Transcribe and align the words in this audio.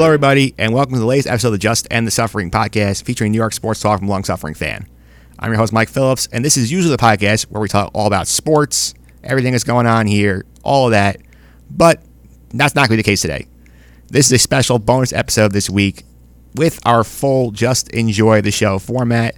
Hello, 0.00 0.08
everybody, 0.08 0.54
and 0.56 0.72
welcome 0.72 0.94
to 0.94 0.98
the 0.98 1.04
latest 1.04 1.28
episode 1.28 1.48
of 1.48 1.52
the 1.52 1.58
Just 1.58 1.86
and 1.90 2.06
the 2.06 2.10
Suffering 2.10 2.50
podcast 2.50 3.04
featuring 3.04 3.32
New 3.32 3.36
York 3.36 3.52
sports 3.52 3.80
talk 3.80 3.98
from 3.98 4.08
long 4.08 4.24
suffering 4.24 4.54
fan. 4.54 4.88
I'm 5.38 5.50
your 5.50 5.58
host, 5.58 5.74
Mike 5.74 5.90
Phillips, 5.90 6.26
and 6.32 6.42
this 6.42 6.56
is 6.56 6.72
usually 6.72 6.96
the 6.96 7.02
podcast 7.02 7.50
where 7.50 7.60
we 7.60 7.68
talk 7.68 7.90
all 7.92 8.06
about 8.06 8.26
sports, 8.26 8.94
everything 9.22 9.52
that's 9.52 9.62
going 9.62 9.86
on 9.86 10.06
here, 10.06 10.46
all 10.62 10.86
of 10.86 10.92
that. 10.92 11.18
But 11.70 12.02
that's 12.48 12.74
not 12.74 12.88
going 12.88 12.96
to 12.96 12.96
be 12.96 13.02
the 13.02 13.10
case 13.10 13.20
today. 13.20 13.46
This 14.06 14.24
is 14.24 14.32
a 14.32 14.38
special 14.38 14.78
bonus 14.78 15.12
episode 15.12 15.52
this 15.52 15.68
week 15.68 16.04
with 16.54 16.80
our 16.86 17.04
full 17.04 17.50
Just 17.50 17.90
Enjoy 17.90 18.40
the 18.40 18.50
Show 18.50 18.78
format. 18.78 19.36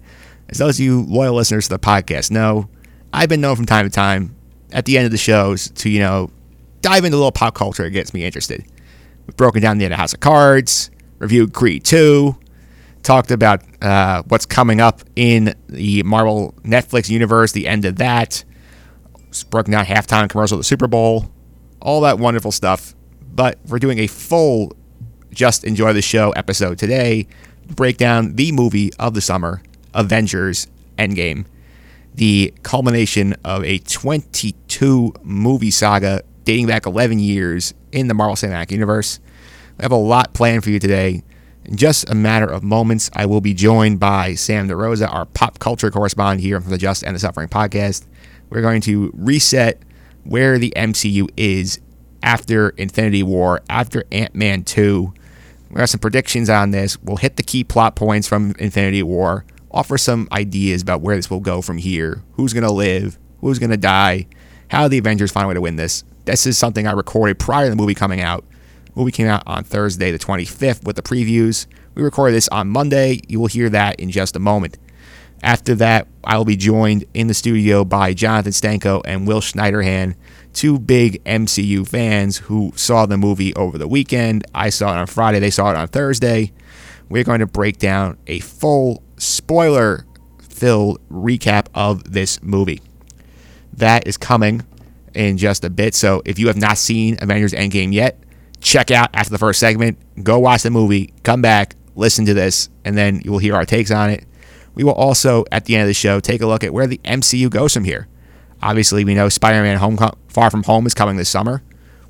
As 0.49 0.59
those 0.59 0.79
of 0.79 0.85
you 0.85 1.03
loyal 1.09 1.35
listeners 1.35 1.67
to 1.67 1.71
the 1.71 1.81
podcast 1.81 2.31
know, 2.31 2.69
I've 3.13 3.29
been 3.29 3.41
known 3.41 3.57
from 3.57 3.67
time 3.67 3.85
to 3.85 3.91
time 3.91 4.37
at 4.71 4.85
the 4.85 4.97
end 4.97 5.07
of 5.07 5.11
the 5.11 5.19
shows 5.19 5.71
to, 5.71 5.91
you 5.91 5.99
know, 5.99 6.31
dive 6.83 7.05
into 7.05 7.17
a 7.17 7.19
little 7.19 7.33
pop 7.33 7.57
culture 7.57 7.83
that 7.83 7.91
gets 7.91 8.15
me 8.15 8.25
interested. 8.25 8.65
We've 9.27 9.37
broken 9.37 9.63
down 9.63 9.79
the 9.79 9.85
end 9.85 9.95
of 9.95 10.01
House 10.01 10.15
of 10.15 10.21
Cards, 10.21 10.91
reviewed 11.19 11.53
Creed 11.53 11.85
2, 11.85 12.37
talked 13.03 13.31
about 13.31 13.63
uh, 13.83 14.23
what's 14.29 14.47
coming 14.47 14.81
up 14.81 15.03
in 15.17 15.55
the 15.69 16.03
Marvel 16.03 16.55
Netflix 16.63 17.09
universe, 17.09 17.53
the 17.53 17.69
end 17.69 17.85
of 17.85 17.97
that, 17.97 18.45
broken 19.51 19.73
down 19.73 19.85
halftime 19.85 20.29
commercial 20.29 20.57
of 20.57 20.61
the 20.61 20.65
Super 20.65 20.87
Bowl, 20.87 21.31
all 21.81 22.01
that 22.03 22.19
wonderful 22.19 22.53
stuff. 22.53 22.95
But 23.35 23.59
we're 23.67 23.79
doing 23.79 23.99
a 24.01 24.07
full 24.07 24.73
Just 25.31 25.65
Enjoy 25.65 25.93
the 25.93 26.03
Show 26.03 26.31
episode 26.33 26.79
today, 26.79 27.27
break 27.67 27.97
down 27.97 28.37
the 28.37 28.53
movie 28.53 28.93
of 28.99 29.15
the 29.15 29.21
summer, 29.21 29.63
Avengers 29.95 30.67
Endgame, 30.99 31.47
the 32.15 32.53
culmination 32.63 33.35
of 33.45 33.65
a 33.65 33.79
22 33.79 35.15
movie 35.23 35.71
saga 35.71 36.23
dating 36.45 36.67
back 36.67 36.87
11 36.87 37.19
years 37.19 37.75
in 37.93 38.09
the 38.09 38.15
Marvel 38.15 38.37
Cinematic 38.37 38.71
Universe. 38.71 39.21
We 39.79 39.83
have 39.83 39.93
a 39.93 39.97
lot 39.97 40.35
planned 40.35 40.65
for 40.65 40.71
you 40.71 40.79
today. 40.79 41.23
In 41.65 41.77
just 41.77 42.09
a 42.11 42.15
matter 42.15 42.47
of 42.47 42.63
moments, 42.63 43.11
I 43.15 43.27
will 43.27 43.41
be 43.41 43.55
joined 43.55 44.01
by 44.01 44.35
Sam 44.35 44.69
DeRosa, 44.69 45.13
our 45.13 45.27
pop 45.27 45.59
culture 45.59 45.91
correspondent 45.91 46.41
here 46.41 46.61
from 46.61 46.71
the 46.71 46.79
Just 46.79 47.05
and 47.05 47.15
the 47.15 47.21
Suffering 47.21 47.49
podcast. 47.49 48.05
We're 48.51 48.63
going 48.63 48.81
to 48.83 49.13
reset 49.15 49.81
where 50.25 50.59
the 50.59 50.73
MCU 50.77 51.29
is 51.37 51.81
after 52.23 52.71
Infinity 52.71 53.23
War, 53.23 53.61
after 53.69 54.05
Ant 54.11 54.35
Man 54.35 54.65
2. 54.65 55.13
We 55.71 55.81
have 55.81 55.89
some 55.89 56.01
predictions 56.01 56.51
on 56.51 56.71
this. 56.71 57.01
We'll 57.01 57.17
hit 57.17 57.37
the 57.37 57.43
key 57.43 57.65
plot 57.65 57.97
points 57.97 58.29
from 58.29 58.55
Infinity 58.59 59.03
War, 59.03 59.45
offer 59.71 59.97
some 59.97 60.29
ideas 60.33 60.83
about 60.83 61.01
where 61.01 61.17
this 61.17 61.31
will 61.31 61.41
go 61.41 61.63
from 61.63 61.79
here, 61.79 62.23
who's 62.33 62.53
going 62.53 62.65
to 62.65 62.73
live, 62.73 63.19
who's 63.41 63.59
going 63.59 63.71
to 63.71 63.77
die, 63.77 64.27
how 64.69 64.89
the 64.89 64.99
Avengers 64.99 65.31
find 65.31 65.45
a 65.45 65.49
way 65.49 65.55
to 65.55 65.61
win 65.61 65.77
this. 65.77 66.05
This 66.25 66.47
is 66.47 66.57
something 66.57 66.87
I 66.87 66.93
recorded 66.93 67.39
prior 67.39 67.67
to 67.67 67.71
the 67.71 67.77
movie 67.77 67.95
coming 67.95 68.21
out. 68.21 68.45
The 68.85 68.93
movie 68.95 69.11
came 69.11 69.27
out 69.27 69.43
on 69.47 69.65
Thursday, 69.65 70.13
the 70.13 70.19
25th, 70.19 70.85
with 70.85 70.95
the 70.95 71.03
previews. 71.03 71.67
We 71.95 72.03
recorded 72.03 72.37
this 72.37 72.49
on 72.49 72.69
Monday. 72.69 73.21
You 73.27 73.41
will 73.41 73.49
hear 73.49 73.69
that 73.71 73.99
in 73.99 74.11
just 74.11 74.37
a 74.37 74.39
moment. 74.39 74.79
After 75.43 75.75
that, 75.77 76.07
I 76.23 76.39
will 76.39 76.45
be 76.45 76.57
joined 76.57 77.05
in 77.13 77.27
the 77.27 77.35
studio 77.35 77.85
by 77.85 78.15
Jonathan 78.15 78.53
Stanko 78.53 79.03
and 79.05 79.27
Will 79.27 79.41
Schneiderhan, 79.41 80.15
two 80.53 80.79
big 80.79 81.23
MCU 81.25 81.87
fans 81.89 82.37
who 82.37 82.73
saw 82.77 83.07
the 83.07 83.17
movie 83.17 83.53
over 83.57 83.77
the 83.77 83.89
weekend. 83.89 84.45
I 84.55 84.71
saw 84.71 84.95
it 84.95 84.99
on 84.99 85.09
Friday, 85.09 85.41
they 85.41 85.51
saw 85.51 85.71
it 85.71 85.77
on 85.77 85.89
Thursday. 85.89 86.53
We're 87.09 87.25
going 87.25 87.41
to 87.41 87.47
break 87.47 87.79
down 87.79 88.19
a 88.29 88.39
full 88.39 89.03
spoiler 89.17 90.07
filled 90.39 91.01
recap 91.09 91.67
of 91.75 92.13
this 92.13 92.41
movie. 92.41 92.81
That 93.73 94.07
is 94.07 94.17
coming 94.17 94.63
in 95.15 95.39
just 95.39 95.65
a 95.65 95.71
bit. 95.71 95.95
So 95.95 96.23
if 96.25 96.39
you 96.39 96.47
have 96.49 96.57
not 96.57 96.79
seen 96.79 97.17
Avengers 97.21 97.53
Endgame 97.53 97.93
yet, 97.93 98.19
check 98.61 98.91
out 98.91 99.11
after 99.15 99.31
the 99.31 99.39
first 99.39 99.61
segment. 99.61 99.99
Go 100.23 100.39
watch 100.39 100.63
the 100.63 100.71
movie, 100.71 101.13
come 101.23 101.43
back, 101.43 101.77
listen 101.95 102.25
to 102.27 102.35
this, 102.35 102.69
and 102.85 102.97
then 102.97 103.21
you 103.25 103.31
will 103.31 103.39
hear 103.39 103.55
our 103.55 103.65
takes 103.65 103.91
on 103.91 104.11
it. 104.11 104.25
We 104.75 104.85
will 104.85 104.93
also, 104.95 105.45
at 105.53 105.67
the 105.67 105.75
end 105.75 105.83
of 105.83 105.89
the 105.89 105.95
show, 105.95 106.21
take 106.21 106.41
a 106.41 106.47
look 106.47 106.65
at 106.65 106.73
where 106.73 106.87
the 106.87 106.99
MCU 107.05 107.51
goes 107.51 107.75
from 107.75 107.85
here. 107.85 108.09
Obviously, 108.63 109.05
we 109.05 109.15
know 109.15 109.29
Spider-Man: 109.29 109.79
Home 109.79 109.99
Far 110.29 110.51
From 110.51 110.63
Home 110.63 110.87
is 110.87 110.95
coming 110.95 111.17
this 111.17 111.29
summer. 111.29 111.63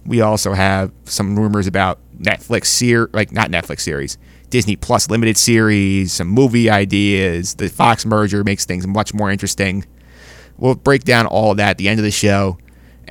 We 0.04 0.20
also 0.20 0.52
have 0.52 0.92
some 1.04 1.38
rumors 1.38 1.66
about 1.66 1.98
Netflix 2.18 2.66
series, 2.66 3.12
like 3.12 3.32
not 3.32 3.50
Netflix 3.50 3.80
series, 3.80 4.18
Disney 4.50 4.76
Plus 4.76 5.08
limited 5.08 5.36
series, 5.36 6.12
some 6.12 6.28
movie 6.28 6.68
ideas. 6.68 7.54
The 7.54 7.68
Fox 7.68 8.04
merger 8.04 8.44
makes 8.44 8.64
things 8.64 8.86
much 8.86 9.14
more 9.14 9.30
interesting. 9.30 9.84
We'll 10.58 10.74
break 10.74 11.04
down 11.04 11.26
all 11.26 11.52
of 11.52 11.56
that 11.56 11.70
at 11.70 11.78
the 11.78 11.88
end 11.88 11.98
of 11.98 12.04
the 12.04 12.10
show. 12.10 12.58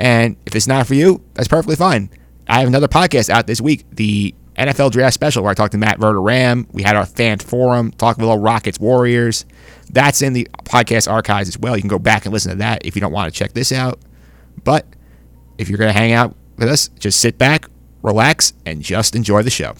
And 0.01 0.35
if 0.47 0.55
it's 0.55 0.65
not 0.65 0.87
for 0.87 0.95
you, 0.95 1.21
that's 1.35 1.47
perfectly 1.47 1.75
fine. 1.75 2.09
I 2.47 2.57
have 2.57 2.67
another 2.67 2.87
podcast 2.87 3.29
out 3.29 3.45
this 3.45 3.61
week, 3.61 3.85
the 3.91 4.33
NFL 4.57 4.89
Draft 4.89 5.13
Special, 5.13 5.43
where 5.43 5.51
I 5.51 5.53
talked 5.53 5.73
to 5.73 5.77
Matt 5.77 5.99
Verderame. 5.99 6.65
We 6.71 6.81
had 6.81 6.95
our 6.95 7.05
fan 7.05 7.37
forum, 7.37 7.91
talking 7.91 8.23
about 8.23 8.37
Rockets 8.37 8.79
Warriors. 8.79 9.45
That's 9.91 10.23
in 10.23 10.33
the 10.33 10.47
podcast 10.63 11.09
archives 11.09 11.49
as 11.49 11.59
well. 11.59 11.75
You 11.75 11.83
can 11.83 11.87
go 11.87 11.99
back 11.99 12.25
and 12.25 12.33
listen 12.33 12.49
to 12.49 12.57
that 12.57 12.83
if 12.83 12.95
you 12.95 12.99
don't 12.99 13.11
want 13.11 13.31
to 13.31 13.37
check 13.37 13.53
this 13.53 13.71
out. 13.71 13.99
But 14.63 14.87
if 15.59 15.69
you're 15.69 15.77
going 15.77 15.93
to 15.93 15.99
hang 15.99 16.13
out 16.13 16.35
with 16.57 16.67
us, 16.67 16.87
just 16.97 17.19
sit 17.19 17.37
back, 17.37 17.67
relax, 18.01 18.53
and 18.65 18.81
just 18.81 19.15
enjoy 19.15 19.43
the 19.43 19.51
show. 19.51 19.75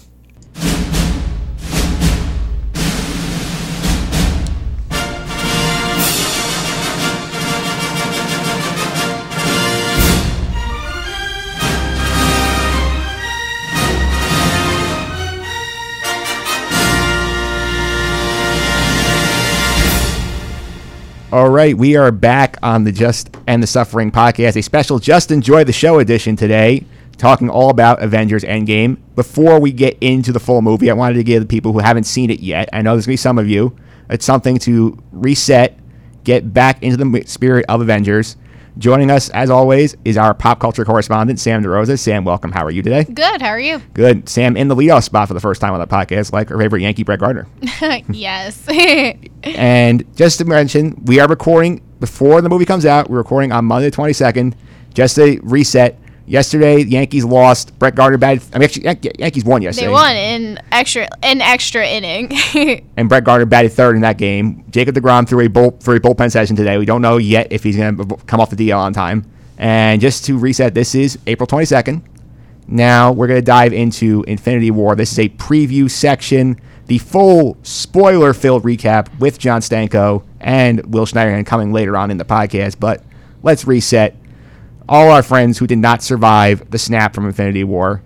All 21.31 21.49
right, 21.49 21.77
we 21.77 21.95
are 21.95 22.11
back 22.11 22.57
on 22.61 22.83
the 22.83 22.91
Just 22.91 23.37
and 23.47 23.63
the 23.63 23.67
Suffering 23.67 24.11
podcast, 24.11 24.57
a 24.57 24.61
special 24.61 24.99
Just 24.99 25.31
Enjoy 25.31 25.63
the 25.63 25.71
Show 25.71 25.99
edition 25.99 26.35
today, 26.35 26.83
talking 27.15 27.49
all 27.49 27.69
about 27.69 28.03
Avengers 28.03 28.43
Endgame. 28.43 28.97
Before 29.15 29.57
we 29.57 29.71
get 29.71 29.97
into 30.01 30.33
the 30.33 30.41
full 30.41 30.61
movie, 30.61 30.91
I 30.91 30.93
wanted 30.93 31.13
to 31.13 31.23
give 31.23 31.41
the 31.41 31.47
people 31.47 31.71
who 31.71 31.79
haven't 31.79 32.03
seen 32.03 32.31
it 32.31 32.41
yet, 32.41 32.67
I 32.73 32.81
know 32.81 32.95
there's 32.95 33.05
going 33.05 33.13
to 33.13 33.21
be 33.21 33.23
some 33.23 33.37
of 33.37 33.47
you, 33.47 33.73
it's 34.09 34.25
something 34.25 34.57
to 34.59 35.01
reset, 35.13 35.79
get 36.25 36.53
back 36.53 36.83
into 36.83 36.97
the 36.97 37.23
spirit 37.25 37.63
of 37.69 37.79
Avengers. 37.79 38.35
Joining 38.77 39.11
us, 39.11 39.29
as 39.29 39.49
always, 39.49 39.95
is 40.05 40.17
our 40.17 40.33
pop 40.33 40.59
culture 40.59 40.85
correspondent, 40.85 41.39
Sam 41.39 41.61
DeRosa. 41.61 41.99
Sam, 41.99 42.23
welcome. 42.23 42.51
How 42.51 42.65
are 42.65 42.71
you 42.71 42.81
today? 42.81 43.03
Good. 43.03 43.41
How 43.41 43.49
are 43.49 43.59
you? 43.59 43.79
Good. 43.93 44.29
Sam 44.29 44.55
in 44.55 44.69
the 44.69 44.75
leadoff 44.75 45.03
spot 45.03 45.27
for 45.27 45.33
the 45.33 45.41
first 45.41 45.59
time 45.59 45.73
on 45.73 45.79
the 45.79 45.87
podcast, 45.87 46.31
like 46.31 46.49
our 46.51 46.57
favorite 46.57 46.81
Yankee, 46.81 47.03
Brett 47.03 47.19
Gardner. 47.19 47.47
yes. 48.09 48.65
and 49.43 50.15
just 50.15 50.37
to 50.37 50.45
mention, 50.45 51.03
we 51.03 51.19
are 51.19 51.27
recording 51.27 51.81
before 51.99 52.41
the 52.41 52.49
movie 52.49 52.65
comes 52.65 52.85
out. 52.85 53.09
We're 53.09 53.17
recording 53.17 53.51
on 53.51 53.65
Monday, 53.65 53.89
the 53.89 53.97
22nd. 53.97 54.53
Just 54.93 55.19
a 55.19 55.39
reset. 55.43 55.99
Yesterday, 56.27 56.83
the 56.83 56.91
Yankees 56.91 57.25
lost. 57.25 57.77
Brett 57.79 57.95
Gardner 57.95 58.17
batted. 58.17 58.43
I 58.53 58.59
mean, 58.59 58.69
actually, 58.87 59.11
Yankees 59.19 59.43
won 59.43 59.61
yesterday. 59.61 59.87
They 59.87 59.91
won 59.91 60.15
in 60.15 60.59
extra 60.71 61.07
an 61.23 61.41
extra 61.41 61.85
inning. 61.85 62.31
and 62.97 63.09
Brett 63.09 63.23
Gardner 63.23 63.45
batted 63.45 63.73
third 63.73 63.95
in 63.95 64.01
that 64.01 64.17
game. 64.17 64.63
Jacob 64.69 64.95
Degrom 64.95 65.27
threw 65.27 65.45
a 65.45 65.47
bull 65.47 65.77
for 65.81 65.95
a 65.95 65.99
bullpen 65.99 66.31
session 66.31 66.55
today. 66.55 66.77
We 66.77 66.85
don't 66.85 67.01
know 67.01 67.17
yet 67.17 67.47
if 67.51 67.63
he's 67.63 67.75
going 67.75 67.97
to 67.97 68.15
come 68.27 68.39
off 68.39 68.49
the 68.49 68.55
DL 68.55 68.77
on 68.77 68.93
time. 68.93 69.29
And 69.57 69.99
just 70.01 70.25
to 70.25 70.37
reset, 70.37 70.73
this 70.73 70.95
is 70.95 71.19
April 71.27 71.47
22nd. 71.47 72.01
Now 72.67 73.11
we're 73.11 73.27
going 73.27 73.39
to 73.39 73.45
dive 73.45 73.73
into 73.73 74.23
Infinity 74.27 74.71
War. 74.71 74.95
This 74.95 75.11
is 75.11 75.19
a 75.19 75.29
preview 75.29 75.89
section, 75.89 76.59
the 76.85 76.99
full 76.99 77.57
spoiler-filled 77.63 78.63
recap 78.63 79.19
with 79.19 79.37
John 79.37 79.61
Stanko 79.61 80.23
and 80.39 80.93
Will 80.93 81.05
Schneiderhan 81.05 81.45
coming 81.45 81.73
later 81.73 81.97
on 81.97 82.11
in 82.11 82.17
the 82.17 82.25
podcast. 82.25 82.79
But 82.79 83.03
let's 83.43 83.66
reset 83.67 84.16
all 84.91 85.09
our 85.09 85.23
friends 85.23 85.58
who 85.58 85.66
did 85.66 85.78
not 85.78 86.03
survive 86.03 86.70
the 86.70 86.78
snap 86.78 87.16
from 87.16 87.26
Infinity 87.26 87.64
War 87.64 88.03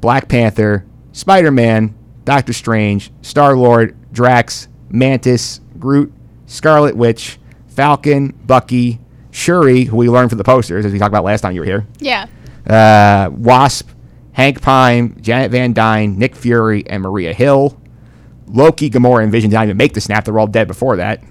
Black 0.00 0.28
Panther, 0.28 0.86
Spider 1.10 1.50
Man, 1.50 1.94
Doctor 2.24 2.52
Strange, 2.52 3.10
Star 3.20 3.56
Lord, 3.56 3.96
Drax, 4.12 4.68
Mantis, 4.88 5.60
Groot, 5.78 6.12
Scarlet 6.46 6.96
Witch, 6.96 7.38
Falcon, 7.66 8.28
Bucky, 8.46 9.00
Shuri, 9.32 9.84
who 9.84 9.96
we 9.96 10.08
learned 10.08 10.30
from 10.30 10.38
the 10.38 10.44
posters, 10.44 10.86
as 10.86 10.92
we 10.92 10.98
talked 11.00 11.10
about 11.10 11.24
last 11.24 11.40
time 11.40 11.54
you 11.54 11.60
were 11.60 11.66
here. 11.66 11.86
Yeah. 11.98 12.28
Uh, 12.64 13.30
Wasp, 13.32 13.90
Hank 14.32 14.62
Pym, 14.62 15.20
Janet 15.20 15.50
Van 15.50 15.72
Dyne, 15.72 16.16
Nick 16.16 16.36
Fury, 16.36 16.86
and 16.86 17.02
Maria 17.02 17.34
Hill. 17.34 17.76
Loki, 18.46 18.88
Gamora, 18.88 19.24
and 19.24 19.32
Vision 19.32 19.50
did 19.50 19.56
not 19.56 19.64
even 19.64 19.76
make 19.76 19.94
the 19.94 20.00
snap. 20.00 20.24
They're 20.24 20.38
all 20.38 20.46
dead 20.46 20.68
before 20.68 20.96
that. 20.96 21.22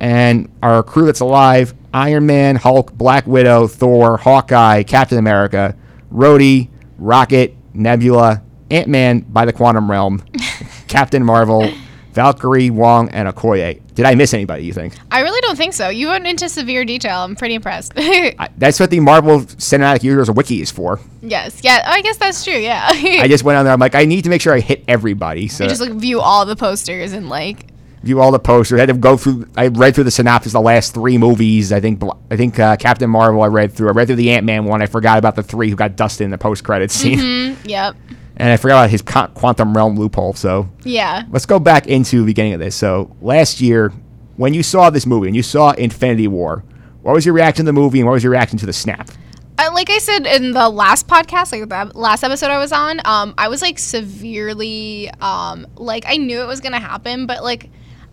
And 0.00 0.50
our 0.62 0.82
crew 0.82 1.06
that's 1.06 1.20
alive 1.20 1.74
Iron 1.92 2.26
Man, 2.26 2.56
Hulk, 2.56 2.92
Black 2.94 3.26
Widow, 3.26 3.66
Thor, 3.66 4.16
Hawkeye, 4.16 4.82
Captain 4.84 5.18
America, 5.18 5.76
Rhodey, 6.12 6.68
Rocket, 6.98 7.54
Nebula, 7.74 8.42
Ant 8.70 8.88
Man 8.88 9.20
by 9.20 9.44
the 9.44 9.52
Quantum 9.52 9.90
Realm, 9.90 10.22
Captain 10.88 11.24
Marvel, 11.24 11.70
Valkyrie, 12.12 12.70
Wong, 12.70 13.08
and 13.10 13.28
Okoye. 13.28 13.80
Did 13.94 14.04
I 14.04 14.14
miss 14.14 14.32
anybody? 14.32 14.64
You 14.64 14.72
think? 14.72 14.94
I 15.10 15.20
really 15.20 15.40
don't 15.42 15.56
think 15.56 15.74
so. 15.74 15.88
You 15.88 16.08
went 16.08 16.26
into 16.26 16.48
severe 16.48 16.84
detail. 16.84 17.18
I'm 17.20 17.36
pretty 17.36 17.54
impressed. 17.54 17.92
I, 17.96 18.48
that's 18.56 18.80
what 18.80 18.90
the 18.90 19.00
Marvel 19.00 19.40
Cinematic 19.40 20.02
Universe 20.02 20.30
wiki 20.30 20.62
is 20.62 20.70
for. 20.70 21.00
yes. 21.22 21.60
Yeah. 21.62 21.82
Oh, 21.86 21.90
I 21.90 22.00
guess 22.00 22.16
that's 22.16 22.44
true. 22.44 22.56
Yeah. 22.56 22.88
I 22.88 23.28
just 23.28 23.44
went 23.44 23.58
on 23.58 23.64
there. 23.64 23.74
I'm 23.74 23.80
like, 23.80 23.94
I 23.94 24.04
need 24.06 24.24
to 24.24 24.30
make 24.30 24.40
sure 24.40 24.54
I 24.54 24.60
hit 24.60 24.84
everybody. 24.88 25.48
So 25.48 25.64
I 25.64 25.68
just 25.68 25.80
like 25.80 25.92
view 25.92 26.20
all 26.20 26.46
the 26.46 26.56
posters 26.56 27.12
and 27.12 27.28
like 27.28 27.66
view 28.02 28.20
all 28.20 28.30
the 28.32 28.38
posters. 28.38 28.78
I 28.78 28.80
had 28.80 28.86
to 28.88 28.94
go 28.94 29.16
through. 29.16 29.46
I 29.56 29.68
read 29.68 29.94
through 29.94 30.04
the 30.04 30.10
synopsis 30.10 30.50
of 30.50 30.54
the 30.54 30.60
last 30.62 30.94
three 30.94 31.18
movies. 31.18 31.72
I 31.72 31.80
think. 31.80 32.02
I 32.30 32.36
think 32.36 32.58
uh, 32.58 32.76
Captain 32.76 33.08
Marvel. 33.10 33.42
I 33.42 33.46
read 33.48 33.72
through. 33.72 33.88
I 33.88 33.92
read 33.92 34.06
through 34.08 34.16
the 34.16 34.30
Ant 34.30 34.44
Man 34.46 34.64
one. 34.64 34.82
I 34.82 34.86
forgot 34.86 35.18
about 35.18 35.36
the 35.36 35.42
three 35.42 35.70
who 35.70 35.76
got 35.76 35.96
dusted 35.96 36.24
in 36.24 36.30
the 36.30 36.38
post 36.38 36.64
credits 36.64 36.94
scene, 36.94 37.18
mm, 37.18 37.56
yep. 37.64 37.94
and 38.36 38.50
I 38.50 38.56
forgot 38.56 38.84
about 38.84 38.90
his 38.90 39.02
quantum 39.02 39.76
realm 39.76 39.96
loophole. 39.98 40.34
So 40.34 40.68
Yeah. 40.84 41.24
let's 41.30 41.46
go 41.46 41.58
back 41.58 41.86
into 41.86 42.20
the 42.20 42.26
beginning 42.26 42.54
of 42.54 42.60
this. 42.60 42.74
So 42.76 43.14
last 43.20 43.60
year, 43.60 43.92
when 44.36 44.54
you 44.54 44.62
saw 44.62 44.90
this 44.90 45.06
movie 45.06 45.26
and 45.28 45.36
you 45.36 45.42
saw 45.42 45.72
Infinity 45.72 46.28
War, 46.28 46.64
what 47.02 47.14
was 47.14 47.24
your 47.26 47.34
reaction 47.34 47.64
to 47.66 47.68
the 47.68 47.72
movie 47.78 48.00
and 48.00 48.06
what 48.06 48.12
was 48.14 48.22
your 48.24 48.32
reaction 48.32 48.58
to 48.58 48.66
the 48.66 48.72
snap? 48.72 49.10
Uh, 49.58 49.68
like 49.74 49.90
I 49.90 49.98
said 49.98 50.26
in 50.26 50.52
the 50.52 50.70
last 50.70 51.06
podcast, 51.06 51.52
like 51.52 51.68
the 51.68 51.98
last 51.98 52.24
episode 52.24 52.46
I 52.50 52.56
was 52.56 52.72
on, 52.72 53.00
um, 53.04 53.34
I 53.36 53.48
was 53.48 53.60
like 53.60 53.78
severely, 53.78 55.10
um, 55.20 55.66
like 55.76 56.04
I 56.06 56.16
knew 56.16 56.40
it 56.40 56.46
was 56.46 56.60
gonna 56.60 56.80
happen, 56.80 57.26
but 57.26 57.42
like 57.42 57.68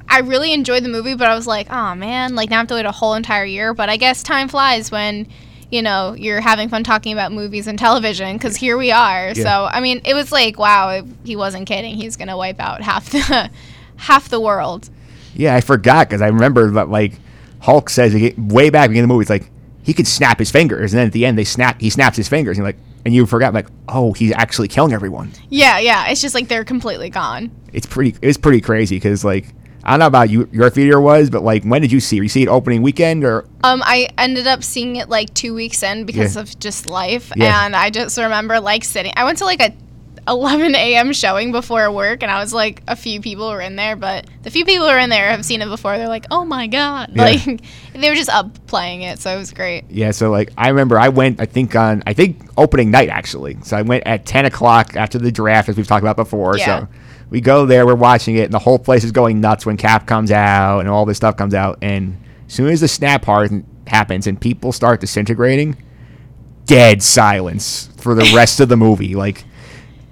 I 0.09 0.19
really 0.19 0.53
enjoyed 0.53 0.83
the 0.83 0.89
movie, 0.89 1.15
but 1.15 1.27
I 1.27 1.35
was 1.35 1.47
like, 1.47 1.69
oh 1.69 1.95
man, 1.95 2.35
like 2.35 2.49
now 2.49 2.57
I 2.57 2.59
have 2.59 2.67
to 2.67 2.75
wait 2.75 2.85
a 2.85 2.91
whole 2.91 3.13
entire 3.13 3.45
year. 3.45 3.73
But 3.73 3.89
I 3.89 3.97
guess 3.97 4.23
time 4.23 4.47
flies 4.47 4.91
when 4.91 5.27
you 5.69 5.81
know 5.81 6.13
you're 6.13 6.39
having 6.39 6.69
fun 6.69 6.83
talking 6.83 7.13
about 7.13 7.31
movies 7.31 7.67
and 7.67 7.77
television 7.77 8.37
because 8.37 8.55
here 8.55 8.77
we 8.77 8.91
are. 8.91 9.35
So 9.35 9.69
I 9.71 9.81
mean, 9.81 10.01
it 10.05 10.13
was 10.13 10.31
like, 10.31 10.57
wow, 10.57 11.03
he 11.23 11.35
wasn't 11.35 11.67
kidding. 11.67 11.95
He's 11.95 12.15
gonna 12.15 12.37
wipe 12.37 12.59
out 12.59 12.81
half 12.81 13.09
the 13.09 13.49
half 13.97 14.29
the 14.29 14.39
world. 14.39 14.89
Yeah, 15.35 15.55
I 15.55 15.61
forgot 15.61 16.09
because 16.09 16.21
I 16.21 16.27
remember 16.27 16.71
that 16.71 16.89
like 16.89 17.13
Hulk 17.59 17.89
says 17.89 18.13
way 18.37 18.69
back 18.69 18.89
in 18.89 18.95
the 18.95 19.07
movie, 19.07 19.21
it's 19.21 19.29
like 19.29 19.51
he 19.83 19.93
could 19.93 20.07
snap 20.07 20.39
his 20.39 20.51
fingers, 20.51 20.93
and 20.93 20.99
then 20.99 21.07
at 21.07 21.13
the 21.13 21.25
end 21.25 21.37
they 21.37 21.45
snap, 21.45 21.79
he 21.79 21.89
snaps 21.89 22.17
his 22.17 22.27
fingers, 22.27 22.57
and 22.57 22.65
like, 22.65 22.77
and 23.05 23.13
you 23.13 23.25
forgot 23.25 23.53
like, 23.53 23.67
oh, 23.87 24.11
he's 24.11 24.33
actually 24.33 24.67
killing 24.67 24.91
everyone. 24.91 25.31
Yeah, 25.49 25.79
yeah. 25.79 26.09
It's 26.09 26.21
just 26.21 26.35
like 26.35 26.49
they're 26.49 26.65
completely 26.65 27.09
gone. 27.09 27.51
It's 27.71 27.85
pretty, 27.85 28.17
it's 28.21 28.37
pretty 28.37 28.59
crazy 28.59 28.97
because 28.97 29.23
like 29.23 29.53
I 29.87 29.91
don't 29.93 29.99
know 30.01 30.07
about 30.07 30.29
you, 30.29 30.49
your 30.51 30.69
theater 30.69 30.99
was, 30.99 31.29
but 31.29 31.43
like 31.43 31.63
when 31.63 31.81
did 31.81 31.91
you 31.93 31.99
see? 32.01 32.17
it? 32.17 32.23
You 32.23 32.29
see 32.29 32.43
it 32.43 32.49
opening 32.49 32.81
weekend 32.81 33.23
or 33.23 33.45
Um, 33.63 33.81
I 33.85 34.09
ended 34.17 34.45
up 34.45 34.61
seeing 34.63 34.97
it 34.97 35.07
like 35.09 35.33
two 35.33 35.53
weeks 35.53 35.81
in 35.81 36.05
because 36.05 36.35
Yeah. 36.35 36.41
of 36.41 36.59
just 36.59 36.89
life, 36.89 37.31
Yeah. 37.35 37.65
and 37.65 37.75
I 37.75 37.89
just 37.89 38.17
remember 38.17 38.59
like 38.59 38.83
sitting. 38.83 39.13
I 39.15 39.23
went 39.23 39.37
to 39.39 39.45
like 39.45 39.61
a 39.61 39.71
11 40.29 40.75
a.m. 40.75 41.13
showing 41.13 41.53
before 41.53 41.89
work, 41.89 42.21
and 42.21 42.29
I 42.29 42.41
was 42.41 42.53
like, 42.53 42.83
a 42.85 42.97
few 42.97 43.21
people 43.21 43.47
were 43.49 43.61
in 43.61 43.77
there, 43.77 43.95
but 43.95 44.27
the 44.43 44.51
few 44.51 44.65
people 44.65 44.85
who 44.85 44.91
are 44.91 44.99
in 44.99 45.09
there 45.09 45.29
have 45.29 45.45
seen 45.45 45.61
it 45.61 45.69
before. 45.69 45.97
They're 45.97 46.09
like, 46.09 46.25
oh 46.31 46.43
my 46.43 46.67
god, 46.67 47.11
Yeah. 47.15 47.23
like 47.23 47.45
they 47.93 48.09
were 48.09 48.15
just 48.15 48.29
up 48.29 48.67
playing 48.67 49.03
it, 49.03 49.19
so 49.19 49.33
it 49.33 49.37
was 49.37 49.53
great. 49.53 49.85
Yeah, 49.89 50.11
so 50.11 50.29
like 50.29 50.51
I 50.57 50.67
remember 50.67 50.99
I 50.99 51.07
went 51.07 51.39
I 51.39 51.45
think 51.45 51.77
on 51.77 52.03
I 52.05 52.11
think 52.11 52.41
opening 52.57 52.91
night 52.91 53.07
actually. 53.07 53.57
So 53.63 53.77
I 53.77 53.83
went 53.83 54.03
at 54.05 54.25
ten 54.25 54.43
o'clock 54.43 54.97
after 54.97 55.17
the 55.17 55.31
draft 55.31 55.69
as 55.69 55.77
we've 55.77 55.87
talked 55.87 56.03
about 56.03 56.17
before. 56.17 56.57
Yeah. 56.57 56.65
So 56.81 56.87
we 57.29 57.41
go 57.41 57.65
there, 57.65 57.85
we're 57.85 57.95
watching 57.95 58.37
it, 58.37 58.43
and 58.43 58.53
the 58.53 58.59
whole 58.59 58.79
place 58.79 59.03
is 59.03 59.11
going 59.11 59.41
nuts 59.41 59.65
when 59.65 59.77
Cap 59.77 60.07
comes 60.07 60.31
out 60.31 60.79
and 60.79 60.89
all 60.89 61.05
this 61.05 61.17
stuff 61.17 61.35
comes 61.35 61.53
out. 61.53 61.77
And 61.81 62.17
as 62.47 62.53
soon 62.53 62.69
as 62.69 62.81
the 62.81 62.87
snap 62.87 63.25
happens 63.87 64.27
and 64.27 64.39
people 64.39 64.71
start 64.71 65.01
disintegrating, 65.01 65.75
dead 66.65 67.03
silence 67.03 67.89
for 67.97 68.15
the 68.15 68.31
rest 68.35 68.59
of 68.59 68.69
the 68.69 68.77
movie. 68.77 69.15
Like 69.15 69.43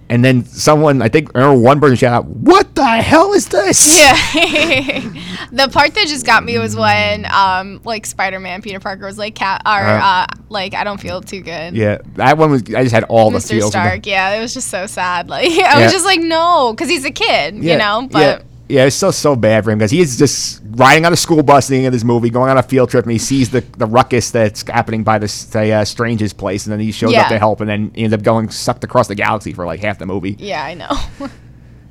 and 0.09 0.23
then 0.23 0.45
someone 0.45 1.01
I 1.01 1.09
think 1.09 1.31
I 1.35 1.39
remember 1.39 1.61
one 1.61 1.79
person 1.79 1.95
shout 1.97 2.13
out, 2.13 2.25
What 2.27 2.75
the 2.75 2.85
hell 2.85 3.33
is 3.33 3.47
this? 3.49 3.97
Yeah. 3.97 4.13
the 5.51 5.69
part 5.71 5.93
that 5.95 6.05
just 6.07 6.25
got 6.25 6.43
me 6.43 6.57
was 6.59 6.75
when 6.75 7.25
um 7.31 7.81
like 7.83 8.05
Spider-Man 8.05 8.61
Peter 8.61 8.79
Parker 8.79 9.05
was 9.05 9.17
like 9.17 9.35
cat 9.35 9.61
or 9.65 9.71
Uh-huh. 9.71 10.05
uh 10.05 10.27
like 10.49 10.73
I 10.73 10.83
don't 10.83 10.99
feel 11.01 11.21
too 11.21 11.41
good. 11.41 11.75
Yeah, 11.75 11.97
that 12.15 12.37
one 12.37 12.51
was 12.51 12.61
I 12.63 12.83
just 12.83 12.93
had 12.93 13.03
all 13.05 13.31
the 13.31 13.39
Mr. 13.39 13.49
feels. 13.49 13.71
Stark, 13.71 14.05
yeah, 14.05 14.35
it 14.35 14.41
was 14.41 14.53
just 14.53 14.69
so 14.69 14.85
sad. 14.85 15.27
Like 15.29 15.47
I 15.49 15.53
Yeah. 15.53 15.83
was 15.83 15.91
just 15.91 16.05
like, 16.05 16.19
no, 16.21 16.71
because 16.73 16.89
he's 16.89 17.05
a 17.05 17.11
kid, 17.11 17.55
you 17.63 17.77
know. 17.77 18.07
But 18.11 18.19
yeah, 18.19 18.41
yeah, 18.67 18.85
it's 18.85 18.95
so 18.95 19.11
so 19.11 19.35
bad 19.35 19.63
for 19.63 19.71
him 19.71 19.77
because 19.79 19.91
he's 19.91 20.17
just 20.17 20.61
riding 20.71 21.05
on 21.05 21.13
a 21.13 21.15
school 21.15 21.43
bus 21.43 21.67
at 21.67 21.71
the 21.71 21.77
end 21.77 21.87
of 21.87 21.93
this 21.93 22.03
movie, 22.03 22.29
going 22.29 22.49
on 22.49 22.57
a 22.57 22.63
field 22.63 22.89
trip, 22.89 23.05
and 23.05 23.11
he 23.11 23.17
sees 23.19 23.49
the, 23.49 23.61
the 23.77 23.85
ruckus 23.85 24.31
that's 24.31 24.67
happening 24.67 25.03
by 25.03 25.19
this 25.19 25.45
the, 25.45 25.71
uh, 25.71 25.85
Strange's 25.85 26.33
place, 26.33 26.65
and 26.65 26.73
then 26.73 26.79
he 26.79 26.91
shows 26.91 27.11
Yeah. 27.11 27.21
up 27.23 27.27
to 27.29 27.37
help, 27.39 27.61
and 27.61 27.69
then 27.69 27.91
he 27.93 28.03
ends 28.03 28.13
up 28.13 28.23
going 28.23 28.49
sucked 28.49 28.83
across 28.83 29.07
the 29.07 29.15
galaxy 29.15 29.53
for 29.53 29.65
like 29.65 29.79
half 29.81 29.99
the 29.99 30.05
movie. 30.05 30.35
yeah, 30.39 30.63
I 30.63 30.73
know. 30.73 30.97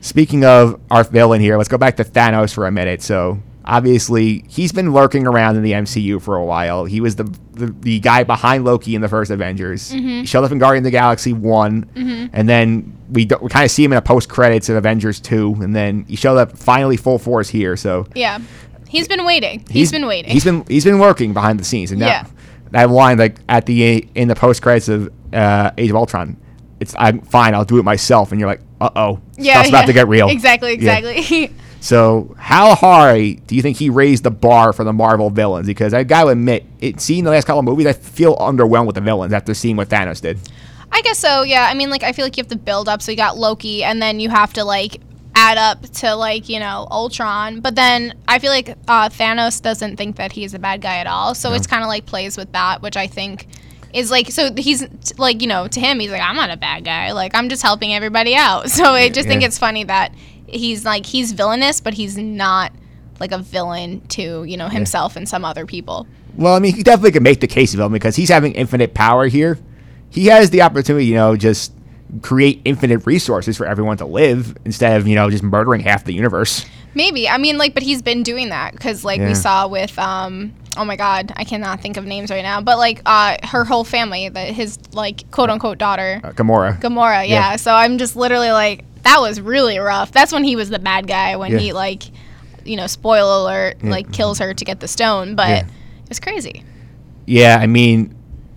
Speaking 0.00 0.44
of 0.44 0.80
our 0.90 1.02
villain 1.04 1.40
here, 1.40 1.56
let's 1.56 1.68
go 1.70 1.78
back 1.78 1.96
to 1.96 2.04
Thanos 2.04 2.52
for 2.52 2.66
a 2.66 2.70
minute. 2.72 3.00
So 3.02 3.38
obviously 3.66 4.44
he's 4.48 4.72
been 4.72 4.92
lurking 4.92 5.26
around 5.26 5.56
in 5.56 5.62
the 5.62 5.72
MCU 5.72 6.20
for 6.20 6.36
a 6.36 6.44
while. 6.44 6.84
He 6.84 7.00
was 7.00 7.16
the 7.16 7.24
the, 7.52 7.66
the 7.80 8.00
guy 8.00 8.24
behind 8.24 8.64
Loki 8.64 8.94
in 8.94 9.00
the 9.00 9.08
first 9.08 9.30
Avengers. 9.30 9.90
He 9.90 10.26
showed 10.26 10.44
up 10.44 10.52
in 10.52 10.58
Guardian 10.58 10.82
of 10.82 10.84
the 10.84 10.90
Galaxy 10.90 11.32
one, 11.32 11.88
and 12.32 12.48
then 12.48 12.96
we 13.10 13.24
do, 13.26 13.36
we 13.40 13.48
kind 13.48 13.64
of 13.64 13.70
see 13.70 13.84
him 13.84 13.92
in 13.92 13.98
a 13.98 14.02
post 14.02 14.28
credits 14.28 14.68
of 14.68 14.76
Avengers 14.76 15.20
two, 15.20 15.56
and 15.60 15.74
then 15.74 16.04
he 16.08 16.16
showed 16.16 16.36
up 16.36 16.56
finally 16.56 16.96
full 16.96 17.18
force 17.18 17.48
here. 17.48 17.76
So 17.76 18.06
yeah, 18.14 18.38
he's 18.88 19.08
been 19.08 19.24
waiting. 19.24 19.64
he's 19.70 19.90
been 19.92 20.06
waiting. 20.06 20.30
He's 20.32 20.44
been 20.44 20.64
he's 20.68 20.84
been 20.84 20.98
working 20.98 21.32
behind 21.32 21.60
the 21.60 21.64
scenes, 21.64 21.90
and 21.90 22.00
now 22.00 22.06
Yeah. 22.08 22.26
that 22.72 22.90
line 22.90 23.18
like 23.18 23.38
at 23.48 23.66
the 23.66 24.08
in 24.14 24.28
the 24.28 24.34
post 24.34 24.62
credits 24.62 24.88
of 24.88 25.12
uh, 25.32 25.70
Age 25.78 25.90
of 25.90 25.96
Ultron. 25.96 26.36
It's 26.80 26.94
I'm 26.98 27.20
fine. 27.20 27.54
I'll 27.54 27.64
do 27.64 27.78
it 27.78 27.84
myself, 27.84 28.32
and 28.32 28.40
you're 28.40 28.48
like, 28.48 28.60
uh 28.80 28.90
oh, 28.96 29.20
yeah, 29.38 29.54
stuff's 29.54 29.68
about 29.68 29.86
to 29.86 29.92
get 29.92 30.08
real. 30.08 30.28
Exactly, 30.30 30.76
Yeah. 30.78 31.46
So, 31.84 32.34
how 32.38 32.74
high 32.74 33.32
do 33.46 33.54
you 33.54 33.60
think 33.60 33.76
he 33.76 33.90
raised 33.90 34.22
the 34.22 34.30
bar 34.30 34.72
for 34.72 34.84
the 34.84 34.92
Marvel 34.94 35.28
villains? 35.28 35.66
Because 35.66 35.92
I 35.92 36.02
got 36.02 36.24
to 36.24 36.30
admit, 36.30 36.64
it, 36.80 36.98
seeing 36.98 37.24
the 37.24 37.30
last 37.30 37.44
couple 37.44 37.58
of 37.58 37.66
movies, 37.66 37.84
I 37.84 37.92
feel 37.92 38.36
underwhelmed 38.36 38.86
with 38.86 38.94
the 38.94 39.02
villains 39.02 39.34
after 39.34 39.52
seeing 39.52 39.76
what 39.76 39.90
Thanos 39.90 40.22
did. 40.22 40.38
I 40.90 41.02
guess 41.02 41.18
so. 41.18 41.42
Yeah. 41.42 41.68
I 41.68 41.74
mean, 41.74 41.90
like, 41.90 42.02
I 42.02 42.12
feel 42.12 42.24
like 42.24 42.38
you 42.38 42.40
have 42.40 42.48
to 42.48 42.56
build 42.56 42.88
up. 42.88 43.02
So 43.02 43.10
you 43.10 43.18
got 43.18 43.36
Loki, 43.36 43.84
and 43.84 44.00
then 44.00 44.18
you 44.18 44.30
have 44.30 44.54
to 44.54 44.64
like 44.64 44.98
add 45.34 45.58
up 45.58 45.82
to 45.82 46.14
like 46.14 46.48
you 46.48 46.58
know 46.58 46.88
Ultron. 46.90 47.60
But 47.60 47.74
then 47.74 48.14
I 48.26 48.38
feel 48.38 48.50
like 48.50 48.70
uh, 48.88 49.10
Thanos 49.10 49.60
doesn't 49.60 49.98
think 49.98 50.16
that 50.16 50.32
he's 50.32 50.54
a 50.54 50.58
bad 50.58 50.80
guy 50.80 50.96
at 50.96 51.06
all. 51.06 51.34
So 51.34 51.52
it's 51.52 51.66
kind 51.66 51.82
of 51.82 51.88
like 51.88 52.06
plays 52.06 52.38
with 52.38 52.50
that, 52.52 52.80
which 52.80 52.96
I 52.96 53.08
think 53.08 53.46
is 53.92 54.10
like 54.10 54.30
so 54.30 54.52
he's 54.56 54.86
like 55.18 55.40
you 55.40 55.46
know 55.46 55.68
to 55.68 55.78
him 55.78 56.00
he's 56.00 56.10
like 56.10 56.22
I'm 56.22 56.36
not 56.36 56.48
a 56.48 56.56
bad 56.56 56.84
guy. 56.84 57.12
Like 57.12 57.34
I'm 57.34 57.50
just 57.50 57.62
helping 57.62 57.92
everybody 57.92 58.34
out. 58.34 58.70
So 58.74 58.84
I 58.84 59.10
just 59.10 59.28
think 59.28 59.42
it's 59.42 59.58
funny 59.58 59.84
that 59.84 60.14
he's 60.54 60.84
like 60.84 61.06
he's 61.06 61.32
villainous, 61.32 61.80
but 61.80 61.94
he's 61.94 62.16
not 62.16 62.72
like 63.20 63.32
a 63.32 63.38
villain 63.38 64.00
to 64.08 64.44
you 64.44 64.56
know 64.56 64.68
himself 64.68 65.16
and 65.16 65.28
some 65.28 65.44
other 65.44 65.66
people. 65.66 66.06
Well, 66.36 66.54
I 66.54 66.58
mean, 66.58 66.74
he 66.74 66.82
definitely 66.82 67.12
can 67.12 67.22
make 67.22 67.40
the 67.40 67.46
case 67.46 67.74
of 67.74 67.80
him 67.80 67.92
because 67.92 68.16
he's 68.16 68.28
having 68.28 68.52
infinite 68.54 68.92
power 68.94 69.26
here. 69.28 69.58
He 70.10 70.26
has 70.26 70.50
the 70.50 70.62
opportunity, 70.62 71.06
you 71.06 71.14
know, 71.14 71.36
just 71.36 71.72
create 72.22 72.60
infinite 72.64 73.06
resources 73.06 73.56
for 73.56 73.66
everyone 73.66 73.96
to 73.98 74.04
live 74.06 74.56
instead 74.64 75.00
of, 75.00 75.06
you 75.06 75.14
know, 75.14 75.30
just 75.30 75.42
murdering 75.44 75.80
half 75.80 76.04
the 76.04 76.12
universe. 76.12 76.64
Maybe. 76.94 77.28
I 77.28 77.38
mean, 77.38 77.58
like, 77.58 77.74
but 77.74 77.82
he's 77.82 78.02
been 78.02 78.22
doing 78.22 78.50
that 78.50 78.72
because, 78.72 79.04
like, 79.04 79.18
Yeah. 79.20 79.28
we 79.28 79.34
saw 79.34 79.66
with, 79.68 79.96
um, 79.98 80.52
oh 80.76 80.84
my 80.84 80.94
God, 80.96 81.32
I 81.36 81.44
cannot 81.44 81.80
think 81.80 81.96
of 81.96 82.04
names 82.04 82.30
right 82.30 82.42
now, 82.42 82.60
but 82.60 82.78
like, 82.78 83.00
uh, 83.06 83.36
her 83.44 83.64
whole 83.64 83.84
family, 83.84 84.28
that 84.28 84.48
his 84.48 84.78
like 84.92 85.28
quote 85.30 85.50
unquote 85.50 85.78
daughter, 85.78 86.20
Uh, 86.22 86.30
Gamora. 86.30 86.80
Gamora. 86.80 87.28
Yeah. 87.28 87.50
yeah. 87.52 87.56
So 87.56 87.72
I'm 87.74 87.98
just 87.98 88.14
literally 88.16 88.50
like, 88.52 88.84
that 89.04 89.20
was 89.20 89.40
really 89.40 89.78
rough. 89.78 90.12
That's 90.12 90.32
when 90.32 90.44
he 90.44 90.56
was 90.56 90.70
the 90.70 90.78
bad 90.78 91.06
guy 91.06 91.36
when 91.36 91.52
Yeah. 91.52 91.58
he 91.58 91.72
like, 91.72 92.02
you 92.64 92.76
know, 92.76 92.86
spoiler 92.86 93.42
alert, 93.42 93.82
like 93.84 94.12
kills 94.12 94.38
her 94.38 94.52
to 94.54 94.64
get 94.64 94.80
the 94.80 94.88
stone. 94.88 95.34
But 95.36 95.48
Yeah. 95.48 95.64
it's 96.10 96.20
crazy. 96.20 96.64
Yeah, 97.26 97.58
I 97.60 97.66
mean, 97.66 98.14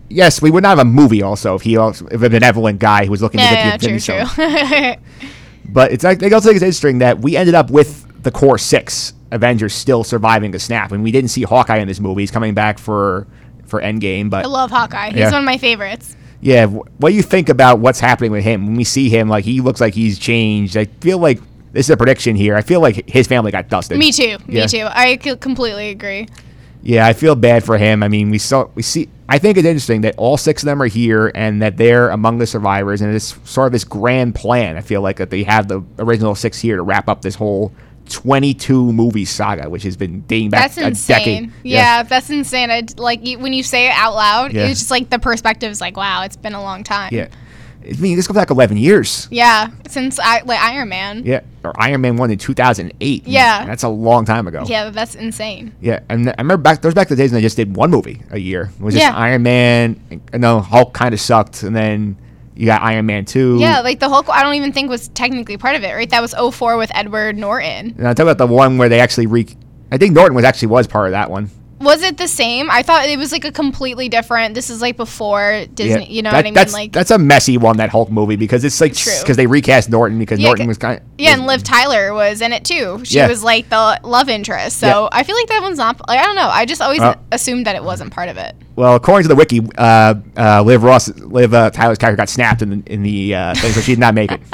yes, 0.10 0.42
we 0.42 0.50
would 0.52 0.64
not 0.64 0.70
have 0.70 0.80
a 0.80 0.86
movie 0.86 1.22
also 1.22 1.56
if 1.56 1.62
he 1.62 1.78
also 1.78 2.08
if 2.08 2.22
a 2.22 2.30
benevolent 2.30 2.80
guy 2.80 3.06
who 3.06 3.12
was 3.12 3.22
looking 3.22 3.40
to 3.40 3.46
get 3.46 3.54
yeah, 3.54 3.78
the 3.78 3.90
Infinity 3.90 4.00
Stone. 4.00 4.28
true. 4.28 4.96
But 5.70 5.92
it's 5.92 6.04
like 6.04 6.24
I 6.24 6.30
also 6.32 6.48
think 6.48 6.56
it's 6.56 6.64
interesting 6.64 7.00
that 7.00 7.20
we 7.20 7.36
ended 7.36 7.54
up 7.54 7.70
with 7.70 8.06
the 8.24 8.32
core 8.32 8.58
six 8.58 9.14
Avengers 9.32 9.74
still 9.74 10.06
surviving 10.06 10.52
the 10.52 10.60
snap, 10.60 10.94
and 10.94 11.04
we 11.04 11.12
didn't 11.12 11.30
see 11.30 11.42
Hawkeye 11.44 11.78
in 11.80 11.88
this 11.90 12.00
movie. 12.00 12.22
He's 12.22 12.32
coming 12.32 12.54
back 12.54 12.80
for 12.80 13.28
for 13.66 13.82
Endgame, 13.82 14.30
but 14.30 14.46
I 14.46 14.48
love 14.48 14.72
Hawkeye. 14.72 15.10
He's 15.10 15.18
Yeah. 15.20 15.32
one 15.32 15.40
of 15.40 15.46
my 15.46 15.58
favorites. 15.58 16.16
Yeah, 16.42 16.68
wh- 16.68 17.02
what 17.02 17.10
do 17.10 17.16
you 17.16 17.24
think 17.24 17.50
about 17.50 17.80
what's 17.80 18.00
happening 18.00 18.32
with 18.32 18.44
him? 18.44 18.66
When 18.66 18.76
we 18.76 18.84
see 18.84 19.10
him, 19.10 19.30
like 19.30 19.46
he 19.46 19.62
looks 19.62 19.82
like 19.82 19.94
he's 19.94 20.20
changed. 20.20 20.78
I 20.78 20.86
feel 20.86 21.18
like 21.20 21.40
this 21.74 21.88
is 21.88 21.90
a 21.90 21.98
prediction 21.98 22.36
here. 22.36 22.56
I 22.56 22.62
feel 22.62 22.82
like 22.82 23.10
his 23.10 23.28
family 23.28 23.52
got 23.52 23.70
dusted. 23.70 23.98
Me 23.98 24.12
too. 24.12 24.38
Me 24.48 24.66
too. 24.68 24.88
I 24.90 25.18
completely 25.18 25.90
agree. 25.90 26.28
Yeah, 26.84 27.06
I 27.06 27.14
feel 27.14 27.36
bad 27.36 27.64
for 27.66 27.78
him. 27.78 28.04
I 28.04 28.08
mean, 28.08 28.30
we 28.30 28.38
saw 28.38 28.70
we 28.76 28.82
see. 28.82 29.10
I 29.30 29.40
think 29.40 29.58
it's 29.58 29.68
interesting 29.68 30.02
that 30.02 30.16
all 30.18 30.38
six 30.38 30.64
of 30.64 30.68
them 30.68 30.82
are 30.82 30.86
here 30.88 31.32
and 31.36 31.62
that 31.62 31.76
they're 31.76 32.10
among 32.10 32.38
the 32.38 32.48
survivors, 32.48 33.02
and 33.02 33.14
it's 33.14 33.38
sort 33.50 33.68
of 33.68 33.74
this 33.74 33.84
grand 33.84 34.36
plan. 34.36 34.78
I 34.78 34.82
feel 34.82 35.02
like 35.02 35.18
that 35.18 35.30
they 35.30 35.44
have 35.44 35.68
the 35.68 35.84
original 36.00 36.34
six 36.34 36.60
here 36.60 36.78
to 36.78 36.82
wrap 36.84 37.10
up 37.10 37.22
this 37.22 37.36
whole 37.36 37.74
twenty-two 38.10 38.92
movie 38.94 39.26
saga, 39.26 39.70
which 39.70 39.84
has 39.84 39.98
been 39.98 40.22
dating 40.22 40.50
back 40.52 40.64
That's 40.64 40.78
a 40.78 40.88
insane. 40.88 41.18
decade. 41.18 41.52
Yeah, 41.64 42.04
that's 42.04 42.30
insane. 42.30 42.72
I, 42.72 42.84
like 42.98 43.26
you, 43.26 43.40
when 43.40 43.54
you 43.54 43.64
say 43.64 43.88
it 43.88 43.94
out 43.96 44.16
loud, 44.16 44.54
Yeah. 44.54 44.68
it's 44.68 44.80
just 44.80 44.92
like 44.92 45.10
the 45.10 45.20
perspective 45.20 45.72
is 45.72 45.82
like, 45.82 45.98
wow, 45.98 46.24
it's 46.24 46.36
been 46.38 46.54
a 46.54 46.62
long 46.62 46.84
time. 46.84 47.14
yeah. 47.14 47.28
I 47.86 47.94
mean, 48.02 48.18
this 48.18 48.28
goes 48.28 48.36
back 48.36 48.50
11 48.50 48.76
years. 48.76 49.30
Yeah, 49.32 49.70
since 49.88 50.20
I 50.20 50.42
like 50.42 50.60
Iron 50.60 50.90
Man. 50.90 51.24
Yeah, 51.26 51.40
or 51.64 51.72
Iron 51.82 52.02
Man 52.02 52.18
one 52.18 52.30
in 52.32 52.38
2008. 52.38 53.26
Yeah. 53.26 53.66
that's 53.66 53.84
a 53.84 53.88
long 53.88 54.26
time 54.26 54.46
ago. 54.46 54.66
Yeah, 54.68 54.90
that's 54.90 55.16
insane. 55.16 55.74
Yeah, 55.80 56.02
and 56.10 56.28
I 56.28 56.34
remember 56.40 56.58
back 56.58 56.82
those 56.82 56.94
back 56.94 57.08
to 57.08 57.16
the 57.16 57.24
days 57.24 57.32
when 57.32 57.38
they 57.40 57.46
just 57.46 57.56
did 57.56 57.78
one 57.78 57.90
movie 57.90 58.22
a 58.30 58.40
year. 58.40 58.72
It 58.78 58.82
was 58.84 58.94
just 58.94 59.06
Yeah. 59.06 59.16
Iron 59.16 59.44
Man. 59.44 60.02
And 60.34 60.42
no, 60.42 60.60
Hulk 60.60 60.94
kind 60.94 61.14
of 61.14 61.22
sucked, 61.22 61.64
and 61.64 61.74
then 61.74 62.18
you 62.58 62.66
got 62.66 62.82
Iron 62.82 63.06
Man 63.06 63.26
two. 63.26 63.58
Yeah, 63.60 63.82
like 63.82 64.00
the 64.00 64.10
Hulk, 64.10 64.30
I 64.30 64.42
don't 64.44 64.56
even 64.56 64.74
think 64.74 64.90
was 64.90 65.10
technically 65.10 65.58
part 65.58 65.76
of 65.76 65.84
it, 65.84 65.94
right? 65.94 66.10
That 66.10 66.22
was 66.22 66.34
04 66.34 66.78
with 66.78 66.92
Edward 66.94 67.38
Norton. 67.38 67.94
And 67.98 68.08
I 68.08 68.14
talk 68.14 68.24
about 68.24 68.38
the 68.38 68.48
one 68.48 68.78
where 68.78 68.90
they 68.90 69.00
actually 69.00 69.28
re. 69.28 69.48
I 69.92 69.98
think 69.98 70.14
Norton 70.14 70.36
was 70.36 70.44
actually 70.44 70.70
was 70.70 70.88
part 70.88 71.06
of 71.08 71.12
that 71.12 71.30
one. 71.30 71.50
Was 71.80 72.02
it 72.02 72.18
the 72.18 72.28
same? 72.28 72.72
I 72.72 72.82
thought 72.82 73.08
it 73.08 73.20
was 73.20 73.32
like 73.32 73.46
a 73.46 73.52
completely 73.52 74.10
different. 74.10 74.56
This 74.56 74.70
is 74.72 74.82
like 74.82 74.98
before 74.98 75.66
Disney. 75.76 76.06
Yeah, 76.06 76.10
You 76.10 76.22
know 76.24 76.32
that- 76.32 76.38
what 76.38 76.40
I 76.40 76.44
mean? 76.44 76.54
That's 76.56 76.74
Like 76.74 76.92
that's 76.92 77.12
a 77.12 77.20
messy 77.20 77.58
one 77.58 77.78
that 77.78 77.90
Hulk 77.90 78.10
movie 78.10 78.36
because 78.36 78.64
it's 78.64 78.82
like 78.82 78.94
because 78.94 79.38
they 79.38 79.46
recast 79.46 79.90
Norton 79.90 80.18
because 80.18 80.40
Yeah, 80.40 80.48
Norton 80.48 80.68
was 80.68 80.80
kind. 80.80 80.98
Of, 81.00 81.04
yeah, 81.20 81.34
and 81.34 81.46
Liv 81.46 81.64
Tyler 81.64 82.14
was 82.16 82.42
in 82.42 82.52
it 82.52 82.66
too. 82.66 83.02
She 83.04 83.18
Yeah. 83.18 83.28
was 83.28 83.44
like 83.44 83.70
the 83.70 84.00
love 84.04 84.28
interest. 84.28 84.80
So. 84.80 85.08
I 85.12 85.24
feel 85.24 85.36
like 85.36 85.48
that 85.48 85.62
one's 85.62 85.78
not. 85.78 86.02
Like 86.08 86.20
I 86.20 86.24
don't 86.24 86.36
know. 86.36 86.50
I 86.50 86.66
just 86.66 86.82
always 86.82 87.00
Uh, 87.02 87.14
assumed 87.32 87.66
that 87.68 87.76
it 87.76 87.84
wasn't 87.84 88.12
part 88.12 88.30
of 88.30 88.38
it. 88.38 88.56
Well, 88.76 88.96
according 88.96 89.24
to 89.24 89.28
the 89.30 89.36
wiki, 89.36 89.62
uh, 89.78 90.16
uh, 90.36 90.62
Liv 90.64 90.84
Ross, 90.84 91.10
Liv 91.20 91.54
uh, 91.54 91.70
Tyler's 91.70 91.98
character 91.98 92.18
got 92.18 92.30
snapped 92.30 92.62
in 92.62 92.70
the, 92.84 92.92
in 92.94 93.04
the 93.04 93.36
uh, 93.36 93.54
thing, 93.56 93.72
so 93.72 93.82
she 93.82 93.92
did 93.94 94.00
not 94.00 94.14
make 94.16 94.32
it. 94.32 94.42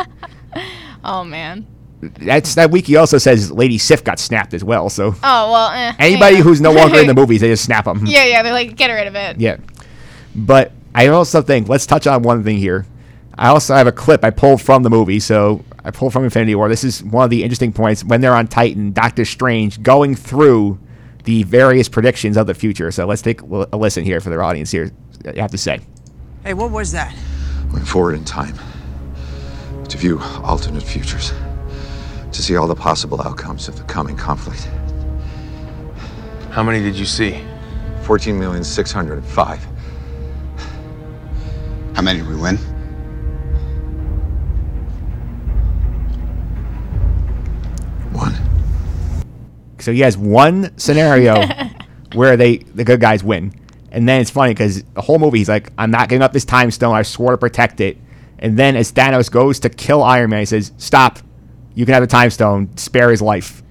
Oh 1.06 1.24
man. 1.26 1.66
That's 2.10 2.56
that 2.56 2.72
wiki 2.72 2.96
also 2.96 3.18
says 3.18 3.52
Lady 3.52 3.78
Sif 3.78 4.04
got 4.04 4.20
snapped 4.20 4.54
as 4.54 4.64
well. 4.64 4.90
So 4.90 5.16
Oh 5.24 5.52
well. 5.52 5.70
Eh, 5.72 5.94
anybody 6.00 6.38
yeah. 6.38 6.42
who's 6.44 6.62
no 6.62 6.72
longer 6.72 7.00
in 7.00 7.08
the 7.08 7.14
movies, 7.22 7.42
they 7.42 7.48
just 7.50 7.64
snap 7.66 7.86
them. 7.86 8.06
yeah, 8.06 8.26
yeah. 8.26 8.44
They're 8.44 8.54
like 8.54 8.76
get 8.76 8.88
rid 8.92 9.08
of 9.08 9.16
it. 9.16 9.40
Yeah. 9.40 9.58
But 10.36 10.72
I 10.96 11.08
also 11.08 11.42
think 11.42 11.70
let's 11.70 11.86
touch 11.86 12.08
on 12.08 12.24
one 12.24 12.44
thing 12.44 12.58
here. 12.58 12.86
I 13.36 13.50
also 13.50 13.74
have 13.74 13.88
a 13.88 13.92
clip 13.92 14.24
I 14.24 14.30
pulled 14.30 14.62
from 14.62 14.84
the 14.84 14.90
movie, 14.92 15.20
so 15.20 15.64
I 15.84 15.90
pulled 15.92 16.14
from 16.14 16.24
Infinity 16.24 16.54
War. 16.56 16.70
This 16.70 16.84
is 16.84 17.04
one 17.04 17.24
of 17.24 17.30
the 17.32 17.44
interesting 17.44 17.74
points 17.74 18.04
when 18.04 18.22
they're 18.22 18.36
on 18.36 18.48
Titan, 18.48 18.92
Doctor 18.94 19.26
Strange 19.26 19.82
going 19.82 20.16
through 20.16 20.78
the 21.24 21.42
various 21.44 21.90
predictions 21.90 22.38
of 22.38 22.46
the 22.48 22.54
future. 22.54 22.92
So 22.92 23.06
let's 23.08 23.22
take 23.24 23.42
a 23.42 23.68
a 23.74 23.78
listen 23.78 24.04
here 24.04 24.20
for 24.20 24.30
their 24.30 24.44
audience 24.44 24.70
here. 24.72 24.92
You 25.26 25.42
have 25.42 25.52
to 25.52 25.58
say. 25.58 25.80
Hey, 26.44 26.54
what 26.54 26.70
was 26.72 26.92
that? 26.92 27.16
Went 27.72 27.88
forward 27.88 28.16
in 28.16 28.24
time 28.26 28.56
to 29.88 29.98
view 29.98 30.20
alternate 30.44 30.84
futures, 30.84 31.32
to 32.34 32.44
see 32.44 32.56
all 32.56 32.68
the 32.68 32.76
possible 32.76 33.22
outcomes 33.22 33.68
of 33.68 33.78
the 33.78 33.84
coming 33.84 34.18
conflict. 34.18 34.68
How 36.50 36.64
many 36.64 36.80
did 36.82 36.96
you 36.96 37.06
see? 37.06 37.42
14,605. 38.04 39.68
How 41.96 42.02
many 42.02 42.20
did 42.20 42.28
we 42.28 42.36
win? 42.36 42.58
One. 48.12 48.34
So 49.80 49.92
he 49.92 50.02
has 50.02 50.18
one 50.18 50.78
scenario 50.78 51.44
where 52.14 52.36
they 52.36 52.58
the 52.58 52.84
good 52.84 53.00
guys 53.00 53.24
win, 53.24 53.54
and 53.92 54.08
then 54.08 54.22
it's 54.22 54.30
funny 54.30 54.52
because 54.52 54.84
the 54.84 55.02
whole 55.02 55.20
movie 55.20 55.40
he's 55.40 55.50
like, 55.50 55.72
"I'm 55.78 55.92
not 55.92 56.10
giving 56.10 56.24
up 56.24 56.34
this 56.34 56.46
time 56.46 56.72
stone. 56.72 56.96
I 56.96 57.04
swore 57.04 57.32
to 57.32 57.38
protect 57.38 57.80
it." 57.80 57.98
And 58.40 58.58
then 58.58 58.76
as 58.76 58.92
Thanos 58.92 59.32
goes 59.32 59.60
to 59.62 59.70
kill 59.70 60.04
Iron 60.04 60.30
Man, 60.30 60.40
he 60.40 60.46
says, 60.46 60.72
"Stop! 60.78 61.20
You 61.76 61.86
can 61.86 61.94
have 61.94 62.04
the 62.04 62.08
time 62.08 62.30
stone. 62.30 62.76
Spare 62.78 63.12
his 63.12 63.22
life." 63.22 63.64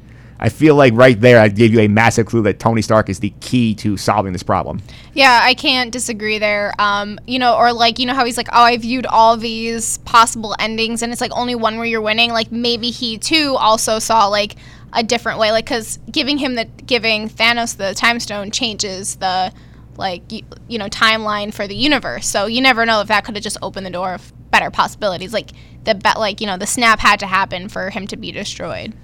I 0.42 0.49
feel 0.49 0.75
like 0.75 0.92
right 0.94 1.18
there, 1.21 1.38
I 1.38 1.47
gave 1.47 1.73
you 1.73 1.78
a 1.78 1.87
massive 1.87 2.26
clue 2.26 2.42
that 2.42 2.59
Tony 2.59 2.82
Stark 2.82 3.09
is 3.09 3.21
the 3.21 3.30
key 3.38 3.76
to 3.76 3.97
solving 3.97 4.32
this 4.32 4.42
problem. 4.42 4.82
Yeah, 5.14 5.38
I 5.40 5.54
can't 5.54 5.92
disagree 5.92 6.38
there. 6.38 6.75
Um, 6.80 7.21
you 7.28 7.38
know, 7.38 7.56
or 7.56 7.73
like 7.73 8.00
you 8.00 8.06
know 8.06 8.14
how 8.14 8.25
he's 8.25 8.37
like, 8.37 8.49
oh, 8.50 8.62
I 8.62 8.76
viewed 8.76 9.06
all 9.06 9.37
these 9.37 9.99
possible 9.99 10.56
endings, 10.59 11.00
and 11.00 11.12
it's 11.12 11.21
like 11.21 11.30
only 11.37 11.54
one 11.54 11.76
where 11.76 11.87
you're 11.87 12.00
winning. 12.00 12.32
Like 12.32 12.50
maybe 12.50 12.90
he 12.90 13.18
too 13.18 13.54
also 13.56 14.00
saw 14.00 14.26
like 14.26 14.56
a 14.92 15.04
different 15.04 15.38
way, 15.38 15.52
like 15.52 15.64
because 15.64 16.00
giving 16.11 16.38
him 16.38 16.56
the 16.56 16.64
giving 16.64 17.28
Thanos 17.28 17.76
the 17.76 17.94
time 17.94 18.18
stone 18.18 18.50
changes 18.50 19.14
the 19.16 19.52
like 19.97 20.32
you, 20.32 20.42
you 20.66 20.76
know 20.76 20.88
timeline 20.88 21.54
for 21.54 21.68
the 21.68 21.76
universe. 21.76 22.26
So 22.26 22.47
you 22.47 22.61
never 22.61 22.85
know 22.85 23.00
if 23.00 23.06
that 23.06 23.25
could 23.25 23.37
have 23.37 23.44
just 23.44 23.59
opened 23.62 23.87
the 23.87 23.90
door 23.90 24.14
of 24.14 24.32
better 24.52 24.71
possibilities. 24.71 25.32
Like 25.32 25.50
the 25.82 25.97
bet, 25.97 26.21
like 26.21 26.40
you 26.40 26.47
know, 26.47 26.56
the 26.56 26.66
snap 26.66 27.00
had 27.00 27.18
to 27.21 27.26
happen 27.26 27.68
for 27.68 27.90
him 27.90 28.06
to 28.06 28.16
be 28.16 28.30
destroyed. 28.30 28.94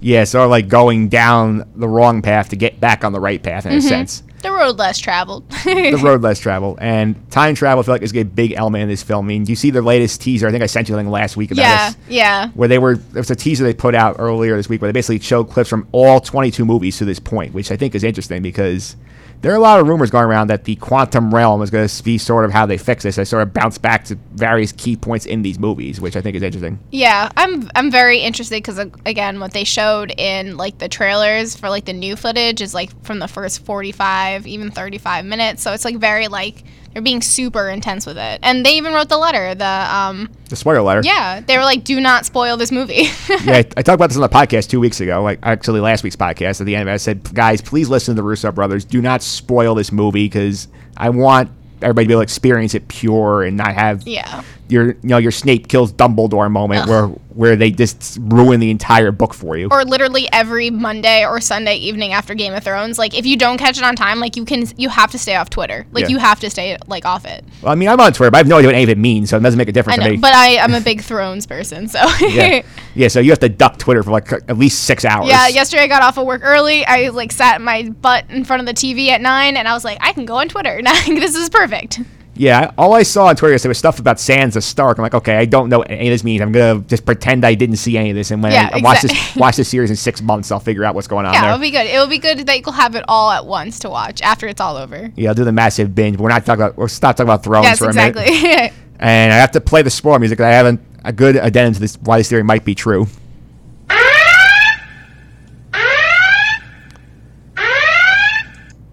Yeah, 0.00 0.22
of 0.22 0.50
like 0.50 0.68
going 0.68 1.08
down 1.08 1.68
the 1.74 1.88
wrong 1.88 2.22
path 2.22 2.50
to 2.50 2.56
get 2.56 2.78
back 2.78 3.02
on 3.02 3.12
the 3.12 3.18
right 3.18 3.42
path 3.42 3.66
in 3.66 3.72
a 3.72 3.76
mm-hmm. 3.76 3.88
sense. 3.88 4.22
The 4.42 4.52
road 4.52 4.78
less 4.78 5.00
traveled. 5.00 5.50
the 5.50 6.00
road 6.00 6.22
less 6.22 6.38
traveled. 6.38 6.78
and 6.80 7.28
time 7.32 7.56
travel. 7.56 7.80
I 7.80 7.84
feel 7.84 7.94
like 7.94 8.02
is 8.02 8.14
a 8.14 8.22
big 8.22 8.52
element 8.52 8.82
in 8.82 8.88
this 8.88 9.02
film. 9.02 9.26
I 9.26 9.28
mean, 9.28 9.46
you 9.46 9.56
see 9.56 9.70
the 9.70 9.82
latest 9.82 10.20
teaser. 10.20 10.46
I 10.46 10.52
think 10.52 10.62
I 10.62 10.66
sent 10.66 10.88
you 10.88 10.92
something 10.92 11.10
last 11.10 11.36
week 11.36 11.50
about 11.50 11.62
yeah, 11.62 11.88
this. 11.88 11.98
Yeah, 12.08 12.44
yeah. 12.44 12.48
where 12.50 12.68
they 12.68 12.78
were 12.78 12.96
there 12.96 13.20
was 13.20 13.32
a 13.32 13.36
teaser 13.36 13.64
they 13.64 13.74
put 13.74 13.96
out 13.96 14.16
earlier 14.20 14.56
this 14.56 14.68
week 14.68 14.80
where 14.80 14.88
they 14.88 14.96
basically 14.96 15.18
showed 15.18 15.50
clips 15.50 15.68
from 15.68 15.88
all 15.90 16.20
22 16.20 16.64
movies 16.64 16.98
to 16.98 17.04
this 17.04 17.18
point, 17.18 17.52
which 17.52 17.72
I 17.72 17.76
think 17.76 17.96
is 17.96 18.04
interesting 18.04 18.40
because 18.40 18.94
there 19.40 19.52
are 19.52 19.56
a 19.56 19.60
lot 19.60 19.78
of 19.78 19.86
rumors 19.86 20.10
going 20.10 20.24
around 20.24 20.48
that 20.48 20.64
the 20.64 20.76
quantum 20.76 21.32
realm 21.32 21.62
is 21.62 21.70
going 21.70 21.86
to 21.86 22.02
be 22.02 22.18
sort 22.18 22.44
of 22.44 22.50
how 22.50 22.66
they 22.66 22.76
fix 22.76 23.04
this. 23.04 23.16
They 23.16 23.24
sort 23.24 23.42
of 23.42 23.52
bounce 23.52 23.78
back 23.78 24.04
to 24.06 24.16
various 24.34 24.72
key 24.72 24.96
points 24.96 25.26
in 25.26 25.42
these 25.42 25.58
movies, 25.58 26.00
which 26.00 26.16
I 26.16 26.20
think 26.20 26.36
is 26.36 26.42
interesting. 26.42 26.78
Yeah, 26.90 27.30
I'm 27.36 27.70
I'm 27.74 27.90
very 27.90 28.18
interested 28.18 28.56
because 28.56 28.78
again, 28.78 29.38
what 29.38 29.52
they 29.52 29.64
showed 29.64 30.12
in 30.18 30.56
like 30.56 30.78
the 30.78 30.88
trailers 30.88 31.54
for 31.54 31.70
like 31.70 31.84
the 31.84 31.92
new 31.92 32.16
footage 32.16 32.60
is 32.60 32.74
like 32.74 32.90
from 33.04 33.20
the 33.20 33.28
first 33.28 33.64
45, 33.64 34.46
even 34.46 34.70
35 34.70 35.24
minutes. 35.24 35.62
So 35.62 35.72
it's 35.72 35.84
like 35.84 35.96
very 35.96 36.28
like 36.28 36.64
they're 36.92 37.02
being 37.02 37.22
super 37.22 37.68
intense 37.68 38.06
with 38.06 38.16
it, 38.18 38.40
and 38.42 38.64
they 38.64 38.76
even 38.76 38.92
wrote 38.94 39.08
the 39.08 39.18
letter. 39.18 39.54
The 39.54 39.64
um 39.94 40.30
The 40.48 40.56
spoiler 40.56 40.82
letter. 40.82 41.02
yeah, 41.04 41.40
they 41.40 41.56
were 41.56 41.64
like, 41.64 41.84
do 41.84 42.00
not 42.00 42.24
spoil 42.26 42.56
this 42.56 42.72
movie. 42.72 42.94
yeah, 43.44 43.54
I, 43.54 43.58
I 43.58 43.62
talked 43.82 43.88
about 43.90 44.08
this 44.08 44.16
on 44.16 44.22
the 44.22 44.28
podcast 44.28 44.68
two 44.70 44.80
weeks 44.80 45.00
ago, 45.00 45.22
like 45.22 45.38
actually 45.42 45.80
last 45.80 46.02
week's 46.02 46.16
podcast. 46.16 46.60
At 46.60 46.66
the 46.66 46.74
end 46.74 46.82
of 46.82 46.88
it, 46.88 46.94
I 46.94 46.96
said, 46.96 47.34
guys, 47.34 47.60
please 47.60 47.88
listen 47.88 48.14
to 48.16 48.22
the 48.22 48.26
Russo 48.26 48.50
brothers. 48.52 48.84
Do 48.84 49.00
not 49.02 49.22
spoil 49.22 49.74
this 49.74 49.92
movie 49.92 50.26
because 50.26 50.68
I 50.96 51.10
want 51.10 51.50
everybody 51.82 52.06
to 52.06 52.08
be 52.08 52.12
able 52.14 52.20
to 52.20 52.24
experience 52.24 52.74
it 52.74 52.88
pure 52.88 53.42
and 53.44 53.56
not 53.56 53.72
have 53.74 54.06
yeah. 54.06 54.42
Your 54.68 54.86
you 54.88 54.96
know 55.02 55.18
your 55.18 55.30
Snape 55.32 55.68
kills 55.68 55.92
Dumbledore 55.92 56.50
moment 56.50 56.88
where 56.88 57.08
where 57.38 57.54
they 57.54 57.70
just 57.70 58.18
ruin 58.20 58.58
the 58.58 58.68
entire 58.68 59.12
book 59.12 59.32
for 59.32 59.56
you. 59.56 59.68
Or 59.70 59.84
literally 59.84 60.28
every 60.32 60.70
Monday 60.70 61.24
or 61.24 61.40
Sunday 61.40 61.76
evening 61.76 62.12
after 62.12 62.34
Game 62.34 62.52
of 62.52 62.64
Thrones, 62.64 62.98
like 62.98 63.16
if 63.16 63.26
you 63.26 63.36
don't 63.36 63.58
catch 63.58 63.78
it 63.78 63.84
on 63.84 63.94
time, 63.94 64.18
like 64.18 64.34
you 64.34 64.44
can, 64.44 64.64
you 64.76 64.88
have 64.88 65.12
to 65.12 65.20
stay 65.20 65.36
off 65.36 65.48
Twitter. 65.48 65.86
Like 65.92 66.02
Yeah. 66.02 66.08
you 66.08 66.18
have 66.18 66.40
to 66.40 66.50
stay 66.50 66.76
like 66.88 67.04
off 67.04 67.24
it. 67.24 67.44
Well, 67.62 67.70
I 67.70 67.76
mean, 67.76 67.88
I'm 67.88 68.00
on 68.00 68.12
Twitter, 68.12 68.32
but 68.32 68.38
I 68.38 68.40
have 68.40 68.48
no 68.48 68.58
idea 68.58 68.66
what 68.66 68.74
any 68.74 68.82
of 68.82 68.90
it 68.90 68.98
means, 68.98 69.30
so 69.30 69.36
it 69.36 69.40
doesn't 69.40 69.56
make 69.56 69.68
a 69.68 69.72
difference 69.72 69.98
to 69.98 70.04
know, 70.04 70.10
me. 70.10 70.16
but 70.16 70.34
I 70.34 70.48
am 70.56 70.74
a 70.74 70.80
big 70.80 71.00
Thrones 71.00 71.46
person, 71.46 71.86
so 71.86 72.00
yeah. 72.20 72.62
yeah, 72.96 73.06
so 73.06 73.20
you 73.20 73.30
have 73.30 73.38
to 73.38 73.48
duck 73.48 73.78
Twitter 73.78 74.02
for 74.02 74.10
like 74.10 74.32
at 74.32 74.58
least 74.58 74.82
six 74.82 75.04
hours. 75.04 75.28
Yeah, 75.28 75.46
yesterday 75.46 75.84
I 75.84 75.86
got 75.86 76.02
off 76.02 76.18
of 76.18 76.26
work 76.26 76.40
early. 76.42 76.84
I 76.84 77.10
like 77.10 77.30
sat 77.30 77.60
my 77.60 77.88
butt 77.88 78.24
in 78.30 78.44
front 78.44 78.60
of 78.60 78.66
the 78.66 78.74
TV 78.74 79.10
at 79.10 79.20
nine, 79.20 79.56
and 79.56 79.68
I 79.68 79.74
was 79.74 79.84
like, 79.84 79.98
I 80.00 80.12
can 80.12 80.24
go 80.24 80.38
on 80.38 80.48
Twitter. 80.48 80.80
this 81.06 81.36
is 81.36 81.48
perfect. 81.50 82.00
Yeah, 82.38 82.70
all 82.78 82.94
I 82.94 83.02
saw 83.02 83.26
on 83.26 83.36
Twitter 83.36 83.54
is 83.54 83.62
there 83.62 83.68
was 83.68 83.78
stuff 83.78 83.98
about 83.98 84.16
Sansa 84.16 84.62
Stark. 84.62 84.96
I'm 84.96 85.02
like, 85.02 85.14
okay, 85.14 85.36
I 85.36 85.44
don't 85.44 85.68
know 85.68 85.78
what 85.80 85.90
any 85.90 86.08
of 86.08 86.12
this 86.12 86.24
means. 86.24 86.40
I'm 86.40 86.52
gonna 86.52 86.80
just 86.82 87.04
pretend 87.04 87.44
I 87.44 87.54
didn't 87.54 87.76
see 87.76 87.98
any 87.98 88.10
of 88.10 88.16
this, 88.16 88.30
and 88.30 88.42
when 88.42 88.52
Yeah, 88.52 88.70
I, 88.72 88.78
I 88.78 88.80
watch 88.80 89.02
this 89.02 89.36
watch 89.36 89.56
this 89.56 89.68
series 89.68 89.90
in 89.90 89.96
six 89.96 90.22
months, 90.22 90.50
I'll 90.52 90.60
figure 90.60 90.84
out 90.84 90.94
what's 90.94 91.08
going 91.08 91.26
on 91.26 91.34
Yeah, 91.34 91.42
there. 91.42 91.50
it'll 91.50 91.60
be 91.60 91.70
good. 91.70 91.86
It'll 91.86 92.06
be 92.06 92.18
good 92.18 92.38
that 92.46 92.60
you'll 92.64 92.72
have 92.72 92.94
it 92.94 93.04
all 93.08 93.30
at 93.30 93.44
once 93.44 93.80
to 93.80 93.90
watch 93.90 94.22
after 94.22 94.46
it's 94.46 94.60
all 94.60 94.76
over. 94.76 95.10
yeah, 95.16 95.30
I'll 95.30 95.34
do 95.34 95.44
the 95.44 95.52
massive 95.52 95.94
binge. 95.94 96.16
But 96.16 96.22
we're 96.22 96.28
not 96.30 96.46
talking 96.46 96.62
about. 96.62 96.78
We'll 96.78 96.88
stop 96.88 97.16
talking 97.16 97.26
about 97.28 97.42
Thrones 97.44 97.64
yes, 97.66 97.78
for 97.78 97.90
a 97.90 97.94
minute. 97.94 98.16
exactly. 98.16 98.76
And 99.00 99.32
I 99.32 99.36
have 99.36 99.52
to 99.52 99.60
play 99.60 99.82
the 99.82 99.90
spoiler 99.90 100.18
music. 100.18 100.40
I 100.40 100.50
haven't 100.50 100.80
a 101.04 101.12
good 101.12 101.36
addendum 101.36 101.72
to 101.74 101.78
this 101.80 101.96
why 102.02 102.18
this 102.18 102.28
theory 102.28 102.42
might 102.42 102.64
be 102.64 102.74
true. 102.74 103.06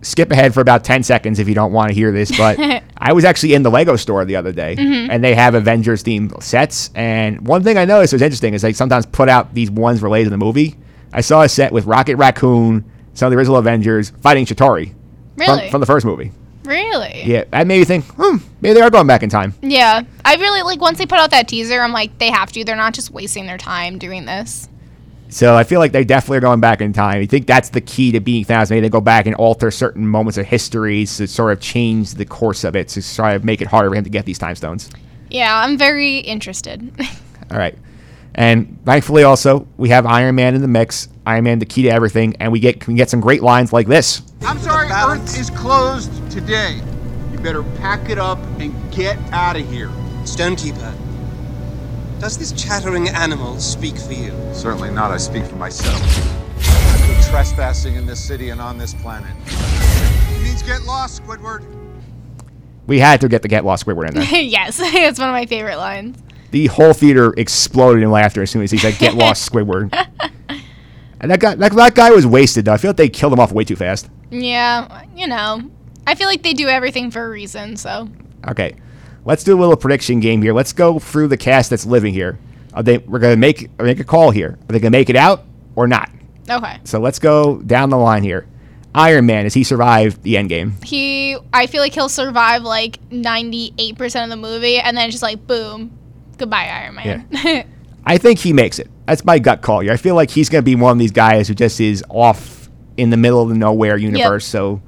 Skip 0.05 0.31
ahead 0.31 0.53
for 0.53 0.61
about 0.61 0.83
10 0.83 1.01
seconds 1.01 1.39
if 1.39 1.47
you 1.47 1.55
don't 1.55 1.71
want 1.71 1.89
to 1.89 1.95
hear 1.95 2.11
this, 2.11 2.35
but 2.37 2.59
I 2.97 3.11
was 3.11 3.25
actually 3.25 3.55
in 3.55 3.63
the 3.63 3.71
Lego 3.71 3.95
store 3.95 4.23
the 4.23 4.35
other 4.35 4.51
day 4.51 4.75
and 4.77 5.23
they 5.23 5.33
have 5.33 5.55
Avengers 5.55 6.03
themed 6.03 6.43
sets. 6.43 6.91
And 6.93 7.47
one 7.47 7.63
thing 7.63 7.79
I 7.79 7.85
noticed 7.85 8.13
was 8.13 8.21
interesting 8.21 8.53
is 8.53 8.61
they 8.61 8.71
sometimes 8.71 9.07
put 9.07 9.29
out 9.29 9.55
these 9.55 9.71
ones 9.71 10.03
related 10.03 10.25
to 10.25 10.29
the 10.29 10.37
movie. 10.37 10.75
I 11.11 11.21
saw 11.21 11.41
a 11.41 11.49
set 11.49 11.71
with 11.71 11.85
Rocket 11.85 12.17
Raccoon, 12.17 12.85
some 13.15 13.27
of 13.27 13.31
the 13.31 13.37
original 13.37 13.57
Avengers 13.57 14.11
fighting 14.21 14.45
Chitauri 14.45 14.93
really? 15.37 15.61
from, 15.61 15.71
from 15.71 15.79
the 15.79 15.87
first 15.87 16.05
movie. 16.05 16.31
really? 16.65 17.23
Yeah, 17.23 17.45
that 17.49 17.65
made 17.65 17.79
me 17.79 17.85
think, 17.85 18.05
hmm, 18.05 18.37
maybe 18.61 18.75
they 18.75 18.81
are 18.81 18.91
going 18.91 19.07
back 19.07 19.23
in 19.23 19.29
time. 19.31 19.55
Yeah. 19.63 20.03
I 20.23 20.35
really 20.35 20.61
like 20.61 20.79
once 20.79 20.99
they 20.99 21.07
put 21.07 21.17
out 21.17 21.31
that 21.31 21.47
teaser, 21.47 21.81
I'm 21.81 21.93
like, 21.93 22.19
they 22.19 22.29
have 22.29 22.51
to. 22.51 22.63
They're 22.63 22.75
not 22.75 22.93
just 22.93 23.09
wasting 23.09 23.47
their 23.47 23.57
time 23.57 23.97
doing 23.97 24.25
this. 24.25 24.69
So 25.35 25.53
I 25.53 25.65
feel 25.65 25.81
like 25.81 25.91
they 25.91 26.05
definitely 26.05 26.37
are 26.37 26.41
going 26.41 26.61
back 26.61 26.79
in 26.79 26.93
time. 26.93 27.21
I 27.21 27.25
think 27.25 27.45
that's 27.45 27.67
the 27.67 27.81
key 27.81 28.13
to 28.13 28.21
being 28.21 28.45
Thanos. 28.45 28.69
Maybe 28.69 28.79
they 28.79 28.89
go 28.89 29.01
back 29.01 29.25
and 29.25 29.35
alter 29.35 29.69
certain 29.69 30.07
moments 30.07 30.37
of 30.37 30.45
history 30.45 31.05
to 31.05 31.27
sort 31.27 31.51
of 31.51 31.59
change 31.59 32.13
the 32.13 32.23
course 32.23 32.63
of 32.63 32.73
it 32.73 32.87
to 32.87 33.15
try 33.15 33.37
to 33.37 33.45
make 33.45 33.59
it 33.59 33.67
harder 33.67 33.89
for 33.89 33.97
him 33.97 34.05
to 34.05 34.09
get 34.09 34.23
these 34.23 34.39
time 34.39 34.55
stones. 34.55 34.89
Yeah, 35.29 35.53
I'm 35.53 35.77
very 35.77 36.19
interested. 36.19 36.89
All 37.51 37.57
right. 37.57 37.77
And 38.35 38.79
thankfully, 38.85 39.23
also 39.23 39.67
we 39.75 39.89
have 39.89 40.05
Iron 40.05 40.35
Man 40.35 40.55
in 40.55 40.61
the 40.61 40.69
mix. 40.69 41.09
Iron 41.25 41.43
Man, 41.43 41.59
the 41.59 41.65
key 41.65 41.81
to 41.81 41.89
everything, 41.89 42.37
and 42.39 42.49
we 42.53 42.61
get 42.61 42.79
can 42.79 42.95
get 42.95 43.09
some 43.09 43.19
great 43.19 43.43
lines 43.43 43.73
like 43.73 43.87
this. 43.87 44.21
I'm 44.43 44.59
sorry. 44.59 44.87
Earth 44.87 45.37
is 45.37 45.49
closed 45.49 46.31
today. 46.31 46.79
You 47.33 47.39
better 47.39 47.63
pack 47.63 48.09
it 48.09 48.17
up 48.17 48.39
and 48.61 48.73
get 48.93 49.17
out 49.33 49.57
of 49.57 49.69
here. 49.69 49.89
Stonekeeper, 50.23 50.93
Does 52.19 52.37
this 52.37 52.51
chattering 52.53 53.09
animal 53.09 53.59
speak 53.59 53.97
for 53.97 54.13
you? 54.13 54.31
Certainly 54.53 54.91
not. 54.91 55.11
I 55.11 55.17
speak 55.17 55.45
for 55.45 55.55
myself. 55.55 56.01
I'm 56.59 57.23
trespassing 57.29 57.95
in 57.95 58.05
this 58.05 58.23
city 58.23 58.49
and 58.49 58.59
on 58.61 58.77
this 58.77 58.93
planet. 58.95 59.31
It 59.47 60.43
means 60.43 60.63
get 60.63 60.83
lost, 60.83 61.21
Squidward. 61.23 61.63
We 62.87 62.99
had 62.99 63.19
to 63.21 63.27
get 63.27 63.41
the 63.41 63.47
Get 63.47 63.65
Lost 63.65 63.85
Squidward 63.85 64.09
in 64.09 64.13
there. 64.15 64.23
yes, 64.41 64.79
it's 64.83 65.19
one 65.19 65.27
of 65.29 65.33
my 65.33 65.45
favorite 65.47 65.77
lines. 65.77 66.17
the 66.51 66.67
whole 66.67 66.93
theater 66.93 67.33
exploded 67.35 68.03
in 68.03 68.11
laughter 68.11 68.43
as 68.43 68.51
soon 68.51 68.61
as 68.61 68.69
he 68.71 68.77
said 68.77 68.97
"Get 68.99 69.15
Lost, 69.15 69.51
Squidward." 69.51 69.91
And 71.19 71.31
that 71.31 71.39
guy, 71.39 71.55
that, 71.55 71.71
that 71.73 71.95
guy 71.95 72.11
was 72.11 72.27
wasted. 72.27 72.65
Though 72.65 72.73
I 72.73 72.77
feel 72.77 72.89
like 72.89 72.97
they 72.97 73.09
killed 73.09 73.33
him 73.33 73.39
off 73.39 73.51
way 73.51 73.63
too 73.63 73.75
fast. 73.75 74.09
Yeah, 74.29 75.03
you 75.15 75.25
know, 75.27 75.61
I 76.05 76.13
feel 76.15 76.27
like 76.27 76.43
they 76.43 76.53
do 76.53 76.67
everything 76.67 77.09
for 77.11 77.25
a 77.25 77.29
reason. 77.29 77.75
So 77.75 78.07
Okay, 78.47 78.75
let's 79.25 79.43
do 79.43 79.57
a 79.57 79.59
little 79.59 79.75
prediction 79.75 80.19
game 80.19 80.41
here. 80.41 80.53
Let's 80.53 80.73
go 80.73 80.99
through 80.99 81.27
the 81.27 81.37
cast 81.37 81.69
that's 81.69 81.85
living 81.85 82.13
here. 82.13 82.37
Are 82.73 82.83
they? 82.83 82.99
We're 82.99 83.19
gonna 83.19 83.35
make 83.37 83.77
make 83.79 83.99
a 83.99 84.03
call 84.03 84.31
here. 84.31 84.57
Are 84.69 84.73
they 84.73 84.79
gonna 84.79 84.91
make 84.91 85.09
it 85.09 85.15
out 85.15 85.43
or 85.75 85.87
not? 85.87 86.09
okay, 86.49 86.77
So 86.83 86.99
let's 86.99 87.17
go 87.19 87.57
down 87.61 87.89
the 87.89 87.97
line 87.97 88.23
here. 88.23 88.47
Iron 88.93 89.25
Man, 89.25 89.43
does 89.43 89.53
he 89.53 89.63
survive 89.63 90.21
the 90.23 90.37
end 90.37 90.47
game? 90.49 90.75
he, 90.83 91.35
I 91.51 91.67
feel 91.67 91.81
like 91.81 91.93
he'll 91.93 92.07
survive 92.07 92.63
like 92.63 92.99
ninety 93.11 93.73
eight 93.77 93.97
percent 93.97 94.31
of 94.31 94.37
the 94.37 94.41
movie, 94.41 94.77
and 94.77 94.95
then 94.95 95.09
just 95.11 95.23
like 95.23 95.45
boom, 95.47 95.97
goodbye 96.37 96.67
Iron 96.67 96.95
Man. 96.95 97.27
Yeah. 97.31 97.63
I 98.05 98.17
think 98.19 98.39
he 98.39 98.53
makes 98.53 98.77
it. 98.79 98.89
That's 99.07 99.25
my 99.25 99.39
gut 99.39 99.61
call 99.61 99.79
here. 99.79 99.91
I 99.91 99.97
feel 99.97 100.13
like 100.15 100.29
he's 100.29 100.47
going 100.47 100.61
to 100.61 100.65
be 100.65 100.75
one 100.75 100.91
of 100.91 100.99
these 100.99 101.11
guys 101.11 101.47
who 101.47 101.55
just 101.55 101.81
is 101.81 102.03
off 102.07 102.69
in 102.97 103.09
the 103.09 103.17
middle 103.17 103.41
of 103.41 103.49
the 103.49 103.55
nowhere 103.55 103.97
universe. 103.97 104.45
So 104.45 104.79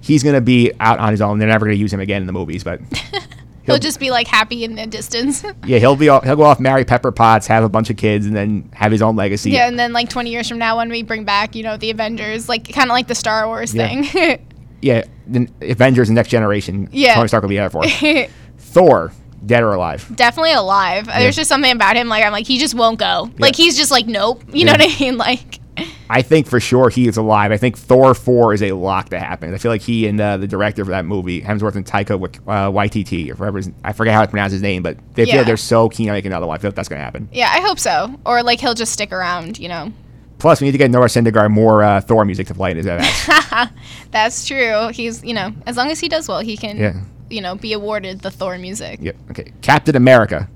he's 0.00 0.24
going 0.24 0.34
to 0.34 0.40
be 0.40 0.72
out 0.80 0.98
on 0.98 1.12
his 1.12 1.20
own. 1.20 1.38
They're 1.38 1.48
never 1.48 1.64
going 1.66 1.76
to 1.76 1.80
use 1.80 1.92
him 1.92 2.00
again 2.00 2.22
in 2.22 2.26
the 2.26 2.32
movies. 2.32 2.64
But 2.64 2.80
he'll 3.66 3.78
just 3.78 4.00
be 4.00 4.10
like 4.10 4.26
happy 4.26 4.64
in 4.64 4.74
the 4.76 4.86
distance. 4.86 5.44
yeah, 5.66 5.78
he'll 5.78 5.96
be 5.96 6.06
he'll 6.06 6.20
go 6.20 6.42
off, 6.42 6.58
marry 6.60 6.84
Pepper 6.84 7.12
Potts, 7.12 7.46
have 7.48 7.62
a 7.64 7.68
bunch 7.68 7.90
of 7.90 7.96
kids, 7.96 8.24
and 8.26 8.34
then 8.34 8.70
have 8.72 8.90
his 8.92 9.02
own 9.02 9.16
legacy. 9.16 9.50
yeah, 9.50 9.68
and 9.68 9.78
then 9.78 9.92
like 9.92 10.08
twenty 10.08 10.30
years 10.30 10.48
from 10.48 10.58
now, 10.58 10.76
when 10.78 10.88
we 10.88 11.02
bring 11.02 11.24
back, 11.24 11.54
you 11.54 11.62
know, 11.62 11.76
the 11.76 11.90
Avengers, 11.90 12.48
like 12.48 12.72
kind 12.72 12.90
of 12.90 12.94
like 12.94 13.06
the 13.08 13.14
Star 13.14 13.46
Wars 13.46 13.74
Yeah. 13.74 13.88
thing. 14.02 14.38
Yeah, 14.82 15.04
the 15.26 15.48
Avengers: 15.62 16.08
The 16.08 16.14
Next 16.14 16.28
Generation. 16.28 16.88
Yeah. 16.92 17.14
Tony 17.14 17.28
Stark 17.28 17.42
will 17.42 17.48
be 17.48 17.56
there 17.56 17.70
for. 17.70 17.82
Thor, 18.58 19.10
dead 19.44 19.62
or 19.62 19.72
alive? 19.72 20.06
Definitely 20.14 20.52
alive. 20.52 21.06
There's 21.06 21.34
just 21.34 21.48
something 21.48 21.72
about 21.72 21.96
him, 21.96 22.08
like 22.08 22.22
I'm 22.24 22.30
like 22.30 22.46
he 22.46 22.58
just 22.58 22.74
won't 22.74 22.98
go. 22.98 23.30
Like 23.38 23.56
he's 23.56 23.76
just 23.76 23.90
like 23.90 24.06
nope. 24.06 24.42
You 24.52 24.66
know 24.66 24.72
what 24.72 24.82
I 24.82 24.94
mean? 25.00 25.16
Like 25.16 25.60
I 26.08 26.22
think 26.22 26.46
for 26.46 26.60
sure 26.60 26.88
he 26.88 27.08
is 27.08 27.16
alive. 27.16 27.50
I 27.52 27.56
think 27.56 27.76
Thor 27.76 28.14
4 28.14 28.54
is 28.54 28.62
a 28.62 28.72
lock 28.72 29.08
to 29.10 29.18
happen. 29.18 29.52
I 29.52 29.58
feel 29.58 29.70
like 29.72 29.82
he 29.82 30.06
and 30.06 30.20
uh, 30.20 30.36
the 30.36 30.46
director 30.46 30.84
for 30.84 30.90
that 30.92 31.04
movie, 31.04 31.42
Hemsworth 31.42 31.74
and 31.74 31.84
Taika 31.84 32.12
uh, 32.12 32.70
Waititi, 32.70 33.30
or 33.30 33.34
whatever 33.34 33.58
his, 33.58 33.70
I 33.84 33.92
forget 33.92 34.14
how 34.14 34.22
to 34.22 34.28
pronounce 34.28 34.52
his 34.52 34.62
name, 34.62 34.82
but 34.82 34.96
they 35.14 35.24
feel 35.24 35.34
Yeah. 35.36 35.42
they're 35.42 35.56
so 35.56 35.88
keen 35.88 36.08
on 36.08 36.14
making 36.14 36.30
another 36.32 36.46
one. 36.46 36.54
I 36.54 36.58
feel 36.58 36.68
like 36.68 36.76
that's 36.76 36.88
going 36.88 37.00
to 37.00 37.04
happen. 37.04 37.28
yeah, 37.32 37.50
I 37.52 37.60
hope 37.60 37.78
so. 37.78 38.14
Or 38.24 38.42
like 38.42 38.60
he'll 38.60 38.74
just 38.74 38.92
stick 38.92 39.12
around. 39.12 39.58
You 39.58 39.68
know. 39.68 39.92
Plus, 40.38 40.60
we 40.60 40.66
need 40.68 40.72
to 40.72 40.78
get 40.78 40.90
Noah 40.90 41.06
Syndergaard 41.06 41.50
more 41.50 41.82
uh, 41.82 42.00
Thor 42.00 42.24
music 42.24 42.46
to 42.48 42.54
play 42.54 42.70
in 42.70 42.76
his 42.76 42.86
ass. 42.86 43.70
That's 44.10 44.46
true. 44.46 44.88
He's 44.92 45.24
you 45.24 45.34
know 45.34 45.52
as 45.66 45.76
long 45.76 45.90
as 45.90 45.98
he 45.98 46.08
does 46.08 46.28
well, 46.28 46.40
he 46.40 46.56
can 46.56 46.76
Yeah. 46.76 47.00
you 47.30 47.40
know 47.40 47.54
be 47.56 47.72
awarded 47.72 48.20
the 48.20 48.30
Thor 48.30 48.56
music. 48.58 48.98
yep. 49.02 49.16
Okay. 49.30 49.52
Captain 49.62 49.96
America. 49.96 50.48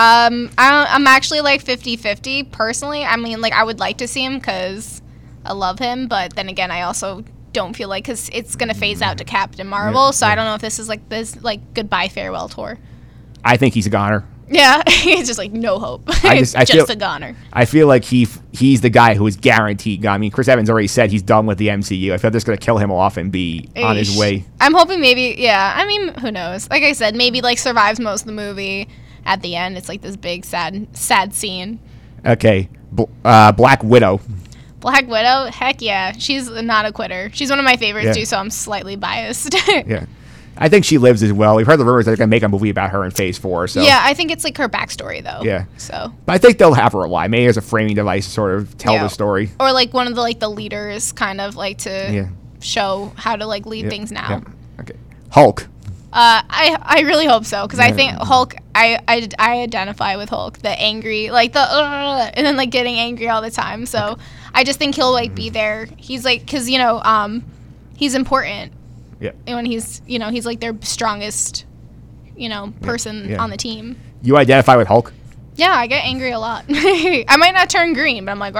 Um, 0.00 0.50
I, 0.56 0.86
I'm 0.88 1.06
actually 1.06 1.40
like 1.42 1.62
50-50 1.62 2.50
personally. 2.50 3.04
I 3.04 3.16
mean, 3.16 3.40
like 3.40 3.52
I 3.52 3.62
would 3.64 3.78
like 3.80 3.98
to 3.98 4.08
see 4.08 4.24
him 4.24 4.38
because 4.38 5.02
I 5.44 5.52
love 5.52 5.78
him, 5.78 6.06
but 6.08 6.34
then 6.36 6.48
again, 6.48 6.70
I 6.70 6.82
also 6.82 7.22
don't 7.52 7.74
feel 7.76 7.88
like 7.88 8.04
because 8.04 8.30
it's 8.32 8.56
gonna 8.56 8.74
phase 8.74 9.02
out 9.02 9.18
to 9.18 9.24
Captain 9.24 9.66
Marvel, 9.66 10.12
so 10.12 10.26
I 10.26 10.34
don't 10.34 10.44
know 10.46 10.54
if 10.54 10.60
this 10.60 10.78
is 10.78 10.88
like 10.88 11.08
this 11.08 11.42
like 11.42 11.74
goodbye 11.74 12.08
farewell 12.08 12.48
tour. 12.48 12.78
I 13.44 13.56
think 13.56 13.74
he's 13.74 13.86
a 13.86 13.90
goner. 13.90 14.24
Yeah, 14.48 14.82
it's 14.86 15.26
just 15.28 15.38
like 15.38 15.52
no 15.52 15.78
hope. 15.78 16.02
I 16.24 16.38
just- 16.38 16.56
I 16.56 16.64
just 16.64 16.86
feel- 16.86 16.96
a 16.96 16.98
goner. 16.98 17.36
I 17.52 17.64
feel 17.64 17.86
like 17.86 18.04
he 18.04 18.26
he's 18.52 18.80
the 18.80 18.90
guy 18.90 19.14
who 19.14 19.26
is 19.26 19.36
guaranteed. 19.36 20.06
I 20.06 20.16
mean, 20.18 20.30
Chris 20.30 20.48
Evans 20.48 20.70
already 20.70 20.88
said 20.88 21.10
he's 21.10 21.22
done 21.22 21.46
with 21.46 21.58
the 21.58 21.68
MCU. 21.68 22.12
I 22.12 22.18
feel 22.18 22.30
they're 22.30 22.40
to 22.40 22.56
kill 22.56 22.78
him 22.78 22.90
off 22.92 23.16
and 23.16 23.30
be 23.30 23.68
on 23.76 23.96
his 23.96 24.16
way. 24.16 24.44
I'm 24.60 24.74
hoping 24.74 25.00
maybe, 25.00 25.34
yeah. 25.38 25.74
I 25.76 25.86
mean, 25.86 26.08
who 26.14 26.30
knows? 26.30 26.68
Like 26.70 26.82
I 26.84 26.92
said, 26.92 27.14
maybe 27.16 27.40
like 27.42 27.58
survives 27.58 28.00
most 28.00 28.22
of 28.22 28.26
the 28.26 28.32
movie. 28.32 28.88
At 29.24 29.42
the 29.42 29.56
end, 29.56 29.76
it's 29.76 29.88
like 29.88 30.00
this 30.02 30.16
big 30.16 30.44
sad, 30.44 30.88
sad 30.96 31.34
scene. 31.34 31.78
Okay. 32.26 32.68
Bl- 32.92 33.04
uh, 33.24 33.52
Black 33.52 33.82
Widow. 33.84 34.20
Black 34.80 35.06
Widow, 35.06 35.50
heck 35.52 35.82
yeah, 35.82 36.12
she's 36.12 36.48
not 36.50 36.86
a 36.86 36.92
quitter. 36.92 37.30
She's 37.34 37.50
one 37.50 37.58
of 37.58 37.64
my 37.66 37.76
favorites 37.76 38.06
Yeah. 38.06 38.12
too, 38.14 38.24
so 38.24 38.38
I'm 38.38 38.50
slightly 38.50 38.96
biased. 38.96 39.54
Yeah. 39.86 40.06
I 40.56 40.68
think 40.68 40.84
she 40.84 40.98
lives 40.98 41.22
as 41.22 41.32
well. 41.32 41.56
We've 41.56 41.66
heard 41.66 41.78
the 41.78 41.84
rumors 41.86 42.04
that 42.04 42.10
they're 42.10 42.16
going 42.18 42.28
to 42.28 42.34
make 42.34 42.42
a 42.42 42.48
movie 42.48 42.68
about 42.70 42.90
her 42.90 43.04
in 43.04 43.12
Phase 43.12 43.38
4. 43.38 43.68
So. 43.68 43.80
Yeah, 43.82 44.00
I 44.02 44.12
think 44.12 44.30
it's 44.30 44.44
like 44.44 44.58
her 44.58 44.68
backstory 44.68 45.22
though. 45.22 45.42
Yeah. 45.42 45.64
So. 45.78 46.12
But 46.26 46.32
I 46.34 46.38
think 46.38 46.58
they'll 46.58 46.74
have 46.74 46.92
her 46.92 46.98
alive. 47.04 47.30
Maybe 47.30 47.46
as 47.46 47.56
a 47.56 47.62
framing 47.62 47.94
device 47.94 48.26
to 48.26 48.30
sort 48.30 48.54
of 48.58 48.76
tell 48.76 48.94
Yeah. 48.94 49.04
the 49.04 49.08
story. 49.08 49.50
Or 49.58 49.72
like 49.72 49.94
one 49.94 50.06
of 50.06 50.14
the 50.16 50.20
like 50.20 50.38
the 50.40 50.50
leaders, 50.50 51.12
kind 51.12 51.40
of 51.40 51.56
like 51.56 51.78
to 51.78 52.10
Yeah. 52.12 52.28
show 52.60 53.12
how 53.16 53.36
to 53.36 53.46
like 53.46 53.64
lead 53.64 53.84
Yeah, 53.84 53.90
things 53.90 54.12
now. 54.12 54.42
Okay. 54.80 54.96
Hulk. 55.30 55.62
Uh, 56.12 56.42
I 56.50 56.76
I 56.82 57.00
really 57.02 57.26
hope 57.26 57.46
so 57.46 57.66
because 57.66 57.78
I 57.80 57.92
think 57.92 58.12
Hulk. 58.18 58.54
I, 58.74 59.00
I 59.08 59.28
I 59.38 59.62
identify 59.62 60.16
with 60.16 60.28
Hulk, 60.28 60.58
the 60.58 60.70
angry, 60.70 61.30
like 61.30 61.52
the 61.52 61.60
uh, 61.60 62.30
and 62.34 62.46
then 62.46 62.56
like 62.56 62.70
getting 62.70 62.96
angry 62.96 63.28
all 63.28 63.42
the 63.42 63.50
time. 63.50 63.86
So 63.86 64.16
I 64.54 64.64
just 64.64 64.78
think 64.78 64.94
he'll 64.94 65.12
like 65.12 65.34
be 65.34 65.50
there. 65.50 65.86
He's 65.96 66.24
like 66.24 66.40
because 66.40 66.70
you 66.70 66.78
know 66.78 67.00
um, 67.02 67.44
he's 67.96 68.14
important 68.14 68.72
Yeah. 69.20 69.32
and 69.46 69.56
when 69.56 69.64
he's 69.66 70.02
you 70.06 70.18
know 70.18 70.28
he's 70.30 70.46
like 70.46 70.60
their 70.60 70.76
strongest 70.82 71.64
you 72.36 72.48
know 72.48 72.72
person 72.80 73.30
yeah. 73.30 73.42
on 73.42 73.50
the 73.50 73.56
team. 73.56 73.96
You 74.22 74.36
identify 74.36 74.76
with 74.76 74.86
Hulk? 74.88 75.12
Yeah, 75.56 75.72
I 75.72 75.86
get 75.86 76.04
angry 76.04 76.30
a 76.30 76.38
lot. 76.38 76.64
I 76.70 77.36
might 77.38 77.52
not 77.52 77.68
turn 77.70 77.92
green, 77.92 78.24
but 78.24 78.30
I'm 78.30 78.38
like. 78.38 78.54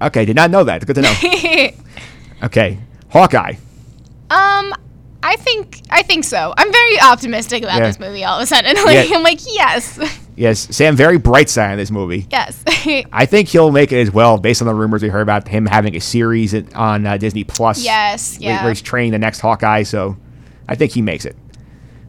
Okay, 0.00 0.24
did 0.24 0.36
not 0.36 0.50
know 0.50 0.64
that. 0.64 0.84
Good 0.86 0.96
to 0.96 1.02
know. 1.02 1.14
okay. 2.44 2.78
Hawkeye. 3.10 3.54
um, 4.30 4.74
I 5.24 5.36
think 5.36 5.80
I 5.90 6.02
think 6.02 6.24
so. 6.24 6.52
I'm 6.56 6.72
very 6.72 7.00
optimistic 7.00 7.62
about 7.62 7.78
Yeah. 7.78 7.86
this 7.86 7.98
movie. 8.00 8.24
All 8.24 8.38
of 8.38 8.42
a 8.42 8.46
sudden, 8.46 8.74
like 8.84 9.08
Yeah. 9.08 9.16
I'm 9.16 9.22
like, 9.22 9.40
yes, 9.46 9.98
Yes, 10.36 10.74
Sam, 10.74 10.96
very 10.96 11.18
bright 11.18 11.50
side 11.50 11.72
in 11.72 11.78
this 11.78 11.90
movie. 11.90 12.26
yes. 12.30 12.62
I 13.12 13.26
think 13.26 13.48
he'll 13.48 13.70
make 13.70 13.92
it 13.92 14.00
as 14.00 14.10
well, 14.10 14.38
based 14.38 14.62
on 14.62 14.66
the 14.66 14.74
rumors 14.74 15.02
we 15.02 15.08
heard 15.10 15.20
about 15.20 15.46
him 15.46 15.66
having 15.66 15.94
a 15.94 16.00
series 16.00 16.54
on 16.74 17.04
uh, 17.06 17.18
Disney 17.18 17.44
Plus. 17.44 17.84
Yes, 17.84 18.38
where- 18.40 18.48
yeah. 18.48 18.62
Where 18.64 18.70
he's 18.72 18.80
training 18.82 19.12
the 19.12 19.18
next 19.18 19.40
Hawkeye, 19.40 19.82
so 19.82 20.16
I 20.68 20.74
think 20.74 20.92
he 20.92 21.02
makes 21.02 21.24
it. 21.26 21.36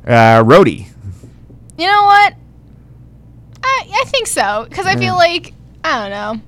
Uh, 0.08 0.42
Rhodey. 0.44 0.88
You 1.78 1.86
know 1.88 2.04
what? 2.04 2.34
I 3.64 3.88
I 3.94 4.04
think 4.08 4.28
so 4.28 4.66
because 4.70 4.86
I 4.86 4.96
feel 4.96 5.16
like 5.16 5.54
I 5.84 6.02
don't 6.02 6.12
know. 6.12 6.44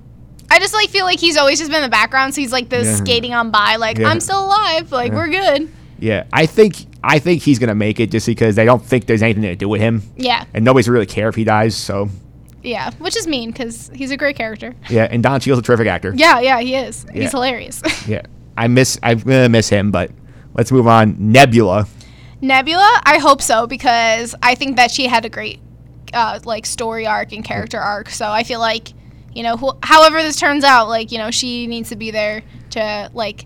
I 0.49 0.60
just 0.60 0.73
like 0.73 0.89
feel 0.89 1.06
like 1.06 1.19
he's 1.19 1.38
always 1.38 1.60
just 1.60 1.69
been 1.71 1.84
in 1.84 1.89
the 1.89 1.91
background, 1.91 2.36
so 2.36 2.41
he's 2.41 2.51
like 2.51 2.69
this 2.69 2.88
Yeah. 2.88 2.95
skating 2.95 3.34
on 3.34 3.51
by, 3.51 3.75
like 3.78 3.97
Yeah. 3.97 4.08
I'm 4.10 4.19
still 4.19 4.45
alive, 4.45 4.91
like 4.91 5.12
we're 5.12 5.30
good. 5.30 5.69
Yeah, 5.99 6.25
I 6.34 6.45
think 6.45 6.75
I 7.03 7.19
think 7.19 7.41
he's 7.41 7.60
gonna 7.60 7.75
make 7.75 7.99
it 7.99 8.12
just 8.12 8.25
because 8.27 8.55
they 8.55 8.65
don't 8.65 8.84
think 8.84 9.05
there's 9.05 9.21
anything 9.23 9.43
to 9.43 9.55
do 9.55 9.69
with 9.69 9.81
him, 9.81 10.01
Yeah, 10.17 10.45
and 10.53 10.65
nobody's 10.65 10.89
really 10.89 11.05
care 11.05 11.29
if 11.29 11.36
he 11.36 11.43
dies. 11.43 11.75
So 11.75 12.10
yeah, 12.63 12.91
which 12.99 13.15
is 13.15 13.27
mean 13.27 13.51
because 13.51 13.89
he's 13.93 14.12
a 14.12 14.17
great 14.17 14.36
character. 14.36 14.73
yeah, 14.89 15.08
and 15.10 15.21
Don 15.23 15.39
Cheadle's 15.39 15.60
a 15.60 15.62
terrific 15.62 15.88
actor. 15.88 16.13
Yeah, 16.15 16.39
yeah, 16.39 16.60
he 16.60 16.75
is. 16.75 17.05
Yeah. 17.13 17.21
He's 17.21 17.31
hilarious. 17.31 17.81
Yeah, 18.08 18.21
I 18.58 18.67
miss 18.67 18.99
I'm 19.03 19.19
gonna 19.19 19.49
miss 19.49 19.69
him, 19.69 19.91
but 19.91 20.12
let's 20.53 20.71
move 20.71 20.88
on. 20.88 21.15
Nebula. 21.31 21.88
Nebula, 22.41 23.01
I 23.05 23.17
hope 23.19 23.41
so 23.41 23.65
because 23.67 24.36
I 24.43 24.55
think 24.55 24.75
that 24.77 24.91
she 24.91 25.08
had 25.08 25.25
a 25.25 25.29
great 25.29 25.60
uh, 26.13 26.39
like 26.43 26.65
story 26.65 27.08
arc 27.08 27.31
and 27.31 27.43
character 27.43 27.79
arc. 27.79 28.10
So 28.10 28.27
I 28.29 28.43
feel 28.43 28.60
like 28.60 28.89
you 29.34 29.43
know, 29.43 29.58
wh- 29.58 29.77
however 29.84 30.21
this 30.21 30.38
turns 30.38 30.63
out, 30.63 30.88
like 30.88 31.12
you 31.12 31.17
know, 31.17 31.31
she 31.31 31.67
needs 31.67 31.89
to 31.89 31.95
be 31.95 32.12
there 32.12 32.43
to 32.71 33.10
like 33.13 33.45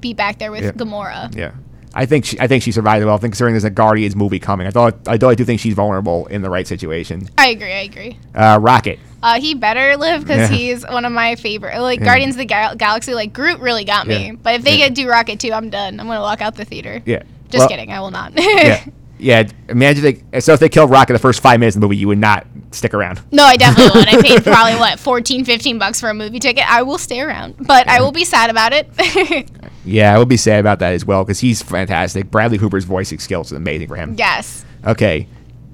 be 0.00 0.14
back 0.14 0.38
there 0.38 0.50
with 0.50 0.64
Yeah. 0.64 0.72
Gamora. 0.72 1.34
Yeah. 1.36 1.52
I 1.94 2.04
think 2.04 2.26
she, 2.26 2.38
I 2.38 2.46
think 2.46 2.62
she 2.62 2.72
survived 2.72 3.04
well. 3.06 3.14
I 3.14 3.18
think 3.18 3.32
considering 3.32 3.54
there's 3.54 3.64
a 3.64 3.70
Guardians 3.70 4.14
movie 4.14 4.38
coming, 4.38 4.66
I 4.66 4.70
thought 4.70 4.96
I, 5.08 5.16
do- 5.16 5.28
I 5.30 5.34
do 5.34 5.44
think 5.44 5.60
she's 5.60 5.72
vulnerable 5.72 6.26
in 6.26 6.42
the 6.42 6.50
right 6.50 6.66
situation. 6.66 7.28
I 7.38 7.48
agree. 7.48 7.72
I 7.72 7.80
agree. 7.84 8.18
Uh, 8.34 8.58
Rocket. 8.60 8.98
Uh, 9.22 9.40
he 9.40 9.54
better 9.54 9.96
live 9.96 10.20
because 10.20 10.50
Yeah. 10.50 10.56
he's 10.56 10.82
one 10.86 11.06
of 11.06 11.12
my 11.12 11.36
favorite. 11.36 11.80
Like 11.80 12.00
Yeah. 12.00 12.04
Guardians 12.06 12.34
of 12.34 12.38
the 12.38 12.44
Gal- 12.44 12.76
Galaxy, 12.76 13.14
like 13.14 13.32
Groot 13.32 13.60
really 13.60 13.84
got 13.84 14.06
me. 14.06 14.26
Yeah. 14.26 14.32
But 14.42 14.56
if 14.56 14.62
they 14.62 14.76
get 14.76 14.94
do 14.94 15.08
Rocket 15.08 15.40
too, 15.40 15.52
I'm 15.54 15.70
done. 15.70 15.98
I'm 15.98 16.06
gonna 16.06 16.20
walk 16.20 16.42
out 16.42 16.54
the 16.56 16.66
theater. 16.66 17.00
Yeah. 17.06 17.22
Just 17.48 17.60
Well, 17.62 17.68
kidding. 17.68 17.90
I 17.90 18.00
will 18.00 18.10
not. 18.10 18.32
Yeah. 18.36 18.84
Yeah. 19.18 19.48
Imagine 19.70 20.20
they, 20.30 20.40
so 20.40 20.52
if 20.52 20.60
they 20.60 20.68
killed 20.68 20.90
Rocket 20.90 21.14
the 21.14 21.18
first 21.18 21.40
five 21.40 21.58
minutes 21.58 21.74
of 21.74 21.80
the 21.80 21.86
movie, 21.86 21.96
you 21.96 22.06
would 22.08 22.18
not 22.18 22.46
stick 22.72 22.92
around. 22.92 23.22
no, 23.32 23.44
I 23.44 23.56
definitely 23.56 23.98
won't. 23.98 24.12
I 24.14 24.20
paid 24.20 24.44
probably 24.44 24.74
what 24.78 25.00
14, 25.00 25.46
15 25.46 25.78
bucks 25.78 25.98
for 25.98 26.10
a 26.10 26.14
movie 26.14 26.38
ticket. 26.38 26.70
I 26.70 26.82
will 26.82 26.98
stay 26.98 27.22
around, 27.22 27.54
but 27.58 27.88
I 27.88 28.02
will 28.02 28.12
be 28.12 28.26
sad 28.26 28.50
about 28.50 28.74
it. 28.74 28.90
Yeah, 29.86 30.14
I 30.14 30.18
would 30.18 30.28
be 30.28 30.36
sad 30.36 30.60
about 30.60 30.80
that 30.80 30.92
as 30.92 31.04
well 31.04 31.24
because 31.24 31.40
he's 31.40 31.62
fantastic. 31.62 32.30
Bradley 32.30 32.58
Cooper's 32.58 32.84
voicing 32.84 33.18
skills 33.18 33.46
is 33.48 33.52
amazing 33.56 33.88
for 33.88 33.96
him. 33.96 34.14
yes. 34.18 34.64
Okay. 34.86 35.26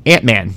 Ant 0.07 0.23
Man. 0.25 0.55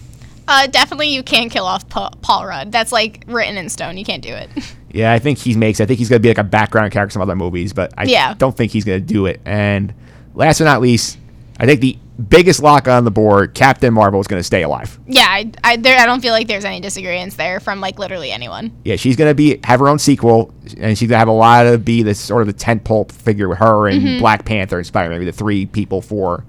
Uh, 0.47 0.67
definitely, 0.67 1.07
you 1.09 1.23
can't 1.23 1.51
kill 1.51 1.65
off 1.65 1.87
Pa- 1.89 2.11
Paul 2.21 2.45
Rudd. 2.45 2.71
That's 2.71 2.91
like 2.91 3.23
written 3.27 3.57
in 3.57 3.69
stone. 3.69 3.97
You 3.97 4.05
can't 4.05 4.21
do 4.23 4.33
it. 4.33 4.49
Yeah, 4.95 5.11
I 5.11 5.19
think 5.19 5.39
he 5.39 5.53
makes. 5.57 5.81
I 5.81 5.85
think 5.85 5.99
he's 5.99 6.07
gonna 6.07 6.21
be 6.21 6.29
like 6.29 6.37
a 6.37 6.43
background 6.45 6.93
character 6.93 7.09
in 7.09 7.13
some 7.15 7.21
other 7.21 7.35
movies, 7.35 7.73
but 7.73 7.93
I 7.97 8.05
Yeah. 8.05 8.33
don't 8.35 8.55
think 8.55 8.71
he's 8.71 8.85
gonna 8.85 9.01
do 9.01 9.25
it. 9.25 9.41
And 9.43 9.93
last 10.35 10.59
but 10.59 10.63
not 10.65 10.79
least, 10.79 11.17
I 11.59 11.65
think 11.65 11.81
the 11.81 11.97
biggest 12.29 12.61
lock 12.61 12.87
on 12.87 13.03
the 13.05 13.11
board: 13.11 13.53
Captain 13.53 13.93
Marvel 13.93 14.19
is 14.19 14.27
going 14.27 14.39
to 14.39 14.43
stay 14.43 14.63
alive. 14.63 14.99
Yeah, 15.07 15.25
I, 15.27 15.51
I, 15.63 15.75
there, 15.77 15.97
I 15.99 16.05
don't 16.05 16.21
feel 16.21 16.33
like 16.33 16.47
there's 16.47 16.65
any 16.65 16.79
disagreements 16.79 17.35
there 17.35 17.59
from 17.59 17.81
like 17.81 17.99
literally 17.99 18.31
anyone. 18.31 18.71
Yeah, 18.83 18.95
she's 18.95 19.15
going 19.15 19.29
to 19.29 19.35
be 19.35 19.59
have 19.63 19.79
her 19.79 19.87
own 19.87 19.99
sequel, 19.99 20.53
and 20.77 20.97
she's 20.97 21.09
going 21.09 21.15
to 21.15 21.19
have 21.19 21.27
a 21.27 21.31
lot 21.31 21.65
of 21.65 21.83
be 21.83 22.03
this 22.03 22.19
sort 22.19 22.41
of 22.41 22.47
the 22.47 22.53
tentpole 22.53 23.11
figure 23.11 23.49
with 23.49 23.59
her 23.59 23.87
and 23.87 24.01
Mm-hmm. 24.01 24.19
Black 24.19 24.45
Panther 24.45 24.77
and 24.77 24.85
Spider 24.85 25.09
Man, 25.09 25.19
maybe 25.19 25.31
the 25.31 25.37
three 25.37 25.65
people 25.65 26.01
for 26.01 26.45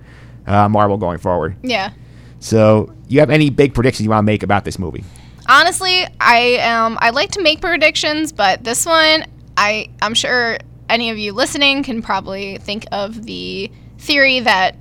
uh, 0.46 0.68
Marvel 0.68 0.96
going 0.96 1.18
forward. 1.18 1.56
Yeah. 1.62 1.92
So, 2.40 2.92
you 3.08 3.20
have 3.20 3.30
any 3.30 3.50
big 3.50 3.72
predictions 3.72 4.04
you 4.04 4.10
want 4.10 4.18
to 4.20 4.26
make 4.26 4.42
about 4.42 4.64
this 4.64 4.78
movie? 4.78 5.04
Honestly, 5.48 6.06
I 6.20 6.56
um 6.56 6.98
I 7.00 7.10
like 7.10 7.30
to 7.32 7.42
make 7.42 7.60
predictions, 7.60 8.32
but 8.32 8.64
this 8.64 8.84
one 8.84 9.24
I 9.56 9.88
I'm 10.02 10.14
sure 10.14 10.58
any 10.88 11.10
of 11.10 11.18
you 11.18 11.32
listening 11.32 11.82
can 11.82 12.02
probably 12.02 12.58
think 12.58 12.84
of 12.92 13.24
the 13.24 13.70
theory 13.98 14.40
that 14.40 14.76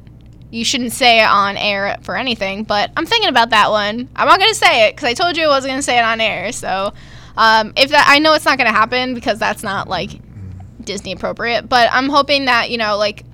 you 0.56 0.64
shouldn't 0.64 0.94
say 0.94 1.20
it 1.20 1.26
on 1.26 1.58
air 1.58 1.98
for 2.02 2.16
anything, 2.16 2.64
but 2.64 2.90
I'm 2.96 3.06
thinking 3.06 3.30
about 3.30 3.50
that 3.50 3.72
one. 3.72 4.08
I'm 4.16 4.28
not 4.28 4.40
going 4.40 4.52
to 4.52 4.56
say 4.56 4.88
it 4.88 4.96
cuz 4.96 5.04
I 5.04 5.14
told 5.14 5.36
you 5.36 5.46
I 5.46 5.48
wasn't 5.48 5.72
going 5.72 5.80
to 5.80 5.84
say 5.84 6.00
it 6.00 6.04
on 6.04 6.22
air. 6.22 6.52
So, 6.54 6.94
um 7.38 7.74
if 7.76 7.92
that 7.92 8.06
I 8.08 8.20
know 8.20 8.34
it's 8.34 8.46
not 8.46 8.58
going 8.58 8.70
to 8.72 8.78
happen 8.78 9.14
because 9.14 9.38
that's 9.38 9.64
not 9.64 9.90
like 9.90 10.12
Disney 10.82 11.12
appropriate, 11.12 11.68
but 11.68 11.90
I'm 11.92 12.08
hoping 12.08 12.46
that, 12.46 12.72
you 12.72 12.78
know, 12.78 12.96
like 12.98 13.26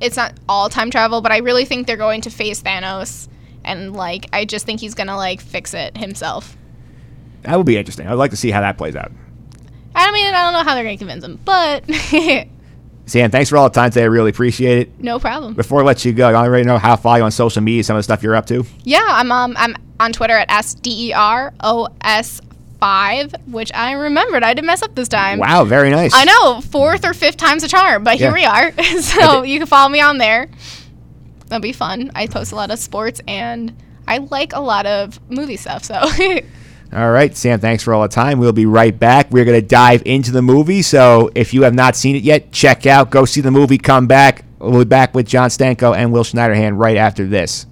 it's 0.00 0.16
not 0.16 0.34
all 0.48 0.68
time 0.68 0.90
travel, 0.90 1.20
but 1.20 1.30
I 1.30 1.38
really 1.38 1.64
think 1.64 1.86
they're 1.86 1.96
going 1.96 2.22
to 2.22 2.30
face 2.30 2.60
Thanos 2.60 3.28
and 3.64 3.94
like 3.94 4.26
I 4.32 4.44
just 4.44 4.66
think 4.66 4.80
he's 4.80 4.94
going 4.94 5.06
to 5.06 5.16
like 5.16 5.40
fix 5.40 5.74
it 5.74 5.96
himself. 5.96 6.56
That 7.42 7.56
would 7.56 7.66
be 7.66 7.76
interesting. 7.76 8.08
I'd 8.08 8.14
like 8.14 8.32
to 8.32 8.36
see 8.36 8.50
how 8.50 8.60
that 8.62 8.76
plays 8.76 8.96
out. 8.96 9.12
I 9.94 10.10
mean, 10.10 10.26
I 10.26 10.42
don't 10.42 10.52
know 10.52 10.64
how 10.64 10.74
they're 10.74 10.84
going 10.84 10.98
to 10.98 11.04
convince 11.04 11.24
him, 11.24 11.38
but 11.44 11.84
Sam, 13.06 13.30
thanks 13.30 13.50
for 13.50 13.56
all 13.56 13.68
the 13.68 13.74
time 13.74 13.90
today. 13.90 14.02
I 14.02 14.06
really 14.06 14.30
appreciate 14.30 14.78
it. 14.78 15.00
no 15.00 15.18
problem. 15.20 15.54
Before 15.54 15.80
I 15.80 15.84
let 15.84 16.04
you 16.04 16.12
go, 16.12 16.28
I 16.28 16.34
already 16.34 16.64
know 16.64 16.76
how 16.76 16.96
to 16.96 17.00
follow 17.00 17.16
you 17.16 17.22
on 17.22 17.30
social 17.30 17.62
media, 17.62 17.84
some 17.84 17.96
of 17.96 18.00
the 18.00 18.02
stuff 18.02 18.22
you're 18.22 18.34
up 18.34 18.46
to. 18.46 18.64
Yeah, 18.82 19.04
I'm 19.06 19.30
um 19.30 19.54
I'm 19.56 19.76
on 20.00 20.12
Twitter 20.12 20.34
at 20.36 20.50
s 20.50 20.74
d 20.74 21.10
e 21.10 21.12
r 21.12 21.54
o 21.62 21.88
s 22.00 22.40
five, 22.80 23.34
which 23.46 23.72
I 23.72 23.92
remembered. 23.92 24.42
I 24.42 24.52
didn't 24.54 24.66
mess 24.66 24.82
up 24.82 24.94
this 24.94 25.08
time. 25.08 25.38
Wow, 25.38 25.64
very 25.64 25.88
nice. 25.90 26.12
I 26.14 26.24
know, 26.24 26.60
fourth 26.60 27.04
or 27.06 27.14
fifth 27.14 27.36
time's 27.36 27.62
a 27.62 27.68
charm, 27.68 28.04
but 28.04 28.16
here 28.16 28.32
we 28.32 28.44
are. 28.44 28.72
so 29.00 29.42
you 29.44 29.58
can 29.58 29.66
follow 29.66 29.88
me 29.88 30.00
on 30.00 30.18
there. 30.18 30.48
That'll 31.46 31.62
be 31.62 31.72
fun. 31.72 32.10
I 32.14 32.26
post 32.26 32.52
a 32.52 32.56
lot 32.56 32.70
of 32.70 32.78
sports 32.78 33.20
and 33.28 33.74
I 34.08 34.18
like 34.18 34.52
a 34.52 34.60
lot 34.60 34.84
of 34.84 35.18
movie 35.30 35.56
stuff. 35.56 35.84
So 35.84 35.94
All 36.96 37.10
right, 37.10 37.36
Sam, 37.36 37.60
thanks 37.60 37.82
for 37.82 37.92
all 37.92 38.00
the 38.00 38.08
time. 38.08 38.38
We'll 38.38 38.54
be 38.54 38.64
right 38.64 38.98
back. 38.98 39.30
We're 39.30 39.44
going 39.44 39.60
to 39.60 39.66
dive 39.66 40.02
into 40.06 40.32
the 40.32 40.40
movie. 40.40 40.80
So 40.80 41.30
if 41.34 41.52
you 41.52 41.64
have 41.64 41.74
not 41.74 41.94
seen 41.94 42.16
it 42.16 42.22
yet, 42.22 42.52
check 42.52 42.86
out, 42.86 43.10
go 43.10 43.26
see 43.26 43.42
the 43.42 43.50
movie, 43.50 43.76
come 43.76 44.06
back. 44.06 44.46
We'll 44.58 44.78
be 44.78 44.88
back 44.88 45.14
with 45.14 45.26
John 45.26 45.50
Stanko 45.50 45.94
and 45.94 46.10
Will 46.10 46.24
Schneiderhan 46.24 46.78
right 46.78 46.96
after 46.96 47.26
this. 47.26 47.66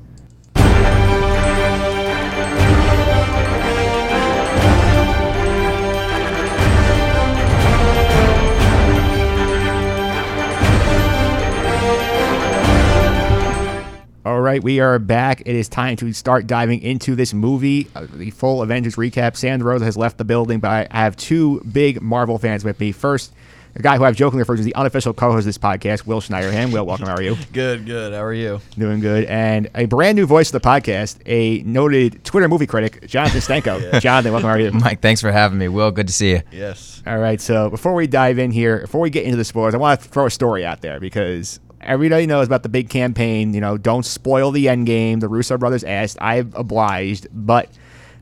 Right, 14.54 14.62
we 14.62 14.78
are 14.78 15.00
back. 15.00 15.40
It 15.40 15.56
is 15.56 15.68
time 15.68 15.96
to 15.96 16.12
start 16.12 16.46
diving 16.46 16.80
into 16.80 17.16
this 17.16 17.34
movie, 17.34 17.88
uh, 17.96 18.06
the 18.14 18.30
full 18.30 18.62
Avengers 18.62 18.94
recap. 18.94 19.36
Sam 19.36 19.60
DeRosa 19.60 19.82
has 19.82 19.96
left 19.96 20.16
the 20.16 20.24
building, 20.24 20.60
but 20.60 20.70
I 20.70 20.86
I 20.92 20.98
have 20.98 21.16
two 21.16 21.60
big 21.72 22.00
Marvel 22.00 22.38
fans 22.38 22.64
with 22.64 22.78
me. 22.78 22.92
First, 22.92 23.32
a 23.74 23.82
guy 23.82 23.96
who 23.96 24.04
I've 24.04 24.14
jokingly 24.14 24.42
referred 24.42 24.58
to 24.58 24.60
as 24.60 24.64
the 24.64 24.74
unofficial 24.76 25.12
co-host 25.12 25.40
of 25.40 25.46
this 25.46 25.58
podcast, 25.58 26.06
Will 26.06 26.20
Schneiderhan. 26.20 26.72
Will, 26.72 26.86
welcome. 26.86 27.06
How 27.06 27.16
are 27.16 27.22
you? 27.22 27.36
Good, 27.52 27.84
good. 27.84 28.12
How 28.12 28.22
are 28.22 28.32
you? 28.32 28.60
Doing 28.78 29.00
good. 29.00 29.24
And 29.24 29.68
a 29.74 29.86
brand 29.86 30.14
new 30.14 30.24
voice 30.24 30.54
of 30.54 30.62
the 30.62 30.68
podcast, 30.68 31.18
a 31.26 31.64
noted 31.64 32.22
Twitter 32.22 32.46
movie 32.48 32.68
critic, 32.68 33.08
Jonathan 33.08 33.40
Stanko. 33.40 34.00
Jonathan, 34.00 34.30
welcome. 34.30 34.48
How 34.48 34.54
are 34.54 34.60
you? 34.60 34.70
Mike, 34.70 35.00
thanks 35.00 35.20
for 35.20 35.32
having 35.32 35.58
me. 35.58 35.66
Will, 35.66 35.90
good 35.90 36.06
to 36.06 36.12
see 36.12 36.30
you. 36.30 36.42
Yes. 36.52 37.02
All 37.08 37.18
right, 37.18 37.40
so 37.40 37.70
before 37.70 37.94
we 37.94 38.06
dive 38.06 38.38
in 38.38 38.52
here, 38.52 38.82
before 38.82 39.00
we 39.00 39.10
get 39.10 39.24
into 39.24 39.36
the 39.36 39.44
spoilers, 39.44 39.74
I 39.74 39.78
want 39.78 40.00
to 40.00 40.08
throw 40.08 40.26
a 40.26 40.30
story 40.30 40.64
out 40.64 40.80
there 40.80 41.00
because 41.00 41.58
everybody 41.84 42.26
knows 42.26 42.46
about 42.46 42.62
the 42.62 42.68
big 42.68 42.88
campaign. 42.88 43.54
You 43.54 43.60
know, 43.60 43.76
don't 43.78 44.04
spoil 44.04 44.50
the 44.50 44.68
end 44.68 44.86
game. 44.86 45.20
The 45.20 45.28
Russo 45.28 45.56
brothers 45.58 45.84
asked. 45.84 46.18
I've 46.20 46.54
obliged, 46.54 47.28
but 47.32 47.68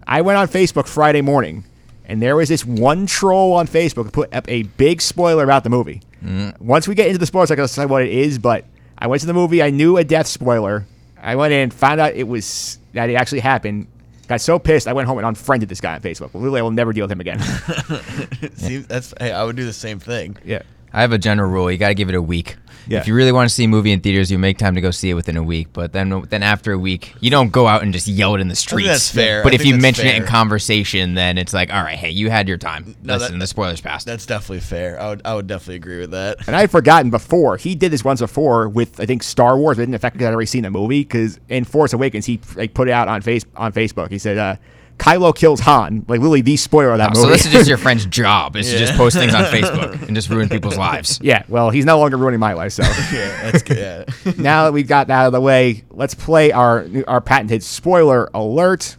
I 0.06 0.20
went 0.22 0.38
on 0.38 0.48
Facebook 0.48 0.86
Friday 0.86 1.22
morning, 1.22 1.64
and 2.06 2.20
there 2.20 2.36
was 2.36 2.48
this 2.48 2.64
one 2.64 3.06
troll 3.06 3.54
on 3.54 3.66
Facebook 3.66 4.04
who 4.04 4.10
put 4.10 4.34
up 4.34 4.48
a 4.48 4.62
big 4.64 5.00
spoiler 5.00 5.44
about 5.44 5.64
the 5.64 5.70
movie. 5.70 6.02
Mm. 6.24 6.60
Once 6.60 6.86
we 6.86 6.94
get 6.94 7.06
into 7.06 7.18
the 7.18 7.26
spoilers, 7.26 7.50
I 7.50 7.54
can 7.56 7.64
decide 7.64 7.88
what 7.88 8.02
it 8.02 8.10
is. 8.10 8.38
But 8.38 8.64
I 8.98 9.06
went 9.06 9.20
to 9.20 9.26
the 9.26 9.34
movie. 9.34 9.62
I 9.62 9.70
knew 9.70 9.96
a 9.96 10.04
death 10.04 10.26
spoiler. 10.26 10.86
I 11.20 11.36
went 11.36 11.52
in, 11.52 11.70
found 11.70 12.00
out 12.00 12.14
it 12.14 12.24
was 12.24 12.78
that 12.94 13.08
it 13.08 13.14
actually 13.14 13.40
happened. 13.40 13.86
Got 14.28 14.40
so 14.40 14.58
pissed, 14.58 14.86
I 14.88 14.92
went 14.92 15.08
home 15.08 15.18
and 15.18 15.26
unfriended 15.26 15.68
this 15.68 15.80
guy 15.80 15.94
on 15.94 16.00
Facebook. 16.00 16.32
Literally, 16.34 16.60
I 16.60 16.62
will 16.62 16.70
never 16.70 16.92
deal 16.92 17.04
with 17.04 17.12
him 17.12 17.20
again. 17.20 17.40
Seems 18.54 18.86
that's 18.86 19.12
hey, 19.20 19.32
I 19.32 19.44
would 19.44 19.56
do 19.56 19.64
the 19.64 19.72
same 19.72 19.98
thing. 19.98 20.36
yeah. 20.44 20.62
I 20.92 21.00
have 21.00 21.12
a 21.12 21.18
general 21.18 21.50
rule: 21.50 21.70
you 21.70 21.78
got 21.78 21.88
to 21.88 21.94
give 21.94 22.08
it 22.08 22.14
a 22.14 22.22
week. 22.22 22.56
Yeah. 22.86 22.98
If 23.00 23.06
you 23.06 23.14
really 23.14 23.32
want 23.32 23.48
to 23.48 23.54
see 23.54 23.64
a 23.64 23.68
movie 23.68 23.92
in 23.92 24.00
theaters, 24.00 24.30
you 24.30 24.38
make 24.38 24.58
time 24.58 24.74
to 24.74 24.80
go 24.80 24.90
see 24.90 25.10
it 25.10 25.14
within 25.14 25.36
a 25.36 25.42
week. 25.42 25.68
But 25.72 25.92
then, 25.92 26.22
then 26.28 26.42
after 26.42 26.72
a 26.72 26.78
week, 26.78 27.14
you 27.20 27.30
don't 27.30 27.50
go 27.50 27.66
out 27.66 27.82
and 27.82 27.92
just 27.92 28.08
yell 28.08 28.34
it 28.34 28.40
in 28.40 28.48
the 28.48 28.56
streets. 28.56 28.88
that's 28.88 29.10
fair. 29.10 29.42
But 29.42 29.52
I 29.52 29.56
if 29.56 29.64
you 29.64 29.72
that's 29.72 29.82
mention 29.82 30.06
it 30.06 30.16
in 30.16 30.24
conversation, 30.26 31.14
then 31.14 31.38
it's 31.38 31.52
like, 31.52 31.72
all 31.72 31.82
right, 31.82 31.98
hey, 31.98 32.10
you 32.10 32.30
had 32.30 32.48
your 32.48 32.58
time. 32.58 32.96
No, 33.02 33.14
Listen, 33.14 33.34
that- 33.34 33.38
the 33.38 33.46
spoilers 33.46 33.80
passed. 33.80 34.06
That's 34.06 34.26
definitely 34.26 34.60
fair. 34.60 35.00
I 35.00 35.08
would 35.10 35.22
I 35.24 35.34
would 35.34 35.46
definitely 35.46 35.76
agree 35.76 36.00
with 36.00 36.10
that. 36.12 36.46
And 36.46 36.56
I 36.56 36.60
had 36.60 36.70
forgotten 36.70 37.10
before 37.10 37.56
he 37.56 37.74
did 37.74 37.92
this 37.92 38.04
once 38.04 38.20
before 38.20 38.68
with 38.68 39.00
I 39.00 39.06
think 39.06 39.22
Star 39.22 39.56
Wars. 39.56 39.76
But 39.76 39.82
it 39.82 39.86
didn't 39.86 39.94
affect 39.96 40.14
because 40.14 40.26
I'd 40.26 40.34
already 40.34 40.46
seen 40.46 40.62
the 40.64 40.70
movie. 40.70 41.00
Because 41.02 41.38
in 41.48 41.64
Force 41.64 41.92
Awakens, 41.92 42.26
he 42.26 42.40
like 42.56 42.74
put 42.74 42.88
it 42.88 42.92
out 42.92 43.08
on 43.08 43.22
face 43.22 43.44
on 43.56 43.72
Facebook. 43.72 44.10
He 44.10 44.18
said, 44.18 44.38
uh, 44.38 44.56
"Kylo 45.02 45.34
kills 45.34 45.60
Han." 45.60 46.04
Like 46.08 46.20
literally 46.20 46.40
the 46.42 46.56
spoiler 46.56 46.92
of 46.92 46.98
that 46.98 47.10
Oh, 47.16 47.20
movie. 47.20 47.26
so 47.26 47.30
this 47.32 47.46
is 47.46 47.52
just 47.52 47.68
your 47.68 47.78
friend's 47.86 48.06
job. 48.06 48.56
Is 48.56 48.70
to 48.70 48.78
just 48.78 48.94
post 48.94 49.16
things 49.16 49.34
on 49.34 49.44
Facebook 49.44 50.00
and 50.06 50.14
just 50.14 50.28
ruin 50.30 50.48
people's 50.48 50.76
lives. 50.78 51.18
yeah. 51.22 51.42
Well, 51.48 51.70
he's 51.70 51.84
no 51.84 51.98
longer 51.98 52.16
ruining 52.16 52.40
my 52.40 52.52
life. 52.52 52.72
So 52.72 52.82
Yeah, 53.12 53.50
that's 53.50 53.62
good. 53.62 54.08
Yeah. 54.24 54.32
now 54.38 54.64
that 54.64 54.72
we've 54.72 54.86
got 54.88 55.08
that 55.08 55.22
out 55.22 55.26
of 55.26 55.32
the 55.32 55.40
way, 55.40 55.84
let's 55.90 56.14
play 56.14 56.52
our 56.52 56.86
our 57.08 57.20
patented 57.20 57.62
spoiler 57.62 58.30
alert. 58.34 58.96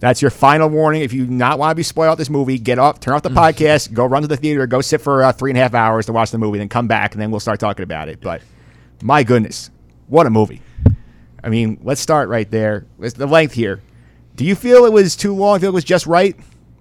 That's 0.00 0.22
your 0.22 0.30
final 0.30 0.68
warning. 0.70 1.02
If 1.02 1.12
you 1.12 1.26
do 1.26 1.32
not 1.32 1.58
want 1.58 1.72
to 1.72 1.74
be 1.74 1.82
spoiled 1.82 2.18
this 2.18 2.30
movie, 2.30 2.58
get 2.58 2.78
off, 2.78 3.00
turn 3.00 3.12
off 3.12 3.22
the 3.22 3.28
podcast, 3.28 3.92
go 3.92 4.06
run 4.06 4.22
to 4.22 4.28
the 4.28 4.36
theater, 4.38 4.66
go 4.66 4.80
sit 4.80 5.02
for 5.02 5.22
uh, 5.22 5.32
three 5.32 5.50
and 5.50 5.58
a 5.58 5.60
half 5.60 5.74
hours 5.74 6.06
to 6.06 6.12
watch 6.12 6.30
the 6.30 6.38
movie, 6.38 6.56
then 6.58 6.70
come 6.70 6.88
back, 6.88 7.12
and 7.12 7.20
then 7.20 7.30
we'll 7.30 7.40
start 7.40 7.60
talking 7.60 7.82
about 7.82 8.08
it. 8.08 8.18
But 8.22 8.40
my 9.02 9.22
goodness, 9.22 9.70
what 10.08 10.26
a 10.26 10.30
movie! 10.30 10.62
I 11.42 11.48
mean, 11.48 11.78
let's 11.82 12.00
start 12.00 12.28
right 12.28 12.50
there. 12.50 12.86
It's 13.00 13.14
the 13.14 13.26
length 13.26 13.54
here. 13.54 13.80
Do 14.36 14.44
you 14.44 14.54
feel 14.54 14.84
it 14.84 14.92
was 14.92 15.16
too 15.16 15.34
long? 15.34 15.60
Feel 15.60 15.70
it 15.70 15.74
was 15.74 15.84
just 15.84 16.06
right? 16.06 16.36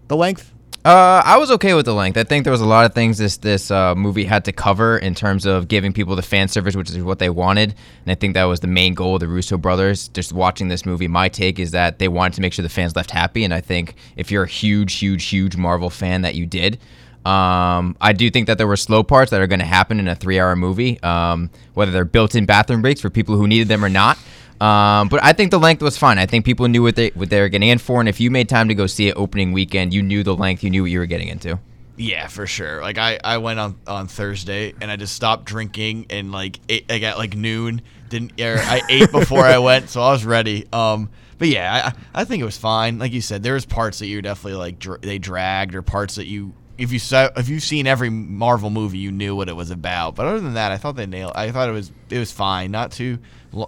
The 0.07 0.17
length? 0.17 0.53
Uh, 0.85 1.21
I 1.25 1.37
was 1.37 1.51
okay 1.51 1.73
with 1.73 1.85
the 1.85 1.93
length. 1.93 2.17
I 2.17 2.23
think 2.23 2.45
there 2.45 2.51
was 2.51 2.61
a 2.61 2.65
lot 2.65 2.85
of 2.85 2.93
things 2.93 3.17
this 3.17 3.35
this 3.35 3.69
uh, 3.69 3.95
movie 3.95 4.23
had 4.23 4.45
to 4.45 4.53
cover 4.53 4.97
in 4.97 5.13
terms 5.13 5.45
of 5.45 5.67
giving 5.67 5.91
people 5.91 6.15
the 6.15 6.21
fan 6.21 6.47
service, 6.47 6.73
which 6.73 6.89
is 6.89 6.99
what 6.99 7.19
they 7.19 7.29
wanted, 7.29 7.75
and 8.05 8.11
I 8.11 8.15
think 8.15 8.33
that 8.35 8.45
was 8.45 8.61
the 8.61 8.67
main 8.67 8.93
goal 8.93 9.15
of 9.15 9.19
the 9.19 9.27
Russo 9.27 9.57
brothers. 9.57 10.07
Just 10.07 10.31
watching 10.31 10.69
this 10.69 10.85
movie, 10.85 11.09
my 11.09 11.27
take 11.27 11.59
is 11.59 11.71
that 11.71 11.99
they 11.99 12.07
wanted 12.07 12.35
to 12.35 12.41
make 12.41 12.53
sure 12.53 12.63
the 12.63 12.69
fans 12.69 12.95
left 12.95 13.11
happy, 13.11 13.43
and 13.43 13.53
I 13.53 13.59
think 13.59 13.95
if 14.15 14.31
you're 14.31 14.43
a 14.43 14.47
huge, 14.47 14.93
huge, 14.95 15.25
huge 15.25 15.57
Marvel 15.57 15.89
fan, 15.89 16.21
that 16.21 16.35
you 16.35 16.45
did. 16.45 16.79
Um, 17.25 17.97
I 17.99 18.13
do 18.13 18.29
think 18.29 18.47
that 18.47 18.57
there 18.57 18.67
were 18.67 18.77
slow 18.77 19.03
parts 19.03 19.31
that 19.31 19.41
are 19.41 19.47
going 19.47 19.59
to 19.59 19.65
happen 19.65 19.99
in 19.99 20.07
a 20.07 20.15
three-hour 20.15 20.55
movie, 20.55 21.01
um, 21.03 21.49
whether 21.73 21.91
they're 21.91 22.05
built-in 22.05 22.45
bathroom 22.45 22.81
breaks 22.81 23.01
for 23.01 23.09
people 23.09 23.35
who 23.35 23.47
needed 23.47 23.67
them 23.67 23.83
or 23.83 23.89
not. 23.89 24.17
Um, 24.61 25.07
but 25.07 25.23
I 25.23 25.33
think 25.33 25.51
the 25.51 25.59
length 25.59 25.81
was 25.81 25.97
fine. 25.97 26.17
I 26.17 26.25
think 26.25 26.43
people 26.43 26.67
knew 26.67 26.83
what 26.83 26.95
they 26.95 27.09
what 27.09 27.29
they 27.29 27.39
were 27.39 27.49
getting 27.49 27.69
in 27.69 27.77
for, 27.77 27.99
and 27.99 28.09
if 28.09 28.19
you 28.19 28.29
made 28.29 28.49
time 28.49 28.67
to 28.67 28.75
go 28.75 28.87
see 28.87 29.07
it 29.07 29.13
opening 29.15 29.53
weekend, 29.53 29.93
you 29.93 30.01
knew 30.01 30.23
the 30.23 30.35
length, 30.35 30.63
you 30.63 30.69
knew 30.69 30.83
what 30.83 30.91
you 30.91 30.99
were 30.99 31.05
getting 31.05 31.29
into. 31.29 31.59
Yeah, 31.95 32.27
for 32.27 32.47
sure. 32.47 32.81
Like 32.81 32.97
I, 32.97 33.19
I 33.23 33.37
went 33.39 33.59
on 33.59 33.77
on 33.85 34.07
Thursday 34.07 34.73
and 34.79 34.89
I 34.89 34.95
just 34.95 35.13
stopped 35.13 35.45
drinking 35.45 36.07
and 36.09 36.31
like 36.31 36.59
ate, 36.69 36.89
I 36.89 36.99
got 36.99 37.17
like 37.17 37.35
noon. 37.35 37.81
Didn't 38.09 38.41
or 38.41 38.57
I 38.57 38.81
ate 38.89 39.11
before 39.11 39.43
I 39.43 39.59
went, 39.59 39.89
so 39.89 40.01
I 40.01 40.11
was 40.11 40.25
ready. 40.25 40.65
Um, 40.73 41.09
but 41.37 41.47
yeah, 41.47 41.93
I, 42.13 42.21
I 42.21 42.25
think 42.25 42.41
it 42.41 42.45
was 42.45 42.57
fine. 42.57 42.99
Like 42.99 43.11
you 43.11 43.21
said, 43.21 43.43
there 43.43 43.53
was 43.53 43.65
parts 43.65 43.99
that 43.99 44.07
you 44.07 44.21
definitely 44.21 44.57
like 44.59 45.01
they 45.01 45.19
dragged 45.19 45.75
or 45.75 45.81
parts 45.81 46.15
that 46.15 46.25
you 46.25 46.53
if 46.79 46.91
you 46.91 46.99
saw 46.99 47.29
if 47.35 47.49
you've 47.49 47.63
seen 47.63 47.85
every 47.85 48.09
Marvel 48.09 48.69
movie, 48.69 48.97
you 48.97 49.11
knew 49.11 49.35
what 49.35 49.49
it 49.49 49.55
was 49.55 49.69
about. 49.69 50.15
But 50.15 50.25
other 50.25 50.39
than 50.39 50.53
that, 50.53 50.71
I 50.71 50.77
thought 50.77 50.95
they 50.95 51.05
nailed. 51.05 51.33
I 51.35 51.51
thought 51.51 51.69
it 51.69 51.73
was 51.73 51.91
it 52.09 52.17
was 52.17 52.31
fine. 52.31 52.71
Not 52.71 52.91
too 52.91 53.19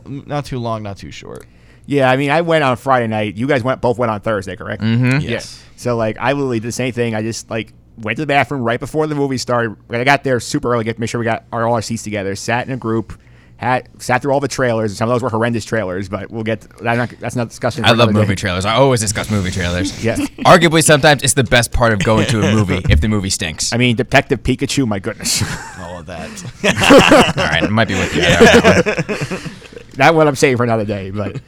not 0.05 0.45
too 0.45 0.59
long, 0.59 0.83
not 0.83 0.97
too 0.97 1.11
short. 1.11 1.45
Yeah, 1.85 2.09
I 2.09 2.15
mean, 2.15 2.29
I 2.29 2.41
went 2.41 2.63
on 2.63 2.77
Friday 2.77 3.07
night. 3.07 3.35
You 3.35 3.47
guys 3.47 3.63
went 3.63 3.81
both 3.81 3.97
went 3.97 4.11
on 4.11 4.21
Thursday, 4.21 4.55
correct? 4.55 4.81
Mm-hmm. 4.81 5.19
Yes. 5.21 5.63
So 5.75 5.97
like, 5.97 6.17
I 6.19 6.31
literally 6.31 6.59
did 6.59 6.67
the 6.67 6.71
same 6.71 6.93
thing. 6.93 7.15
I 7.15 7.21
just 7.21 7.49
like 7.49 7.73
went 7.97 8.15
to 8.15 8.21
the 8.21 8.27
bathroom 8.27 8.61
right 8.61 8.79
before 8.79 9.07
the 9.07 9.15
movie 9.15 9.37
started. 9.37 9.75
I 9.89 10.03
got 10.03 10.23
there 10.23 10.39
super 10.39 10.73
early, 10.73 10.85
get 10.85 10.97
make 10.99 11.09
sure 11.09 11.19
we 11.19 11.25
got 11.25 11.43
our 11.51 11.67
all 11.67 11.73
our 11.73 11.81
seats 11.81 12.03
together. 12.03 12.35
Sat 12.35 12.65
in 12.65 12.73
a 12.73 12.77
group, 12.77 13.19
had 13.67 14.01
sat 14.01 14.21
through 14.21 14.33
all 14.33 14.39
the 14.39 14.47
trailers. 14.47 14.97
Some 14.97 15.07
of 15.09 15.13
those 15.13 15.21
were 15.21 15.29
horrendous 15.29 15.65
trailers, 15.65 16.09
but 16.09 16.31
we'll 16.31 16.43
get 16.43 16.61
that's 16.61 16.97
not, 16.97 17.09
that's 17.19 17.35
not 17.35 17.49
discussion. 17.49 17.83
for 17.83 17.87
I 17.89 17.91
love 17.91 18.09
another 18.09 18.13
day. 18.13 18.19
movie 18.21 18.35
trailers. 18.35 18.65
I 18.65 18.73
always 18.75 18.99
discuss 19.01 19.29
movie 19.29 19.51
trailers. 19.51 19.91
Yes. 20.03 20.19
Arguably, 20.45 20.83
sometimes 20.83 21.21
it's 21.21 21.33
the 21.35 21.43
best 21.43 21.71
part 21.71 21.93
of 21.93 22.03
going 22.03 22.25
to 22.27 22.39
a 22.41 22.51
movie 22.53 22.81
if 22.89 23.01
the 23.01 23.07
movie 23.07 23.29
stinks. 23.29 23.71
I 23.71 23.77
mean, 23.77 23.95
Detective 23.95 24.41
Pikachu. 24.43 24.87
My 24.87 24.99
goodness, 24.99 25.41
All 25.79 25.99
of 25.99 26.05
that. 26.07 26.29
All 27.37 27.45
right, 27.45 27.63
I 27.63 27.67
might 27.67 27.87
be 27.87 27.93
with 27.93 28.15
you. 28.15 28.21
there 28.21 29.37
on 29.37 29.51
that 29.97 30.15
one. 30.15 30.27
I'm 30.27 30.35
saving 30.35 30.57
for 30.57 30.63
another 30.63 30.85
day. 30.85 31.11
But 31.11 31.41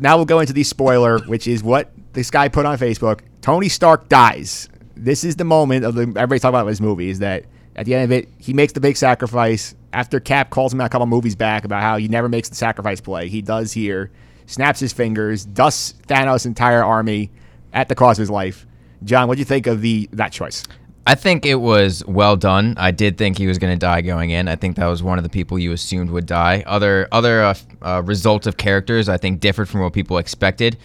now 0.00 0.16
we'll 0.16 0.26
go 0.26 0.40
into 0.40 0.52
the 0.52 0.62
spoiler, 0.62 1.18
which 1.20 1.48
is 1.48 1.62
what 1.62 1.90
this 2.12 2.30
guy 2.30 2.48
put 2.48 2.66
on 2.66 2.78
Facebook. 2.78 3.20
Tony 3.40 3.68
Stark 3.68 4.08
dies. 4.08 4.68
This 4.96 5.24
is 5.24 5.36
the 5.36 5.44
moment 5.44 5.84
of 5.84 5.94
the 5.96 6.02
everybody's 6.02 6.42
talking 6.42 6.54
about 6.60 6.66
this 6.66 6.80
movie. 6.80 7.08
Is 7.10 7.18
that 7.18 7.46
at 7.74 7.86
the 7.86 7.94
end 7.94 8.04
of 8.04 8.12
it, 8.12 8.28
he 8.38 8.52
makes 8.52 8.72
the 8.74 8.80
big 8.80 8.96
sacrifice. 8.96 9.74
After 9.92 10.20
Cap 10.20 10.50
calls 10.50 10.72
him 10.72 10.80
out 10.80 10.86
a 10.86 10.88
couple 10.88 11.06
movies 11.06 11.36
back 11.36 11.64
about 11.64 11.82
how 11.82 11.96
he 11.98 12.08
never 12.08 12.28
makes 12.28 12.48
the 12.48 12.54
sacrifice 12.54 13.00
play, 13.00 13.28
he 13.28 13.42
does 13.42 13.72
here. 13.72 14.10
Snaps 14.46 14.80
his 14.80 14.92
fingers, 14.92 15.44
dusts 15.44 15.94
Thanos' 16.08 16.46
entire 16.46 16.82
army 16.82 17.30
at 17.72 17.88
the 17.88 17.94
cost 17.94 18.18
of 18.18 18.22
his 18.22 18.30
life. 18.30 18.66
John, 19.04 19.28
what 19.28 19.34
do 19.34 19.40
you 19.40 19.44
think 19.44 19.66
of 19.66 19.82
the 19.82 20.08
that 20.12 20.32
choice? 20.32 20.64
I 21.04 21.16
think 21.16 21.44
it 21.44 21.56
was 21.56 22.04
well 22.06 22.36
done. 22.36 22.74
I 22.78 22.92
did 22.92 23.18
think 23.18 23.36
he 23.36 23.48
was 23.48 23.58
going 23.58 23.72
to 23.72 23.78
die 23.78 24.02
going 24.02 24.30
in. 24.30 24.46
I 24.46 24.54
think 24.54 24.76
that 24.76 24.86
was 24.86 25.02
one 25.02 25.18
of 25.18 25.24
the 25.24 25.30
people 25.30 25.58
you 25.58 25.72
assumed 25.72 26.10
would 26.10 26.26
die. 26.26 26.62
Other 26.64 27.08
other 27.10 27.42
uh, 27.42 27.54
uh, 27.82 28.02
results 28.04 28.46
of 28.46 28.56
characters 28.56 29.08
I 29.08 29.16
think 29.16 29.40
differed 29.40 29.68
from 29.68 29.80
what 29.80 29.92
people 29.92 30.18
expected. 30.18 30.76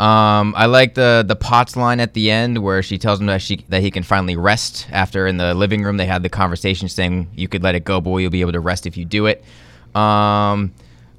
Um, 0.00 0.54
I 0.56 0.66
like 0.66 0.94
the 0.94 1.24
the 1.26 1.36
Potts 1.36 1.76
line 1.76 2.00
at 2.00 2.14
the 2.14 2.30
end 2.30 2.62
where 2.62 2.82
she 2.82 2.96
tells 2.96 3.20
him 3.20 3.26
that 3.26 3.42
she 3.42 3.64
that 3.68 3.82
he 3.82 3.90
can 3.90 4.02
finally 4.02 4.36
rest 4.36 4.86
after 4.90 5.26
in 5.26 5.36
the 5.36 5.54
living 5.54 5.82
room 5.82 5.98
they 5.98 6.06
had 6.06 6.22
the 6.22 6.30
conversation 6.30 6.88
saying 6.88 7.28
you 7.34 7.46
could 7.46 7.62
let 7.62 7.74
it 7.74 7.84
go, 7.84 8.00
boy, 8.00 8.18
you'll 8.18 8.30
be 8.30 8.40
able 8.40 8.52
to 8.52 8.60
rest 8.60 8.86
if 8.86 8.96
you 8.96 9.04
do 9.04 9.26
it. 9.26 9.44
Um, 9.94 10.72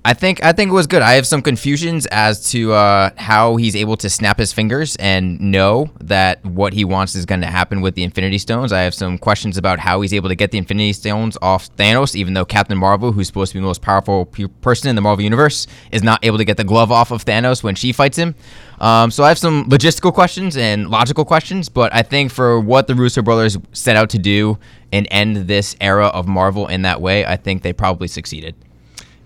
I 0.07 0.13
think 0.13 0.41
I 0.41 0.53
think 0.53 0.69
it 0.69 0.73
was 0.73 0.87
good. 0.87 1.01
I 1.01 1.15
have 1.15 1.27
some 1.27 1.41
confusions 1.41 2.05
as 2.05 2.49
to 2.51 2.71
uh, 2.71 3.09
how 3.17 3.57
he's 3.57 3.75
able 3.75 3.97
to 3.97 4.09
snap 4.09 4.37
his 4.37 4.53
fingers 4.53 4.95
and 5.01 5.37
know 5.37 5.89
that 5.99 6.45
what 6.45 6.71
he 6.71 6.85
wants 6.85 7.13
is 7.13 7.25
going 7.25 7.41
to 7.41 7.47
happen 7.47 7.81
with 7.81 7.95
the 7.95 8.05
Infinity 8.05 8.37
Stones. 8.37 8.71
I 8.71 8.83
have 8.83 8.93
some 8.93 9.17
questions 9.17 9.57
about 9.57 9.79
how 9.79 9.99
he's 9.99 10.13
able 10.13 10.29
to 10.29 10.35
get 10.35 10.51
the 10.51 10.59
Infinity 10.59 10.93
Stones 10.93 11.37
off 11.41 11.69
Thanos, 11.75 12.15
even 12.15 12.35
though 12.35 12.45
Captain 12.45 12.77
Marvel, 12.77 13.11
who's 13.11 13.27
supposed 13.27 13.51
to 13.51 13.57
be 13.57 13.59
the 13.59 13.67
most 13.67 13.81
powerful 13.81 14.27
pe- 14.27 14.47
person 14.61 14.89
in 14.89 14.95
the 14.95 15.01
Marvel 15.01 15.25
universe, 15.25 15.67
is 15.91 16.03
not 16.03 16.23
able 16.23 16.37
to 16.37 16.45
get 16.45 16.55
the 16.55 16.63
glove 16.63 16.89
off 16.89 17.11
of 17.11 17.25
Thanos 17.25 17.61
when 17.61 17.75
she 17.75 17.91
fights 17.91 18.17
him. 18.17 18.33
Um, 18.79 19.11
so 19.11 19.25
I 19.25 19.27
have 19.27 19.37
some 19.37 19.65
logistical 19.65 20.13
questions 20.13 20.55
and 20.55 20.89
logical 20.89 21.25
questions, 21.25 21.67
but 21.67 21.93
I 21.93 22.01
think 22.01 22.31
for 22.31 22.61
what 22.61 22.87
the 22.87 22.95
Russo 22.95 23.21
brothers 23.21 23.57
set 23.73 23.97
out 23.97 24.09
to 24.11 24.19
do 24.19 24.57
and 24.93 25.05
end 25.11 25.35
this 25.49 25.75
era 25.81 26.07
of 26.07 26.29
Marvel 26.29 26.65
in 26.67 26.83
that 26.83 27.01
way, 27.01 27.25
I 27.25 27.35
think 27.35 27.61
they 27.61 27.73
probably 27.73 28.07
succeeded. 28.07 28.55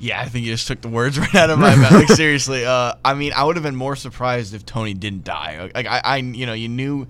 Yeah, 0.01 0.19
I 0.19 0.25
think 0.29 0.45
you 0.45 0.51
just 0.51 0.67
took 0.67 0.81
the 0.81 0.89
words 0.89 1.19
right 1.19 1.35
out 1.35 1.51
of 1.51 1.59
my 1.59 1.75
mouth. 1.75 1.91
Like 1.91 2.07
seriously, 2.09 2.65
uh, 2.65 2.95
I 3.05 3.13
mean, 3.13 3.33
I 3.33 3.43
would 3.43 3.55
have 3.55 3.63
been 3.63 3.75
more 3.75 3.95
surprised 3.95 4.55
if 4.55 4.65
Tony 4.65 4.95
didn't 4.95 5.23
die. 5.23 5.69
Like 5.75 5.85
I, 5.85 6.01
I, 6.03 6.17
you 6.17 6.47
know, 6.47 6.53
you 6.53 6.69
knew 6.69 7.05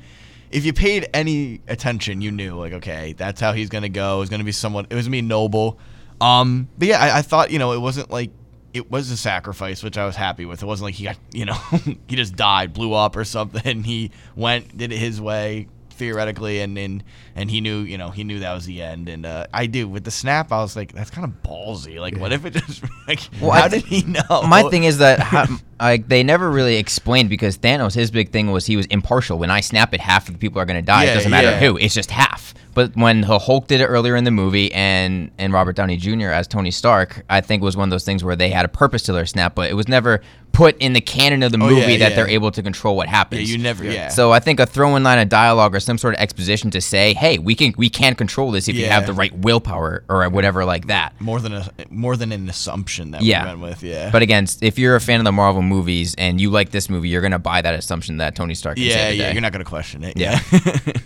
if 0.52 0.66
you 0.66 0.74
paid 0.74 1.08
any 1.14 1.62
attention, 1.70 2.20
you 2.22 2.32
knew 2.32 2.56
like, 2.56 2.74
okay, 2.74 3.14
that's 3.14 3.40
how 3.40 3.54
he's 3.54 3.70
gonna 3.70 3.88
go. 3.88 4.22
It's 4.22 4.30
gonna 4.30 4.44
be 4.44 4.52
someone. 4.52 4.88
It 4.90 4.96
was 4.96 5.06
gonna 5.06 5.14
be 5.14 5.22
noble. 5.22 5.80
Um, 6.20 6.68
but 6.78 6.90
yeah, 6.90 7.00
I, 7.00 7.20
I 7.20 7.22
thought 7.22 7.50
you 7.50 7.60
know 7.60 7.72
it 7.72 7.80
wasn't 7.80 8.12
like 8.12 8.32
it 8.74 8.92
was 8.92 9.10
a 9.10 9.16
sacrifice, 9.16 9.84
which 9.84 9.98
I 9.98 10.06
was 10.06 10.18
happy 10.18 10.46
with. 10.46 10.62
It 10.62 10.66
wasn't 10.66 10.88
like 10.88 10.96
he 10.96 11.06
got 11.06 11.18
you 11.32 11.46
know 11.46 11.54
he 12.08 12.18
just 12.18 12.36
died, 12.36 12.74
blew 12.74 12.94
up 12.94 13.16
or 13.16 13.24
something. 13.24 13.84
He 13.84 14.12
went, 14.36 14.78
did 14.78 14.92
it 14.92 14.98
his 14.98 15.22
way 15.22 15.68
theoretically, 16.02 16.62
and 16.62 16.76
and 16.80 17.04
and 17.36 17.52
he 17.52 17.62
knew 17.62 17.82
you 17.82 17.98
know 17.98 18.10
he 18.10 18.24
knew 18.24 18.40
that 18.40 18.54
was 18.54 18.66
the 18.66 18.82
end. 18.82 19.08
And 19.08 19.24
uh, 19.24 19.46
I 19.54 19.68
do 19.68 19.88
with 19.88 20.04
the 20.04 20.12
snap, 20.12 20.52
I 20.52 20.62
was 20.62 20.76
like, 20.76 20.94
that's 20.94 21.12
kind 21.12 21.26
of 21.26 21.44
ballsy. 21.44 22.00
Like, 22.00 22.18
what 22.18 22.34
if 22.34 22.44
it 22.44 22.56
just 22.56 22.84
like 23.08 23.22
Well, 23.40 23.52
how 23.52 23.66
I 23.66 23.68
did 23.68 23.84
he 23.84 24.02
know? 24.04 24.42
My 24.48 24.64
thing 24.64 24.84
is 24.84 24.98
that 24.98 25.20
how, 25.20 25.46
like 25.82 26.08
they 26.08 26.24
never 26.24 26.50
really 26.50 26.78
explained 26.78 27.30
because 27.30 27.58
Thanos 27.58 27.94
his 27.94 28.12
big 28.12 28.32
thing 28.32 28.52
was 28.52 28.66
he 28.66 28.78
was 28.78 28.86
impartial. 28.88 29.38
When 29.40 29.52
I 29.52 29.62
snap 29.62 29.94
it, 29.94 30.00
half 30.00 30.28
of 30.28 30.34
the 30.36 30.40
people 30.40 30.62
are 30.62 30.66
going 30.66 30.80
to 30.80 30.86
die. 30.86 31.06
Yeah, 31.06 31.12
it 31.12 31.14
doesn't 31.16 31.32
matter 31.32 31.50
yeah. 31.52 31.60
who. 31.60 31.78
It's 31.78 31.94
just 31.94 32.12
half. 32.12 32.54
But 32.74 32.96
when 32.96 33.20
the 33.20 33.38
Hulk 33.38 33.68
did 33.68 33.82
it 33.82 33.88
earlier 33.88 34.16
in 34.16 34.24
the 34.24 34.32
movie 34.32 34.72
and 34.74 35.30
and 35.38 35.52
Robert 35.52 35.76
Downey 35.76 35.98
Jr. 35.98 36.28
as 36.30 36.48
Tony 36.48 36.72
Stark, 36.72 37.26
I 37.30 37.42
think 37.42 37.62
was 37.62 37.76
one 37.76 37.90
of 37.90 37.92
those 37.92 38.06
things 38.06 38.24
where 38.24 38.38
they 38.38 38.50
had 38.50 38.64
a 38.64 38.70
purpose 38.70 39.04
to 39.04 39.14
their 39.14 39.26
snap, 39.26 39.56
but 39.56 39.70
it 39.70 39.74
was 39.74 39.90
never 39.90 40.22
put 40.54 40.78
in 40.80 40.94
the 40.94 41.02
canon 41.02 41.44
of 41.44 41.52
the 41.52 41.58
Oh, 41.58 41.70
movie 41.70 41.94
yeah, 41.94 41.98
that 42.00 42.10
yeah. 42.12 42.16
they're 42.16 42.28
able 42.30 42.52
to 42.52 42.62
control 42.64 42.96
what 42.98 43.08
yeah, 43.08 43.12
happens. 43.16 43.52
you 43.52 43.58
never. 43.58 43.84
Yeah. 43.86 44.08
So 44.10 44.32
I 44.32 44.40
think 44.40 44.60
a 44.60 44.66
throw-in 44.66 45.02
line 45.04 45.20
of 45.20 45.28
dialogue 45.30 45.74
or 45.76 45.80
some 45.80 45.98
sort 45.98 46.14
of 46.14 46.20
exposition 46.22 46.72
to 46.72 46.80
say, 46.82 47.14
"Hey, 47.14 47.38
we 47.40 47.56
can 47.56 47.74
we 47.78 47.90
can 47.90 48.16
control 48.16 48.52
this 48.52 48.70
if 48.70 48.76
you 48.76 48.86
have 48.86 49.06
the 49.06 49.14
right 49.14 49.38
willpower 49.38 50.06
or 50.08 50.30
whatever 50.30 50.64
like 50.64 50.88
that." 50.88 51.14
more 51.20 51.42
than 51.42 51.52
a 51.54 51.70
more 51.90 52.16
than 52.16 52.32
an 52.32 52.48
assumption 52.50 53.12
that 53.12 53.22
Yeah. 53.22 53.44
we 53.44 53.48
went 53.50 53.60
with. 53.62 53.84
Yeah. 53.84 54.12
But 54.12 54.22
again, 54.22 54.48
if 54.62 54.80
you're 54.80 54.96
a 54.96 55.02
fan 55.02 55.20
of 55.20 55.26
the 55.26 55.32
Marvel 55.34 55.62
movies 55.72 56.14
and 56.18 56.40
you 56.40 56.52
like 56.52 56.70
this 56.70 56.90
movie, 56.90 57.10
you're 57.10 57.22
gonna 57.22 57.40
buy 57.40 57.62
that 57.62 57.74
assumption 57.74 58.18
that 58.18 58.36
Tony 58.36 58.54
Stark 58.54 58.76
can 58.76 58.86
yeah, 58.86 58.94
save 58.94 59.10
the 59.10 59.16
yeah, 59.16 59.28
day. 59.28 59.34
you're 59.34 59.42
not 59.42 59.52
gonna 59.52 59.64
question 59.66 60.04
it. 60.04 60.18
Yeah. 60.18 60.40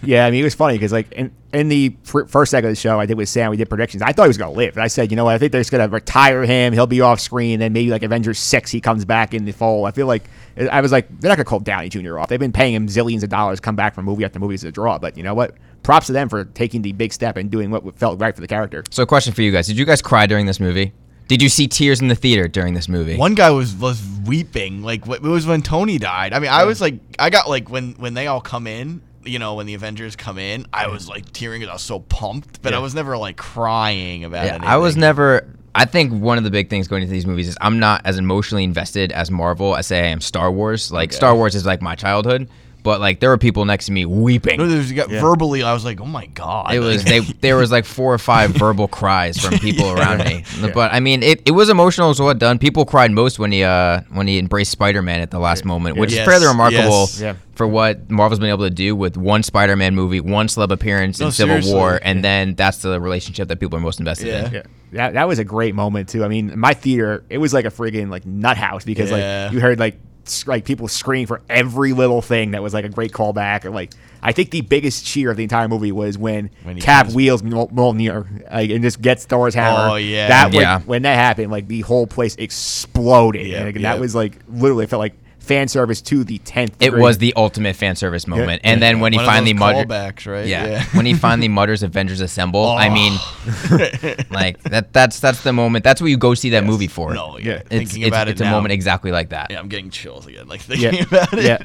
Yeah, 0.04 0.25
I 0.28 0.32
mean, 0.32 0.41
it 0.41 0.43
was 0.43 0.56
funny 0.56 0.75
because 0.75 0.91
like 0.91 1.12
in, 1.13 1.32
in 1.56 1.69
the 1.69 1.95
fir- 2.04 2.25
first 2.25 2.51
segment 2.51 2.71
of 2.71 2.78
the 2.78 2.82
show, 2.82 2.99
I 2.99 3.06
did 3.06 3.17
with 3.17 3.30
Sam, 3.30 3.49
we 3.49 3.58
did 3.58 3.69
predictions. 3.69 4.04
I 4.04 4.12
thought 4.12 4.23
he 4.23 4.30
was 4.30 4.38
going 4.38 4.51
to 4.51 4.58
live. 4.58 4.75
And 4.75 4.84
I 4.84 4.88
said, 4.88 5.12
you 5.12 5.15
know 5.15 5.25
what? 5.25 5.36
I 5.36 5.38
think 5.38 5.51
they're 5.51 5.62
just 5.62 5.71
going 5.71 5.88
to 5.88 5.93
retire 5.93 6.43
him. 6.43 6.73
He'll 6.73 6.86
be 6.86 7.01
off 7.01 7.19
screen. 7.19 7.60
Then 7.60 7.73
maybe 7.73 7.89
like 7.89 8.04
Avengers 8.04 8.39
6, 8.39 8.71
he 8.71 8.82
comes 8.82 9.06
back 9.06 9.34
in 9.34 9.45
the 9.45 9.54
fall. 9.54 9.86
I 9.86 9.91
feel 9.91 10.08
like, 10.08 10.23
I 10.71 10.82
was 10.82 10.91
like, 10.91 11.08
they're 11.19 11.30
not 11.30 11.38
going 11.38 11.45
to 11.45 11.49
call 11.49 11.60
Downey 11.60 11.89
Jr. 11.89 12.19
off. 12.19 12.30
They've 12.30 12.39
been 12.39 12.51
paying 12.51 12.73
him 12.73 12.88
zillions 12.88 13.23
of 13.23 13.30
dollars, 13.30 13.60
come 13.60 13.75
back 13.75 13.95
from 13.95 14.06
movie 14.06 14.25
after 14.25 14.39
movie 14.39 14.56
as 14.56 14.63
a 14.63 14.71
draw. 14.71 14.97
But 14.99 15.17
you 15.17 15.23
know 15.23 15.34
what? 15.34 15.56
Props 15.84 16.08
to 16.08 16.13
them 16.13 16.30
for 16.30 16.45
taking 16.45 16.82
the 16.82 16.91
big 16.91 17.13
step 17.13 17.38
and 17.38 17.49
doing 17.49 17.71
what 17.71 17.95
felt 17.95 18.19
right 18.19 18.34
for 18.34 18.41
the 18.41 18.47
character. 18.47 18.84
So, 18.89 19.06
question 19.06 19.34
for 19.34 19.43
you 19.43 19.51
guys: 19.51 19.67
Did 19.67 19.78
you 19.78 19.86
guys 19.86 20.01
cry 20.01 20.25
during 20.25 20.47
this 20.47 20.60
movie? 20.60 20.93
Did 21.28 21.42
you 21.42 21.50
see 21.50 21.68
tears 21.68 22.02
in 22.02 22.08
the 22.08 22.16
theater 22.16 22.48
during 22.48 22.74
this 22.74 22.88
movie? 22.88 23.18
One 23.18 23.36
guy 23.36 23.50
was 23.50 23.76
was 23.76 24.02
weeping. 24.26 24.84
Like 24.84 25.08
it 25.08 25.22
was 25.22 25.46
when 25.48 25.62
Tony 25.62 25.98
died. 25.98 26.34
I 26.34 26.40
mean, 26.40 26.52
I 26.52 26.66
was 26.66 26.82
like, 26.82 26.96
I 27.18 27.30
got 27.30 27.50
like 27.50 27.70
when 27.70 27.94
when 27.94 28.14
they 28.14 28.28
all 28.28 28.42
come 28.42 28.68
in. 28.68 29.02
You 29.28 29.40
know, 29.40 29.56
when 29.56 29.66
the 29.66 29.74
Avengers 29.74 30.16
come 30.16 30.38
in, 30.38 30.68
I 30.72 30.88
was 30.88 31.10
like 31.10 31.32
tearing 31.34 31.62
because 31.62 31.72
I 31.72 31.74
was 31.74 31.82
so 31.82 32.00
pumped, 32.00 32.62
but 32.62 32.76
I 32.76 32.78
was 32.80 32.94
never 32.94 33.18
like 33.18 33.38
crying 33.38 34.24
about 34.24 34.46
Yeah, 34.46 34.56
it. 34.58 34.62
I 34.62 34.78
was 34.78 34.96
never. 34.96 35.48
I 35.74 35.86
think 35.86 36.14
one 36.14 36.38
of 36.38 36.44
the 36.44 36.52
big 36.52 36.70
things 36.70 36.88
going 36.88 37.02
into 37.02 37.12
these 37.12 37.26
movies 37.26 37.48
is 37.48 37.58
I'm 37.60 37.80
not 37.80 38.02
as 38.06 38.20
emotionally 38.20 38.64
invested 38.64 39.12
as 39.12 39.32
Marvel 39.32 39.76
as 39.76 39.88
say 39.88 40.02
I 40.02 40.06
am 40.10 40.22
Star 40.22 40.52
Wars. 40.52 40.92
Like 40.92 41.10
Okay. 41.10 41.16
Star 41.16 41.36
Wars 41.36 41.56
is 41.56 41.66
like 41.66 41.82
my 41.82 41.96
childhood, 41.96 42.48
but 42.86 43.02
like 43.02 43.19
there 43.19 43.30
were 43.30 43.38
people 43.38 43.65
next 43.65 43.88
to 43.88 43.91
me 43.91 44.06
weeping. 44.06 44.58
No, 44.60 44.67
there's 44.67 44.93
got 44.93 45.10
verbally. 45.10 45.62
I 45.63 45.74
was 45.74 45.84
like, 45.84 46.00
oh 46.00 46.06
my 46.06 46.28
god. 46.28 46.74
It 46.74 46.80
was 46.80 47.04
they. 47.04 47.19
There 47.41 47.58
was 47.58 47.71
like 47.71 47.84
four 47.84 48.13
or 48.13 48.17
five 48.17 48.52
verbal 48.52 48.88
cries 48.88 49.38
from 49.38 49.60
people 49.60 49.91
around 49.91 50.19
me. 50.19 50.45
But 50.74 50.93
I 50.93 51.00
mean, 51.02 51.21
it, 51.24 51.41
it 51.45 51.52
was 51.52 51.67
emotional 51.69 52.10
as 52.12 52.19
well 52.21 52.34
done. 52.34 52.60
People 52.60 52.86
cried 52.86 53.12
most 53.12 53.39
when 53.39 53.52
he 53.52 53.63
uh 53.63 54.02
when 54.13 54.28
he 54.28 54.39
embraced 54.39 54.71
Spider 54.71 55.02
Man 55.02 55.19
at 55.19 55.32
the 55.32 55.39
last 55.39 55.65
moment, 55.65 55.98
which 55.98 56.12
Yes, 56.13 56.21
is 56.21 56.26
fairly 56.32 56.48
remarkable 56.48 57.08
yes. 57.17 57.36
For 57.56 57.65
what 57.67 58.10
Marvel's 58.12 58.39
been 58.39 58.50
able 58.50 58.65
to 58.65 58.69
do 58.69 58.95
with 58.95 59.15
one 59.17 59.41
Spider 59.41 59.76
Man 59.76 59.95
movie, 59.95 60.19
one 60.21 60.48
celeb 60.48 60.71
appearance 60.71 61.19
No, 61.19 61.28
in 61.28 61.32
Civil 61.32 61.54
seriously. 61.56 61.74
War, 61.74 62.00
and 62.04 62.24
then 62.24 62.54
that's 62.56 62.80
the 62.84 63.00
relationship 63.02 63.48
that 63.48 63.60
people 63.60 63.78
are 63.78 63.82
most 63.82 64.00
invested 64.00 64.28
Yeah. 64.28 64.45
in. 64.48 64.54
Yeah. 64.54 64.62
That, 64.91 65.13
that 65.13 65.28
was 65.28 65.39
a 65.39 65.43
great 65.43 65.74
moment 65.76 66.10
too. 66.10 66.24
I 66.24 66.28
mean, 66.28 66.58
my 66.60 66.74
theater, 66.74 67.24
it 67.30 67.38
was 67.39 67.54
like 67.54 67.65
a 67.65 67.69
friggin' 67.71 68.10
like 68.10 68.26
nut 68.26 68.58
house 68.58 68.84
because 68.86 69.10
Yeah. 69.10 69.45
like 69.45 69.54
you 69.54 69.60
heard 69.62 69.80
like 69.80 69.95
s- 69.95 70.00
like 70.48 70.66
people 70.66 70.88
screaming 70.88 71.28
for 71.28 71.42
every 71.50 71.94
little 71.94 72.22
thing 72.22 72.52
that 72.52 72.64
was 72.64 72.74
like 72.74 72.86
a 72.86 72.90
great 72.90 73.12
callback 73.12 73.66
or 73.66 73.70
like 73.70 73.94
I 74.22 74.32
think 74.32 74.50
the 74.50 74.62
biggest 74.62 75.06
cheer 75.06 75.30
of 75.30 75.38
the 75.38 75.44
entire 75.44 75.68
movie 75.68 75.92
was 75.92 76.18
when, 76.18 76.50
When 76.64 76.78
he 76.78 76.82
Cap 76.82 77.12
wheels 77.12 77.44
Mjol- 77.44 77.72
Mjolnir 77.72 78.52
like, 78.52 78.72
and 78.72 78.84
just 78.84 79.00
gets 79.00 79.24
Thor's 79.26 79.56
oh, 79.56 79.60
hammer. 79.60 79.90
Oh, 79.92 79.96
yeah. 79.96 80.28
that 80.30 80.52
when, 80.52 80.62
Yeah. 80.62 80.80
when 80.80 81.04
that 81.04 81.16
happened, 81.16 81.52
like 81.52 81.68
the 81.68 81.82
whole 81.82 82.08
place 82.08 82.36
exploded. 82.38 83.46
Yeah, 83.46 83.58
and, 83.58 83.66
like, 83.68 83.76
yeah. 83.76 83.94
that 83.94 84.00
was 84.00 84.16
like 84.16 84.40
literally 84.50 84.88
felt 84.88 85.00
like 85.00 85.14
fan 85.46 85.68
service 85.68 86.02
to 86.04 86.24
the 86.24 86.40
tenth. 86.40 86.76
It 86.82 86.94
was 86.94 87.18
the 87.20 87.34
ultimate 87.36 87.76
fan 87.76 87.96
service 87.96 88.28
moment. 88.28 88.62
And 88.64 88.82
then 88.82 89.00
when 89.00 89.14
he 89.14 89.18
One 89.18 89.26
of 89.26 89.32
finally 89.32 89.54
those 89.54 89.60
muttered, 89.60 89.88
callbacks, 89.88 90.32
right? 90.32 90.46
yeah, 90.48 90.84
when 90.94 91.06
he 91.06 91.14
finally 91.14 91.48
mutters 91.48 91.84
"Avengers 91.84 92.20
Assemble," 92.22 92.66
I 92.66 92.90
mean, 92.90 93.14
oh. 93.18 94.16
like 94.32 94.62
that. 94.64 94.92
That's 94.94 95.20
that's 95.20 95.44
the 95.44 95.54
moment. 95.54 95.84
That's 95.84 96.02
what 96.02 96.08
you 96.08 96.18
go 96.18 96.34
see 96.34 96.50
that 96.52 96.64
movie 96.64 96.88
for. 96.88 97.14
No, 97.14 97.38
yeah. 97.38 97.46
Yeah. 97.46 97.54
It's, 97.56 97.70
Thinking 97.70 98.02
it's, 98.02 98.08
about 98.10 98.28
it's 98.28 98.42
it 98.42 98.44
a 98.44 98.48
now. 98.48 98.56
moment 98.56 98.74
exactly 98.74 99.12
like 99.12 99.30
that. 99.30 99.52
Yeah, 99.52 99.60
I'm 99.60 99.70
getting 99.70 99.90
chills 99.90 100.26
again. 100.28 100.48
Like 100.48 100.62
thinking 100.62 100.94
yeah, 100.94 101.04
about 101.04 101.34
it. 101.34 101.44
yeah. 101.44 101.58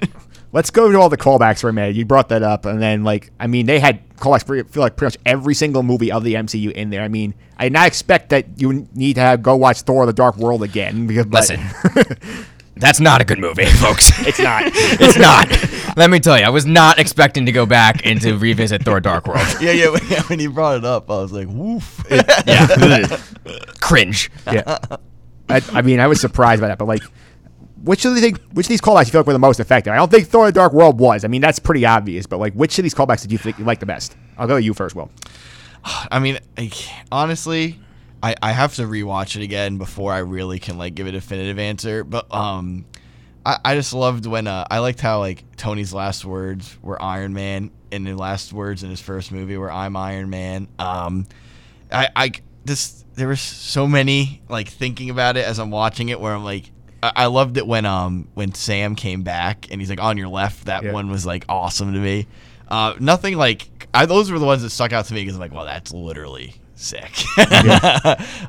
Let's 0.53 0.71
go 0.71 0.91
to 0.91 0.99
all 0.99 1.09
the 1.09 1.17
callbacks 1.17 1.61
for 1.61 1.69
a 1.69 1.73
minute. 1.73 1.95
You 1.95 2.05
brought 2.05 2.29
that 2.31 2.43
up, 2.43 2.67
and 2.67 2.83
then 2.83 3.05
like 3.05 3.31
I 3.39 3.47
mean, 3.47 3.67
they 3.67 3.79
had 3.79 4.01
callbacks 4.17 4.45
for 4.45 4.63
feel 4.65 4.83
like 4.83 4.97
pretty 4.97 5.17
much 5.17 5.23
every 5.25 5.55
single 5.55 5.83
movie 5.83 6.11
of 6.11 6.25
the 6.25 6.35
MCU 6.35 6.73
in 6.73 6.91
there. 6.91 7.03
I 7.03 7.09
mean, 7.09 7.35
I 7.57 7.65
did 7.65 7.73
not 7.73 7.87
expect 7.87 8.31
that 8.31 8.47
you 8.61 8.89
need 8.95 9.15
to 9.15 9.21
have 9.21 9.43
go 9.43 9.55
watch 9.57 9.83
Thor: 9.83 10.07
The 10.07 10.13
Dark 10.13 10.37
World 10.37 10.63
again 10.63 11.07
because 11.07 11.27
but- 11.27 11.49
Listen, 11.49 11.61
that's 12.81 13.01
not 13.01 13.21
a 13.21 13.25
good 13.25 13.39
movie, 13.39 13.65
folks. 13.67 14.11
it's 14.27 14.39
not. 14.39 14.65
it's 14.75 15.19
not. 15.19 15.97
Let 15.97 16.11
me 16.11 16.21
tell 16.21 16.39
you, 16.39 16.45
I 16.45 16.51
was 16.51 16.67
not 16.67 16.99
expecting 16.99 17.47
to 17.47 17.53
go 17.53 17.67
back 17.67 18.05
and 18.07 18.21
to 18.23 18.37
revisit 18.37 18.85
Thor: 18.85 19.01
Dark 19.01 19.27
World. 19.27 19.47
yeah, 19.61 19.73
yeah. 19.73 19.91
When, 19.91 20.03
when 20.03 20.41
you 20.41 20.51
brought 20.51 20.79
it 20.79 20.85
up, 20.85 21.11
I 21.11 21.19
was 21.19 21.33
like, 21.33 21.49
woof. 21.49 22.05
Yeah, 22.11 23.19
cringe. 23.81 24.31
yeah. 24.51 24.79
I, 25.49 25.63
I 25.73 25.83
mean, 25.83 26.01
I 26.01 26.07
was 26.07 26.21
surprised 26.21 26.61
by 26.61 26.69
that, 26.69 26.79
but 26.79 26.87
like, 26.87 27.03
which 27.83 28.05
of 28.05 28.15
the 28.15 28.21
think 28.21 28.41
which 28.53 28.67
of 28.67 28.71
these 28.71 28.81
callbacks 28.81 29.07
you 29.07 29.13
feel 29.13 29.21
like 29.21 29.27
were 29.27 29.33
the 29.33 29.39
most 29.39 29.61
effective? 29.61 29.93
I 29.93 29.97
don't 29.97 30.11
think 30.11 30.29
Thor: 30.29 30.47
The 30.47 30.53
Dark 30.53 30.73
World 30.73 30.99
was. 30.99 31.25
I 31.25 31.29
mean, 31.29 31.41
that's 31.41 31.59
pretty 31.59 31.85
obvious, 31.85 32.27
but 32.27 32.39
like, 32.39 32.55
which 32.55 32.79
of 32.79 32.83
these 32.83 32.95
callbacks 32.95 33.23
did 33.23 33.33
you 33.33 33.39
think 33.39 33.59
you 33.59 33.65
like 33.65 33.81
the 33.81 33.87
best? 33.87 34.17
I'll 34.39 34.47
go 34.47 34.57
to 34.57 34.63
you 34.63 34.75
first, 34.75 34.95
Will. 34.95 35.11
I 35.85 36.19
mean, 36.19 36.39
like, 36.59 36.75
honestly, 37.11 37.81
I, 38.23 38.35
I 38.43 38.53
have 38.53 38.75
to 38.77 38.83
rewatch 38.83 39.37
it 39.37 39.43
again 39.43 39.79
before 39.79 40.13
I 40.13 40.19
really 40.19 40.59
can 40.59 40.77
like 40.79 40.95
give 40.95 41.07
a 41.07 41.13
definitive 41.13 41.59
answer. 41.59 42.05
But 42.05 42.33
um, 42.35 42.85
I, 43.47 43.59
I 43.65 43.75
just 43.75 43.93
loved 43.95 44.27
when 44.27 44.47
uh, 44.47 44.67
I 44.71 44.79
liked 44.81 45.01
how 45.01 45.21
like 45.21 45.45
Tony's 45.57 45.93
last 45.95 46.25
words 46.25 46.77
were 46.83 47.01
Iron 47.03 47.33
Man, 47.33 47.71
and 47.91 48.07
the 48.07 48.15
last 48.15 48.53
words 48.53 48.83
in 48.83 48.91
his 48.91 49.01
first 49.01 49.33
movie 49.33 49.57
were 49.57 49.73
I'm 49.73 49.97
Iron 49.97 50.29
Man. 50.31 50.69
Um, 50.79 51.27
I 51.91 52.09
I 52.15 52.33
this 52.65 53.05
there 53.15 53.29
was 53.29 53.41
so 53.41 53.87
many 53.87 54.43
like 54.49 54.69
thinking 54.69 55.09
about 55.11 55.37
it 55.37 55.45
as 55.47 55.59
I'm 55.59 55.71
watching 55.71 56.09
it 56.11 56.21
where 56.21 56.35
I'm 56.35 56.45
like. 56.45 56.71
I 57.03 57.13
I 57.17 57.27
loved 57.27 57.57
it 57.57 57.67
when 57.67 57.87
um 57.87 58.29
when 58.35 58.53
Sam 58.53 58.95
came 58.95 59.23
back 59.23 59.69
and 59.71 59.81
he's 59.81 59.89
like 59.89 60.03
on 60.03 60.19
your 60.19 60.29
left. 60.29 60.67
That 60.67 60.83
Yeah. 60.85 60.93
one 60.93 61.09
was 61.11 61.25
like 61.25 61.47
awesome 61.49 61.95
to 61.95 61.99
me. 61.99 62.27
Uh, 62.69 62.95
nothing 63.01 63.39
like 63.39 63.89
I, 63.95 64.05
those 64.05 64.31
were 64.31 64.39
the 64.39 64.45
ones 64.45 64.61
that 64.63 64.69
stuck 64.71 64.93
out 64.93 65.07
to 65.07 65.15
me 65.15 65.23
because 65.23 65.35
I'm 65.37 65.41
like, 65.41 65.53
well, 65.55 65.65
that's 65.65 65.93
literally 65.95 66.55
sick. 66.81 67.13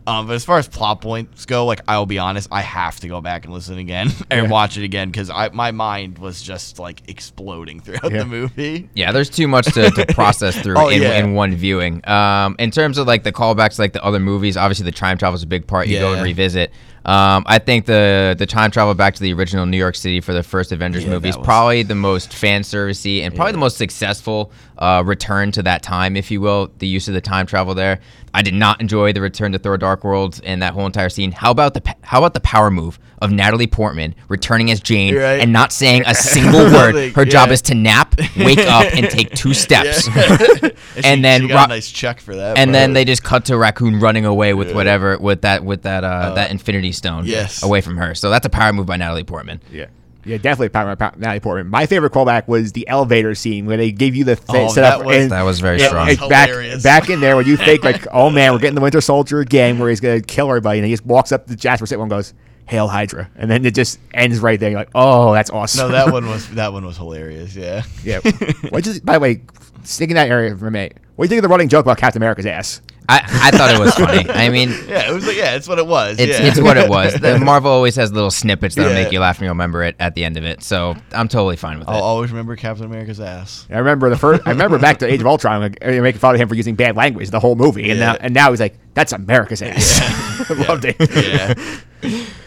um, 0.07 0.27
but 0.27 0.31
as 0.33 0.45
far 0.45 0.57
as 0.57 0.67
plot 0.67 1.01
points 1.01 1.45
go, 1.45 1.65
like 1.65 1.81
I'll 1.87 2.05
be 2.05 2.19
honest, 2.19 2.47
I 2.51 2.61
have 2.61 2.99
to 3.01 3.07
go 3.07 3.21
back 3.21 3.45
and 3.45 3.53
listen 3.53 3.77
again 3.77 4.09
and 4.29 4.45
Yeah. 4.45 4.51
watch 4.51 4.77
it 4.77 4.83
again 4.83 5.09
because 5.09 5.29
I 5.29 5.49
my 5.49 5.71
mind 5.71 6.17
was 6.17 6.41
just 6.41 6.79
like 6.79 7.01
exploding 7.09 7.79
throughout 7.79 8.11
Yeah. 8.11 8.19
the 8.19 8.25
movie. 8.25 8.89
Yeah, 8.93 9.11
there's 9.11 9.29
too 9.29 9.47
much 9.47 9.65
to, 9.73 9.89
to 9.91 10.05
process 10.13 10.59
through 10.61 10.75
Oh, 10.81 10.89
in, 10.89 11.01
yeah. 11.01 11.17
in 11.19 11.33
one 11.33 11.55
viewing. 11.55 12.07
Um, 12.07 12.55
in 12.59 12.71
terms 12.71 12.97
of 12.97 13.07
like 13.07 13.23
the 13.23 13.31
callbacks, 13.31 13.79
like 13.79 13.93
the 13.93 14.03
other 14.03 14.19
movies, 14.19 14.57
obviously 14.57 14.85
the 14.85 14.91
time 14.91 15.17
travel 15.17 15.35
is 15.35 15.43
a 15.43 15.47
big 15.47 15.67
part. 15.67 15.87
You 15.87 15.99
go 15.99 16.13
and 16.13 16.23
revisit. 16.23 16.71
Um, 17.03 17.45
I 17.47 17.57
think 17.57 17.87
the 17.87 18.35
the 18.37 18.45
time 18.45 18.69
travel 18.69 18.93
back 18.93 19.15
to 19.15 19.21
the 19.21 19.33
original 19.33 19.65
New 19.65 19.77
York 19.77 19.95
City 19.95 20.21
for 20.21 20.33
the 20.33 20.43
first 20.43 20.71
Avengers 20.71 21.03
Yeah, 21.03 21.09
movie 21.09 21.29
is 21.29 21.37
probably 21.37 21.81
the 21.81 21.95
most 21.95 22.31
fan 22.31 22.61
servicey 22.61 23.21
and 23.21 23.33
probably 23.35 23.53
the 23.53 23.57
most 23.57 23.77
successful 23.77 24.51
uh, 24.77 25.01
return 25.03 25.51
to 25.53 25.63
that 25.63 25.81
time, 25.81 26.15
if 26.15 26.29
you 26.29 26.41
will. 26.41 26.71
The 26.77 26.85
use 26.85 27.07
of 27.07 27.15
the 27.15 27.21
time 27.21 27.47
travel 27.47 27.73
there. 27.73 28.01
I 28.33 28.41
did 28.41 28.53
not 28.53 28.79
enjoy 28.79 29.11
the 29.13 29.21
return 29.21 29.51
to 29.51 29.59
Thor: 29.59 29.77
Dark 29.77 30.03
World 30.03 30.39
and 30.43 30.61
that 30.61 30.73
whole 30.73 30.85
entire 30.85 31.09
scene. 31.09 31.31
How 31.31 31.51
about 31.51 31.73
the 31.73 31.95
how 32.03 32.19
about 32.19 32.33
the 32.33 32.39
power 32.39 32.71
move 32.71 32.97
of 33.21 33.31
Natalie 33.31 33.67
Portman 33.67 34.15
returning 34.29 34.71
as 34.71 34.79
Jane 34.79 35.15
Right. 35.15 35.39
and 35.41 35.51
not 35.53 35.71
saying 35.71 36.03
a 36.07 36.15
single 36.35 36.63
word? 36.63 36.95
Nothing, 36.95 37.13
Her 37.13 37.25
job 37.25 37.49
is 37.51 37.61
to 37.63 37.75
nap, 37.75 38.15
wake 38.37 38.57
up, 38.59 38.85
and 38.95 39.09
take 39.09 39.31
two 39.35 39.53
steps. 39.53 40.07
and, 40.15 40.73
And 41.05 41.17
she, 41.17 41.21
then 41.21 41.41
she 41.41 41.47
got 41.47 41.55
Ro- 41.55 41.63
a 41.65 41.67
nice 41.67 41.89
check 41.91 42.19
for 42.19 42.35
that. 42.35 42.57
and 42.57 42.73
then 42.73 42.93
they 42.93 43.05
just 43.05 43.23
cut 43.23 43.45
to 43.45 43.57
raccoon 43.57 43.99
running 43.99 44.25
away 44.25 44.53
with 44.53 44.73
whatever 44.73 45.17
with 45.17 45.41
that 45.41 45.63
with 45.63 45.83
that 45.83 46.03
uh, 46.03 46.33
that 46.33 46.51
infinity 46.51 46.91
stone 46.91 47.25
yes. 47.25 47.63
away 47.63 47.79
from 47.81 47.97
her 47.97 48.13
so 48.15 48.29
that's 48.29 48.45
a 48.45 48.49
power 48.49 48.73
move 48.73 48.85
by 48.87 48.97
natalie 48.97 49.23
portman 49.23 49.61
Yeah. 49.71 49.85
Yeah, 50.25 50.37
definitely 50.37 50.69
Power 50.69 50.95
Power- 50.95 51.13
Natalie 51.17 51.39
Portman. 51.39 51.67
My 51.69 51.85
favorite 51.85 52.13
callback 52.13 52.47
was 52.47 52.71
the 52.73 52.87
elevator 52.87 53.33
scene 53.35 53.65
where 53.65 53.77
they 53.77 53.91
gave 53.91 54.15
you 54.15 54.23
the 54.23 54.35
th- 54.35 54.45
Oh, 54.49 54.67
setup. 54.71 54.99
that 54.99 55.05
was- 55.05 55.17
and- 55.17 55.31
that 55.31 55.41
was 55.43 55.59
very 55.59 55.79
Yeah, 55.79 55.87
strong 55.87 56.07
was 56.07 56.17
back, 56.29 56.49
back 56.83 57.09
in 57.09 57.19
there 57.21 57.35
when 57.35 57.45
you 57.47 57.57
think 57.57 57.83
like, 57.83 58.05
oh 58.11 58.29
man, 58.29 58.51
we're 58.53 58.59
getting 58.59 58.75
the 58.75 58.81
Winter 58.81 59.01
Soldier 59.01 59.39
again, 59.39 59.79
where 59.79 59.89
he's 59.89 59.99
gonna 59.99 60.21
kill 60.21 60.47
everybody, 60.49 60.79
and 60.79 60.85
he 60.85 60.93
just 60.93 61.05
walks 61.05 61.31
up 61.31 61.47
to 61.47 61.55
Jasper 61.55 61.85
Sitwell 61.85 62.03
and 62.03 62.09
goes, 62.11 62.33
"Hail 62.65 62.87
Hydra," 62.87 63.29
and 63.35 63.49
then 63.49 63.65
it 63.65 63.73
just 63.73 63.99
ends 64.13 64.39
right 64.39 64.59
there. 64.59 64.69
You're 64.69 64.79
like, 64.79 64.89
oh, 64.95 65.33
that's 65.33 65.49
awesome. 65.49 65.87
no, 65.89 65.93
that 65.95 66.11
one 66.13 66.27
was 66.29 66.47
that 66.51 66.71
one 66.73 66.85
was 66.85 66.97
hilarious. 66.97 67.55
Yeah. 67.55 67.83
yeah. 68.03 68.19
What 68.69 68.83
just 68.83 69.03
by 69.05 69.13
the 69.13 69.19
way, 69.19 69.41
sticking 69.83 70.15
that 70.15 70.29
area 70.29 70.55
for 70.55 70.67
a 70.67 70.71
minute. 70.71 70.97
What 71.15 71.25
do 71.25 71.27
you 71.27 71.29
think 71.29 71.39
of 71.39 71.49
the 71.49 71.53
running 71.53 71.67
joke 71.69 71.85
about 71.85 71.97
Captain 71.97 72.21
America's 72.21 72.45
ass? 72.45 72.81
I, 73.09 73.21
I 73.47 73.51
thought 73.57 73.73
it 73.75 73.79
was 73.79 73.93
funny 73.95 74.29
i 74.29 74.49
mean 74.49 74.69
Yeah, 74.87 75.09
it 75.09 75.13
was 75.13 75.25
like 75.27 75.35
yeah, 75.35 75.55
it's 75.55 75.67
what 75.67 75.79
it 75.79 75.87
was. 75.87 76.19
it's, 76.19 76.39
yeah. 76.39 76.45
it's 76.47 76.59
what 76.61 76.77
it 76.77 76.89
was 76.89 77.13
the 77.15 77.39
marvel 77.43 77.69
always 77.71 77.95
has 77.95 78.11
little 78.13 78.31
snippets 78.31 78.75
that'll 78.75 78.91
Yeah. 78.91 79.03
make 79.03 79.11
you 79.11 79.19
laugh 79.19 79.37
and 79.37 79.45
you'll 79.45 79.53
remember 79.53 79.83
it 79.83 79.95
at 79.99 80.15
the 80.15 80.23
end 80.23 80.37
of 80.37 80.43
it 80.45 80.63
so 80.63 80.95
i'm 81.11 81.27
totally 81.27 81.55
fine 81.57 81.77
with 81.79 81.87
that. 81.87 81.93
I'll 81.93 81.99
it 81.99 82.03
always 82.03 82.31
remember 82.31 82.55
Captain 82.55 82.85
America's 82.85 83.19
ass. 83.19 83.67
I 83.69 83.79
remember 83.79 84.09
the 84.09 84.17
first. 84.17 84.43
I 84.45 84.51
remember 84.51 84.77
back 84.79 84.99
to 84.99 85.07
Age 85.07 85.19
of 85.21 85.27
Ultron, 85.27 85.61
like, 85.61 85.81
making 85.81 86.19
fun 86.19 86.35
of 86.35 86.41
him 86.41 86.47
for 86.47 86.55
using 86.55 86.75
bad 86.75 86.95
language 86.95 87.29
the 87.31 87.39
whole 87.39 87.55
movie, 87.55 87.89
and 87.89 87.99
Yeah. 87.99 88.11
now 88.13 88.17
and 88.21 88.33
now 88.33 88.49
he's 88.51 88.59
like, 88.59 88.75
"That's 88.93 89.11
America's 89.13 89.61
ass." 89.61 89.99
I 90.49 90.53
Loved 90.67 90.85
it. 90.85 90.95
Yeah. 90.99 91.53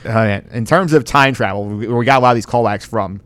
Uh, 0.05 0.09
man. 0.25 0.49
in 0.53 0.65
terms 0.65 0.93
of 0.93 1.05
time 1.05 1.35
travel, 1.35 1.65
we, 1.67 1.87
we 1.89 2.05
got 2.05 2.19
a 2.19 2.23
lot 2.23 2.31
of 2.31 2.35
these 2.37 2.47
callbacks 2.47 2.87
from. 2.87 3.21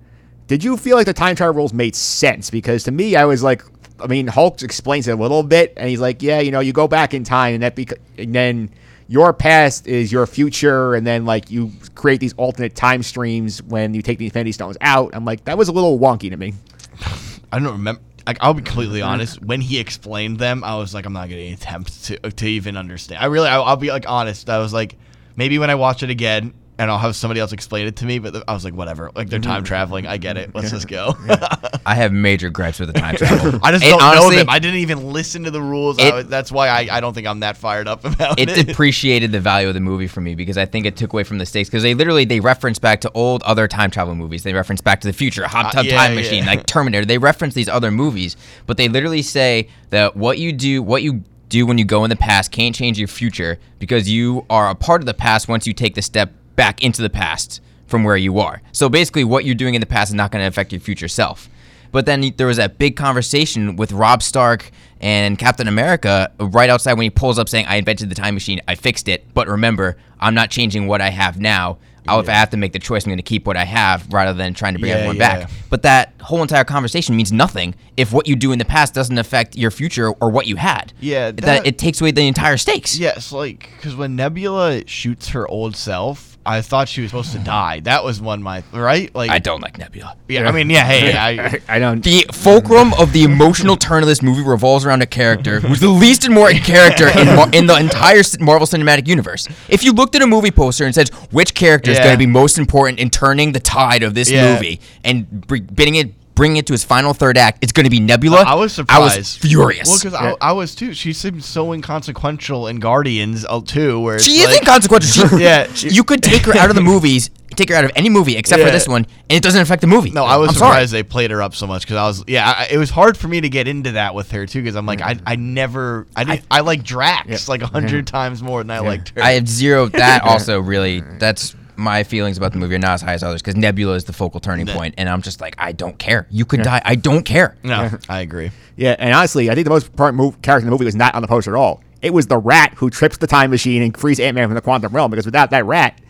Did 0.46 0.64
you 0.64 0.76
feel 0.76 0.96
like 0.96 1.06
the 1.06 1.12
time 1.12 1.36
travel 1.36 1.54
rules 1.54 1.72
made 1.72 1.94
sense? 1.94 2.50
Because 2.50 2.84
to 2.84 2.90
me, 2.90 3.16
I 3.16 3.24
was 3.26 3.42
like, 3.42 3.62
I 4.00 4.06
mean, 4.06 4.26
Hulk 4.26 4.62
explains 4.62 5.08
it 5.08 5.12
a 5.12 5.16
little 5.16 5.42
bit, 5.42 5.74
and 5.76 5.88
he's 5.88 6.00
like, 6.00 6.22
yeah, 6.22 6.40
you 6.40 6.50
know, 6.50 6.60
you 6.60 6.72
go 6.72 6.88
back 6.88 7.14
in 7.14 7.24
time, 7.24 7.54
and 7.54 7.62
that 7.62 7.74
bec- 7.74 7.98
and 8.16 8.34
then 8.34 8.70
your 9.08 9.32
past 9.32 9.86
is 9.86 10.12
your 10.12 10.26
future, 10.26 10.94
and 10.94 11.06
then 11.06 11.24
like 11.24 11.50
you 11.50 11.72
create 11.94 12.20
these 12.20 12.34
alternate 12.34 12.74
time 12.74 13.02
streams 13.02 13.62
when 13.62 13.94
you 13.94 14.02
take 14.02 14.18
the 14.18 14.26
Infinity 14.26 14.52
Stones 14.52 14.76
out. 14.80 15.10
I'm 15.14 15.24
like, 15.24 15.44
that 15.44 15.58
was 15.58 15.68
a 15.68 15.72
little 15.72 15.98
wonky 15.98 16.30
to 16.30 16.36
me. 16.36 16.54
I 17.52 17.58
don't 17.58 17.72
remember. 17.72 18.02
Like, 18.26 18.38
I'll 18.42 18.52
be 18.52 18.60
completely 18.60 19.00
honest. 19.00 19.42
When 19.42 19.62
he 19.62 19.78
explained 19.78 20.38
them, 20.38 20.62
I 20.62 20.76
was 20.76 20.92
like, 20.92 21.06
I'm 21.06 21.14
not 21.14 21.30
going 21.30 21.46
to 21.48 21.54
attempt 21.54 22.04
to 22.04 22.18
to 22.18 22.46
even 22.46 22.76
understand. 22.76 23.22
I 23.22 23.26
really, 23.26 23.48
I, 23.48 23.58
I'll 23.58 23.76
be 23.76 23.90
like 23.90 24.04
honest. 24.06 24.50
I 24.50 24.58
was 24.58 24.72
like, 24.72 24.96
maybe 25.34 25.58
when 25.58 25.70
I 25.70 25.76
watch 25.76 26.02
it 26.02 26.10
again, 26.10 26.52
and 26.78 26.90
I'll 26.90 26.98
have 26.98 27.16
somebody 27.16 27.40
else 27.40 27.52
explain 27.52 27.86
it 27.86 27.96
to 27.96 28.06
me. 28.06 28.18
But 28.18 28.44
I 28.48 28.54
was 28.54 28.64
like, 28.64 28.74
whatever. 28.74 29.10
Like 29.14 29.28
they're 29.28 29.38
time 29.40 29.64
traveling. 29.64 30.06
I 30.06 30.16
get 30.16 30.36
it. 30.36 30.54
Let's 30.54 30.70
just 30.70 30.88
go. 30.88 31.14
i 31.86 31.94
have 31.94 32.12
major 32.12 32.50
gripes 32.50 32.78
with 32.78 32.92
the 32.92 32.98
time 33.00 33.16
travel 33.16 33.58
I 33.62 33.72
just 33.72 33.84
It 33.84 33.88
don't 33.88 34.02
honestly- 34.02 34.36
know 34.36 34.38
them. 34.42 34.50
I 34.50 34.58
didn't 34.58 34.80
even 34.80 35.12
listen 35.12 35.44
to 35.44 35.50
the 35.50 35.60
rules. 35.60 35.98
It- 35.98 36.12
I, 36.14 36.22
that's 36.22 36.52
why 36.52 36.68
I, 36.68 36.88
I 36.90 37.00
don't 37.00 37.14
think 37.14 37.26
I'm 37.26 37.40
that 37.40 37.56
fired 37.56 37.88
up 37.88 38.04
about 38.04 38.38
it 38.38 38.50
it. 38.50 38.66
depreciated 38.66 39.32
the 39.32 39.40
value 39.40 39.68
of 39.68 39.74
the 39.74 39.80
movie 39.80 40.06
for 40.06 40.20
me 40.20 40.34
because 40.34 40.56
I 40.58 40.66
think 40.66 40.86
it 40.86 40.96
took 40.96 41.12
away 41.12 41.24
from 41.24 41.38
the 41.38 41.46
stakes 41.46 41.68
because 41.68 41.82
they 41.82 41.94
literally 41.94 42.24
they 42.24 42.40
reference 42.40 42.78
back 42.78 43.00
to 43.02 43.10
old 43.12 43.42
other 43.42 43.66
time 43.68 43.90
travel 43.90 44.14
movies. 44.14 44.42
They 44.42 44.52
reference 44.54 44.80
Back 44.80 45.00
to 45.00 45.08
the 45.08 45.12
Future, 45.12 45.46
Hot 45.48 45.66
Uh, 45.66 45.70
Tub 45.70 45.86
yeah, 45.86 45.96
Time 45.96 46.12
yeah. 46.12 46.20
Machine, 46.20 46.46
like 46.46 46.66
Terminator. 46.66 47.04
They 47.04 47.18
reference 47.18 47.54
these 47.54 47.68
other 47.68 47.90
movies, 47.90 48.36
but 48.66 48.76
they 48.76 48.88
literally 48.88 49.22
say 49.22 49.68
that 49.90 50.16
what 50.16 50.38
you 50.38 50.52
do, 50.52 50.82
what 50.82 51.02
you 51.02 51.24
do 51.48 51.64
when 51.66 51.78
you 51.78 51.84
go 51.84 52.04
in 52.04 52.10
the 52.10 52.16
past 52.16 52.52
can't 52.52 52.74
change 52.74 52.98
your 52.98 53.08
future 53.08 53.58
because 53.78 54.08
you 54.10 54.44
are 54.50 54.68
a 54.68 54.74
part 54.74 55.00
of 55.00 55.06
the 55.06 55.14
past 55.14 55.48
once 55.48 55.66
you 55.66 55.72
take 55.72 55.94
the 55.94 56.02
step 56.02 56.30
back 56.58 56.82
into 56.82 57.00
the 57.00 57.08
past 57.08 57.62
from 57.86 58.04
where 58.04 58.16
you 58.16 58.38
are. 58.40 58.60
So 58.72 58.90
basically, 58.90 59.24
what 59.24 59.46
you're 59.46 59.54
doing 59.54 59.74
in 59.74 59.80
the 59.80 59.86
past 59.86 60.10
is 60.10 60.14
not 60.14 60.30
going 60.30 60.42
to 60.42 60.46
affect 60.48 60.72
your 60.72 60.80
future 60.80 61.08
self. 61.08 61.48
But 61.92 62.04
then 62.04 62.34
there 62.36 62.46
was 62.46 62.58
that 62.58 62.76
big 62.76 62.96
conversation 62.96 63.76
with 63.76 63.92
Rob 63.92 64.22
Stark 64.22 64.70
and 65.00 65.38
Captain 65.38 65.68
America 65.68 66.30
right 66.38 66.68
outside 66.68 66.94
when 66.94 67.04
he 67.04 67.10
pulls 67.10 67.38
up 67.38 67.48
saying, 67.48 67.64
I 67.66 67.76
invented 67.76 68.10
the 68.10 68.14
time 68.14 68.34
machine, 68.34 68.60
I 68.68 68.74
fixed 68.74 69.08
it. 69.08 69.24
But 69.32 69.48
remember, 69.48 69.96
I'm 70.20 70.34
not 70.34 70.50
changing 70.50 70.86
what 70.86 71.00
I 71.00 71.08
have 71.08 71.40
now. 71.40 71.78
I'll, 72.06 72.20
If 72.20 72.28
I 72.30 72.32
have 72.32 72.50
to 72.50 72.56
make 72.56 72.72
the 72.72 72.78
choice, 72.78 73.04
I'm 73.04 73.10
going 73.10 73.18
to 73.18 73.22
keep 73.22 73.46
what 73.46 73.56
I 73.58 73.64
have 73.64 74.10
rather 74.12 74.32
than 74.32 74.54
trying 74.54 74.72
to 74.72 74.78
bring 74.78 74.88
Yeah, 74.90 74.96
everyone 74.96 75.16
yeah. 75.16 75.38
back. 75.40 75.50
But 75.68 75.82
that 75.82 76.14
whole 76.22 76.40
entire 76.40 76.64
conversation 76.64 77.14
means 77.16 77.30
nothing 77.32 77.74
if 77.98 78.12
what 78.14 78.26
you 78.26 78.34
do 78.34 78.50
in 78.52 78.58
the 78.58 78.64
past 78.64 78.94
doesn't 78.94 79.18
affect 79.18 79.56
your 79.56 79.70
future 79.70 80.10
or 80.12 80.30
what 80.30 80.46
you 80.46 80.56
had. 80.56 80.92
Yeah, 81.00 81.30
that, 81.32 81.40
that- 81.42 81.66
it 81.66 81.76
takes 81.78 82.00
away 82.00 82.10
the 82.10 82.22
entire 82.26 82.56
stakes. 82.56 82.98
Yes, 82.98 83.30
like 83.30 83.70
because 83.76 83.94
when 83.94 84.16
Nebula 84.16 84.86
shoots 84.86 85.28
her 85.30 85.46
old 85.48 85.76
self, 85.76 86.37
I 86.48 86.62
thought 86.62 86.88
she 86.88 87.02
was 87.02 87.10
supposed 87.10 87.32
to 87.32 87.38
die. 87.38 87.80
That 87.80 88.02
was 88.04 88.20
one 88.22 88.42
my 88.42 88.62
right. 88.72 89.14
Like 89.14 89.30
I 89.30 89.38
don't 89.38 89.60
like 89.60 89.76
Nebula. 89.76 90.16
Yeah, 90.28 90.48
I 90.48 90.52
mean, 90.52 90.70
yeah. 90.70 90.84
Hey, 90.84 91.14
I, 91.14 91.60
I 91.68 91.78
don't. 91.78 92.02
The 92.02 92.24
fulcrum 92.32 92.94
of 92.94 93.12
the 93.12 93.24
emotional 93.24 93.76
turn 93.76 94.02
of 94.02 94.08
this 94.08 94.22
movie 94.22 94.42
revolves 94.42 94.86
around 94.86 95.02
a 95.02 95.06
character 95.06 95.60
who's 95.68 95.80
the 95.80 95.88
least 95.88 96.24
important 96.24 96.64
character 96.64 97.08
in, 97.18 97.26
Mar- 97.36 97.50
in 97.52 97.66
the 97.66 97.76
entire 97.76 98.22
Marvel 98.40 98.66
Cinematic 98.66 99.06
Universe. 99.06 99.46
If 99.68 99.84
you 99.84 99.92
looked 99.92 100.14
at 100.14 100.22
a 100.22 100.26
movie 100.26 100.50
poster 100.50 100.86
and 100.86 100.94
said 100.94 101.10
which 101.32 101.54
character 101.54 101.90
is 101.90 101.98
Yeah. 101.98 102.04
going 102.04 102.14
to 102.14 102.18
be 102.18 102.26
most 102.26 102.58
important 102.58 102.98
in 102.98 103.10
turning 103.10 103.52
the 103.52 103.60
tide 103.60 104.02
of 104.02 104.14
this 104.14 104.30
Yeah. 104.30 104.54
movie 104.54 104.80
and 105.04 105.28
br- 105.46 105.58
bringing 105.60 105.96
it 105.96 106.14
bringing 106.38 106.56
it 106.58 106.66
to 106.66 106.72
his 106.72 106.84
final 106.84 107.12
third 107.12 107.36
act, 107.36 107.58
it's 107.62 107.72
going 107.72 107.84
to 107.84 107.90
be 107.90 107.98
Nebula. 107.98 108.44
I 108.46 108.54
was 108.54 108.72
surprised. 108.72 109.14
I 109.14 109.18
was 109.18 109.36
furious. 109.36 109.88
Well, 109.88 109.98
because 109.98 110.14
I, 110.14 110.36
I 110.40 110.52
was 110.52 110.74
too. 110.74 110.94
She 110.94 111.12
seemed 111.12 111.44
so 111.44 111.72
inconsequential 111.72 112.68
in 112.68 112.78
Guardians 112.78 113.44
uh, 113.44 113.60
too, 113.60 114.00
where 114.00 114.20
she 114.20 114.38
is 114.38 114.46
like, 114.46 114.60
inconsequential. 114.60 115.28
She, 115.28 115.36
Yeah, 115.42 115.66
she- 115.74 115.88
you 115.90 116.04
could 116.04 116.22
take 116.22 116.42
her 116.42 116.56
out 116.56 116.70
of 116.70 116.76
the 116.76 116.80
movies, 116.80 117.30
take 117.56 117.70
her 117.70 117.74
out 117.74 117.84
of 117.84 117.90
any 117.96 118.08
movie 118.08 118.36
except 118.36 118.62
for 118.62 118.70
this 118.70 118.86
one, 118.86 119.04
and 119.28 119.36
it 119.36 119.42
doesn't 119.42 119.60
affect 119.60 119.80
the 119.80 119.88
movie. 119.88 120.10
No, 120.10 120.24
I 120.24 120.36
was 120.36 120.50
I'm 120.50 120.54
surprised 120.54 120.90
Sorry. 120.90 121.02
they 121.02 121.08
played 121.08 121.32
her 121.32 121.42
up 121.42 121.56
so 121.56 121.66
much 121.66 121.82
because 121.82 121.96
I 121.96 122.06
was 122.06 122.24
yeah. 122.28 122.54
I, 122.56 122.68
it 122.70 122.78
was 122.78 122.90
hard 122.90 123.16
for 123.16 123.26
me 123.26 123.40
to 123.40 123.48
get 123.48 123.66
into 123.66 123.92
that 123.92 124.14
with 124.14 124.30
her 124.30 124.46
too 124.46 124.62
because 124.62 124.76
I'm 124.76 124.86
like 124.86 125.00
I, 125.00 125.16
I 125.26 125.34
never 125.34 126.06
I 126.14 126.22
didn't 126.22 126.46
I, 126.52 126.60
like 126.60 126.84
Drax 126.84 127.48
like 127.48 127.62
a 127.62 127.66
hundred 127.66 128.06
times 128.06 128.44
more 128.44 128.62
than 128.62 128.70
I 128.70 128.78
liked 128.78 129.08
her. 129.10 129.22
I 129.22 129.32
have 129.32 129.48
zero. 129.48 129.86
That 129.88 130.22
also 130.24 130.60
really. 130.60 131.00
That's 131.18 131.56
my 131.78 132.02
feelings 132.02 132.36
about 132.36 132.52
the 132.52 132.58
movie 132.58 132.74
are 132.74 132.78
not 132.78 132.94
as 132.94 133.02
high 133.02 133.14
as 133.14 133.22
others 133.22 133.40
because 133.40 133.56
Nebula 133.56 133.94
is 133.94 134.04
the 134.04 134.12
focal 134.12 134.40
turning 134.40 134.66
point, 134.66 134.94
and 134.98 135.08
I'm 135.08 135.22
just 135.22 135.40
like, 135.40 135.54
I 135.58 135.72
don't 135.72 135.98
care. 135.98 136.26
You 136.30 136.44
could 136.44 136.62
die. 136.62 136.82
I 136.84 136.96
don't 136.96 137.22
care. 137.22 137.56
no, 137.62 137.90
I 138.08 138.20
agree. 138.20 138.50
Yeah, 138.76 138.96
and 138.98 139.14
honestly, 139.14 139.50
I 139.50 139.54
think 139.54 139.64
the 139.64 139.70
most 139.70 139.86
important 139.86 140.16
move, 140.16 140.42
character 140.42 140.64
in 140.64 140.66
the 140.66 140.72
movie 140.72 140.84
was 140.84 140.96
not 140.96 141.14
on 141.14 141.22
the 141.22 141.28
poster 141.28 141.54
at 141.56 141.58
all. 141.58 141.82
It 142.02 142.12
was 142.12 142.26
the 142.26 142.38
rat 142.38 142.74
who 142.76 142.90
trips 142.90 143.16
the 143.18 143.26
time 143.26 143.50
machine 143.50 143.82
and 143.82 143.96
frees 143.96 144.20
Ant 144.20 144.34
Man 144.34 144.48
from 144.48 144.54
the 144.54 144.60
quantum 144.60 144.92
realm. 144.92 145.10
Because 145.10 145.24
without 145.24 145.50
that 145.50 145.64
rat, 145.64 146.00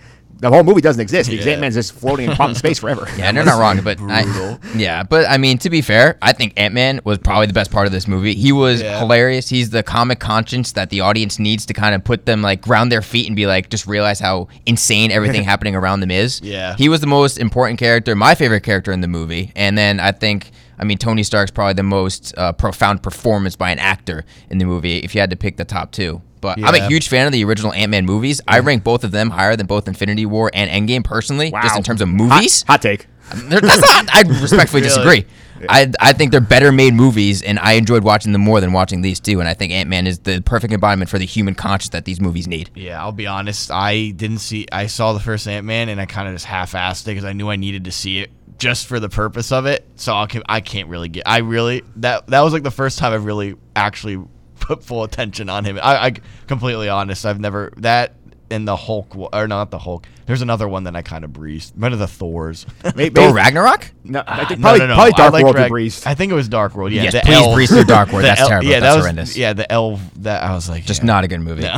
the 0.40 0.48
whole 0.48 0.62
movie 0.62 0.80
doesn't 0.80 1.00
exist. 1.00 1.28
Because 1.30 1.44
Yeah. 1.46 1.52
Ant 1.52 1.60
Man's 1.60 1.74
just 1.74 1.92
floating 1.92 2.30
in 2.30 2.36
quantum 2.36 2.54
space 2.54 2.78
forever. 2.78 3.06
Yeah, 3.18 3.32
they're 3.32 3.44
not 3.44 3.58
wrong, 3.58 3.80
but 3.82 3.98
I, 4.00 4.58
yeah, 4.76 5.02
but 5.02 5.28
I 5.28 5.38
mean, 5.38 5.58
to 5.58 5.70
be 5.70 5.80
fair, 5.82 6.16
I 6.22 6.32
think 6.32 6.52
Ant 6.56 6.72
Man 6.74 7.00
was 7.04 7.18
probably 7.18 7.46
the 7.46 7.52
best 7.52 7.70
part 7.72 7.86
of 7.86 7.92
this 7.92 8.06
movie. 8.06 8.34
He 8.34 8.52
was 8.52 8.80
Yeah. 8.80 8.98
hilarious. 9.00 9.48
He's 9.48 9.70
the 9.70 9.82
comic 9.82 10.20
conscience 10.20 10.72
that 10.72 10.90
the 10.90 11.00
audience 11.00 11.38
needs 11.38 11.66
to 11.66 11.74
kind 11.74 11.94
of 11.94 12.04
put 12.04 12.26
them 12.26 12.42
like 12.42 12.60
ground 12.60 12.92
their 12.92 13.02
feet 13.02 13.26
and 13.26 13.34
be 13.34 13.46
like, 13.46 13.70
just 13.70 13.86
realize 13.86 14.20
how 14.20 14.48
insane 14.66 15.10
everything 15.10 15.42
happening 15.52 15.74
around 15.74 16.00
them 16.00 16.10
is. 16.10 16.40
Yeah. 16.42 16.76
he 16.76 16.88
was 16.88 17.00
the 17.00 17.06
most 17.08 17.38
important 17.38 17.78
character, 17.78 18.14
my 18.14 18.34
favorite 18.34 18.62
character 18.62 18.92
in 18.92 19.00
the 19.00 19.08
movie, 19.08 19.52
and 19.56 19.76
then 19.76 19.98
I 20.00 20.12
think. 20.12 20.50
I 20.78 20.84
mean, 20.84 20.98
Tony 20.98 21.22
Stark's 21.22 21.50
probably 21.50 21.74
the 21.74 21.82
most 21.82 22.36
uh, 22.36 22.52
profound 22.52 23.02
performance 23.02 23.56
by 23.56 23.70
an 23.70 23.78
actor 23.78 24.24
in 24.50 24.58
the 24.58 24.64
movie. 24.64 24.98
If 24.98 25.14
you 25.14 25.20
had 25.20 25.30
to 25.30 25.36
pick 25.36 25.56
the 25.56 25.64
top 25.64 25.92
two, 25.92 26.22
but 26.40 26.58
I'm 26.62 26.74
a 26.74 26.86
huge 26.86 27.08
fan 27.08 27.26
of 27.26 27.32
the 27.32 27.44
original 27.44 27.72
Ant 27.72 27.90
Man 27.90 28.06
movies. 28.06 28.40
I 28.46 28.60
rank 28.60 28.84
both 28.84 29.04
of 29.04 29.10
them 29.10 29.30
higher 29.30 29.56
than 29.56 29.66
both 29.66 29.88
Infinity 29.88 30.26
War 30.26 30.50
and 30.54 30.70
Endgame 30.70 31.04
personally, 31.04 31.50
just 31.50 31.76
in 31.76 31.82
terms 31.82 32.00
of 32.00 32.08
movies. 32.08 32.62
Hot, 32.62 32.74
hot 32.74 32.82
take. 32.82 33.06
That's 33.34 33.80
not, 33.80 34.14
I 34.14 34.22
respectfully 34.40 34.82
disagree. 34.82 35.26
I, 35.68 35.90
I 35.98 36.12
think 36.12 36.30
they're 36.30 36.40
better 36.40 36.70
made 36.70 36.94
movies, 36.94 37.42
and 37.42 37.58
I 37.58 37.72
enjoyed 37.72 38.04
watching 38.04 38.32
them 38.32 38.42
more 38.42 38.60
than 38.60 38.72
watching 38.72 39.02
these 39.02 39.18
two. 39.18 39.40
And 39.40 39.48
I 39.48 39.54
think 39.54 39.72
Ant 39.72 39.88
Man 39.88 40.06
is 40.06 40.20
the 40.20 40.40
perfect 40.40 40.72
embodiment 40.72 41.10
for 41.10 41.18
the 41.18 41.26
human 41.26 41.54
conscience 41.54 41.90
that 41.90 42.04
these 42.04 42.20
movies 42.20 42.46
need. 42.46 42.70
Yeah, 42.74 43.00
I'll 43.02 43.12
be 43.12 43.26
honest. 43.26 43.70
I 43.70 44.10
didn't 44.10 44.38
see. 44.38 44.66
I 44.70 44.86
saw 44.86 45.12
the 45.12 45.20
first 45.20 45.48
Ant 45.48 45.66
Man, 45.66 45.88
and 45.88 46.00
I 46.00 46.06
kind 46.06 46.28
of 46.28 46.34
just 46.34 46.44
half-assed 46.46 47.02
it 47.02 47.06
because 47.06 47.24
I 47.24 47.32
knew 47.32 47.50
I 47.50 47.56
needed 47.56 47.84
to 47.84 47.92
see 47.92 48.20
it 48.20 48.30
just 48.58 48.86
for 48.86 49.00
the 49.00 49.08
purpose 49.08 49.52
of 49.52 49.66
it. 49.66 49.86
So 49.96 50.14
I 50.14 50.26
can. 50.26 50.42
I 50.48 50.60
can't 50.60 50.88
really 50.88 51.08
get. 51.08 51.24
I 51.26 51.38
really 51.38 51.82
that 51.96 52.26
that 52.28 52.40
was 52.40 52.52
like 52.52 52.62
the 52.62 52.70
first 52.70 52.98
time 52.98 53.12
I 53.12 53.16
really 53.16 53.54
actually 53.76 54.22
put 54.60 54.82
full 54.84 55.04
attention 55.04 55.48
on 55.48 55.64
him. 55.64 55.78
I, 55.82 56.06
I 56.06 56.10
completely 56.46 56.88
honest. 56.88 57.24
I've 57.26 57.40
never 57.40 57.72
that 57.78 58.14
in 58.50 58.64
the 58.64 58.76
Hulk 58.76 59.14
or 59.14 59.46
not 59.46 59.70
the 59.70 59.78
Hulk. 59.78 60.06
There's 60.24 60.40
another 60.42 60.66
one 60.68 60.84
that 60.84 60.96
I 60.96 61.02
kind 61.02 61.22
of 61.24 61.32
breezed. 61.34 61.78
One 61.78 61.92
of 61.92 61.98
the 61.98 62.06
Thors. 62.08 62.64
Maybe, 62.96 63.14
Thor 63.20 63.34
Ragnarok? 63.34 63.90
No, 64.04 64.22
I 64.26 64.46
think 64.46 64.60
probably, 64.62 64.80
no, 64.80 64.86
no, 64.86 64.92
no. 64.92 64.94
probably 64.94 65.12
Dark 65.12 65.32
like 65.34 65.44
World 65.44 65.56
you 65.56 65.60
Rag- 65.62 65.70
breezed. 65.70 66.06
I 66.06 66.14
think 66.14 66.32
it 66.32 66.34
was 66.34 66.48
Dark 66.48 66.74
World. 66.74 66.92
Yeah, 66.92 67.02
Yes, 67.04 67.12
the 67.12 67.20
please 67.20 67.34
elf- 67.34 67.54
breeze 67.54 67.68
through 67.70 67.84
Dark 67.84 68.10
World. 68.10 68.24
That's 68.24 68.40
el- 68.40 68.48
terrible. 68.48 68.68
Yeah, 68.68 68.80
That's 68.80 68.92
that 68.92 68.96
was, 68.96 69.04
horrendous. 69.04 69.36
Yeah, 69.36 69.52
the 69.52 69.70
elf. 69.70 70.00
That 70.20 70.42
I 70.42 70.54
was 70.54 70.66
like, 70.68 70.84
Just 70.86 71.02
yeah. 71.02 71.06
not 71.06 71.24
a 71.24 71.28
good 71.28 71.40
movie. 71.42 71.62
No. 71.62 71.76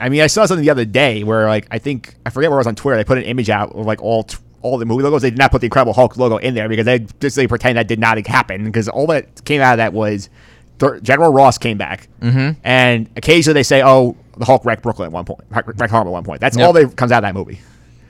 I 0.00 0.08
mean, 0.10 0.20
I 0.20 0.26
saw 0.26 0.44
something 0.44 0.64
the 0.64 0.70
other 0.70 0.84
day 0.84 1.22
where 1.24 1.48
like 1.48 1.66
I 1.70 1.78
think 1.78 2.14
I 2.26 2.30
forget 2.30 2.50
where 2.50 2.58
I 2.58 2.60
was 2.60 2.66
on 2.66 2.74
Twitter. 2.76 2.96
They 2.98 3.04
put 3.04 3.16
an 3.18 3.24
image 3.24 3.48
out 3.50 3.72
of 3.74 3.86
like 3.86 4.02
all 4.02 4.24
t- 4.24 4.36
all 4.66 4.78
the 4.78 4.84
movie 4.84 5.02
logos. 5.02 5.22
They 5.22 5.30
did 5.30 5.38
not 5.38 5.50
put 5.50 5.60
the 5.60 5.66
Incredible 5.66 5.92
Hulk 5.92 6.16
logo 6.16 6.36
in 6.38 6.54
there 6.54 6.68
because 6.68 6.84
they 6.86 7.06
just 7.20 7.36
they 7.36 7.46
pretend 7.46 7.78
that 7.78 7.88
did 7.88 7.98
not 7.98 8.24
happen 8.26 8.64
because 8.64 8.88
all 8.88 9.06
that 9.08 9.44
came 9.44 9.60
out 9.60 9.74
of 9.74 9.76
that 9.78 9.92
was 9.92 10.28
Thor- 10.78 11.00
General 11.00 11.32
Ross 11.32 11.56
came 11.58 11.78
back, 11.78 12.08
mm-hmm. 12.20 12.58
and 12.64 13.08
occasionally 13.16 13.54
they 13.54 13.62
say, 13.62 13.82
"Oh, 13.82 14.16
the 14.36 14.44
Hulk 14.44 14.64
wrecked 14.64 14.82
Brooklyn 14.82 15.06
at 15.06 15.12
one 15.12 15.24
point, 15.24 15.40
wrecked 15.50 15.68
wrecked 15.80 15.90
Harlem 15.90 16.08
at 16.08 16.12
one 16.12 16.24
point." 16.24 16.40
That's 16.40 16.56
Yep. 16.56 16.66
all 16.66 16.72
that 16.74 16.96
comes 16.96 17.12
out 17.12 17.18
of 17.18 17.28
that 17.28 17.34
movie. 17.34 17.60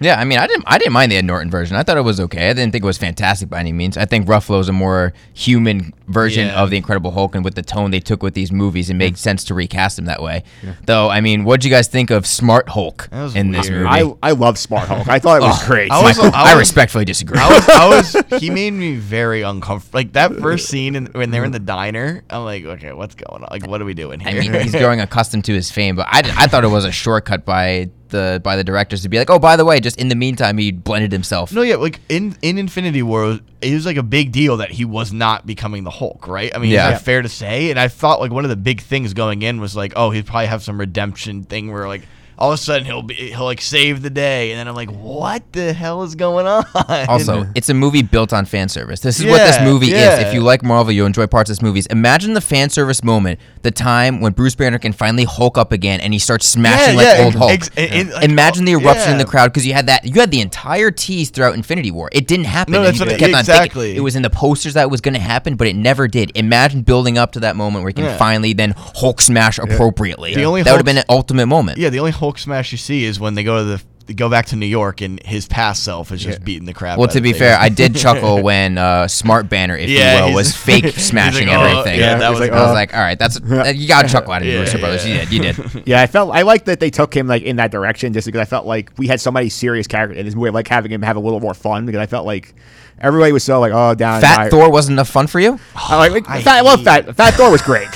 Yeah, 0.01 0.21
I 0.21 0.25
mean, 0.25 0.39
I 0.39 0.47
didn't, 0.47 0.65
I 0.67 0.79
didn't 0.79 0.93
mind 0.93 1.11
the 1.13 1.17
Ed 1.17 1.25
Norton 1.25 1.51
version. 1.51 1.77
I 1.77 1.83
thought 1.83 1.97
it 1.97 2.03
was 2.03 2.21
okay. 2.21 2.51
I 2.51 2.53
didn't 2.53 2.73
think 2.73 2.85
it 2.85 2.87
was 2.87 2.99
fantastic 2.99 3.49
by 3.49 3.61
any 3.61 3.73
means. 3.73 3.97
I 3.97 4.05
think 4.05 4.27
Ruffalo's 4.27 4.69
a 4.69 4.73
more 4.73 5.13
human 5.33 5.93
version 6.09 6.47
Yeah. 6.49 6.63
of 6.63 6.71
the 6.71 6.77
Incredible 6.77 7.11
Hulk, 7.13 7.35
and 7.35 7.45
with 7.45 7.55
the 7.55 7.63
tone 7.63 7.91
they 7.91 8.01
took 8.01 8.23
with 8.23 8.35
these 8.35 8.53
movies, 8.53 8.91
it 8.91 8.95
made 8.95 9.17
sense 9.19 9.43
to 9.45 9.55
recast 9.55 9.99
him 9.99 10.05
that 10.05 10.23
way. 10.23 10.45
Though, 10.85 11.09
I 11.09 11.21
mean, 11.21 11.45
what 11.45 11.53
would 11.55 11.65
you 11.65 11.71
guys 11.71 11.89
think 11.89 12.11
of 12.11 12.27
Smart 12.27 12.69
Hulk 12.69 13.09
That 13.11 13.23
was 13.23 13.37
in 13.37 13.53
this 13.53 13.71
movie? 13.71 13.87
I 13.87 14.13
I 14.23 14.33
love 14.33 14.59
Smart 14.59 14.87
Hulk. 14.89 15.09
I 15.09 15.19
thought 15.19 15.39
it 15.39 15.45
was 15.47 15.63
oh, 15.63 15.67
great. 15.67 15.91
I 15.91 16.03
was- 16.03 16.19
Michael, 16.19 16.31
I, 16.35 16.55
was- 16.55 16.61
respectfully 16.61 17.05
disagree. 17.05 17.39
I 17.41 17.49
was, 17.49 17.69
I 17.69 17.89
was, 18.31 18.41
he 18.41 18.51
made 18.51 18.73
me 18.73 18.97
very 18.97 19.43
uncomfortable. 19.43 19.99
Like 19.99 20.13
that 20.13 20.35
first 20.37 20.69
scene 20.69 20.95
in, 20.97 21.07
when 21.07 21.31
they're 21.31 21.45
in 21.45 21.53
the 21.53 21.59
diner, 21.59 22.23
I'm 22.31 22.45
like, 22.45 22.65
okay, 22.65 22.93
what's 22.93 23.15
going 23.15 23.43
on? 23.43 23.49
Like, 23.51 23.67
what 23.67 23.81
are 23.81 23.85
we 23.87 23.95
doing 23.95 24.21
I 24.27 24.33
here? 24.33 24.43
mean, 24.53 24.61
he's 24.63 24.73
growing 24.73 25.01
accustomed 25.07 25.45
to 25.47 25.55
his 25.55 25.71
fame, 25.71 25.97
but 25.97 26.07
I, 26.09 26.19
I 26.37 26.47
thought 26.49 26.65
it 26.65 26.69
was 26.69 26.85
a 26.85 26.93
shortcut 26.93 27.45
by 27.45 27.91
the 28.11 28.41
by 28.43 28.57
the 28.57 28.65
directors 28.65 29.03
to 29.03 29.09
be 29.09 29.19
like, 29.19 29.31
oh, 29.31 29.39
by 29.39 29.57
the 29.57 29.65
way, 29.65 29.81
just 29.81 29.99
in 30.01 30.09
the 30.09 30.15
meantime, 30.15 30.59
he 30.59 30.73
blended 30.73 31.13
himself. 31.13 31.53
no, 31.53 31.63
yeah, 31.63 31.77
like 31.77 32.01
in 32.09 32.37
in 32.43 32.59
Infinity 32.59 33.03
War, 33.03 33.39
it 33.61 33.75
was 33.75 33.87
like 33.87 33.97
a 33.97 34.03
big 34.03 34.33
deal 34.33 34.57
that 34.59 34.71
he 34.71 34.85
was 34.85 35.13
not 35.13 35.47
becoming 35.47 35.85
the 35.85 35.91
Hulk, 35.91 36.27
right? 36.29 36.55
I 36.55 36.59
mean, 36.59 36.71
Yeah. 36.71 36.89
is 36.89 36.99
that 36.99 37.05
fair 37.05 37.23
to 37.23 37.29
say? 37.29 37.71
And 37.71 37.79
I 37.79 37.89
thought 37.89 38.21
like 38.21 38.31
one 38.33 38.45
of 38.45 38.51
the 38.51 38.57
big 38.57 38.81
things 38.81 39.15
going 39.15 39.43
in 39.43 39.61
was 39.61 39.75
like, 39.77 39.93
oh, 39.97 40.11
he'd 40.11 40.27
probably 40.27 40.47
have 40.47 40.63
some 40.63 40.79
redemption 40.79 41.43
thing 41.45 41.73
where 41.73 41.87
like. 41.89 42.03
All 42.39 42.51
of 42.51 42.55
a 42.55 42.63
sudden 42.63 42.85
he'll 42.85 43.03
be 43.03 43.15
he'll 43.15 43.45
like 43.45 43.61
save 43.61 44.03
the 44.03 44.11
day, 44.11 44.53
and 44.53 44.59
then 44.59 44.69
I'm 44.69 44.75
like, 44.75 44.91
what 44.91 45.53
the 45.53 45.73
hell 45.73 46.03
is 46.03 46.15
going 46.15 46.47
on? 46.47 46.65
Also, 47.09 47.47
it's 47.55 47.69
a 47.69 47.75
movie 47.75 48.03
built 48.03 48.33
on 48.33 48.45
fan 48.45 48.69
service. 48.69 49.01
This 49.01 49.19
is 49.21 49.27
what 49.27 49.39
this 49.39 49.61
movie 49.61 49.87
yeah. 49.89 50.15
is. 50.19 50.27
If 50.27 50.35
you 50.35 50.43
like 50.43 50.63
Marvel, 50.63 50.93
you'll 50.93 51.07
enjoy 51.07 51.27
parts 51.27 51.51
of 51.51 51.57
this 51.57 51.63
movie. 51.63 51.83
Imagine 51.91 52.35
the 52.35 52.41
fan 52.41 52.69
service 52.69 53.03
moment, 53.03 53.41
the 53.63 53.71
time 53.71 54.21
when 54.21 54.33
Bruce 54.33 54.55
Banner 54.55 54.79
can 54.79 54.93
finally 54.93 55.25
Hulk 55.25 55.57
up 55.57 55.73
again 55.73 56.01
and 56.01 56.13
he 56.13 56.19
starts 56.19 56.47
smashing 56.47 56.99
Yeah, 56.99 57.05
like 57.05 57.19
yeah, 57.19 57.25
old 57.25 57.35
Hulk. 57.35 57.51
ex- 57.53 57.71
and, 57.77 58.11
like, 58.11 58.25
Imagine 58.25 58.65
the 58.65 58.75
oh, 58.75 58.81
eruption 58.81 59.13
in 59.13 59.19
the 59.19 59.25
crowd 59.25 59.53
because 59.53 59.67
you 59.67 59.73
had 59.73 59.87
that. 59.87 60.05
You 60.05 60.21
had 60.21 60.31
the 60.31 60.41
entire 60.41 60.91
tease 60.91 61.31
throughout 61.31 61.55
Infinity 61.55 61.91
War. 61.91 62.09
It 62.13 62.27
didn't 62.27 62.47
happen. 62.47 62.73
No, 62.73 62.83
that's 62.83 62.99
what 63.01 63.09
kept 63.09 63.23
exactly. 63.23 63.97
It 63.97 64.01
was 64.01 64.17
in 64.17 64.23
the 64.23 64.31
posters 64.31 64.75
that 64.75 64.83
it 64.83 64.91
was 64.91 65.01
going 65.01 65.15
to 65.15 65.21
happen, 65.21 65.57
but 65.57 65.69
it 65.69 65.77
never 65.77 66.09
did. 66.09 66.33
Imagine 66.35 66.83
building 66.83 67.17
up 67.19 67.33
to 67.33 67.41
that 67.41 67.57
moment 67.57 67.83
where 67.83 67.91
he 67.91 67.95
can 67.95 68.05
Yeah. 68.05 68.17
finally 68.19 68.53
then 68.53 68.75
Hulk 68.77 69.21
smash 69.21 69.59
appropriately. 69.59 70.35
The 70.35 70.45
only 70.45 70.63
that 70.63 70.73
would 70.73 70.79
have 70.79 70.85
been 70.85 70.99
an 70.99 71.05
ultimate 71.09 71.47
moment. 71.47 71.79
Yeah, 71.79 71.91
the 71.91 72.01
only 72.01 72.13
Hulk 72.13 72.26
smash 72.35 72.73
you 72.73 72.79
see 72.79 73.05
is 73.05 73.19
when 73.21 73.35
they 73.35 73.43
go 73.45 73.59
to 73.59 73.65
the 73.65 73.83
go 74.15 74.31
back 74.31 74.47
to 74.47 74.55
New 74.57 74.67
York 74.67 75.01
and 75.01 75.21
his 75.25 75.49
past 75.49 75.83
self 75.83 76.13
is 76.13 76.23
just 76.23 76.45
beating 76.45 76.65
the 76.65 76.73
crap. 76.73 76.97
Well, 76.97 77.09
out 77.09 77.15
to 77.15 77.21
be 77.21 77.33
fair, 77.33 77.59
I 77.59 77.69
did 77.69 77.97
chuckle 77.97 78.41
when 78.41 78.79
uh, 78.79 79.09
Smart 79.09 79.49
Banner, 79.49 79.77
if 79.77 79.91
Yeah, 79.91 80.21
you 80.21 80.27
will, 80.27 80.35
was 80.35 80.57
fake 80.65 80.87
smashing 80.95 81.49
like, 81.49 81.57
oh, 81.59 81.63
everything. 81.81 81.99
yeah, 81.99 82.17
that 82.17 82.31
was 82.31 82.39
like, 82.39 82.53
I 82.53 82.63
was 82.63 82.73
like, 82.73 82.95
all 82.95 83.01
right, 83.01 83.19
that's 83.19 83.41
uh, 83.41 83.73
you 83.75 83.89
got 83.89 84.03
to 84.03 84.09
chuckle 84.09 84.33
out 84.33 84.43
of 84.43 84.47
Yeah, 84.49 84.55
the 84.55 84.61
Russo 84.61 84.75
yeah, 84.79 84.81
brothers. 84.81 85.07
yeah. 85.09 85.23
You 85.29 85.41
did, 85.43 85.59
you 85.59 85.65
did. 85.65 85.87
Yeah, 85.89 86.03
I 86.03 86.07
felt 86.07 86.33
I 86.33 86.43
like 86.43 86.67
that 86.67 86.79
they 86.79 86.91
took 86.91 87.17
him 87.17 87.27
like 87.27 87.43
in 87.43 87.57
that 87.57 87.73
direction 87.73 88.13
just 88.13 88.27
because 88.27 88.41
I 88.41 88.45
felt 88.45 88.65
like 88.65 88.93
we 88.97 89.09
had 89.09 89.21
so 89.21 89.33
many 89.33 89.49
serious 89.49 89.89
characters 89.89 90.19
in 90.19 90.25
this 90.25 90.37
movie. 90.37 90.51
I 90.51 90.53
like 90.53 90.69
having 90.69 90.93
him 90.93 91.03
have 91.03 91.17
a 91.17 91.21
little 91.21 91.41
more 91.41 91.55
fun 91.55 91.85
because 91.85 91.99
I 91.99 92.07
felt 92.07 92.27
like 92.27 92.55
everybody 93.01 93.33
was 93.33 93.43
so 93.43 93.59
like 93.59 93.73
oh 93.75 93.97
down. 93.97 94.21
Fat. 94.21 94.51
Thor 94.53 94.71
wasn't 94.71 94.93
enough 94.95 95.09
fun 95.09 95.27
for 95.27 95.41
you. 95.41 95.59
I 95.75 95.97
like, 95.97 96.13
like 96.13 96.31
I 96.31 96.43
fat, 96.43 96.59
I 96.59 96.61
love 96.61 96.85
Fat 96.85 97.17
Fat 97.17 97.35
Thor 97.35 97.51
was 97.51 97.63
great. 97.63 97.89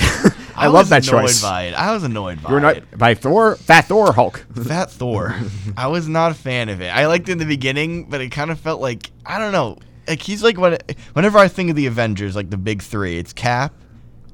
I, 0.61 0.67
love 0.67 0.73
was 0.73 0.89
that 0.89 1.07
annoyed 1.07 1.21
choice. 1.27 1.41
By 1.41 1.63
it. 1.63 1.73
I 1.73 1.93
was 1.93 2.03
annoyed 2.03 2.41
by 2.41 2.49
You 2.49 2.55
were 2.55 2.69
it. 2.69 2.97
by 2.97 3.13
Thor, 3.13 3.55
Fat 3.55 3.85
Thor, 3.85 4.09
or 4.09 4.13
Hulk. 4.13 4.45
Fat 4.67 4.89
Thor. 4.91 5.35
I 5.77 5.87
was 5.87 6.07
not 6.07 6.31
a 6.31 6.35
fan 6.35 6.69
of 6.69 6.81
it. 6.81 6.87
I 6.89 7.07
liked 7.07 7.29
it 7.29 7.33
in 7.33 7.37
the 7.37 7.45
beginning, 7.45 8.09
but 8.09 8.21
it 8.21 8.29
kind 8.29 8.51
of 8.51 8.59
felt 8.59 8.81
like 8.81 9.11
I 9.25 9.39
don't 9.39 9.51
know. 9.51 9.77
Like 10.07 10.21
he's 10.21 10.43
like 10.43 10.57
when 10.57 10.77
whenever 11.13 11.37
I 11.37 11.47
think 11.47 11.69
of 11.69 11.75
the 11.75 11.85
Avengers, 11.87 12.35
like 12.35 12.49
the 12.49 12.57
big 12.57 12.81
three, 12.81 13.17
it's 13.17 13.33
Cap, 13.33 13.73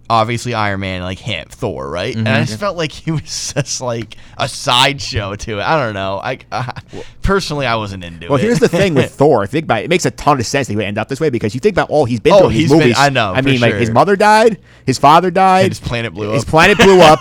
obviously 0.10 0.54
Iron 0.54 0.80
Man, 0.80 1.02
like 1.02 1.20
him, 1.20 1.48
Thor, 1.50 1.90
right? 1.90 2.16
And 2.16 2.28
I 2.28 2.44
just 2.46 2.60
felt 2.60 2.78
like 2.78 2.92
he 2.92 3.12
was 3.12 3.54
just 3.56 3.82
like 3.82 4.16
a 4.38 4.48
sideshow 4.48 5.36
to 5.36 5.60
it. 5.60 5.64
I 5.64 5.84
don't 5.84 5.94
know. 5.94 6.20
I 6.24 6.40
uh, 6.52 6.72
personally, 7.22 7.66
I 7.66 7.76
wasn't 7.76 8.04
into 8.04 8.20
Well, 8.20 8.26
it. 8.28 8.30
Well, 8.30 8.40
here's 8.42 8.60
the 8.60 8.70
thing 8.70 8.94
with 8.96 9.12
Thor. 9.16 9.46
Think 9.48 9.66
about 9.66 9.82
it. 9.82 9.86
It 9.86 9.90
makes 9.90 10.06
a 10.06 10.12
ton 10.12 10.40
of 10.40 10.46
sense 10.46 10.68
that 10.68 10.74
he 10.74 10.78
would 10.78 10.86
end 10.86 10.98
up 10.98 11.08
this 11.10 11.20
way 11.20 11.30
because 11.30 11.54
you 11.54 11.60
think 11.60 11.74
about 11.74 11.90
all 11.90 12.06
he's 12.06 12.20
been 12.20 12.34
Oh, 12.34 12.40
through 12.40 12.50
in 12.50 12.54
these 12.56 12.70
been- 12.70 12.80
movies. 12.80 12.96
I 12.98 13.10
know, 13.10 13.34
I 13.34 13.42
mean, 13.42 13.60
like 13.60 13.74
his 13.76 13.90
mother 13.92 14.16
died, 14.16 14.60
his 14.86 14.98
father 14.98 15.30
died, 15.32 15.70
his 15.70 15.80
planet 15.80 16.14
blew 16.14 16.30
up. 16.30 16.36
his 16.36 16.46
planet 16.46 16.78
blew 16.78 17.00
up. 17.02 17.20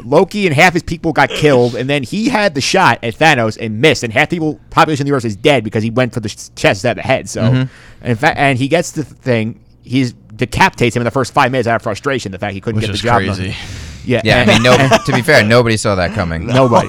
Loki 0.04 0.46
and 0.46 0.54
half 0.54 0.74
his 0.74 0.82
people 0.82 1.12
got 1.12 1.30
killed, 1.30 1.74
and 1.74 1.88
then 1.88 2.02
he 2.02 2.28
had 2.28 2.54
the 2.54 2.60
shot 2.60 2.98
at 3.02 3.14
Thanos 3.14 3.56
and 3.60 3.80
missed, 3.80 4.02
and 4.02 4.12
half 4.12 4.28
the 4.28 4.36
people 4.36 4.60
population 4.70 5.04
of 5.04 5.08
the 5.10 5.16
Earth 5.16 5.24
is 5.24 5.36
dead 5.36 5.64
because 5.64 5.82
he 5.82 5.90
went 5.90 6.12
for 6.12 6.20
the 6.20 6.28
chest 6.28 6.56
instead 6.64 6.98
of 6.98 7.02
the 7.02 7.08
head. 7.08 7.28
So, 7.28 7.42
Mm-hmm. 7.42 7.54
and 8.02 8.10
in 8.10 8.16
fact, 8.16 8.38
and 8.38 8.58
he 8.58 8.68
gets 8.68 8.90
the 8.92 9.04
thing. 9.04 9.60
He's 9.82 10.14
decapitates 10.36 10.94
him 10.96 11.02
in 11.02 11.04
the 11.04 11.10
first 11.10 11.32
five 11.32 11.50
minutes 11.50 11.68
out 11.68 11.76
of 11.76 11.82
frustration. 11.82 12.32
The 12.32 12.38
fact 12.38 12.54
he 12.54 12.60
couldn't 12.60 12.80
which 12.80 12.86
get 12.86 12.92
the 12.92 12.98
job 12.98 13.24
done. 13.24 13.54
Crazy. 14.06 14.12
Yeah, 14.12 14.22
Yeah, 14.24 14.42
I 14.42 14.54
mean, 14.54 14.62
no. 14.62 14.76
to 15.04 15.12
be 15.12 15.22
fair, 15.22 15.44
nobody 15.44 15.76
saw 15.76 15.94
that 15.96 16.14
coming. 16.14 16.46
Nobody. 16.56 16.88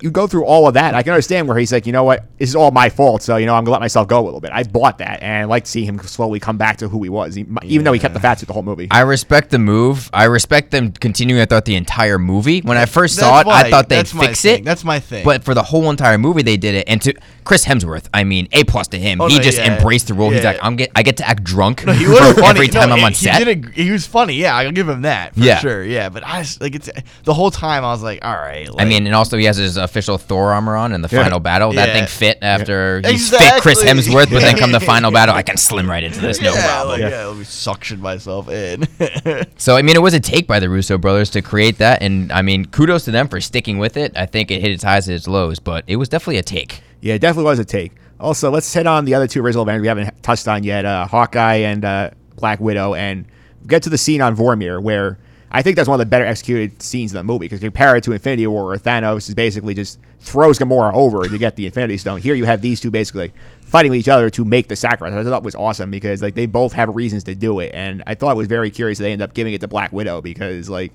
you 0.00 0.10
go 0.10 0.26
through 0.26 0.44
all 0.44 0.66
of 0.66 0.74
that. 0.74 0.94
I 0.94 1.02
can 1.02 1.12
understand 1.12 1.46
where 1.48 1.56
he's 1.58 1.72
like, 1.72 1.86
you 1.86 1.92
know 1.92 2.04
what, 2.04 2.24
this 2.38 2.48
is 2.48 2.56
all 2.56 2.70
my 2.70 2.88
fault. 2.88 3.22
So 3.22 3.36
you 3.36 3.46
know, 3.46 3.54
I'm 3.54 3.64
gonna 3.64 3.72
let 3.72 3.80
myself 3.80 4.08
go 4.08 4.20
a 4.20 4.24
little 4.24 4.40
bit. 4.40 4.50
I 4.52 4.62
bought 4.64 4.98
that, 4.98 5.22
and 5.22 5.32
I 5.42 5.44
like 5.44 5.64
to 5.64 5.70
see 5.70 5.84
him 5.84 5.98
slowly 6.00 6.40
come 6.40 6.56
back 6.56 6.78
to 6.78 6.88
who 6.88 7.02
he 7.02 7.08
was, 7.08 7.34
he, 7.34 7.46
even 7.64 7.84
though 7.84 7.92
he 7.92 7.98
kept 8.00 8.14
the 8.14 8.20
fat 8.20 8.38
suit 8.40 8.46
the 8.46 8.52
whole 8.52 8.62
movie. 8.62 8.88
I 8.90 9.00
respect 9.00 9.50
the 9.50 9.58
move. 9.58 10.10
I 10.12 10.24
respect 10.24 10.70
them 10.70 10.92
continuing. 10.92 11.40
I 11.40 11.46
thought 11.46 11.64
the 11.64 11.76
entire 11.76 12.18
movie. 12.18 12.60
When 12.60 12.76
I 12.76 12.86
first 12.86 13.16
saw 13.16 13.42
That's 13.42 13.48
it, 13.48 13.66
I 13.66 13.70
thought 13.70 13.88
they'd 13.88 13.96
that's 13.96 14.14
my 14.14 14.26
fix 14.26 14.42
thing. 14.42 14.60
it. 14.60 14.64
That's 14.64 14.84
my 14.84 15.00
thing. 15.00 15.24
But 15.24 15.44
for 15.44 15.54
the 15.54 15.62
whole 15.62 15.90
entire 15.90 16.18
movie, 16.18 16.42
they 16.42 16.56
did 16.56 16.74
it. 16.74 16.88
And 16.88 17.00
to 17.02 17.14
Chris 17.44 17.64
Hemsworth, 17.64 18.08
I 18.14 18.24
mean, 18.24 18.48
a 18.52 18.64
plus 18.64 18.88
to 18.88 18.98
him. 18.98 19.20
Oh, 19.20 19.28
he 19.28 19.36
no, 19.36 19.42
just 19.42 19.58
yeah. 19.58 19.76
embraced 19.76 20.08
the 20.08 20.14
role. 20.14 20.30
He's 20.30 20.42
Yeah. 20.42 20.52
like, 20.52 20.60
I'm 20.62 20.76
get, 20.76 20.90
I 20.96 21.02
get 21.02 21.16
to 21.18 21.28
act 21.28 21.44
drunk 21.44 21.84
No, 21.84 21.92
he 21.92 22.04
for 22.04 22.12
was 22.12 22.20
funny 22.38 22.48
every 22.48 22.68
time 22.68 22.88
no, 22.88 22.96
I'm 22.96 23.04
on 23.04 23.12
he 23.12 23.16
set. 23.16 23.44
Did 23.44 23.66
a, 23.66 23.70
he 23.70 23.90
was 23.90 24.06
funny. 24.06 24.34
Yeah, 24.34 24.56
I'll 24.56 24.72
give 24.72 24.88
him 24.88 25.02
that 25.02 25.34
for 25.34 25.40
Yeah. 25.40 25.58
sure. 25.58 25.84
Yeah, 25.84 26.08
but 26.08 26.21
I 26.24 26.42
just, 26.42 26.60
like 26.60 26.74
it's 26.74 26.88
the 27.24 27.34
whole 27.34 27.50
time 27.50 27.84
I 27.84 27.88
was 27.92 28.02
like, 28.02 28.24
all 28.24 28.34
right. 28.34 28.68
I 28.78 28.84
mean, 28.84 29.06
and 29.06 29.14
also 29.14 29.36
he 29.36 29.44
has 29.46 29.56
his 29.56 29.76
official 29.76 30.18
Thor 30.18 30.52
armor 30.52 30.76
on 30.76 30.92
in 30.92 31.00
the 31.02 31.08
final 31.08 31.40
battle. 31.40 31.72
That 31.72 31.88
Yeah. 31.88 31.94
thing 31.94 32.06
fit 32.06 32.38
after 32.42 33.00
he's 33.04 33.30
fit 33.30 33.60
Chris 33.62 33.82
Exactly. 33.82 34.02
Hemsworth, 34.14 34.30
but 34.32 34.40
then 34.42 34.56
come 34.56 34.72
the 34.72 34.80
final 34.80 35.10
battle, 35.18 35.34
I 35.34 35.42
can 35.42 35.56
slim 35.56 35.88
right 35.88 36.02
into 36.04 36.20
this, 36.20 36.40
no 36.40 36.52
yeah, 36.54 36.66
problem. 36.66 37.00
Like, 37.00 37.10
yeah, 37.10 37.26
let 37.26 37.36
me 37.36 37.44
suction 37.44 38.00
myself 38.00 38.48
in. 38.48 38.84
So 39.56 39.76
I 39.76 39.82
mean, 39.82 39.94
it 39.96 40.02
was 40.02 40.14
a 40.14 40.20
take 40.20 40.46
by 40.46 40.58
the 40.58 40.68
Russo 40.68 40.98
brothers 40.98 41.30
to 41.30 41.42
create 41.42 41.78
that, 41.78 42.02
and 42.02 42.32
I 42.32 42.42
mean, 42.42 42.64
kudos 42.66 43.04
to 43.04 43.10
them 43.10 43.28
for 43.28 43.40
sticking 43.40 43.78
with 43.78 43.96
it. 43.96 44.12
I 44.16 44.26
think 44.26 44.50
it 44.50 44.60
hit 44.60 44.72
its 44.72 44.82
highs 44.82 45.06
and 45.08 45.14
its 45.16 45.28
lows, 45.28 45.58
but 45.60 45.84
it 45.86 45.96
was 45.96 46.08
definitely 46.08 46.38
a 46.38 46.42
take. 46.42 46.80
yeah, 47.00 47.14
it 47.14 47.20
definitely 47.20 47.44
was 47.44 47.58
a 47.58 47.64
take. 47.64 47.92
Also, 48.18 48.50
let's 48.50 48.72
hit 48.72 48.86
on 48.86 49.04
the 49.04 49.14
other 49.14 49.26
two 49.26 49.40
original 49.44 49.62
Avengers 49.62 49.82
we 49.82 49.88
haven't 49.88 50.22
touched 50.22 50.48
on 50.48 50.64
yet: 50.64 50.84
uh, 50.84 51.06
Hawkeye 51.06 51.56
and 51.56 51.84
uh, 51.84 52.10
Black 52.36 52.60
Widow, 52.60 52.94
and 52.94 53.24
get 53.66 53.82
to 53.84 53.90
the 53.90 53.98
scene 53.98 54.20
on 54.20 54.36
Vormir 54.36 54.82
where. 54.82 55.18
I 55.54 55.60
think 55.60 55.76
that's 55.76 55.88
one 55.88 56.00
of 56.00 56.06
the 56.06 56.10
better 56.10 56.24
executed 56.24 56.80
scenes 56.82 57.12
in 57.12 57.16
the 57.16 57.22
movie 57.22 57.44
because 57.44 57.60
compare 57.60 57.94
it 57.94 58.04
to 58.04 58.12
Infinity 58.12 58.46
War, 58.46 58.64
where 58.66 58.78
Thanos 58.78 59.28
is 59.28 59.34
basically 59.34 59.74
just 59.74 59.98
throws 60.20 60.58
Gamora 60.58 60.94
over 60.94 61.28
to 61.28 61.38
get 61.38 61.56
the 61.56 61.66
Infinity 61.66 61.98
Stone. 61.98 62.22
Here 62.22 62.34
you 62.34 62.46
have 62.46 62.62
these 62.62 62.80
two 62.80 62.90
basically 62.90 63.34
fighting 63.60 63.92
each 63.92 64.08
other 64.08 64.30
to 64.30 64.44
make 64.46 64.68
the 64.68 64.76
sacrifice. 64.76 65.14
I 65.14 65.28
thought 65.28 65.42
was 65.42 65.54
awesome 65.54 65.90
because 65.90 66.22
like 66.22 66.34
they 66.34 66.46
both 66.46 66.72
have 66.72 66.96
reasons 66.96 67.24
to 67.24 67.34
do 67.34 67.60
it, 67.60 67.70
and 67.74 68.02
I 68.06 68.14
thought 68.14 68.30
it 68.30 68.36
was 68.36 68.48
very 68.48 68.70
curious 68.70 68.96
that 68.96 69.04
they 69.04 69.12
end 69.12 69.20
up 69.20 69.34
giving 69.34 69.52
it 69.52 69.60
to 69.60 69.68
Black 69.68 69.92
Widow 69.92 70.22
because 70.22 70.70
like 70.70 70.92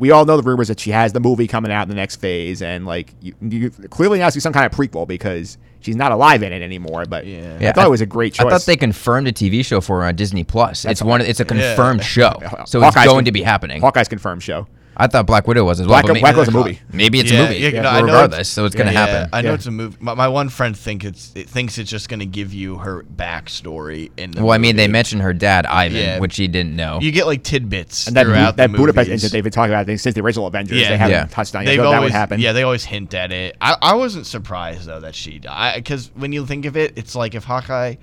we 0.00 0.10
all 0.10 0.24
know 0.24 0.36
the 0.36 0.42
rumors 0.42 0.66
that 0.68 0.80
she 0.80 0.90
has 0.90 1.12
the 1.12 1.20
movie 1.20 1.46
coming 1.46 1.70
out 1.70 1.82
in 1.82 1.88
the 1.88 1.94
next 1.94 2.16
phase, 2.16 2.62
and 2.62 2.86
like 2.86 3.14
you, 3.20 3.34
you 3.40 3.70
clearly 3.70 4.28
see 4.30 4.40
some 4.40 4.52
kind 4.52 4.66
of 4.66 4.72
prequel 4.76 5.06
because 5.06 5.56
she's 5.80 5.96
not 5.96 6.12
alive 6.12 6.42
in 6.42 6.52
it 6.52 6.62
anymore. 6.62 7.04
But 7.08 7.26
Yeah. 7.26 7.56
I 7.60 7.72
thought 7.72 7.86
it 7.86 7.90
was 7.90 8.00
a 8.00 8.06
great 8.06 8.34
choice. 8.34 8.46
I 8.46 8.50
thought 8.50 8.62
they 8.62 8.76
confirmed 8.76 9.28
a 9.28 9.32
TV 9.32 9.64
show 9.64 9.80
for 9.80 10.00
her 10.00 10.06
on 10.06 10.16
Disney 10.16 10.44
Plus. 10.44 10.84
It's 10.84 11.02
one. 11.02 11.20
It's 11.20 11.40
a 11.40 11.44
confirmed 11.44 12.04
show, 12.04 12.32
Yeah. 12.40 12.64
so 12.64 12.82
it's 12.82 12.94
going 12.96 13.08
con- 13.08 13.24
to 13.24 13.32
be 13.32 13.42
happening. 13.42 13.80
Hawkeye's 13.80 14.08
confirmed 14.08 14.42
show. 14.42 14.66
I 15.00 15.06
thought 15.06 15.26
Black 15.26 15.46
Widow 15.48 15.64
was 15.64 15.80
as 15.80 15.86
well. 15.86 15.94
Black, 15.94 16.04
but 16.04 16.12
maybe, 16.12 16.20
Black 16.20 16.36
Widow's 16.36 16.48
a 16.54 16.56
movie. 16.56 16.78
maybe 16.92 17.20
it's 17.20 17.32
Yeah, 17.32 17.38
a 17.40 17.42
movie. 17.48 17.58
yeah, 17.58 17.82
no, 17.82 17.88
I 17.88 18.00
know 18.00 18.06
regardless, 18.06 18.34
it's- 18.40 18.48
so 18.48 18.64
it's 18.66 18.74
gonna 18.76 18.92
Yeah, 18.92 19.06
happen. 19.06 19.30
I 19.32 19.42
know 19.42 19.48
Yeah. 19.48 19.54
it's 19.54 19.66
a 19.66 19.70
movie. 19.70 19.96
My, 20.00 20.14
my 20.14 20.28
one 20.28 20.48
friend 20.48 20.76
think 20.76 21.04
it's 21.04 21.32
it 21.34 21.48
thinks 21.48 21.78
it's 21.78 21.90
just 21.90 22.08
gonna 22.08 22.26
give 22.26 22.52
you 22.54 22.76
her 22.78 23.04
backstory 23.16 24.10
in 24.16 24.32
the 24.32 24.42
Well, 24.42 24.52
I 24.52 24.58
mean, 24.58 24.76
they 24.76 24.88
mentioned 24.88 25.22
her 25.22 25.32
dad, 25.32 25.66
Ivan, 25.66 25.96
Yeah. 25.98 26.18
which 26.18 26.36
he 26.36 26.48
didn't 26.48 26.76
know. 26.76 26.98
you 27.00 27.10
get 27.12 27.26
like 27.26 27.42
tidbits 27.42 28.06
And 28.06 28.16
that, 28.16 28.24
Bu- 28.24 28.30
throughout 28.30 28.56
that 28.56 28.70
the 28.70 28.76
Budapest 28.78 29.10
incident 29.10 29.32
they've 29.32 29.42
been 29.44 29.52
talking 29.52 29.72
about 29.74 29.86
since 29.98 30.14
the 30.14 30.20
original 30.20 30.46
Avengers. 30.46 30.78
Yeah. 30.78 30.90
They 30.90 30.96
haven't 30.98 31.16
Yeah. 31.16 31.24
touched 31.26 31.54
on 31.56 31.62
it. 31.62 31.64
I 31.64 31.70
They've 31.70 31.78
that 31.80 31.86
always, 31.86 32.02
would 32.02 32.12
happen. 32.12 32.40
yeah, 32.40 32.52
they 32.52 32.62
always 32.62 32.84
hint 32.84 33.14
at 33.14 33.32
it. 33.32 33.56
I, 33.60 33.76
I 33.80 33.94
wasn't 33.94 34.26
surprised 34.26 34.86
though 34.86 35.00
that 35.00 35.14
she 35.14 35.38
died 35.38 35.76
because 35.76 36.10
when 36.14 36.32
you 36.32 36.46
think 36.46 36.66
of 36.66 36.76
it, 36.76 36.92
it's 36.96 37.14
like 37.14 37.34
if 37.34 37.44
Hawkeye, 37.44 37.94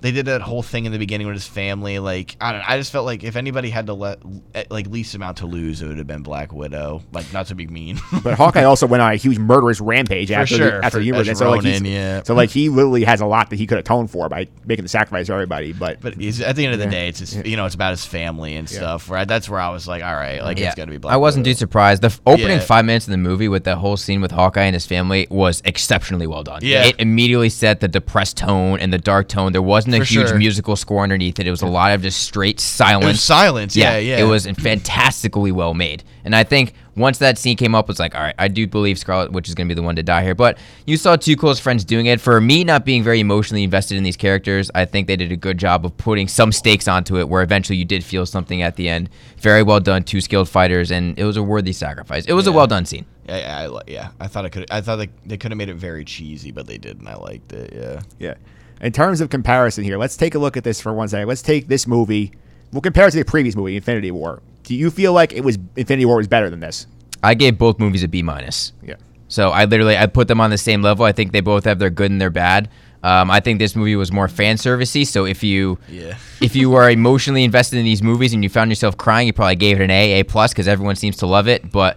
they 0.00 0.12
did 0.12 0.26
that 0.26 0.42
whole 0.42 0.62
thing 0.62 0.84
in 0.84 0.92
the 0.92 0.98
beginning 0.98 1.26
with 1.26 1.34
his 1.36 1.46
family. 1.46 1.98
Like 1.98 2.36
I 2.40 2.52
don't, 2.52 2.68
I 2.70 2.76
just 2.78 2.92
felt 2.92 3.06
like 3.06 3.24
if 3.24 3.36
anybody 3.36 3.70
had 3.70 3.86
to 3.86 3.94
let 3.94 4.18
eh, 4.54 4.64
like 4.70 4.86
least 4.88 5.14
amount 5.14 5.38
to 5.38 5.46
lose, 5.46 5.82
it 5.82 5.88
would 5.88 5.98
have 5.98 6.06
been 6.06 6.22
Black 6.22 6.52
Widow. 6.52 7.02
Like 7.12 7.32
not 7.32 7.46
to 7.46 7.54
be 7.54 7.66
mean, 7.66 7.98
But 8.22 8.34
Hawkeye 8.34 8.64
also 8.64 8.86
went 8.86 9.02
on 9.02 9.12
a 9.12 9.16
huge 9.16 9.38
murderous 9.38 9.80
rampage 9.80 10.30
after 10.30 10.54
sure, 10.56 10.70
the, 10.70 10.76
after 10.78 10.90
for- 10.90 10.98
the 10.98 11.04
universe. 11.06 11.28
as 11.28 11.38
so 11.38 11.50
like 11.50 11.62
he's, 11.62 11.80
yeah. 11.82 12.22
so 12.22 12.34
like 12.34 12.50
he 12.50 12.68
literally 12.68 13.04
has 13.04 13.20
a 13.20 13.26
lot 13.26 13.50
that 13.50 13.56
he 13.56 13.66
could 13.66 13.78
atone 13.78 14.06
for 14.06 14.28
by 14.28 14.48
making 14.64 14.84
the 14.84 14.88
sacrifice 14.88 15.26
for 15.28 15.32
everybody. 15.32 15.72
But, 15.72 16.00
but 16.00 16.14
he's, 16.14 16.40
at 16.40 16.56
the 16.56 16.64
end 16.64 16.74
of 16.74 16.80
the 16.80 16.86
day, 16.86 17.08
it's 17.08 17.20
his, 17.20 17.34
you 17.46 17.56
know 17.56 17.64
it's 17.66 17.74
about 17.74 17.90
his 17.90 18.04
family 18.04 18.56
and 18.56 18.68
stuff. 18.68 19.08
Right, 19.10 19.26
that's 19.26 19.48
where 19.48 19.60
I 19.60 19.70
was 19.70 19.88
like, 19.88 20.02
all 20.02 20.14
right, 20.14 20.42
like 20.42 20.58
it's 20.60 20.74
gonna 20.74 20.90
be. 20.90 20.98
Black 20.98 21.14
I 21.14 21.16
wasn't 21.16 21.44
Widow. 21.44 21.54
too 21.54 21.58
surprised. 21.58 22.02
The 22.02 22.06
f- 22.06 22.20
opening 22.26 22.48
Yeah. 22.58 22.60
five 22.60 22.84
minutes 22.84 23.06
of 23.06 23.12
the 23.12 23.16
movie 23.18 23.48
with 23.48 23.64
that 23.64 23.78
whole 23.78 23.96
scene 23.96 24.20
with 24.20 24.30
Hawkeye 24.30 24.64
and 24.64 24.74
his 24.74 24.86
family 24.86 25.26
was 25.30 25.62
exceptionally 25.64 26.26
well 26.26 26.42
done. 26.42 26.60
Yeah. 26.62 26.84
It 26.86 26.96
immediately 26.98 27.48
set 27.48 27.80
the 27.80 27.88
depressed 27.88 28.36
tone 28.36 28.78
and 28.80 28.92
the 28.92 28.98
dark 28.98 29.28
tone. 29.28 29.52
There 29.52 29.62
wasn't 29.86 30.02
a 30.02 30.06
For 30.06 30.12
huge 30.12 30.28
sure. 30.28 30.38
musical 30.38 30.76
score 30.76 31.02
underneath 31.02 31.38
it. 31.38 31.46
It 31.46 31.50
was 31.50 31.62
a 31.62 31.66
lot 31.66 31.92
of 31.92 32.02
just 32.02 32.20
straight 32.22 32.56
It 32.56 32.60
silence. 32.60 33.06
was 33.06 33.22
silence. 33.22 33.76
Yeah, 33.76 33.96
yeah. 33.98 34.18
It 34.18 34.24
was 34.24 34.46
fantastically 34.46 35.52
well 35.52 35.74
made. 35.74 36.04
And 36.24 36.34
I 36.34 36.44
think 36.44 36.72
once 36.96 37.18
that 37.18 37.38
scene 37.38 37.56
came 37.56 37.74
up, 37.74 37.84
it 37.84 37.88
was 37.88 37.98
like, 37.98 38.14
all 38.14 38.20
right, 38.22 38.34
I 38.38 38.48
do 38.48 38.66
believe 38.66 38.98
Scarlet 38.98 39.30
Witch 39.30 39.48
is 39.48 39.54
going 39.54 39.68
to 39.68 39.74
be 39.74 39.78
the 39.78 39.84
one 39.84 39.96
to 39.96 40.02
die 40.02 40.22
here. 40.24 40.34
But 40.34 40.58
you 40.86 40.96
saw 40.96 41.14
two 41.16 41.36
close 41.36 41.60
friends 41.60 41.84
doing 41.84 42.06
it. 42.06 42.20
For 42.20 42.40
me, 42.40 42.64
not 42.64 42.84
being 42.84 43.02
very 43.02 43.20
emotionally 43.20 43.62
invested 43.62 43.96
in 43.96 44.02
these 44.02 44.16
characters, 44.16 44.70
I 44.74 44.86
think 44.86 45.06
they 45.06 45.16
did 45.16 45.30
a 45.30 45.36
good 45.36 45.58
job 45.58 45.84
of 45.86 45.96
putting 45.98 46.26
some 46.26 46.52
stakes 46.52 46.88
onto 46.88 47.18
it 47.18 47.28
where 47.28 47.42
eventually 47.42 47.76
you 47.76 47.84
did 47.84 48.02
feel 48.02 48.26
something 48.26 48.62
at 48.62 48.76
the 48.76 48.88
end. 48.88 49.08
Very 49.38 49.62
well 49.62 49.80
done, 49.80 50.02
two 50.02 50.20
skilled 50.20 50.48
fighters, 50.48 50.90
and 50.90 51.18
it 51.18 51.24
was 51.24 51.36
a 51.36 51.42
worthy 51.42 51.72
sacrifice. 51.72 52.24
It 52.26 52.32
was 52.32 52.46
a 52.46 52.52
well 52.52 52.66
done 52.66 52.86
scene. 52.86 53.04
Yeah, 53.28 53.36
yeah, 53.38 53.70
I, 53.76 53.80
yeah. 53.86 54.08
I 54.20 54.26
thought 54.28 54.44
I 54.44 54.48
could. 54.48 54.66
I 54.70 54.80
thought 54.80 54.96
they, 54.96 55.08
they 55.24 55.36
could 55.36 55.50
have 55.50 55.58
made 55.58 55.68
it 55.68 55.74
very 55.74 56.04
cheesy, 56.04 56.50
but 56.52 56.66
they 56.66 56.78
didn't. 56.78 57.06
I 57.06 57.16
liked 57.16 57.52
it. 57.52 57.72
Yeah. 57.74 58.00
yeah, 58.18 58.34
in 58.80 58.92
terms 58.92 59.20
of 59.20 59.30
comparison 59.30 59.84
here, 59.84 59.98
let's 59.98 60.16
take 60.16 60.34
a 60.34 60.38
look 60.38 60.56
at 60.56 60.64
this 60.64 60.80
for 60.80 60.92
one 60.92 61.08
second. 61.08 61.28
Let's 61.28 61.42
take 61.42 61.68
this 61.68 61.86
movie. 61.86 62.32
We'll 62.72 62.82
compare 62.82 63.06
it 63.08 63.12
to 63.12 63.18
the 63.18 63.24
previous 63.24 63.56
movie, 63.56 63.76
Infinity 63.76 64.10
War. 64.10 64.42
Do 64.64 64.74
you 64.74 64.90
feel 64.90 65.12
like 65.12 65.32
it 65.32 65.42
was 65.42 65.58
Infinity 65.76 66.04
War 66.04 66.16
was 66.16 66.28
better 66.28 66.50
than 66.50 66.60
this? 66.60 66.86
I 67.22 67.34
gave 67.34 67.56
both 67.58 67.78
movies 67.78 68.02
a 68.02 68.08
B 68.08 68.22
minus. 68.22 68.72
Yeah. 68.82 68.96
So 69.28 69.50
I 69.50 69.64
literally 69.64 69.96
I 69.96 70.06
put 70.06 70.28
them 70.28 70.40
on 70.40 70.50
the 70.50 70.58
same 70.58 70.82
level. 70.82 71.04
I 71.04 71.12
think 71.12 71.32
they 71.32 71.40
both 71.40 71.64
have 71.64 71.78
their 71.78 71.90
good 71.90 72.10
and 72.10 72.20
their 72.20 72.30
bad. 72.30 72.68
Um, 73.02 73.30
I 73.30 73.40
think 73.40 73.58
this 73.60 73.76
movie 73.76 73.94
was 73.94 74.10
more 74.10 74.26
fan 74.26 74.56
servicey. 74.56 75.06
So 75.06 75.24
if 75.26 75.42
you 75.42 75.78
Yeah. 75.88 76.16
if 76.40 76.56
you 76.56 76.70
were 76.70 76.90
emotionally 76.90 77.44
invested 77.44 77.78
in 77.78 77.84
these 77.84 78.02
movies 78.02 78.32
and 78.34 78.42
you 78.42 78.48
found 78.48 78.70
yourself 78.70 78.96
crying, 78.96 79.26
you 79.26 79.32
probably 79.32 79.56
gave 79.56 79.80
it 79.80 79.84
an 79.84 79.90
A, 79.90 80.20
A 80.20 80.24
plus 80.24 80.52
because 80.52 80.66
everyone 80.68 80.96
seems 80.96 81.16
to 81.18 81.26
love 81.26 81.46
it. 81.48 81.70
But 81.70 81.96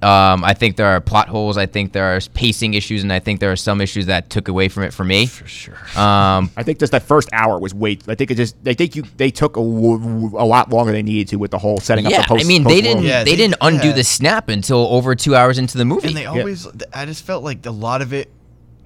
um, 0.00 0.44
I 0.44 0.54
think 0.54 0.76
there 0.76 0.86
are 0.86 1.00
plot 1.00 1.28
holes. 1.28 1.56
I 1.56 1.66
think 1.66 1.92
there 1.92 2.14
are 2.16 2.20
pacing 2.34 2.74
issues, 2.74 3.02
and 3.02 3.12
I 3.12 3.18
think 3.18 3.40
there 3.40 3.50
are 3.50 3.56
some 3.56 3.80
issues 3.80 4.06
that 4.06 4.30
took 4.30 4.46
away 4.48 4.68
from 4.68 4.84
it 4.84 4.92
for 4.92 5.02
me. 5.04 5.26
For 5.26 5.46
sure. 5.48 5.74
Um, 5.96 6.50
I 6.56 6.62
think 6.62 6.78
just 6.78 6.92
that 6.92 7.02
first 7.02 7.28
hour 7.32 7.58
was 7.58 7.74
way. 7.74 7.98
I 8.06 8.14
think 8.14 8.30
it 8.30 8.36
just. 8.36 8.54
I 8.64 8.74
think 8.74 8.94
you. 8.94 9.02
They 9.16 9.30
took 9.30 9.56
a, 9.56 9.60
w- 9.60 10.36
a 10.38 10.46
lot 10.46 10.70
longer 10.70 10.92
than 10.92 11.04
they 11.04 11.10
needed 11.12 11.28
to 11.28 11.36
with 11.36 11.50
the 11.50 11.58
whole 11.58 11.80
setting 11.80 12.04
yeah, 12.06 12.18
up. 12.18 12.22
The 12.24 12.28
post, 12.28 12.44
I 12.44 12.48
mean 12.48 12.62
they 12.62 12.80
post-war. 12.80 12.94
didn't 12.94 13.04
Yeah, 13.06 13.24
they, 13.24 13.30
they- 13.32 13.36
didn't 13.36 13.56
undo 13.60 13.88
yeah. 13.88 13.92
the 13.94 14.04
snap 14.04 14.48
until 14.48 14.86
over 14.86 15.14
two 15.16 15.34
hours 15.34 15.58
into 15.58 15.76
the 15.78 15.84
movie. 15.84 16.08
And 16.08 16.16
they 16.16 16.26
always, 16.26 16.66
I 16.94 17.04
just 17.04 17.24
felt 17.24 17.42
like 17.42 17.66
a 17.66 17.70
lot 17.72 18.00
of 18.00 18.12
it, 18.12 18.30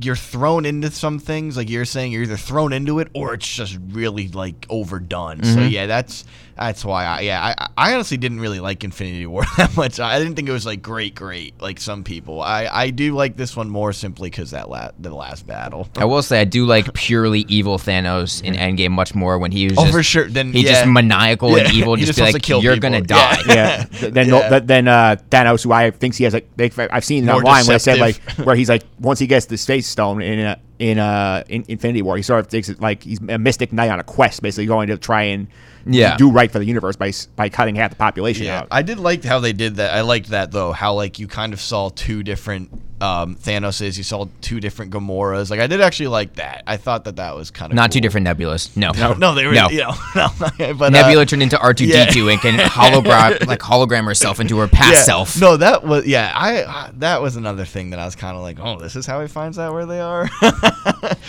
you're 0.01 0.17
thrown 0.17 0.65
into 0.65 0.91
some 0.91 1.19
things, 1.19 1.57
like 1.57 1.69
you're 1.71 1.85
saying, 1.85 2.13
you're 2.13 2.23
either 2.25 2.37
thrown 2.37 2.73
into 2.73 2.99
it 2.99 3.09
or 3.15 3.35
it's 3.35 3.47
just 3.53 3.79
really 3.91 4.29
like 4.29 4.67
overdone. 4.69 5.43
So 5.45 5.57
Mm-hmm. 5.61 5.69
yeah, 5.69 5.87
that's 5.87 6.25
that's 6.57 6.85
why 6.85 7.07
I 7.07 7.21
yeah 7.21 7.55
I, 7.59 7.69
I 7.91 7.95
honestly 7.95 8.19
didn't 8.19 8.39
really 8.41 8.61
like 8.61 8.85
Infinity 8.85 9.25
War 9.27 9.43
that 9.57 9.75
much. 9.77 9.99
I 10.01 10.19
didn't 10.19 10.35
think 10.37 10.49
it 10.49 10.53
was 10.53 10.67
like 10.67 10.83
great, 10.83 11.15
great 11.15 11.61
like 11.61 11.81
some 11.81 12.05
people. 12.05 12.41
I 12.43 12.67
I 12.67 12.91
do 12.91 13.15
like 13.15 13.37
this 13.37 13.57
one 13.57 13.71
more 13.71 13.93
simply 13.93 14.29
because 14.31 14.51
that 14.51 14.69
la- 14.69 14.91
the 14.99 15.15
last 15.15 15.47
battle. 15.47 15.89
I 15.97 16.05
will 16.05 16.23
say 16.23 16.41
I 16.41 16.45
do 16.45 16.67
like 16.67 16.93
purely 16.95 17.41
evil 17.49 17.79
Thanos 17.79 18.43
in 18.43 18.55
Endgame 18.55 18.91
much 18.91 19.15
more 19.15 19.39
when 19.39 19.51
he 19.53 19.69
was 19.69 19.79
Oh, 19.79 19.83
just, 19.83 19.95
for 19.95 20.03
sure. 20.03 20.29
Then 20.29 20.53
he's 20.53 20.65
yeah. 20.65 20.73
just 20.73 20.87
maniacal 20.89 21.57
and 21.57 21.71
evil, 21.73 21.95
he 21.95 22.05
just, 22.05 22.17
just 22.17 22.19
be 22.19 22.23
wants 22.23 22.35
like 22.35 22.43
to 22.43 22.47
kill 22.47 22.63
you're 22.63 22.75
people." 22.75 22.91
gonna 22.91 23.03
die. 23.03 23.39
yeah. 23.49 23.85
th- 23.85 24.13
Then 24.13 24.29
Yeah. 24.29 24.49
th- 24.49 24.63
then 24.65 24.89
uh, 24.89 25.17
Thanos, 25.31 25.65
who 25.65 25.73
I 25.73 25.91
think 25.91 26.15
he 26.17 26.25
has 26.25 26.35
like 26.35 26.49
they, 26.57 26.71
I've 26.91 27.05
seen 27.05 27.25
it 27.25 27.27
More 27.27 27.37
online 27.37 27.67
where 27.67 27.75
i 27.75 27.79
said 27.79 27.99
like 27.99 28.21
where 28.45 28.55
he's 28.57 28.69
like 28.69 28.83
once 29.01 29.19
he 29.19 29.27
gets 29.27 29.47
the 29.47 29.57
Space 29.57 29.87
Stone 29.93 30.23
in 30.23 30.41
uh, 30.41 30.57
in 30.79 30.99
uh 30.99 31.45
in 31.49 31.65
Infinity 31.69 32.03
War, 32.03 32.17
he 32.17 32.23
sort 32.23 32.41
of 32.41 32.49
takes 32.49 32.69
it 32.69 32.81
like 32.81 33.03
he's 33.05 33.21
a 33.29 33.39
Mystic 33.39 33.73
Knight 33.73 33.91
on 33.91 34.01
a 34.01 34.05
quest, 34.05 34.43
basically 34.43 34.67
going 34.67 34.89
to 34.89 34.97
try 34.99 35.23
and 35.25 35.47
Yeah. 35.87 36.17
do 36.17 36.31
right 36.31 36.51
for 36.51 36.59
the 36.59 36.65
universe 36.65 36.97
by 36.97 37.13
by 37.37 37.49
cutting 37.49 37.75
half 37.77 37.91
the 37.91 37.97
population 37.97 38.47
Yeah, 38.47 38.61
out. 38.61 38.69
I 38.71 38.83
did 38.83 38.99
like 38.99 39.23
how 39.25 39.39
they 39.39 39.53
did 39.53 39.77
that. 39.77 39.95
I 39.95 40.01
liked 40.01 40.29
that 40.31 40.51
though. 40.51 40.73
How 40.73 40.95
like 40.95 41.19
you 41.19 41.29
kind 41.29 41.53
of 41.53 41.61
saw 41.61 41.91
two 41.91 42.23
different 42.23 42.92
um, 43.03 43.37
Thanoses. 43.37 43.99
You 43.99 44.05
saw 44.05 44.29
two 44.41 44.61
different 44.61 44.93
Gamoras. 44.93 45.51
Like 45.51 45.61
I 45.61 45.67
did 45.67 45.81
actually 45.81 46.09
like 46.09 46.35
that. 46.35 46.63
I 46.67 46.77
thought 46.77 47.05
that 47.05 47.17
that 47.17 47.35
was 47.35 47.51
kind 47.51 47.73
of 47.73 47.77
Not 47.77 47.93
two 47.93 48.01
different 48.01 48.27
Nebulas. 48.27 48.77
No. 48.77 48.93
No, 48.93 49.15
no, 49.15 49.35
they 49.35 49.47
were 49.47 49.53
No. 49.53 49.69
you 49.69 49.81
know, 49.81 49.95
no, 50.15 50.29
but 50.75 50.83
uh, 50.83 50.89
Nebula 50.91 51.27
turned 51.27 51.43
into 51.43 51.59
R 51.59 51.75
two 51.75 51.87
D 51.87 52.07
two 52.11 52.31
and 52.31 52.41
can 52.41 52.59
hologram 52.59 53.47
like 53.47 53.61
hologram 53.61 54.05
herself 54.05 54.41
into 54.41 54.59
her 54.59 54.69
past 54.69 54.95
yeah. 54.95 55.03
self. 55.03 55.41
No, 55.41 55.57
that 55.57 55.85
was 55.85 56.07
yeah. 56.07 56.33
I 56.35 56.63
uh, 56.63 56.91
that 56.99 57.21
was 57.21 57.37
another 57.37 57.65
thing 57.65 57.91
that 57.91 57.99
I 57.99 58.05
was 58.05 58.17
kind 58.17 58.37
of 58.37 58.43
like, 58.43 58.59
oh, 58.61 58.79
this 58.79 58.97
is 58.97 59.05
how 59.07 59.21
he 59.21 59.29
finds 59.29 59.59
out 59.59 59.73
where 59.73 59.87
they 59.87 60.01
are. 60.01 60.29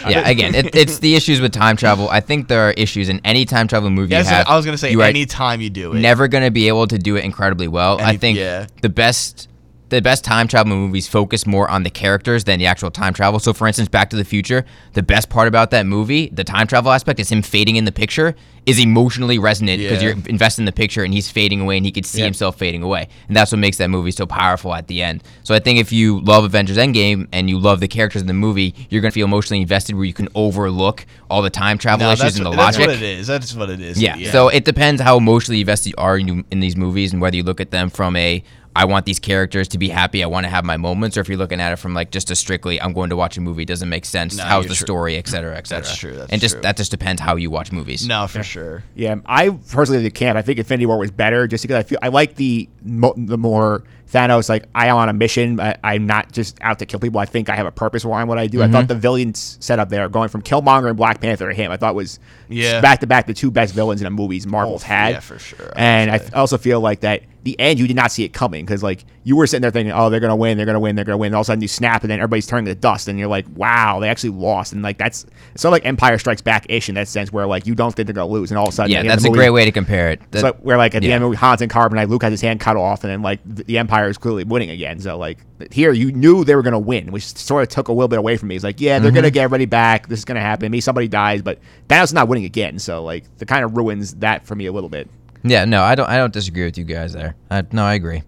Yeah, 0.07 0.27
again, 0.27 0.53
it, 0.53 0.75
it's 0.75 0.99
the 0.99 1.15
issues 1.15 1.39
with 1.39 1.53
time 1.53 1.77
travel. 1.77 2.09
I 2.09 2.19
think 2.19 2.49
there 2.49 2.67
are 2.67 2.71
issues 2.71 3.07
in 3.07 3.21
any 3.23 3.45
time 3.45 3.69
travel 3.69 3.89
movie 3.89 4.11
Yes, 4.11 4.25
you 4.25 4.33
have. 4.33 4.47
I 4.47 4.55
was 4.57 4.65
gonna 4.65 4.77
say 4.77 4.91
you 4.91 5.01
are 5.01 5.07
anytime 5.07 5.61
you 5.61 5.69
do 5.69 5.93
it, 5.93 6.01
never 6.01 6.27
going 6.27 6.43
to 6.43 6.51
be 6.51 6.67
able 6.67 6.87
to 6.87 6.97
do 6.97 7.15
it 7.15 7.23
incredibly 7.23 7.67
well. 7.67 7.99
I 8.01 8.17
think 8.17 8.37
yeah. 8.37 8.67
the 8.81 8.89
best 8.89 9.47
the 9.93 10.01
best 10.01 10.23
time 10.23 10.47
travel 10.47 10.75
movies 10.75 11.07
focus 11.07 11.45
more 11.45 11.69
on 11.69 11.83
the 11.83 11.89
characters 11.89 12.43
than 12.43 12.59
the 12.59 12.65
actual 12.65 12.91
time 12.91 13.13
travel. 13.13 13.39
So 13.39 13.53
for 13.53 13.67
instance, 13.67 13.87
Back 13.89 14.09
to 14.11 14.15
the 14.15 14.25
Future, 14.25 14.65
the 14.93 15.03
best 15.03 15.29
part 15.29 15.47
about 15.47 15.71
that 15.71 15.85
movie, 15.85 16.29
the 16.29 16.43
time 16.43 16.67
travel 16.67 16.91
aspect 16.91 17.19
is 17.19 17.31
him 17.31 17.41
fading 17.41 17.75
in 17.75 17.85
the 17.85 17.91
picture 17.91 18.35
is 18.65 18.79
emotionally 18.79 19.37
resonant 19.37 19.81
because 19.81 20.01
Yeah. 20.01 20.09
you're 20.15 20.17
invested 20.29 20.61
in 20.61 20.65
the 20.65 20.71
picture 20.71 21.03
and 21.03 21.13
he's 21.13 21.29
fading 21.29 21.59
away 21.59 21.75
and 21.75 21.85
he 21.85 21.91
could 21.91 22.05
see 22.05 22.19
Yeah. 22.19 22.25
himself 22.25 22.55
fading 22.57 22.81
away. 22.81 23.09
And 23.27 23.35
that's 23.35 23.51
what 23.51 23.59
makes 23.59 23.75
that 23.77 23.89
movie 23.89 24.11
so 24.11 24.25
powerful 24.25 24.73
at 24.73 24.87
the 24.87 25.01
end. 25.01 25.21
So 25.43 25.53
I 25.53 25.59
think 25.59 25.79
if 25.79 25.91
you 25.91 26.21
love 26.21 26.45
Avengers 26.45 26.77
Endgame 26.77 27.27
and 27.33 27.49
you 27.49 27.59
love 27.59 27.81
the 27.81 27.89
characters 27.89 28.21
in 28.21 28.27
the 28.29 28.33
movie, 28.33 28.73
you're 28.89 29.01
going 29.01 29.11
to 29.11 29.13
feel 29.13 29.25
emotionally 29.25 29.61
invested 29.61 29.95
where 29.97 30.05
you 30.05 30.13
can 30.13 30.29
overlook 30.33 31.05
all 31.29 31.41
the 31.41 31.49
time 31.49 31.77
travel 31.77 32.07
No, 32.07 32.13
issues 32.13 32.37
and 32.37 32.45
the 32.45 32.51
what, 32.51 32.55
that's 32.57 32.77
logic. 32.77 32.87
what 32.87 32.95
it 32.95 33.03
is. 33.03 33.27
That's 33.27 33.53
what 33.53 33.69
it 33.69 33.81
is. 33.81 34.01
Yeah. 34.01 34.31
So 34.31 34.47
it 34.47 34.63
depends 34.63 35.01
how 35.01 35.17
emotionally 35.17 35.59
invested 35.59 35.89
you 35.89 35.95
are 35.97 36.17
in, 36.17 36.45
in 36.49 36.61
these 36.61 36.77
movies 36.77 37.11
and 37.11 37.21
whether 37.21 37.35
you 37.35 37.43
look 37.43 37.59
at 37.59 37.71
them 37.71 37.89
from 37.89 38.15
a 38.15 38.43
I 38.75 38.85
want 38.85 39.05
these 39.05 39.19
characters 39.19 39.67
to 39.69 39.77
be 39.77 39.89
happy, 39.89 40.23
I 40.23 40.27
want 40.27 40.45
to 40.45 40.49
have 40.49 40.65
my 40.65 40.77
moments, 40.77 41.15
or 41.17 41.21
if 41.21 41.29
you're 41.29 41.37
looking 41.37 41.61
at 41.61 41.71
it 41.73 41.75
from 41.75 41.93
like 41.93 42.09
just 42.11 42.31
a 42.31 42.35
strictly 42.35 42.81
I'm 42.81 42.93
going 42.93 43.09
to 43.11 43.15
watch 43.15 43.37
a 43.37 43.41
movie, 43.41 43.65
doesn't 43.65 43.89
make 43.89 44.05
sense. 44.05 44.35
No, 44.37 44.43
How's 44.43 44.63
the 44.65 44.69
true. 44.75 44.85
story, 44.85 45.15
et 45.17 45.27
cetera, 45.27 45.55
et 45.57 45.67
cetera. 45.67 45.83
That's 45.83 45.97
true, 45.97 46.15
that's 46.15 46.31
and 46.31 46.41
just 46.41 46.55
true. 46.55 46.61
that 46.63 46.77
just 46.77 46.91
depends 46.91 47.21
how 47.21 47.35
you 47.35 47.51
watch 47.51 47.71
movies. 47.71 48.07
no, 48.07 48.25
for 48.27 48.41
sure. 48.43 48.83
Yeah, 48.95 49.15
I 49.25 49.49
personally 49.71 50.01
the 50.01 50.09
camp. 50.11 50.37
I 50.37 50.41
think 50.41 50.57
Infinity 50.59 50.85
War 50.87 50.97
was 50.97 51.11
better 51.11 51.47
just 51.47 51.63
because 51.63 51.77
I 51.77 51.83
feel 51.83 51.99
I 52.01 52.07
like 52.07 52.35
the 52.35 52.67
mo- 52.83 53.13
the 53.15 53.37
more 53.37 53.83
Thanos 54.13 54.47
like 54.47 54.65
I 54.75 54.87
am 54.87 54.95
on 54.97 55.09
a 55.09 55.13
mission. 55.13 55.59
I, 55.59 55.75
I'm 55.83 56.05
not 56.05 56.31
just 56.31 56.57
out 56.61 56.79
to 56.79 56.85
kill 56.85 56.99
people. 56.99 57.19
I 57.19 57.25
think 57.25 57.49
I 57.49 57.55
have 57.55 57.65
a 57.65 57.71
purpose 57.71 58.03
behind 58.03 58.29
what 58.29 58.37
I 58.37 58.47
do. 58.47 58.61
I 58.61 58.65
Mm-hmm. 58.65 58.73
thought 58.73 58.87
the 58.87 58.95
villains 58.95 59.57
set 59.59 59.79
up 59.79 59.89
there, 59.89 60.07
going 60.07 60.29
from 60.29 60.41
Killmonger 60.43 60.87
and 60.87 60.95
Black 60.97 61.19
Panther 61.19 61.49
to 61.49 61.53
him, 61.55 61.71
I 61.71 61.77
thought 61.77 61.95
was 61.95 62.19
Yeah. 62.47 62.79
back 62.81 62.99
to 62.99 63.07
back 63.07 63.25
the 63.27 63.33
two 63.33 63.49
best 63.51 63.73
villains 63.73 64.01
in 64.01 64.05
the 64.05 64.11
movies 64.11 64.45
Marvel's 64.47 64.83
Oh, 64.83 64.87
had. 64.87 65.13
yeah, 65.15 65.19
for 65.19 65.39
sure, 65.39 65.73
I 65.75 65.81
And 65.81 66.11
I 66.11 66.17
th- 66.19 66.33
also 66.33 66.57
feel 66.57 66.79
like 66.79 66.99
that 67.01 67.23
the 67.43 67.59
end 67.59 67.77
you 67.77 67.87
did 67.87 67.95
not 67.97 68.09
see 68.09 68.23
it 68.23 68.31
coming 68.31 68.63
because 68.63 68.81
like 68.81 69.03
you 69.25 69.35
were 69.35 69.45
sitting 69.45 69.61
there 69.63 69.69
thinking, 69.71 69.91
oh, 69.93 70.09
they're 70.09 70.21
gonna 70.21 70.33
win, 70.35 70.55
they're 70.55 70.65
gonna 70.65 70.79
win, 70.79 70.95
they're 70.95 71.03
gonna 71.03 71.17
win. 71.17 71.27
And 71.27 71.35
all 71.35 71.41
of 71.41 71.45
a 71.45 71.47
sudden 71.47 71.61
you 71.61 71.67
snap, 71.67 72.01
and 72.03 72.09
then 72.09 72.19
everybody's 72.19 72.47
turning 72.47 72.65
to 72.67 72.75
dust, 72.75 73.09
and 73.09 73.19
you're 73.19 73.27
like, 73.27 73.45
wow, 73.55 73.99
they 73.99 74.07
actually 74.07 74.29
lost. 74.29 74.71
And 74.71 74.81
like 74.81 74.97
that's 74.97 75.25
it's 75.53 75.61
sort 75.61 75.71
of 75.71 75.73
like 75.73 75.85
Empire 75.85 76.17
Strikes 76.17 76.41
Back 76.41 76.65
ish 76.69 76.87
in 76.87 76.95
that 76.95 77.09
sense, 77.09 77.33
where 77.33 77.45
like 77.45 77.67
you 77.67 77.75
don't 77.75 77.93
think 77.93 78.07
they're 78.07 78.13
gonna 78.13 78.31
lose, 78.31 78.49
and 78.49 78.57
all 78.57 78.67
of 78.67 78.73
a 78.73 78.75
sudden, 78.75 78.91
Yeah, 78.93 78.99
at 78.99 79.01
the 79.01 79.09
end 79.09 79.11
of 79.17 79.23
that's 79.23 79.25
a 79.25 79.29
movie- 79.29 79.37
great 79.39 79.49
way 79.49 79.65
to 79.65 79.73
compare 79.73 80.11
it. 80.11 80.21
That- 80.31 80.43
like 80.43 80.55
where 80.59 80.77
like 80.77 80.95
at 80.95 81.01
the 81.01 81.07
end 81.11 81.15
of 81.15 81.21
the 81.21 81.27
movie, 81.27 81.37
Hans 81.37 81.61
and 81.61 81.69
Carbonite, 81.69 82.07
Luke 82.07 82.23
has 82.23 82.31
his 82.31 82.39
hand 82.41 82.61
cut 82.61 82.77
off, 82.77 83.03
and 83.03 83.11
then 83.11 83.21
like 83.21 83.39
the 83.45 83.77
Empire 83.77 84.02
is 84.09 84.17
clearly 84.17 84.43
winning 84.43 84.69
again. 84.69 84.99
So 84.99 85.17
like 85.17 85.39
here, 85.71 85.91
you 85.91 86.11
knew 86.11 86.43
they 86.43 86.55
were 86.55 86.61
gonna 86.63 86.79
win, 86.79 87.11
which 87.11 87.23
sort 87.25 87.63
of 87.63 87.69
took 87.69 87.87
a 87.87 87.91
little 87.91 88.07
bit 88.07 88.19
away 88.19 88.37
from 88.37 88.49
me. 88.49 88.55
It's 88.55 88.63
like 88.63 88.79
yeah, 88.81 88.99
they're 88.99 89.09
Mm-hmm. 89.09 89.15
gonna 89.15 89.31
get 89.31 89.43
everybody 89.43 89.65
back. 89.65 90.07
This 90.07 90.19
is 90.19 90.25
gonna 90.25 90.41
happen. 90.41 90.71
Maybe 90.71 90.81
somebody 90.81 91.07
dies, 91.07 91.41
but 91.41 91.59
Thanos 91.87 92.05
is 92.05 92.13
not 92.13 92.27
winning 92.27 92.45
again. 92.45 92.79
So 92.79 93.03
like 93.03 93.25
it 93.39 93.47
kind 93.47 93.63
of 93.65 93.75
ruins 93.77 94.15
that 94.15 94.45
for 94.45 94.55
me 94.55 94.65
a 94.65 94.71
little 94.71 94.89
bit. 94.89 95.09
yeah, 95.43 95.65
no, 95.65 95.81
I 95.83 95.95
don't 95.95 96.09
I 96.09 96.17
don't 96.17 96.33
disagree 96.33 96.65
with 96.65 96.77
you 96.77 96.83
guys 96.85 97.13
there. 97.13 97.35
I, 97.51 97.63
no, 97.71 97.83
I 97.83 97.93
agree. 97.95 98.23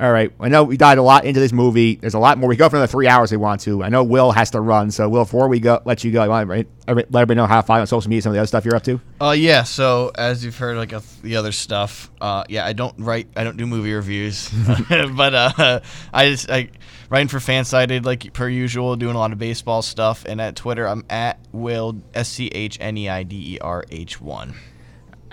All 0.00 0.10
right. 0.10 0.32
I 0.40 0.48
know 0.48 0.64
we 0.64 0.76
dive 0.76 0.98
a 0.98 1.02
lot 1.02 1.24
into 1.24 1.38
this 1.38 1.52
movie. 1.52 1.96
There's 1.96 2.14
a 2.14 2.18
lot 2.18 2.38
more. 2.38 2.48
We 2.48 2.56
go 2.56 2.68
for 2.68 2.76
another 2.76 2.90
three 2.90 3.06
hours. 3.06 3.30
if 3.30 3.36
We 3.36 3.42
want 3.42 3.60
to. 3.62 3.84
I 3.84 3.88
know 3.88 4.02
Will 4.02 4.32
has 4.32 4.50
to 4.52 4.60
run. 4.60 4.90
So 4.90 5.08
Will, 5.08 5.24
before 5.24 5.48
we 5.48 5.60
go, 5.60 5.80
let 5.84 6.02
you 6.02 6.10
go. 6.10 6.26
Want 6.28 6.48
to 6.48 6.56
let 6.56 6.66
everybody 7.14 7.36
know 7.36 7.46
how 7.46 7.60
to 7.60 7.72
you 7.72 7.78
on 7.78 7.86
social 7.86 8.08
media. 8.08 8.22
Some 8.22 8.30
of 8.30 8.34
the 8.34 8.40
other 8.40 8.46
stuff 8.46 8.64
you're 8.64 8.74
up 8.74 8.84
to. 8.84 9.00
Uh, 9.20 9.30
yeah. 9.32 9.62
So 9.62 10.10
as 10.16 10.44
you've 10.44 10.56
heard, 10.56 10.76
like 10.76 10.92
uh, 10.92 11.00
the 11.22 11.36
other 11.36 11.52
stuff, 11.52 12.10
uh, 12.20 12.44
yeah, 12.48 12.64
I 12.66 12.72
don't 12.72 12.94
write, 12.98 13.28
I 13.36 13.44
don't 13.44 13.56
do 13.56 13.66
movie 13.66 13.92
reviews, 13.92 14.50
but 14.88 15.34
uh, 15.34 15.80
I 16.12 16.30
just 16.30 16.50
I 16.50 16.70
writing 17.10 17.28
for 17.28 17.38
Fansided 17.38 18.04
like 18.04 18.32
per 18.32 18.48
usual, 18.48 18.96
doing 18.96 19.14
a 19.14 19.18
lot 19.18 19.32
of 19.32 19.38
baseball 19.38 19.82
stuff, 19.82 20.24
and 20.24 20.40
at 20.40 20.56
Twitter 20.56 20.88
I'm 20.88 21.04
at 21.10 21.38
Will 21.52 22.00
S 22.14 22.28
C 22.30 22.48
H 22.48 22.78
N 22.80 22.96
E 22.96 23.08
I 23.08 23.22
D 23.22 23.54
E 23.54 23.58
R 23.60 23.84
H 23.90 24.20
one. 24.20 24.54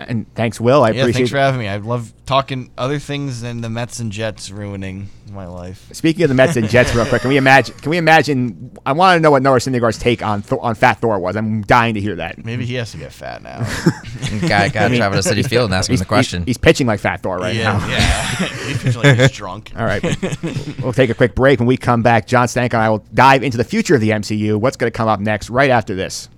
And 0.08 0.34
thanks, 0.36 0.60
Will. 0.62 0.84
I 0.84 0.90
Yeah, 0.92 1.02
appreciate. 1.02 1.14
thanks 1.14 1.32
for 1.32 1.38
having 1.38 1.60
me. 1.60 1.68
I 1.68 1.78
love 1.78 2.14
talking 2.26 2.72
other 2.78 3.00
things 3.00 3.42
than 3.42 3.62
the 3.62 3.70
Mets 3.70 4.00
and 4.00 4.12
Jets 4.12 4.50
ruining 4.52 5.10
my 5.32 5.46
life. 5.48 5.88
Speaking 5.92 6.24
of 6.24 6.30
the 6.30 6.36
Mets 6.36 6.56
and 6.56 6.70
Jets, 6.70 6.94
real 6.96 7.06
quick, 7.06 7.22
can 7.22 7.30
we 7.30 7.38
imagine? 7.38 7.76
Can 7.76 7.90
we 7.90 7.98
imagine? 7.98 8.72
I 8.86 8.94
want 8.94 9.18
to 9.18 9.22
know 9.22 9.32
what 9.32 9.42
Noah 9.44 9.58
Syndergaard's 9.60 9.98
take 9.98 10.24
on 10.24 10.42
Thor, 10.42 10.64
on 10.64 10.76
Fat 10.76 11.00
Thor 11.00 11.20
was. 11.20 11.36
I'm 11.36 11.62
dying 11.64 11.96
to 11.96 12.02
hear 12.02 12.16
that. 12.16 12.44
Maybe 12.46 12.66
he 12.66 12.76
has 12.76 12.92
to 12.92 12.98
get 12.98 13.12
fat 13.12 13.42
now. 13.44 13.60
Guy 14.48 14.70
got 14.70 14.90
to 14.90 14.98
travel 14.98 15.22
to 15.22 15.28
Citi 15.28 15.48
Field 15.48 15.66
and 15.66 15.74
ask 15.74 15.90
him 15.90 15.98
the 15.98 16.06
question. 16.06 16.42
he's, 16.44 16.48
he's 16.52 16.58
pitching 16.58 16.88
like 16.88 17.00
Fat 17.00 17.22
Thor 17.22 17.38
right 17.38 17.56
yeah, 17.56 17.78
now. 17.78 17.88
yeah. 17.88 18.36
He's 18.70 18.82
pitching 18.84 19.02
like 19.02 19.18
he's 19.18 19.32
drunk. 19.32 19.72
All 19.76 19.86
right. 19.86 20.04
we'll 20.82 20.94
take 20.94 21.10
a 21.10 21.14
quick 21.16 21.36
break. 21.36 21.60
When 21.60 21.68
we 21.68 21.78
come 21.78 22.04
back, 22.04 22.28
John 22.28 22.48
Stank 22.48 22.74
and 22.74 22.82
I 22.82 22.90
will 22.90 23.04
dive 23.14 23.44
into 23.44 23.58
the 23.58 23.64
future 23.64 23.96
of 23.96 24.02
the 24.02 24.12
MCU. 24.12 24.56
What's 24.60 24.78
going 24.78 24.92
to 24.92 24.96
come 24.96 25.08
up 25.08 25.20
next 25.20 25.50
right 25.50 25.70
after 25.72 25.96
this? 25.96 26.30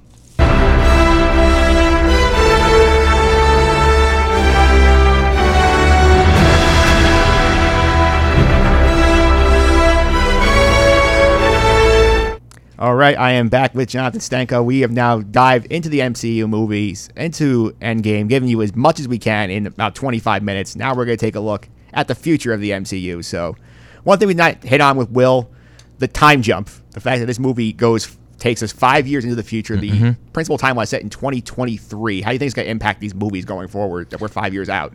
All 12.81 12.95
right, 12.95 13.15
I 13.15 13.33
am 13.33 13.47
back 13.47 13.75
with 13.75 13.89
Jonathan 13.89 14.21
Stanko. 14.21 14.65
We 14.65 14.79
have 14.79 14.89
now 14.89 15.19
dived 15.19 15.67
into 15.67 15.87
the 15.87 15.99
MCU 15.99 16.49
movies, 16.49 17.09
into 17.15 17.73
Endgame, 17.73 18.27
giving 18.27 18.49
you 18.49 18.63
as 18.63 18.75
much 18.75 18.99
as 18.99 19.07
we 19.07 19.19
can 19.19 19.51
in 19.51 19.67
about 19.67 19.93
25 19.93 20.41
minutes. 20.41 20.75
Now 20.75 20.95
we're 20.95 21.05
going 21.05 21.15
to 21.15 21.23
take 21.23 21.35
a 21.35 21.39
look 21.39 21.69
at 21.93 22.07
the 22.07 22.15
future 22.15 22.53
of 22.53 22.59
the 22.59 22.71
MCU. 22.71 23.23
So, 23.23 23.55
one 24.03 24.17
thing 24.17 24.27
we 24.27 24.33
not 24.33 24.63
hit 24.63 24.81
on 24.81 24.97
with 24.97 25.11
Will, 25.11 25.51
the 25.99 26.07
time 26.07 26.41
jump, 26.41 26.71
the 26.93 26.99
fact 26.99 27.19
that 27.19 27.27
this 27.27 27.37
movie 27.37 27.71
goes 27.71 28.17
takes 28.41 28.63
us 28.63 28.71
five 28.73 29.07
years 29.07 29.23
into 29.23 29.35
the 29.35 29.43
future. 29.43 29.77
The 29.77 29.89
principal 30.33 30.57
timeline 30.57 30.87
set 30.87 31.01
in 31.01 31.09
2023. 31.09 32.21
How 32.21 32.29
do 32.29 32.33
you 32.33 32.39
think 32.39 32.47
it's 32.47 32.55
going 32.55 32.65
to 32.65 32.71
impact 32.71 32.99
these 32.99 33.13
movies 33.13 33.45
going 33.45 33.67
forward? 33.67 34.09
That 34.09 34.19
we're 34.19 34.27
five 34.27 34.53
years 34.53 34.67
out. 34.67 34.93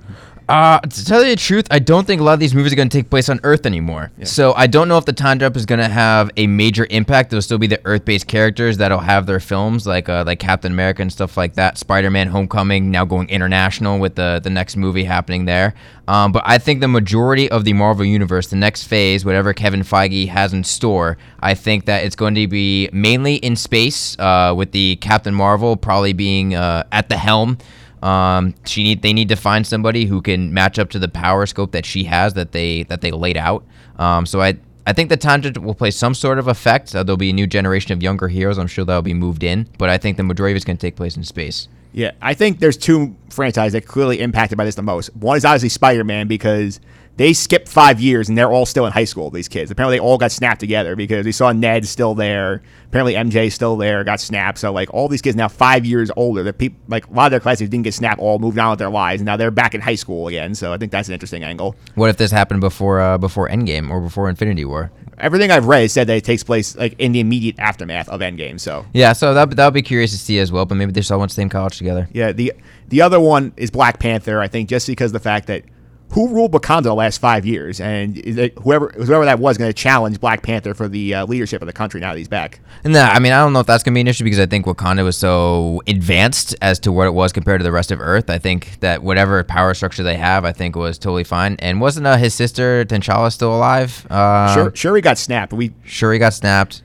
Uh, 0.48 0.78
to 0.80 1.04
tell 1.04 1.24
you 1.24 1.30
the 1.30 1.36
truth, 1.36 1.66
I 1.72 1.78
don't 1.80 2.06
think 2.06 2.20
a 2.20 2.24
lot 2.24 2.34
of 2.34 2.40
these 2.40 2.54
movies 2.54 2.72
are 2.72 2.76
going 2.76 2.88
to 2.88 2.96
take 2.96 3.10
place 3.10 3.28
on 3.28 3.40
Earth 3.42 3.66
anymore. 3.66 4.12
So 4.24 4.52
I 4.54 4.66
don't 4.68 4.86
know 4.88 4.96
if 4.98 5.04
the 5.04 5.12
time 5.12 5.38
jump 5.40 5.56
is 5.56 5.66
going 5.66 5.80
to 5.80 5.88
have 5.88 6.30
a 6.36 6.46
major 6.46 6.86
impact. 6.90 7.30
There'll 7.30 7.42
still 7.42 7.58
be 7.58 7.66
the 7.66 7.80
Earth-based 7.84 8.28
characters 8.28 8.76
that'll 8.76 9.00
have 9.00 9.26
their 9.26 9.40
films, 9.40 9.86
like 9.86 10.08
uh, 10.08 10.22
like 10.26 10.38
Captain 10.38 10.70
America 10.72 11.02
and 11.02 11.12
stuff 11.12 11.36
like 11.36 11.54
that. 11.54 11.78
Spider-Man: 11.78 12.28
Homecoming 12.28 12.90
now 12.90 13.04
going 13.04 13.28
international 13.28 13.98
with 13.98 14.14
the 14.16 14.40
the 14.42 14.50
next 14.50 14.76
movie 14.76 15.04
happening 15.04 15.46
there. 15.46 15.74
Um, 16.08 16.32
but 16.32 16.42
I 16.46 16.58
think 16.58 16.80
the 16.80 16.88
majority 16.88 17.50
of 17.50 17.64
the 17.64 17.72
Marvel 17.72 18.04
universe, 18.04 18.48
the 18.48 18.56
next 18.56 18.84
phase, 18.84 19.24
whatever 19.24 19.52
Kevin 19.52 19.80
Feige 19.80 20.28
has 20.28 20.52
in 20.52 20.62
store, 20.62 21.18
I 21.40 21.54
think 21.54 21.86
that 21.86 22.04
it's 22.04 22.16
going 22.16 22.34
to 22.36 22.46
be 22.46 22.88
mainly 22.92 23.36
in 23.36 23.56
space, 23.56 24.16
uh, 24.18 24.54
with 24.56 24.72
the 24.72 24.96
Captain 24.96 25.34
Marvel 25.34 25.76
probably 25.76 26.12
being 26.12 26.54
uh, 26.54 26.84
at 26.92 27.08
the 27.08 27.16
helm. 27.16 27.58
Um, 28.02 28.54
she 28.66 28.82
need 28.84 29.02
they 29.02 29.12
need 29.12 29.28
to 29.30 29.36
find 29.36 29.66
somebody 29.66 30.04
who 30.04 30.22
can 30.22 30.52
match 30.52 30.78
up 30.78 30.90
to 30.90 30.98
the 30.98 31.08
power 31.08 31.46
scope 31.46 31.72
that 31.72 31.84
she 31.84 32.04
has 32.04 32.34
that 32.34 32.52
they 32.52 32.84
that 32.84 33.00
they 33.00 33.10
laid 33.10 33.36
out. 33.36 33.64
Um, 33.98 34.26
so 34.26 34.40
I 34.40 34.58
I 34.86 34.92
think 34.92 35.08
the 35.08 35.16
tangent 35.16 35.58
will 35.58 35.74
play 35.74 35.90
some 35.90 36.14
sort 36.14 36.38
of 36.38 36.46
effect. 36.46 36.94
Uh, 36.94 37.02
there'll 37.02 37.16
be 37.16 37.30
a 37.30 37.32
new 37.32 37.48
generation 37.48 37.92
of 37.92 38.02
younger 38.02 38.28
heroes. 38.28 38.58
I'm 38.58 38.68
sure 38.68 38.84
that'll 38.84 39.02
be 39.02 39.14
moved 39.14 39.42
in, 39.42 39.68
but 39.78 39.88
I 39.88 39.98
think 39.98 40.16
the 40.16 40.22
majority 40.22 40.52
of 40.52 40.56
it's 40.56 40.64
going 40.64 40.76
to 40.76 40.80
take 40.80 40.94
place 40.94 41.16
in 41.16 41.24
space. 41.24 41.68
Yeah, 41.96 42.10
I 42.20 42.34
think 42.34 42.58
there's 42.58 42.76
two 42.76 43.16
franchises 43.30 43.72
that 43.72 43.86
clearly 43.86 44.20
impacted 44.20 44.58
by 44.58 44.66
this 44.66 44.74
the 44.74 44.82
most. 44.82 45.16
One 45.16 45.38
is 45.38 45.46
obviously 45.46 45.70
Spider 45.70 46.04
Man 46.04 46.28
because 46.28 46.78
they 47.16 47.32
skipped 47.32 47.68
five 47.70 47.98
years 48.02 48.28
and 48.28 48.36
they're 48.36 48.52
all 48.52 48.66
still 48.66 48.84
in 48.84 48.92
high 48.92 49.06
school. 49.06 49.30
These 49.30 49.48
kids 49.48 49.70
apparently 49.70 49.96
they 49.96 50.00
all 50.00 50.18
got 50.18 50.30
snapped 50.30 50.60
together 50.60 50.94
because 50.94 51.24
we 51.24 51.32
saw 51.32 51.52
Ned 51.52 51.86
still 51.86 52.14
there. 52.14 52.60
Apparently 52.88 53.14
MJ 53.14 53.50
still 53.50 53.78
there, 53.78 54.04
got 54.04 54.20
snapped. 54.20 54.58
So 54.58 54.74
like 54.74 54.92
all 54.92 55.08
these 55.08 55.22
kids 55.22 55.36
now 55.36 55.48
five 55.48 55.86
years 55.86 56.10
older. 56.18 56.42
The 56.42 56.52
people 56.52 56.78
like 56.86 57.06
a 57.06 57.12
lot 57.14 57.24
of 57.24 57.30
their 57.30 57.40
classmates 57.40 57.70
didn't 57.70 57.84
get 57.84 57.94
snapped, 57.94 58.20
all 58.20 58.38
moved 58.38 58.58
on 58.58 58.68
with 58.68 58.78
their 58.78 58.90
lives, 58.90 59.22
and 59.22 59.26
now 59.26 59.38
they're 59.38 59.50
back 59.50 59.74
in 59.74 59.80
high 59.80 59.94
school 59.94 60.28
again. 60.28 60.54
So 60.54 60.74
I 60.74 60.76
think 60.76 60.92
that's 60.92 61.08
an 61.08 61.14
interesting 61.14 61.44
angle. 61.44 61.76
What 61.94 62.10
if 62.10 62.18
this 62.18 62.30
happened 62.30 62.60
before 62.60 63.00
uh, 63.00 63.16
before 63.16 63.48
Endgame 63.48 63.88
or 63.88 64.02
before 64.02 64.28
Infinity 64.28 64.66
War? 64.66 64.92
Everything 65.18 65.50
I've 65.50 65.66
read 65.66 65.90
said 65.90 66.06
that 66.08 66.16
it 66.16 66.24
takes 66.24 66.42
place 66.42 66.76
like 66.76 66.94
in 66.98 67.12
the 67.12 67.20
immediate 67.20 67.58
aftermath 67.58 68.08
of 68.08 68.20
Endgame. 68.20 68.60
So 68.60 68.84
Yeah, 68.92 69.12
so 69.12 69.32
that 69.34 69.50
that'll 69.56 69.70
be 69.70 69.82
curious 69.82 70.10
to 70.12 70.18
see 70.18 70.38
as 70.38 70.52
well. 70.52 70.66
But 70.66 70.74
maybe 70.76 70.92
they 70.92 71.00
still 71.00 71.18
went 71.18 71.30
to 71.30 71.36
the 71.36 71.40
same 71.40 71.48
college 71.48 71.78
together. 71.78 72.08
Yeah, 72.12 72.32
the 72.32 72.52
the 72.88 73.02
other 73.02 73.18
one 73.20 73.52
is 73.56 73.70
Black 73.70 73.98
Panther. 73.98 74.40
I 74.40 74.48
think 74.48 74.68
just 74.68 74.86
because 74.86 75.10
of 75.10 75.14
the 75.14 75.20
fact 75.20 75.46
that 75.46 75.64
who 76.10 76.28
ruled 76.28 76.52
Wakanda 76.52 76.84
the 76.84 76.94
last 76.94 77.18
five 77.18 77.44
years, 77.44 77.80
and 77.80 78.16
whoever 78.62 78.88
whoever 78.96 79.24
that 79.24 79.38
was 79.38 79.58
going 79.58 79.68
to 79.68 79.74
challenge 79.74 80.20
Black 80.20 80.42
Panther 80.42 80.72
for 80.74 80.88
the 80.88 81.14
uh, 81.14 81.26
leadership 81.26 81.62
of 81.62 81.66
the 81.66 81.72
country 81.72 82.00
now 82.00 82.12
that 82.12 82.18
he's 82.18 82.28
back. 82.28 82.60
No, 82.84 83.02
I 83.02 83.18
mean 83.18 83.32
I 83.32 83.40
don't 83.40 83.52
know 83.52 83.60
if 83.60 83.66
that's 83.66 83.82
gonna 83.82 83.94
be 83.94 84.00
an 84.00 84.06
issue 84.06 84.24
because 84.24 84.38
I 84.38 84.46
think 84.46 84.66
Wakanda 84.66 85.04
was 85.04 85.16
so 85.16 85.82
advanced 85.86 86.54
as 86.62 86.78
to 86.80 86.92
what 86.92 87.06
it 87.06 87.14
was 87.14 87.32
compared 87.32 87.60
to 87.60 87.64
the 87.64 87.72
rest 87.72 87.90
of 87.90 88.00
Earth. 88.00 88.30
I 88.30 88.38
think 88.38 88.78
that 88.80 89.02
whatever 89.02 89.42
power 89.44 89.74
structure 89.74 90.02
they 90.02 90.16
have, 90.16 90.44
I 90.44 90.52
think 90.52 90.76
was 90.76 90.98
totally 90.98 91.24
fine. 91.24 91.56
And 91.58 91.80
wasn't 91.80 92.06
uh, 92.06 92.16
his 92.16 92.34
sister 92.34 92.84
T'Challa 92.84 93.32
still 93.32 93.54
alive? 93.54 94.06
Uh, 94.08 94.54
sure, 94.54 94.74
sure, 94.74 94.96
he 94.96 95.02
got 95.02 95.18
snapped. 95.18 95.52
We 95.52 95.74
sure 95.84 96.12
he 96.12 96.18
got 96.18 96.34
snapped. 96.34 96.82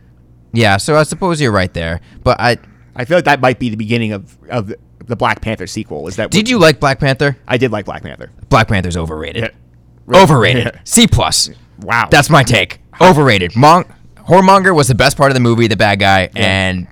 Yeah, 0.54 0.78
so 0.78 0.96
I 0.96 1.04
suppose 1.04 1.40
you're 1.40 1.52
right 1.52 1.74
there. 1.74 2.02
But 2.24 2.40
I 2.40 2.58
I 2.96 3.06
feel 3.06 3.18
like 3.18 3.26
that 3.26 3.40
might 3.40 3.60
be 3.60 3.70
the 3.70 3.78
beginning 3.78 4.12
of 4.14 4.38
of 4.50 4.74
the 5.12 5.16
Black 5.18 5.42
Panther 5.42 5.68
sequel. 5.68 6.08
Is 6.08 6.16
that 6.16 6.32
did 6.32 6.50
you 6.50 6.58
like 6.58 6.80
Black 6.80 7.00
Panther? 7.00 7.38
I 7.48 7.58
did 7.58 7.72
like 7.72 7.86
Black 7.86 8.02
Panther. 8.02 8.32
Black 8.50 8.68
Panther's 8.68 8.98
overrated. 8.98 9.44
Yeah. 9.44 9.50
Really? 10.08 10.24
Overrated. 10.24 10.64
Yeah. 10.74 10.82
C 10.86 11.06
plus. 11.06 11.50
Wow, 11.82 12.08
That's 12.10 12.30
my 12.30 12.44
take. 12.44 12.80
Overrated. 13.00 13.56
Mon- 13.56 13.86
Whoremonger 14.18 14.74
was 14.76 14.88
the 14.88 14.96
best 14.96 15.18
part 15.18 15.30
of 15.32 15.34
the 15.34 15.40
movie, 15.42 15.68
the 15.68 15.76
bad 15.76 16.00
guy, 16.00 16.30
and 16.36 16.88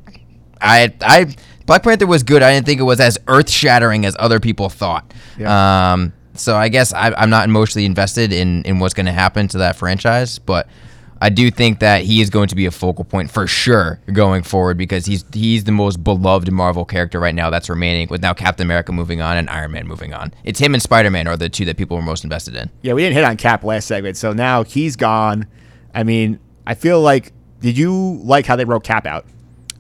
I 0.62 0.94
I 1.02 1.34
Black 1.66 1.84
Panther 1.84 2.08
was 2.08 2.24
good. 2.24 2.44
I 2.44 2.54
didn't 2.54 2.66
think 2.66 2.80
it 2.82 2.84
was 2.84 3.00
as 3.00 3.18
earth 3.28 3.50
shattering 3.50 4.06
as 4.06 4.16
other 4.20 4.40
people 4.40 4.68
thought. 4.70 5.14
Yeah. 5.38 5.94
Um, 5.94 6.12
so 6.34 6.56
I 6.58 6.70
guess 6.70 6.92
I, 6.94 7.14
I'm 7.16 7.30
not 7.30 7.48
emotionally 7.48 7.86
invested 7.86 8.34
in 8.34 8.64
in 8.64 8.80
what's 8.80 8.94
going 8.94 9.06
to 9.06 9.12
happen 9.12 9.48
to 9.50 9.60
that 9.60 9.76
franchise, 9.78 10.40
but 10.40 10.68
I 11.22 11.30
do 11.30 11.52
think 11.52 11.80
that 11.80 12.04
he 12.04 12.22
is 12.22 12.30
going 12.30 12.48
to 12.48 12.56
be 12.56 12.66
a 12.66 12.72
focal 12.72 13.04
point 13.04 13.30
for 13.30 13.46
sure 13.46 14.00
going 14.12 14.44
forward 14.44 14.78
because 14.78 15.06
he's 15.06 15.26
he's 15.34 15.66
the 15.66 15.72
most 15.72 16.04
beloved 16.04 16.52
Marvel 16.52 16.86
character 16.86 17.20
right 17.20 17.36
now 17.36 17.50
that's 17.50 17.70
remaining. 17.70 18.08
With 18.10 18.22
now 18.22 18.34
Captain 18.34 18.66
America 18.66 18.92
moving 18.92 19.22
on 19.22 19.38
and 19.38 19.50
Iron 19.50 19.72
Man 19.72 19.88
moving 19.88 20.14
on, 20.14 20.34
it's 20.44 20.60
him 20.60 20.74
and 20.74 20.82
Spider 20.82 21.10
Man 21.10 21.28
are 21.28 21.38
the 21.38 21.50
two 21.50 21.66
that 21.66 21.78
people 21.78 21.98
were 21.98 22.04
most 22.04 22.24
invested 22.24 22.56
in. 22.56 22.70
yeah, 22.82 22.94
we 22.94 23.02
didn't 23.02 23.16
hit 23.16 23.26
on 23.26 23.38
Cap 23.38 23.64
last 23.64 23.88
segment, 23.88 24.18
so 24.18 24.34
now 24.34 24.64
he's 24.64 24.96
gone. 24.96 25.48
I 25.94 26.04
mean, 26.04 26.40
I 26.66 26.76
feel 26.76 27.02
like 27.02 27.34
did 27.60 27.78
you 27.78 28.20
like 28.24 28.46
how 28.46 28.56
they 28.56 28.66
wrote 28.66 28.84
Cap 28.84 29.06
out? 29.06 29.26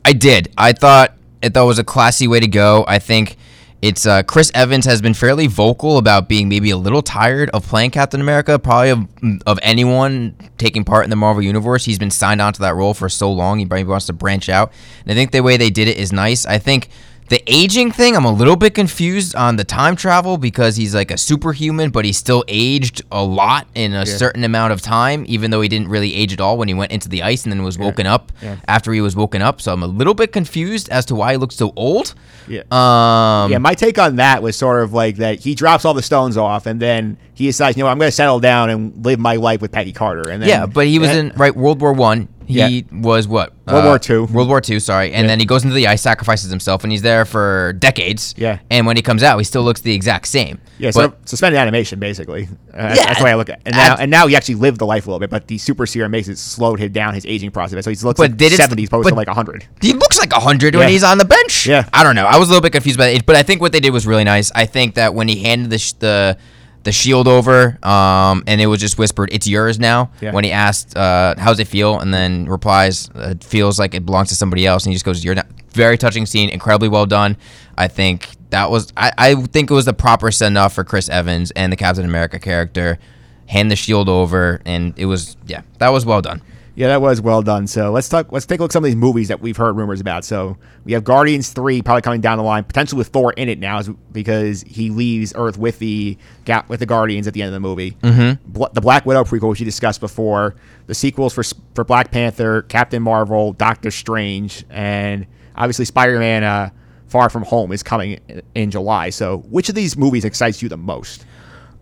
I 0.03 0.13
did. 0.13 0.51
I 0.57 0.73
thought 0.73 1.13
it 1.41 1.53
thought 1.53 1.63
it 1.63 1.67
was 1.67 1.79
a 1.79 1.83
classy 1.83 2.27
way 2.27 2.39
to 2.39 2.47
go. 2.47 2.83
I 2.87 2.99
think 2.99 3.37
it's 3.81 4.05
uh, 4.05 4.23
Chris 4.23 4.51
Evans 4.53 4.85
has 4.85 5.01
been 5.01 5.13
fairly 5.13 5.47
vocal 5.47 5.97
about 5.97 6.27
being 6.27 6.49
maybe 6.49 6.69
a 6.69 6.77
little 6.77 7.01
tired 7.01 7.49
of 7.51 7.65
playing 7.65 7.91
Captain 7.91 8.19
America, 8.19 8.59
probably 8.59 8.89
of, 8.89 9.07
of 9.45 9.59
anyone 9.61 10.35
taking 10.57 10.83
part 10.83 11.05
in 11.05 11.09
the 11.09 11.15
Marvel 11.15 11.41
universe. 11.41 11.85
He's 11.85 11.99
been 11.99 12.11
signed 12.11 12.41
onto 12.41 12.61
that 12.61 12.75
role 12.75 12.93
for 12.93 13.07
so 13.07 13.31
long. 13.31 13.59
He 13.59 13.65
probably 13.65 13.85
wants 13.85 14.07
to 14.07 14.13
branch 14.13 14.49
out. 14.49 14.73
And 15.03 15.11
I 15.11 15.15
think 15.15 15.31
the 15.31 15.41
way 15.41 15.55
they 15.55 15.69
did 15.69 15.87
it 15.87 15.97
is 15.97 16.11
nice. 16.11 16.45
I 16.45 16.57
think 16.57 16.89
the 17.29 17.41
aging 17.47 17.91
thing, 17.91 18.15
I'm 18.15 18.25
a 18.25 18.31
little 18.31 18.55
bit 18.55 18.73
confused 18.73 19.35
on 19.35 19.55
the 19.55 19.63
time 19.63 19.95
travel 19.95 20.37
because 20.37 20.75
he's 20.75 20.95
like 20.95 21.11
a 21.11 21.17
superhuman, 21.17 21.91
but 21.91 22.03
he 22.03 22.11
still 22.11 22.43
aged 22.47 23.03
a 23.11 23.23
lot 23.23 23.67
in 23.75 23.93
a 23.93 24.05
certain 24.05 24.43
amount 24.43 24.73
of 24.73 24.81
time, 24.81 25.25
even 25.27 25.51
though 25.51 25.61
he 25.61 25.69
didn't 25.69 25.89
really 25.89 26.13
age 26.15 26.33
at 26.33 26.41
all 26.41 26.57
when 26.57 26.67
he 26.67 26.73
went 26.73 26.91
into 26.91 27.07
the 27.07 27.21
ice 27.23 27.43
and 27.43 27.51
then 27.53 27.63
was 27.63 27.77
woken 27.77 28.07
up 28.07 28.31
after 28.67 28.91
he 28.91 29.01
was 29.01 29.15
woken 29.15 29.41
up. 29.41 29.61
So 29.61 29.71
I'm 29.71 29.83
a 29.83 29.87
little 29.87 30.13
bit 30.13 30.31
confused 30.31 30.89
as 30.89 31.05
to 31.05 31.15
why 31.15 31.33
he 31.33 31.37
looks 31.37 31.55
so 31.55 31.71
old. 31.75 32.15
Yeah. 32.47 32.61
Um, 32.71 33.51
yeah, 33.51 33.59
my 33.59 33.75
take 33.75 33.99
on 33.99 34.15
that 34.15 34.41
was 34.41 34.55
sort 34.55 34.83
of 34.83 34.93
like 34.93 35.17
that 35.17 35.39
he 35.39 35.53
drops 35.53 35.85
all 35.85 35.93
the 35.93 36.01
stones 36.01 36.35
off 36.35 36.65
and 36.65 36.79
then 36.79 37.17
he 37.35 37.45
decides, 37.45 37.77
you 37.77 37.83
know, 37.83 37.89
I'm 37.89 37.99
going 37.99 38.09
to 38.09 38.15
settle 38.15 38.39
down 38.39 38.69
and 38.69 39.05
live 39.05 39.19
my 39.19 39.35
life 39.35 39.61
with 39.61 39.71
Peggy 39.71 39.93
Carter. 39.93 40.29
And 40.29 40.41
then, 40.41 40.49
yeah, 40.49 40.65
but 40.65 40.87
he 40.87 40.97
was 40.97 41.11
in 41.11 41.31
right 41.35 41.55
World 41.55 41.79
War 41.79 41.93
One. 41.93 42.27
He 42.49 42.55
Yeah. 42.57 42.81
was 42.91 43.27
what 43.27 43.53
World 43.67 43.85
War 43.85 43.99
Two. 43.99 44.25
World 44.25 44.47
War 44.49 44.59
Two, 44.59 44.79
sorry, 44.79 45.13
and 45.13 45.29
then 45.29 45.39
he 45.39 45.45
goes 45.45 45.63
into 45.63 45.75
the 45.75 45.85
ice, 45.87 46.01
sacrifices 46.01 46.49
himself, 46.49 46.83
and 46.83 46.91
he's 46.91 47.03
there 47.03 47.23
for 47.23 47.73
decades. 47.77 48.33
Yeah. 48.37 48.57
and 48.71 48.87
when 48.87 48.95
he 48.95 49.03
comes 49.03 49.21
out, 49.21 49.37
he 49.37 49.43
still 49.43 49.61
looks 49.61 49.81
the 49.81 49.93
exact 49.93 50.27
same. 50.27 50.57
Yeah, 50.79 50.89
so 50.89 51.13
suspended 51.25 51.59
animation 51.59 51.99
basically. 51.99 52.47
Uh, 52.73 52.87
that's, 52.87 52.99
Yeah. 52.99 53.05
that's 53.05 53.19
the 53.19 53.25
way 53.25 53.31
I 53.31 53.35
look 53.35 53.49
at 53.49 53.57
it. 53.57 53.61
And 53.67 53.75
now, 53.75 53.95
and 53.99 54.09
now 54.09 54.25
he 54.25 54.35
actually 54.35 54.55
lived 54.55 54.79
the 54.79 54.85
life 54.87 55.05
a 55.05 55.09
little 55.11 55.19
bit, 55.19 55.29
but 55.29 55.47
the 55.47 55.59
super 55.59 55.85
serum 55.85 56.11
makes 56.11 56.27
it 56.27 56.39
slowed 56.39 56.79
him 56.79 56.91
down 56.91 57.13
his 57.13 57.25
aging 57.27 57.51
process. 57.51 57.83
So 57.83 57.91
he 57.91 57.95
looks 57.97 58.17
But 58.17 58.31
like 58.31 58.37
did 58.37 58.51
it- 58.53 58.59
70s 58.59 58.87
opposed 58.87 59.03
but- 59.03 59.09
to 59.11 59.15
like 59.15 59.27
100. 59.27 59.65
He 59.81 59.93
looks 59.93 60.17
like 60.17 60.33
a 60.33 60.39
hundred 60.39 60.75
when 60.75 60.89
he's 60.89 61.03
on 61.03 61.19
the 61.19 61.25
bench. 61.25 61.67
Yeah. 61.67 61.83
I 61.93 62.03
don't 62.03 62.15
know. 62.15 62.25
I 62.25 62.37
was 62.37 62.47
a 62.49 62.51
little 62.51 62.63
bit 62.63 62.71
confused 62.71 62.97
by 62.97 63.09
it, 63.09 63.25
but 63.27 63.35
I 63.35 63.43
think 63.43 63.61
what 63.61 63.73
they 63.73 63.79
did 63.79 63.91
was 63.93 64.07
really 64.07 64.23
nice. 64.23 64.51
I 64.55 64.65
think 64.65 64.95
that 64.95 65.13
when 65.13 65.27
he 65.27 65.43
handed 65.43 65.69
the 65.69 65.77
sh- 65.77 65.93
the 65.99 66.37
the 66.83 66.91
shield 66.91 67.27
over, 67.27 67.77
um, 67.83 68.43
and 68.47 68.61
it 68.61 68.67
was 68.67 68.79
just 68.79 68.97
whispered, 68.97 69.29
"It's 69.31 69.47
yours 69.47 69.79
now." 69.79 70.11
Yeah. 70.21 70.31
When 70.31 70.43
he 70.43 70.51
asked, 70.51 70.95
uh, 70.95 71.35
"How's 71.37 71.59
it 71.59 71.67
feel?" 71.67 71.99
and 71.99 72.13
then 72.13 72.45
replies, 72.45 73.09
"It 73.15 73.43
feels 73.43 73.77
like 73.79 73.93
it 73.93 74.05
belongs 74.05 74.29
to 74.29 74.35
somebody 74.35 74.65
else," 74.65 74.85
and 74.85 74.91
he 74.91 74.95
just 74.95 75.05
goes, 75.05 75.23
"You're 75.23 75.35
not." 75.35 75.47
Very 75.71 75.99
touching 75.99 76.25
scene, 76.25 76.49
incredibly 76.49 76.89
well 76.89 77.05
done. 77.05 77.37
I 77.77 77.87
think 77.87 78.29
that 78.49 78.71
was. 78.71 78.91
I, 78.97 79.11
I 79.17 79.35
think 79.35 79.69
it 79.69 79.73
was 79.73 79.85
the 79.85 79.93
proper 79.93 80.31
send 80.31 80.57
off 80.57 80.73
for 80.73 80.83
Chris 80.83 81.09
Evans 81.09 81.51
and 81.51 81.71
the 81.71 81.77
Captain 81.77 82.05
America 82.05 82.39
character. 82.39 82.97
Hand 83.45 83.69
the 83.69 83.75
shield 83.75 84.09
over, 84.09 84.61
and 84.65 84.93
it 84.97 85.05
was 85.05 85.37
yeah, 85.47 85.61
that 85.77 85.89
was 85.89 86.05
well 86.05 86.21
done. 86.21 86.41
Yeah, 86.79 86.87
that 86.87 87.01
was 87.01 87.19
well 87.19 87.41
done. 87.41 87.67
So 87.67 87.91
let's 87.91 88.07
talk. 88.07 88.31
Let's 88.31 88.45
take 88.45 88.61
a 88.61 88.63
look 88.63 88.69
at 88.69 88.73
some 88.73 88.85
of 88.85 88.87
these 88.87 88.95
movies 88.95 89.27
that 89.27 89.41
we've 89.41 89.57
heard 89.57 89.75
rumors 89.75 89.99
about. 89.99 90.23
So 90.23 90.57
we 90.85 90.93
have 90.93 91.03
Guardians 91.03 91.49
three 91.49 91.81
probably 91.81 92.03
coming 92.03 92.21
down 92.21 92.37
the 92.37 92.43
line, 92.45 92.63
potentially 92.63 92.97
with 92.99 93.09
Thor 93.09 93.33
in 93.33 93.49
it 93.49 93.59
now, 93.59 93.81
because 94.13 94.61
he 94.61 94.89
leaves 94.89 95.33
Earth 95.35 95.57
with 95.57 95.79
the 95.79 96.17
gap 96.45 96.69
with 96.69 96.79
the 96.79 96.85
Guardians 96.85 97.27
at 97.27 97.33
the 97.33 97.41
end 97.41 97.47
of 97.49 97.53
the 97.53 97.59
movie. 97.59 97.91
Mm-hmm. 98.01 98.49
Bla- 98.53 98.69
the 98.71 98.79
Black 98.79 99.05
Widow 99.05 99.25
prequel, 99.25 99.49
which 99.49 99.59
you 99.59 99.65
discussed 99.65 99.99
before, 99.99 100.55
the 100.87 100.95
sequels 100.95 101.33
for 101.33 101.43
for 101.75 101.83
Black 101.83 102.11
Panther, 102.11 102.61
Captain 102.61 103.03
Marvel, 103.03 103.51
Doctor 103.51 103.91
Strange, 103.91 104.63
and 104.69 105.27
obviously 105.57 105.83
Spider 105.83 106.17
Man. 106.17 106.45
Uh, 106.45 106.69
Far 107.07 107.27
From 107.31 107.41
Home 107.41 107.71
is 107.71 107.81
coming 107.81 108.19
in- 108.27 108.41
in 108.53 108.71
July. 108.71 109.09
So 109.09 109.39
which 109.49 109.67
of 109.67 109.73
these 109.73 109.97
movies 109.97 110.23
excites 110.25 110.61
you 110.61 110.69
the 110.69 110.77
most? 110.77 111.25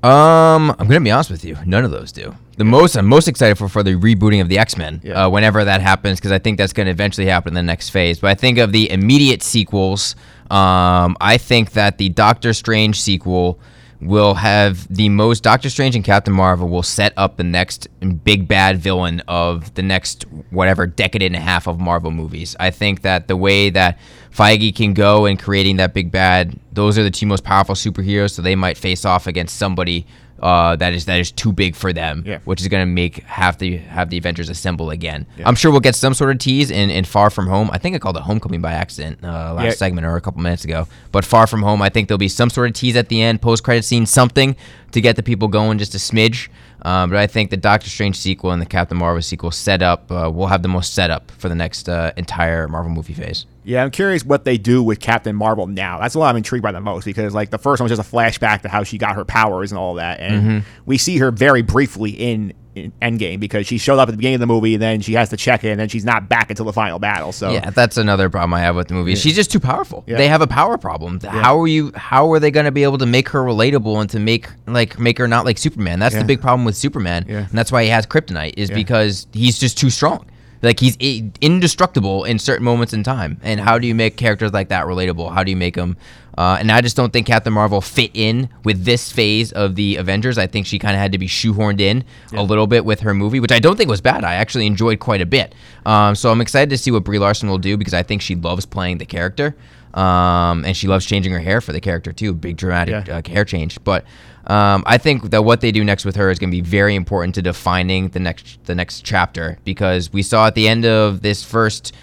Um, 0.08 0.72
I'm 0.72 0.88
gonna 0.88 1.02
be 1.02 1.12
honest 1.12 1.30
with 1.30 1.44
you. 1.44 1.58
None 1.66 1.84
of 1.84 1.92
those 1.92 2.12
do. 2.12 2.36
The 2.58 2.64
most 2.64 2.96
I'm 2.96 3.06
most 3.06 3.28
excited 3.28 3.58
for 3.58 3.68
for 3.68 3.84
the 3.84 3.96
rebooting 3.96 4.42
of 4.42 4.50
the 4.50 4.58
X 4.58 4.78
Men. 4.78 5.02
Yeah. 5.04 5.26
Uh, 5.26 5.30
whenever 5.30 5.64
that 5.64 5.82
happens, 5.82 6.20
because 6.20 6.32
I 6.32 6.40
think 6.40 6.58
that's 6.58 6.74
gonna 6.74 6.92
eventually 6.92 7.28
happen 7.28 7.50
in 7.50 7.56
the 7.56 7.64
next 7.64 7.90
phase. 7.90 8.20
But 8.20 8.32
I 8.32 8.36
think 8.36 8.58
of 8.58 8.72
the 8.72 8.90
immediate 8.90 9.44
sequels. 9.44 10.16
Um, 10.50 11.18
I 11.20 11.38
think 11.38 11.72
that 11.72 11.98
the 11.98 12.10
Doctor 12.10 12.54
Strange 12.54 13.02
sequel 13.02 13.60
will 14.00 14.36
have 14.36 14.88
the 14.94 15.10
most 15.10 15.44
Doctor 15.44 15.70
Strange 15.70 15.96
and 15.96 16.06
Captain 16.06 16.34
Marvel 16.34 16.70
will 16.70 16.84
set 16.84 17.14
up 17.18 17.38
the 17.38 17.44
next 17.44 17.88
big 18.24 18.48
bad 18.48 18.78
villain 18.78 19.22
of 19.28 19.74
the 19.74 19.82
next 19.82 20.24
whatever 20.52 20.86
decade 20.86 21.24
and 21.24 21.36
a 21.36 21.40
half 21.40 21.68
of 21.68 21.80
Marvel 21.80 22.12
movies. 22.12 22.56
I 22.60 22.70
think 22.72 23.02
that 23.02 23.28
the 23.28 23.36
way 23.36 23.70
that 23.72 23.98
Feige 24.32 24.76
can 24.76 24.94
go 24.94 25.26
in 25.26 25.38
creating 25.38 25.78
that 25.78 25.94
big 25.94 26.12
bad, 26.12 26.60
those 26.72 26.98
are 26.98 27.04
the 27.04 27.12
two 27.12 27.26
most 27.26 27.44
powerful 27.44 27.76
superheroes, 27.76 28.32
so 28.32 28.42
they 28.42 28.56
might 28.56 28.78
face 28.78 29.04
off 29.04 29.26
against 29.26 29.58
somebody 29.58 30.06
uh, 30.42 30.76
that 30.76 30.94
is 30.94 31.06
that 31.06 31.20
is 31.20 31.32
too 31.32 31.52
big 31.52 31.76
for 31.76 31.92
them, 31.94 32.24
Yeah. 32.26 32.40
which 32.46 32.62
is 32.62 32.68
going 32.68 32.82
to 32.82 32.92
make 32.92 33.24
have 33.24 33.58
the 33.58 33.78
have 33.78 34.10
the 34.10 34.18
Avengers 34.18 34.50
assemble 34.50 34.90
again. 34.92 35.26
I'm 35.44 35.56
sure 35.56 35.72
we'll 35.72 35.80
get 35.80 35.96
some 35.96 36.14
sort 36.14 36.32
of 36.32 36.38
tease 36.40 36.70
in, 36.72 36.90
in 36.90 37.06
Far 37.06 37.30
From 37.30 37.48
Home. 37.48 37.70
I 37.72 37.78
think 37.78 37.96
I 37.96 38.00
called 38.00 38.18
it 38.18 38.24
Homecoming 38.24 38.62
by 38.62 38.74
accident 38.74 39.20
uh, 39.24 39.54
last 39.54 39.64
Yeah. 39.66 39.72
segment 39.72 40.06
or 40.06 40.16
a 40.16 40.22
couple 40.22 40.42
minutes 40.42 40.64
ago. 40.64 40.88
But 41.12 41.26
Far 41.26 41.48
From 41.48 41.64
Home, 41.64 41.82
I 41.82 41.90
think 41.90 42.08
there'll 42.08 42.18
be 42.20 42.28
some 42.28 42.50
sort 42.50 42.68
of 42.70 42.74
tease 42.76 42.96
at 42.96 43.10
the 43.10 43.22
end, 43.22 43.42
post 43.42 43.64
credit 43.64 43.84
scene, 43.86 44.06
something 44.06 44.56
to 44.92 45.02
get 45.02 45.16
the 45.16 45.24
people 45.24 45.48
going, 45.48 45.78
just 45.80 45.96
a 45.96 45.98
smidge. 45.98 46.50
Um, 46.84 47.10
but 47.10 47.18
I 47.20 47.28
think 47.28 47.50
the 47.50 47.58
Doctor 47.58 47.90
Strange 47.90 48.18
sequel 48.18 48.52
and 48.52 48.62
the 48.62 48.66
Captain 48.66 48.98
Marvel 48.98 49.22
sequel 49.22 49.52
set 49.52 49.82
up 49.82 50.12
uh, 50.12 50.30
will 50.34 50.48
have 50.48 50.62
the 50.62 50.68
most 50.70 50.94
setup 50.94 51.32
for 51.32 51.50
the 51.50 51.56
next 51.56 51.90
uh, 51.90 52.12
entire 52.18 52.68
Marvel 52.68 52.92
movie 52.92 53.14
phase. 53.14 53.46
Yeah, 53.64 53.84
I'm 53.84 53.92
curious 53.92 54.24
what 54.24 54.46
they 54.46 54.58
do 54.58 54.82
with 54.82 55.00
Captain 55.02 55.36
Marvel 55.36 55.68
now. 55.68 56.00
That's 56.00 56.16
what 56.16 56.28
I'm 56.28 56.38
intrigued 56.38 56.64
by 56.64 56.72
the 56.72 56.80
most 56.80 57.04
because 57.04 57.34
like 57.34 57.50
the 57.50 57.58
first 57.58 57.82
one 57.82 57.90
was 57.90 57.98
just 57.98 58.08
a 58.08 58.16
flashback 58.16 58.62
to 58.62 58.70
how 58.70 58.84
she 58.84 58.98
got 58.98 59.16
her 59.16 59.26
powers 59.26 59.72
and 59.72 59.80
all 59.80 59.96
that, 59.96 60.20
and 60.20 60.38
Mm-hmm. 60.64 60.70
we 60.86 60.98
see 60.98 61.18
her 61.18 61.32
very 61.32 61.64
briefly 61.64 62.12
in, 62.12 62.54
in 62.86 62.92
Endgame 63.02 63.40
because 63.40 63.66
she 63.68 63.78
showed 63.78 64.00
up 64.00 64.08
at 64.10 64.12
the 64.12 64.18
beginning 64.18 64.36
of 64.36 64.40
the 64.42 64.48
movie, 64.48 64.74
and 64.76 64.82
then 64.82 65.02
she 65.02 65.14
has 65.14 65.30
to 65.30 65.38
check 65.38 65.64
in, 65.64 65.72
and 65.72 65.80
then 65.80 65.90
she's 65.90 66.06
not 66.06 66.30
back 66.30 66.50
until 66.50 66.66
the 66.66 66.74
final 66.74 67.00
battle. 67.00 67.32
So 67.32 67.52
Yeah, 67.52 67.70
that's 67.72 67.98
another 67.98 68.30
problem 68.30 68.54
I 68.54 68.62
have 68.62 68.76
with 68.76 68.88
the 68.88 68.94
movie. 68.94 69.16
She's 69.16 69.36
just 69.36 69.52
too 69.52 69.60
powerful. 69.60 70.04
Yeah. 70.08 70.18
They 70.18 70.28
have 70.28 70.42
a 70.42 70.48
power 70.48 70.78
problem. 70.78 71.20
How 71.22 71.60
are 71.60 71.68
you? 71.68 71.92
How 71.96 72.32
are 72.32 72.40
they 72.40 72.52
going 72.52 72.66
to 72.66 72.72
be 72.72 72.84
able 72.84 72.98
to 73.00 73.06
make 73.06 73.30
her 73.30 73.42
relatable 73.44 74.00
and 74.02 74.10
to 74.12 74.20
make 74.20 74.48
like 74.68 75.00
make 75.00 75.18
her 75.18 75.28
not 75.28 75.46
like 75.46 75.58
Superman? 75.58 76.00
That's 76.00 76.14
Yeah. 76.16 76.22
the 76.22 76.28
big 76.28 76.42
problem 76.42 76.66
with 76.66 76.76
Superman, 76.76 77.26
Yeah. 77.28 77.38
and 77.40 77.50
that's 77.52 77.72
why 77.72 77.84
he 77.84 77.90
has 77.90 78.06
kryptonite 78.06 78.54
is 78.58 78.70
Yeah. 78.70 78.76
because 78.76 79.28
he's 79.34 79.58
just 79.60 79.78
too 79.78 79.90
strong. 79.90 80.26
Like 80.62 80.80
he's 80.80 80.98
indestructible 81.42 82.24
in 82.24 82.40
certain 82.40 82.64
moments 82.66 82.94
in 82.94 83.04
time. 83.04 83.40
And 83.44 83.60
how 83.60 83.78
do 83.80 83.88
you 83.88 83.96
make 83.96 84.18
characters 84.18 84.52
like 84.54 84.70
that 84.70 84.86
relatable? 84.86 85.34
How 85.34 85.44
do 85.44 85.52
you 85.52 85.58
make 85.58 85.76
them? 85.76 85.98
Uh, 86.38 86.58
and 86.60 86.72
I 86.72 86.82
just 86.82 86.96
don't 86.96 87.12
think 87.12 87.26
Captain 87.26 87.52
Marvel 87.54 87.82
fit 87.82 88.12
in 88.14 88.50
with 88.64 88.86
this 88.86 89.12
phase 89.12 89.52
of 89.52 89.74
the 89.76 89.96
Avengers. 89.96 90.38
I 90.38 90.46
think 90.46 90.68
she 90.68 90.78
kind 90.78 90.94
of 90.96 91.00
had 91.02 91.12
to 91.14 91.18
be 91.18 91.28
shoehorned 91.28 91.80
in 91.80 92.04
a 92.34 92.44
little 92.44 92.68
bit 92.68 92.86
with 92.86 93.00
her 93.00 93.14
movie, 93.16 93.40
which 93.40 93.52
I 93.52 93.58
don't 93.58 93.76
think 93.76 93.90
was 93.90 94.02
bad. 94.02 94.24
I 94.24 94.36
actually 94.36 94.68
enjoyed 94.68 95.00
quite 95.00 95.22
a 95.22 95.26
bit. 95.26 95.56
Um, 95.86 96.14
so 96.16 96.30
I'm 96.32 96.42
excited 96.42 96.70
to 96.70 96.78
see 96.78 96.92
what 96.92 97.04
Brie 97.04 97.18
Larson 97.18 97.50
will 97.50 97.58
do 97.58 97.76
because 97.76 97.96
I 97.96 98.04
think 98.04 98.22
she 98.22 98.36
loves 98.36 98.66
playing 98.68 99.00
the 99.00 99.06
character. 99.06 99.56
Um, 99.96 100.64
and 100.64 100.78
she 100.78 100.88
loves 100.88 101.08
changing 101.08 101.34
her 101.34 101.40
hair 101.40 101.60
for 101.60 101.72
the 101.74 101.82
character 101.82 102.12
too. 102.12 102.34
Big 102.36 102.56
dramatic 102.58 103.08
Yeah. 103.08 103.18
uh, 103.18 103.22
hair 103.28 103.44
change. 103.46 103.84
But 103.84 104.06
um, 104.48 104.84
I 104.86 104.98
think 104.98 105.30
that 105.32 105.44
what 105.44 105.62
they 105.62 105.72
do 105.72 105.84
next 105.84 106.06
with 106.06 106.16
her 106.16 106.32
is 106.32 106.40
going 106.40 106.50
to 106.50 106.56
be 106.56 106.62
very 106.62 106.96
important 106.96 107.36
to 107.36 107.42
defining 107.42 108.10
the 108.10 108.20
next 108.20 108.64
the 108.66 108.76
next 108.76 109.02
chapter 109.02 109.60
because 109.66 110.12
we 110.12 110.24
saw 110.24 110.48
at 110.48 110.56
the 110.56 110.68
end 110.68 110.86
of 110.86 111.22
this 111.22 111.44
first 111.44 111.94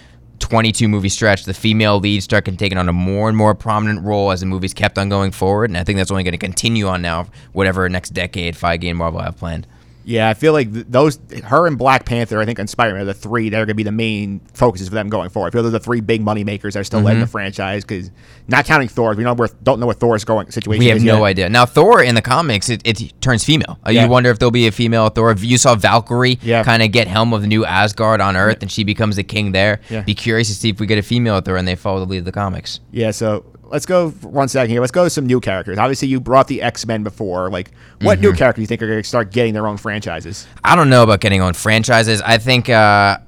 22 0.41 0.89
movie 0.89 1.09
stretch 1.09 1.45
the 1.45 1.55
female 1.55 1.99
lead 1.99 2.23
start 2.23 2.45
taking 2.45 2.77
on 2.77 2.89
a 2.89 2.93
more 2.93 3.29
and 3.29 3.37
more 3.37 3.55
prominent 3.55 4.03
role 4.03 4.31
as 4.31 4.41
the 4.41 4.47
movies 4.47 4.75
kept 4.75 4.99
on 4.99 5.09
going 5.09 5.31
forward, 5.31 5.71
and 5.71 5.79
I 5.79 5.85
think 5.85 5.97
that's 5.97 6.11
only 6.11 6.23
going 6.23 6.33
to 6.33 6.39
continue 6.39 6.87
on 6.87 7.01
now, 7.01 7.29
whatever 7.53 7.89
next 7.89 8.11
decade 8.11 8.55
Feige 8.55 8.89
and 8.89 8.99
Marvel 8.99 9.21
have 9.21 9.39
planned. 9.39 9.67
Yeah, 10.05 10.29
I 10.29 10.35
feel 10.35 10.53
like 10.53 10.73
th- 10.73 10.87
those, 10.89 11.19
her 11.45 11.67
and 11.67 11.79
Black 11.79 12.05
Panther, 12.05 12.41
I 12.41 12.45
think, 12.45 12.59
and 12.59 12.69
Spider 12.69 12.93
Man 12.93 13.03
are 13.03 13.07
the 13.07 13.15
three 13.15 13.49
that 13.49 13.57
are 13.57 13.61
going 13.65 13.69
to 13.69 13.75
be 13.75 13.83
the 13.83 13.91
main 13.93 14.41
focuses 14.53 14.89
for 14.89 14.95
them 14.95 15.09
going 15.09 15.31
forward. 15.31 15.49
I 15.49 15.51
feel 15.53 15.63
those 15.63 15.71
are 15.75 15.79
the 15.79 15.85
three 15.85 16.01
big 16.01 16.21
money 16.21 16.45
makers 16.45 16.75
that 16.75 16.81
are 16.81 16.85
still 16.85 16.99
Mm-hmm. 16.99 17.07
letting 17.07 17.21
the 17.21 17.27
franchise 17.27 17.85
because 17.85 18.11
not 18.47 18.65
counting 18.67 18.89
Thor, 18.89 19.15
we 19.15 19.25
know 19.25 19.35
where, 19.35 19.49
don't 19.63 19.81
know 19.81 19.87
what 19.87 19.99
Thor's 20.01 20.25
going 20.25 20.51
situation 20.51 20.79
We 20.79 20.87
have 20.89 21.03
no 21.03 21.19
yet. 21.19 21.23
idea. 21.25 21.49
Now, 21.49 21.65
Thor 21.67 22.03
in 22.03 22.15
the 22.15 22.23
comics, 22.23 22.69
it, 22.69 22.83
it 22.85 23.21
turns 23.21 23.45
female. 23.45 23.79
Uh, 23.87 23.91
Yeah. 23.91 24.05
You 24.05 24.11
wonder 24.11 24.31
if 24.31 24.39
there'll 24.39 24.51
be 24.51 24.67
a 24.67 24.73
female 24.73 25.09
Thor. 25.09 25.33
You 25.39 25.57
saw 25.59 25.75
Valkyrie 25.75 26.39
Yeah. 26.43 26.63
kind 26.65 26.83
of 26.83 26.93
get 26.93 27.09
helm 27.09 27.33
of 27.33 27.41
the 27.41 27.47
new 27.49 27.65
Asgard 27.65 28.21
on 28.21 28.37
Earth, 28.37 28.59
and 28.61 28.71
she 28.71 28.85
becomes 28.85 29.17
the 29.17 29.25
king 29.25 29.53
there. 29.53 29.81
Yeah. 29.89 30.03
Be 30.03 30.15
curious 30.15 30.49
to 30.49 30.55
see 30.55 30.69
if 30.69 30.81
we 30.81 30.87
get 30.87 30.99
a 30.99 31.03
female 31.03 31.41
Thor 31.41 31.57
and 31.57 31.67
they 31.67 31.75
follow 31.77 32.01
the 32.01 32.07
lead 32.07 32.19
of 32.19 32.25
the 32.27 32.33
comics. 32.33 32.81
Yeah, 32.93 33.11
so 33.11 33.45
let's 33.75 33.87
go 33.87 34.11
one 34.11 34.49
second 34.49 34.71
here. 34.71 34.81
Let's 34.81 34.93
go 34.93 35.05
to 35.05 35.11
some 35.11 35.27
new 35.27 35.41
characters. 35.41 35.79
Obviously, 35.79 36.09
you 36.09 36.21
brought 36.21 36.47
the 36.49 36.63
X 36.63 36.87
Men 36.87 37.03
before. 37.03 37.51
Like, 37.51 37.73
what 38.01 38.15
Mm-hmm. 38.19 38.23
new 38.23 38.33
characters 38.33 38.61
do 38.61 38.63
you 38.63 38.67
think 38.69 38.81
are 38.83 38.87
going 38.87 39.03
to 39.03 39.07
start 39.09 39.33
getting 39.33 39.53
their 39.53 39.67
own 39.67 39.77
franchises? 39.77 40.47
I 40.63 40.77
don't 40.77 40.89
know 40.89 41.03
about 41.03 41.21
getting 41.21 41.43
own 41.43 41.55
franchises. 41.55 42.23
I 42.23 42.39
think, 42.39 42.69
uh, 42.69 43.19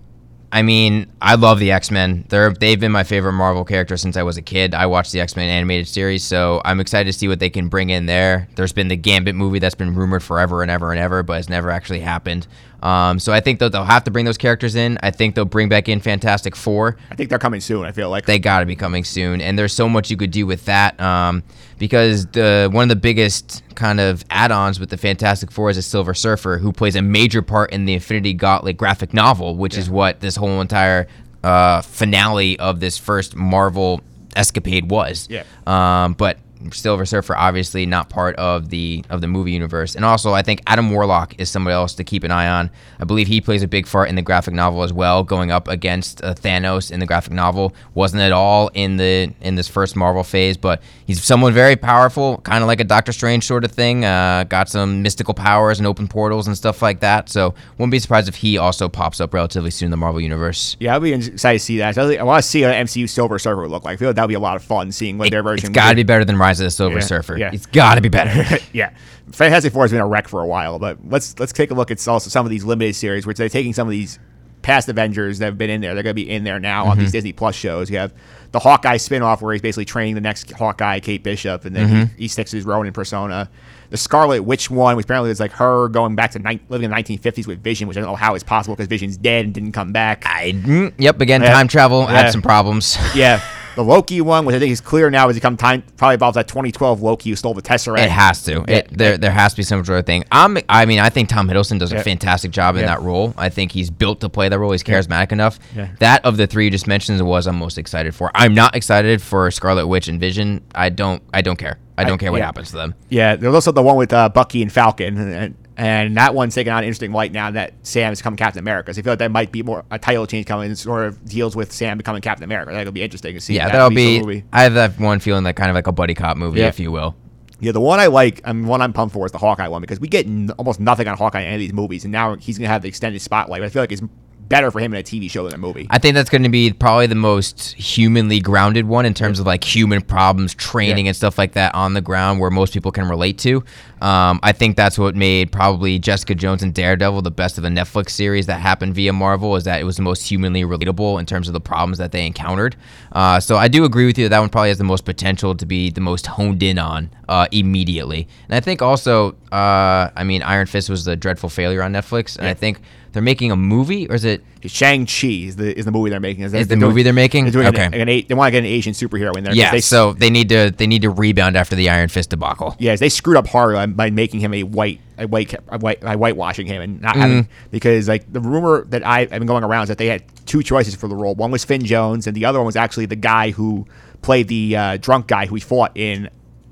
I 0.52 0.62
mean, 0.62 1.10
I 1.20 1.34
love 1.34 1.58
the 1.58 1.72
X 1.72 1.90
Men. 1.90 2.24
They're 2.28 2.52
they've 2.52 2.78
been 2.78 2.92
my 2.92 3.02
favorite 3.02 3.32
Marvel 3.32 3.64
character 3.64 3.96
since 3.96 4.16
I 4.16 4.22
was 4.22 4.36
a 4.36 4.42
kid. 4.42 4.72
I 4.74 4.86
watched 4.86 5.10
the 5.10 5.20
X 5.20 5.34
Men 5.34 5.48
animated 5.48 5.88
series, 5.88 6.22
so 6.22 6.62
I'm 6.64 6.78
excited 6.78 7.12
to 7.12 7.18
see 7.18 7.26
what 7.26 7.40
they 7.40 7.50
can 7.50 7.66
bring 7.68 7.90
in 7.90 8.06
there. 8.06 8.48
There's 8.54 8.72
been 8.72 8.86
the 8.88 8.96
Gambit 8.96 9.34
movie 9.34 9.58
that's 9.58 9.74
been 9.74 9.94
rumored 9.96 10.22
forever 10.22 10.62
and 10.62 10.70
ever 10.70 10.92
and 10.92 11.00
ever, 11.00 11.24
but 11.24 11.34
has 11.34 11.48
never 11.48 11.70
actually 11.70 12.00
happened. 12.00 12.46
Um, 12.86 13.18
so 13.18 13.32
I 13.32 13.40
think 13.40 13.58
that 13.58 13.72
they'll 13.72 13.84
have 13.84 14.04
to 14.04 14.12
bring 14.12 14.24
those 14.24 14.38
characters 14.38 14.76
in. 14.76 14.96
I 15.02 15.10
think 15.10 15.34
they'll 15.34 15.44
bring 15.44 15.68
back 15.68 15.88
in 15.88 15.98
Fantastic 16.00 16.54
Four. 16.54 16.96
I 17.10 17.16
think 17.16 17.30
they're 17.30 17.38
coming 17.38 17.60
soon. 17.60 17.84
I 17.84 17.90
feel 17.90 18.10
like 18.10 18.26
They 18.26 18.38
got 18.38 18.60
to 18.60 18.66
be 18.66 18.76
coming 18.76 19.02
soon, 19.02 19.40
and 19.40 19.58
there's 19.58 19.72
so 19.72 19.88
much 19.88 20.08
you 20.08 20.16
could 20.16 20.30
do 20.30 20.46
with 20.46 20.66
that. 20.66 20.98
Um, 21.00 21.42
because 21.78 22.26
the 22.28 22.68
one 22.70 22.84
of 22.84 22.88
the 22.88 22.96
biggest 22.96 23.64
kind 23.74 23.98
of 23.98 24.24
add-ons 24.30 24.78
with 24.78 24.90
the 24.90 24.96
Fantastic 24.96 25.50
Four 25.50 25.68
is 25.68 25.76
a 25.76 25.82
Silver 25.82 26.14
Surfer, 26.14 26.58
who 26.58 26.72
plays 26.72 26.94
a 26.94 27.02
major 27.02 27.42
part 27.42 27.72
in 27.72 27.86
the 27.86 27.94
Infinity 27.94 28.34
Gauntlet 28.34 28.76
graphic 28.76 29.12
novel, 29.12 29.56
which 29.56 29.76
is 29.76 29.90
what 29.90 30.20
this 30.20 30.36
whole 30.36 30.60
entire 30.60 31.08
uh, 31.42 31.82
finale 31.82 32.56
of 32.60 32.78
this 32.78 32.96
first 32.98 33.34
Marvel 33.34 34.00
escapade 34.36 34.90
was. 34.90 35.28
Yeah. 35.28 35.42
Um, 35.66 36.12
but 36.12 36.38
Silver 36.72 37.04
Surfer 37.04 37.36
obviously 37.36 37.86
not 37.86 38.08
part 38.08 38.36
of 38.36 38.70
the 38.70 39.04
of 39.10 39.20
the 39.20 39.26
movie 39.26 39.52
universe, 39.52 39.94
and 39.94 40.04
also 40.04 40.32
I 40.32 40.42
think 40.42 40.62
Adam 40.66 40.90
Warlock 40.90 41.34
is 41.38 41.50
somebody 41.50 41.74
else 41.74 41.94
to 41.94 42.04
keep 42.04 42.24
an 42.24 42.30
eye 42.30 42.48
on. 42.48 42.70
I 43.00 43.04
believe 43.04 43.26
he 43.26 43.40
plays 43.40 43.62
a 43.62 43.68
big 43.68 43.86
part 43.86 44.08
in 44.08 44.14
the 44.14 44.22
graphic 44.22 44.54
novel 44.54 44.82
as 44.82 44.92
well, 44.92 45.24
going 45.24 45.50
up 45.50 45.68
against 45.68 46.22
uh, 46.22 46.34
Thanos 46.34 46.90
in 46.90 47.00
the 47.00 47.06
graphic 47.06 47.32
novel. 47.32 47.74
wasn't 47.94 48.22
at 48.22 48.32
all 48.32 48.68
in 48.74 48.96
the 48.96 49.32
in 49.40 49.54
this 49.54 49.68
first 49.68 49.96
Marvel 49.96 50.22
phase, 50.22 50.56
but 50.56 50.82
he's 51.06 51.22
someone 51.22 51.52
very 51.52 51.76
powerful, 51.76 52.38
kind 52.38 52.62
of 52.62 52.68
like 52.68 52.80
a 52.80 52.84
Doctor 52.84 53.12
Strange 53.12 53.46
sort 53.46 53.64
of 53.64 53.72
thing. 53.72 54.04
Uh, 54.04 54.44
got 54.44 54.68
some 54.68 55.02
mystical 55.02 55.34
powers 55.34 55.78
and 55.78 55.86
open 55.86 56.08
portals 56.08 56.46
and 56.46 56.56
stuff 56.56 56.82
like 56.82 57.00
that. 57.00 57.28
So 57.28 57.54
wouldn't 57.78 57.92
be 57.92 57.98
surprised 57.98 58.28
if 58.28 58.36
he 58.36 58.58
also 58.58 58.88
pops 58.88 59.20
up 59.20 59.32
relatively 59.32 59.70
soon 59.70 59.86
in 59.86 59.90
the 59.90 59.96
Marvel 59.96 60.20
universe. 60.20 60.76
yeah, 60.80 60.94
I'll 60.94 61.00
be 61.00 61.12
excited 61.12 61.58
to 61.58 61.64
see 61.64 61.78
that. 61.78 61.96
I 61.96 62.22
want 62.22 62.42
to 62.42 62.48
see 62.48 62.62
what 62.62 62.74
an 62.74 62.86
MCU 62.86 63.08
Silver 63.08 63.38
Surfer 63.38 63.62
would 63.62 63.70
look 63.70 63.84
like. 63.84 63.94
I 63.94 63.96
feel 63.96 64.08
like 64.08 64.16
that 64.16 64.22
would 64.22 64.28
be 64.28 64.34
a 64.34 64.40
lot 64.40 64.56
of 64.56 64.62
fun 64.62 64.92
seeing 64.92 65.18
what 65.18 65.30
their 65.30 65.42
version. 65.42 65.70
It's 65.70 65.74
got 65.74 65.90
to 65.90 65.96
be 65.96 66.02
better 66.02 66.24
than 66.24 66.36
Rise 66.36 66.55
of 66.60 66.64
the 66.64 66.70
Silver 66.70 66.96
Yeah, 66.98 67.04
Surfer. 67.04 67.36
yeah. 67.38 67.50
It's 67.52 67.66
got 67.66 67.96
to 67.96 68.00
be 68.00 68.08
better. 68.08 68.58
yeah, 68.72 68.90
Fantastic 69.32 69.72
Four 69.72 69.84
has 69.84 69.90
been 69.92 70.00
a 70.00 70.06
wreck 70.06 70.28
for 70.28 70.40
a 70.42 70.46
while, 70.46 70.78
but 70.78 70.98
let's 71.08 71.38
let's 71.38 71.52
take 71.52 71.70
a 71.70 71.74
look 71.74 71.90
at 71.90 72.06
also 72.08 72.30
some 72.30 72.46
of 72.46 72.50
these 72.50 72.64
limited 72.64 72.94
series, 72.94 73.26
which 73.26 73.36
they're 73.38 73.48
taking 73.48 73.72
some 73.72 73.86
of 73.88 73.92
these 73.92 74.18
past 74.62 74.88
Avengers 74.88 75.38
that 75.38 75.44
have 75.46 75.58
been 75.58 75.70
in 75.70 75.80
there. 75.80 75.94
They're 75.94 76.02
going 76.02 76.10
to 76.16 76.22
be 76.22 76.28
in 76.28 76.42
there 76.42 76.58
now 76.58 76.86
on 76.86 76.98
these 76.98 77.12
Disney 77.12 77.32
Plus 77.32 77.54
shows. 77.54 77.88
You 77.88 77.98
have 77.98 78.12
the 78.50 78.58
Hawkeye 78.58 78.96
spinoff 78.96 79.40
where 79.40 79.52
he's 79.52 79.62
basically 79.62 79.84
training 79.84 80.16
the 80.16 80.20
next 80.20 80.50
Hawkeye, 80.50 80.98
Kate 80.98 81.22
Bishop, 81.22 81.64
and 81.64 81.76
then 81.76 82.08
he, 82.16 82.22
he 82.22 82.28
sticks 82.28 82.50
his 82.50 82.64
Ronin 82.64 82.92
persona. 82.92 83.48
The 83.90 83.96
Scarlet 83.96 84.42
Witch 84.42 84.68
one, 84.68 84.96
which 84.96 85.04
apparently 85.04 85.30
is 85.30 85.38
like 85.38 85.52
her 85.52 85.86
going 85.88 86.16
back 86.16 86.32
to 86.32 86.40
ni- 86.40 86.58
living 86.68 86.86
in 86.86 86.90
the 86.90 86.96
1950s 86.96 87.46
with 87.46 87.62
Vision, 87.62 87.86
which 87.86 87.96
I 87.96 88.00
don't 88.00 88.10
know 88.10 88.16
how 88.16 88.34
it's 88.34 88.42
possible 88.42 88.74
because 88.74 88.88
Vision's 88.88 89.16
dead 89.16 89.44
and 89.44 89.54
didn't 89.54 89.70
come 89.70 89.92
back. 89.92 90.24
I, 90.26 90.50
mm, 90.52 90.92
yep, 90.98 91.20
again, 91.20 91.42
Yeah. 91.42 91.52
time 91.52 91.68
travel 91.68 92.00
Yeah. 92.00 92.22
had 92.22 92.32
some 92.32 92.42
problems. 92.42 92.98
yeah. 93.14 93.40
the 93.76 93.84
Loki 93.84 94.20
one, 94.20 94.44
which 94.44 94.56
I 94.56 94.58
think 94.58 94.72
is 94.72 94.80
clear 94.80 95.08
now, 95.10 95.28
has 95.28 95.36
become 95.36 95.56
time 95.56 95.82
probably 95.96 96.14
involves 96.14 96.34
that 96.34 96.48
2012 96.48 97.00
Loki 97.02 97.30
who 97.30 97.36
stole 97.36 97.54
the 97.54 97.62
Tesseract. 97.62 97.98
It 98.04 98.10
has 98.10 98.42
to. 98.44 98.64
Yeah. 98.66 98.76
It, 98.78 98.88
there, 98.90 99.16
there 99.16 99.30
has 99.30 99.52
to 99.52 99.58
be 99.58 99.62
some 99.62 99.84
sort 99.84 100.00
of 100.00 100.06
thing. 100.06 100.24
I'm, 100.32 100.58
I 100.68 100.84
mean, 100.86 100.98
I 100.98 101.08
think 101.10 101.28
Tom 101.28 101.48
Hiddleston 101.48 101.78
does 101.78 101.92
Yeah. 101.92 102.00
a 102.00 102.02
fantastic 102.02 102.50
job 102.50 102.74
in 102.76 102.80
Yeah. 102.82 102.88
that 102.88 103.02
role. 103.02 103.32
I 103.38 103.48
think 103.50 103.70
he's 103.72 103.90
built 103.90 104.20
to 104.22 104.28
play 104.28 104.48
that 104.48 104.58
role. 104.58 104.72
He's 104.72 104.82
charismatic 104.82 105.30
enough. 105.30 105.58
That 106.00 106.24
of 106.24 106.36
the 106.36 106.46
three 106.46 106.64
you 106.64 106.70
just 106.72 106.86
mentioned 106.88 107.20
was 107.24 107.46
I'm 107.46 107.56
most 107.58 107.78
excited 107.78 108.14
for. 108.14 108.30
I'm 108.34 108.54
not 108.54 108.74
excited 108.74 109.22
for 109.22 109.50
Scarlet 109.52 109.86
Witch 109.86 110.08
and 110.08 110.18
Vision. 110.18 110.62
I 110.74 110.88
don't, 110.88 111.22
I 111.32 111.42
don't 111.42 111.56
care. 111.56 111.78
I 111.98 112.04
don't 112.04 112.18
care 112.18 112.32
what 112.32 112.42
happens 112.42 112.70
to 112.70 112.76
them. 112.76 112.94
Yeah, 113.08 113.36
there's 113.36 113.54
also 113.54 113.72
the 113.72 113.82
one 113.82 113.96
with 113.96 114.12
uh, 114.12 114.28
Bucky 114.28 114.60
and 114.62 114.70
Falcon, 114.72 115.16
and, 115.18 115.54
and 115.76 116.16
that 116.16 116.34
one's 116.34 116.54
taking 116.54 116.72
on 116.72 116.78
an 116.78 116.84
interesting 116.84 117.12
light 117.12 117.32
now 117.32 117.50
that 117.50 117.74
Sam 117.82 118.10
has 118.10 118.18
become 118.20 118.36
Captain 118.36 118.60
America. 118.60 118.92
So 118.94 119.00
I 119.00 119.02
feel 119.02 119.12
like 119.12 119.18
that 119.20 119.30
might 119.30 119.52
be 119.52 119.62
more 119.62 119.84
a 119.90 119.98
title 119.98 120.26
change 120.26 120.46
coming 120.46 120.70
that 120.70 120.76
sort 120.76 121.06
of 121.06 121.24
deals 121.24 121.54
with 121.54 121.72
Sam 121.72 121.98
becoming 121.98 122.22
Captain 122.22 122.44
America. 122.44 122.72
That'll 122.72 122.92
be 122.92 123.02
interesting 123.02 123.34
to 123.34 123.40
see. 123.40 123.54
Yeah, 123.54 123.66
that 123.66 123.72
that'll 123.72 123.90
be. 123.90 124.20
movie. 124.20 124.44
I 124.52 124.62
have 124.62 124.74
that 124.74 124.98
one 124.98 125.18
feeling 125.20 125.44
that 125.44 125.56
kind 125.56 125.70
of 125.70 125.74
like 125.74 125.86
a 125.86 125.92
buddy 125.92 126.14
cop 126.14 126.36
movie, 126.36 126.60
Yeah. 126.60 126.68
if 126.68 126.80
you 126.80 126.90
will. 126.92 127.14
Yeah, 127.58 127.72
the 127.72 127.80
one 127.80 128.00
I 128.00 128.06
like, 128.06 128.42
and 128.44 128.68
one 128.68 128.82
I'm 128.82 128.92
pumped 128.92 129.14
for 129.14 129.24
is 129.24 129.32
the 129.32 129.38
Hawkeye 129.38 129.68
one 129.68 129.80
because 129.80 129.98
we 129.98 130.08
get 130.08 130.26
n- 130.26 130.50
almost 130.58 130.78
nothing 130.78 131.08
on 131.08 131.16
Hawkeye 131.16 131.40
in 131.40 131.46
any 131.46 131.54
of 131.54 131.60
these 131.60 131.72
movies, 131.72 132.04
and 132.04 132.12
now 132.12 132.34
he's 132.36 132.58
gonna 132.58 132.68
have 132.68 132.82
the 132.82 132.88
extended 132.88 133.20
spotlight. 133.22 133.62
I 133.62 133.70
feel 133.70 133.82
like 133.82 133.92
it's 133.92 134.02
better 134.48 134.70
for 134.70 134.80
him 134.80 134.94
in 134.94 135.00
a 135.00 135.02
TV 135.02 135.30
show 135.30 135.44
than 135.44 135.54
a 135.54 135.58
movie. 135.58 135.86
I 135.90 135.98
think 135.98 136.14
that's 136.14 136.30
going 136.30 136.42
to 136.42 136.48
be 136.48 136.72
probably 136.72 137.06
the 137.06 137.14
most 137.14 137.72
humanly 137.74 138.40
grounded 138.40 138.86
one 138.86 139.06
in 139.06 139.14
terms 139.14 139.40
of 139.40 139.46
like 139.46 139.64
human 139.64 140.00
problems, 140.02 140.54
training, 140.54 141.06
Yeah. 141.06 141.10
and 141.10 141.16
stuff 141.16 141.38
like 141.38 141.52
that 141.52 141.74
on 141.74 141.94
the 141.94 142.00
ground 142.00 142.40
where 142.40 142.50
most 142.50 142.72
people 142.72 142.92
can 142.92 143.08
relate 143.08 143.38
to. 143.38 143.64
Um, 144.00 144.40
I 144.42 144.52
think 144.52 144.76
that's 144.76 144.98
what 144.98 145.16
made 145.16 145.50
probably 145.52 145.98
Jessica 145.98 146.34
Jones 146.34 146.62
and 146.62 146.74
Daredevil 146.74 147.22
the 147.22 147.30
best 147.30 147.56
of 147.58 147.64
a 147.64 147.68
Netflix 147.68 148.10
series 148.10 148.46
that 148.46 148.60
happened 148.60 148.94
via 148.94 149.12
Marvel 149.12 149.56
is 149.56 149.64
that 149.64 149.80
it 149.80 149.84
was 149.84 149.96
the 149.96 150.02
most 150.02 150.28
humanly 150.28 150.62
relatable 150.62 151.18
in 151.18 151.24
terms 151.26 151.48
of 151.48 151.54
the 151.54 151.60
problems 151.60 151.98
that 151.98 152.12
they 152.12 152.26
encountered. 152.26 152.76
Uh, 153.12 153.40
so 153.40 153.56
I 153.56 153.68
do 153.68 153.84
agree 153.84 154.06
with 154.06 154.18
you 154.18 154.24
that 154.26 154.30
that 154.30 154.40
one 154.40 154.50
probably 154.50 154.68
has 154.68 154.78
the 154.78 154.84
most 154.84 155.04
potential 155.06 155.54
to 155.54 155.66
be 155.66 155.90
the 155.90 156.00
most 156.02 156.26
honed 156.26 156.62
in 156.62 156.78
on 156.78 157.10
uh, 157.28 157.46
immediately. 157.52 158.28
And 158.48 158.54
I 158.54 158.60
think 158.60 158.82
also, 158.82 159.32
uh, 159.50 160.10
I 160.14 160.24
mean, 160.24 160.42
Iron 160.42 160.66
Fist 160.66 160.90
was 160.90 161.06
a 161.08 161.16
dreadful 161.16 161.48
failure 161.48 161.82
on 161.82 161.92
Netflix, 161.92 162.38
and 162.38 162.46
I 162.46 162.54
think 162.54 162.80
they're 163.16 163.22
making 163.22 163.50
a 163.50 163.56
movie, 163.56 164.06
or 164.08 164.14
is 164.14 164.26
it? 164.26 164.44
Shang 164.66 165.06
Chi 165.06 165.28
is 165.28 165.56
the 165.56 165.76
is 165.78 165.86
the 165.86 165.90
movie 165.90 166.10
they're 166.10 166.20
making. 166.20 166.44
Is 166.44 166.68
the 166.68 166.76
movie 166.76 167.02
they're 167.02 167.12
making? 167.14 167.44
They're 167.44 167.52
doing 167.52 167.66
Okay. 167.68 167.86
an, 167.86 167.94
an, 167.94 168.08
a- 168.10 168.20
they 168.22 168.34
want 168.34 168.48
to 168.48 168.50
get 168.52 168.58
an 168.58 168.66
Asian 168.66 168.92
superhero 168.92 169.34
in 169.36 169.44
there. 169.44 169.54
Yeah, 169.54 169.70
they, 169.70 169.80
so 169.80 170.12
they 170.12 170.28
need 170.28 170.50
to 170.50 170.70
they 170.76 170.86
need 170.86 171.02
to 171.02 171.10
rebound 171.10 171.56
after 171.56 171.74
the 171.74 171.88
Iron 171.88 172.08
Fist 172.10 172.28
debacle. 172.30 172.76
Yes, 172.78 173.00
they 173.00 173.08
screwed 173.08 173.36
up 173.38 173.46
hard 173.46 173.96
by- 173.96 174.10
making 174.10 174.40
him 174.40 174.52
a 174.52 174.64
white, 174.64 175.00
a 175.16 175.26
white, 175.26 175.54
a 175.68 175.78
white, 175.78 176.00
by 176.00 176.14
whitewashing 176.16 176.66
him 176.66 176.82
and 176.82 177.00
not 177.00 177.12
Mm-hmm. 177.14 177.20
having 177.22 177.48
because 177.70 178.06
like 178.08 178.30
the 178.30 178.40
rumor 178.40 178.84
that 178.90 179.06
I, 179.06 179.20
I've 179.20 179.30
been 179.30 179.46
going 179.46 179.64
around 179.64 179.84
is 179.84 179.88
that 179.88 179.98
they 179.98 180.08
had 180.08 180.22
two 180.46 180.62
choices 180.62 180.94
for 180.94 181.08
the 181.08 181.16
role. 181.16 181.34
One 181.34 181.50
was 181.50 181.64
Finn 181.64 181.84
Jones, 181.84 182.26
and 182.26 182.36
the 182.36 182.44
other 182.44 182.58
one 182.58 182.66
was 182.66 182.76
actually 182.76 183.06
the 183.06 183.16
guy 183.16 183.52
who 183.52 183.86
played 184.22 184.48
the 184.48 184.76
uh, 184.76 184.96
drunk 184.98 185.28
guy 185.28 185.46
who 185.46 185.54
he 185.54 185.60
fought 185.60 185.92
in 185.96 186.28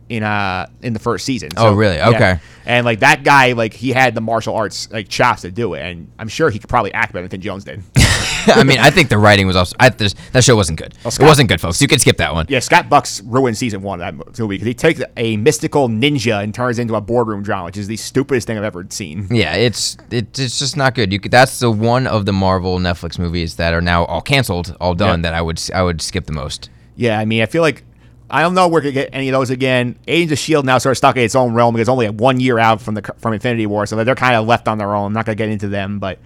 in 0.08 0.22
uh 0.22 0.66
in 0.82 0.92
the 0.92 0.98
first 0.98 1.24
season. 1.24 1.50
Oh, 1.56 1.74
really? 1.74 2.00
Okay. 2.00 2.38
And 2.66 2.84
like 2.86 3.00
that 3.00 3.24
guy, 3.24 3.52
like 3.52 3.72
he 3.74 3.90
had 3.90 4.14
the 4.14 4.20
martial 4.20 4.54
arts 4.54 4.90
like 4.90 5.08
chops 5.08 5.42
to 5.42 5.50
do 5.50 5.74
it, 5.74 5.80
and 5.82 6.10
I'm 6.18 6.28
sure 6.28 6.50
he 6.50 6.58
could 6.58 6.68
probably 6.70 6.92
act 6.94 7.12
better 7.12 7.28
than 7.28 7.40
Jones 7.40 7.64
did. 7.64 7.82
I 8.46 8.62
mean, 8.64 8.78
I 8.78 8.90
think 8.90 9.08
the 9.08 9.18
writing 9.18 9.46
was 9.46 9.56
also 9.56 9.74
I, 9.80 9.88
there's- 9.90 10.14
that 10.32 10.44
show 10.44 10.56
wasn't 10.56 10.78
good. 10.78 10.94
it 11.04 11.10
Scott- 11.10 11.26
wasn't 11.26 11.48
good, 11.48 11.60
folks. 11.60 11.80
You 11.80 11.88
can 11.88 11.98
skip 11.98 12.16
that 12.18 12.32
one. 12.34 12.46
Yeah, 12.48 12.60
Scott 12.60 12.88
Bucks 12.88 13.22
ruined 13.22 13.56
season 13.56 13.82
one 13.82 14.00
of 14.00 14.18
that 14.18 14.38
movie 14.38 14.54
because 14.56 14.66
he 14.66 14.74
takes 14.74 15.00
a 15.16 15.36
mystical 15.38 15.88
ninja 15.88 16.42
and 16.42 16.54
turns 16.54 16.78
it 16.78 16.82
into 16.82 16.94
a 16.94 17.00
boardroom 17.00 17.42
drama, 17.42 17.66
which 17.66 17.76
is 17.76 17.86
the 17.88 17.96
stupidest 17.96 18.46
thing 18.46 18.56
I've 18.58 18.64
ever 18.64 18.86
seen. 18.90 19.26
Yeah, 19.30 19.54
it's 19.54 19.96
it, 20.10 20.38
it's 20.38 20.58
just 20.58 20.76
not 20.76 20.94
good. 20.94 21.12
You 21.12 21.20
could, 21.20 21.32
that's 21.32 21.58
the 21.60 21.70
one 21.70 22.06
of 22.06 22.26
the 22.26 22.32
Marvel 22.32 22.78
Netflix 22.78 23.18
movies 23.18 23.56
that 23.56 23.72
are 23.74 23.80
now 23.82 24.04
all 24.04 24.20
canceled, 24.22 24.76
all 24.80 24.94
done. 24.94 25.20
Yeah. 25.20 25.30
That 25.30 25.34
I 25.34 25.42
would 25.42 25.60
I 25.74 25.82
would 25.82 26.00
skip 26.02 26.26
the 26.26 26.32
most. 26.32 26.70
Yeah, 26.96 27.18
I 27.18 27.24
mean, 27.24 27.42
I 27.42 27.46
feel 27.46 27.62
like 27.62 27.82
I 28.34 28.42
don't 28.42 28.54
know 28.54 28.66
we're 28.66 28.80
gonna 28.80 28.90
get 28.90 29.10
any 29.12 29.28
of 29.28 29.32
those 29.32 29.50
again. 29.50 29.96
Agents 30.08 30.32
of 30.32 30.38
Shield 30.40 30.66
now 30.66 30.78
sort 30.78 30.90
of 30.90 30.96
stuck 30.96 31.16
in 31.16 31.22
its 31.22 31.36
own 31.36 31.54
realm 31.54 31.72
because 31.72 31.88
only 31.88 32.10
one 32.10 32.40
year 32.40 32.58
out 32.58 32.82
from 32.82 32.96
the 32.96 33.14
from 33.18 33.32
Infinity 33.32 33.66
War, 33.66 33.86
so 33.86 34.02
they're 34.02 34.16
kind 34.16 34.34
of 34.34 34.44
left 34.44 34.66
on 34.66 34.76
their 34.76 34.92
own. 34.92 35.06
I'm 35.06 35.12
not 35.12 35.24
gonna 35.24 35.36
get 35.36 35.50
into 35.50 35.68
them, 35.68 36.00
but 36.00 36.18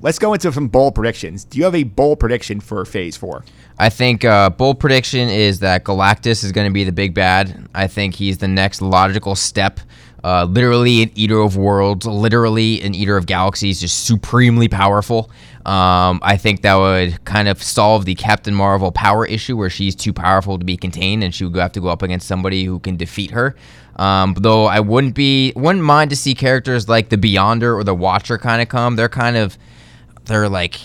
let's 0.00 0.18
go 0.18 0.34
into 0.34 0.50
some 0.50 0.66
bold 0.66 0.96
predictions. 0.96 1.44
Do 1.44 1.58
you 1.58 1.64
have 1.64 1.76
a 1.76 1.84
bold 1.84 2.18
prediction 2.18 2.58
for 2.58 2.84
Phase 2.84 3.16
Four? 3.16 3.44
I 3.78 3.90
think 3.90 4.24
uh, 4.24 4.50
bold 4.50 4.80
prediction 4.80 5.28
is 5.28 5.60
that 5.60 5.84
Galactus 5.84 6.42
is 6.42 6.50
going 6.50 6.66
to 6.66 6.72
be 6.72 6.84
the 6.84 6.92
big 6.92 7.14
bad. 7.14 7.68
I 7.74 7.86
think 7.86 8.14
he's 8.14 8.38
the 8.38 8.48
next 8.48 8.82
logical 8.82 9.34
step. 9.34 9.80
Uh, 10.24 10.44
literally 10.44 11.02
an 11.02 11.10
eater 11.14 11.40
of 11.40 11.56
worlds, 11.56 12.06
literally 12.06 12.80
an 12.82 12.94
eater 12.94 13.16
of 13.16 13.26
galaxies, 13.26 13.80
just 13.80 14.04
supremely 14.04 14.68
powerful. 14.68 15.30
Um, 15.64 16.18
I 16.22 16.36
think 16.36 16.62
that 16.62 16.74
would 16.74 17.24
kind 17.24 17.46
of 17.46 17.62
solve 17.62 18.04
the 18.04 18.16
Captain 18.16 18.52
Marvel 18.54 18.90
power 18.90 19.24
issue 19.24 19.56
where 19.56 19.70
she's 19.70 19.94
too 19.94 20.12
powerful 20.12 20.58
to 20.58 20.64
be 20.64 20.76
contained 20.76 21.22
and 21.22 21.32
she 21.32 21.44
would 21.44 21.54
have 21.56 21.72
to 21.72 21.80
go 21.80 21.88
up 21.88 22.02
against 22.02 22.26
somebody 22.26 22.64
who 22.64 22.80
can 22.80 22.96
defeat 22.96 23.30
her. 23.30 23.54
Um, 23.96 24.34
though 24.38 24.64
I 24.64 24.80
wouldn't 24.80 25.14
be 25.14 25.52
wouldn't 25.54 25.84
mind 25.84 26.10
to 26.10 26.16
see 26.16 26.34
characters 26.34 26.88
like 26.88 27.10
the 27.10 27.16
Beyonder 27.16 27.74
or 27.76 27.84
the 27.84 27.94
Watcher 27.94 28.38
kind 28.38 28.60
of 28.60 28.68
come. 28.68 28.96
They're 28.96 29.08
kind 29.08 29.36
of 29.36 29.56
they're 30.24 30.48
like 30.48 30.78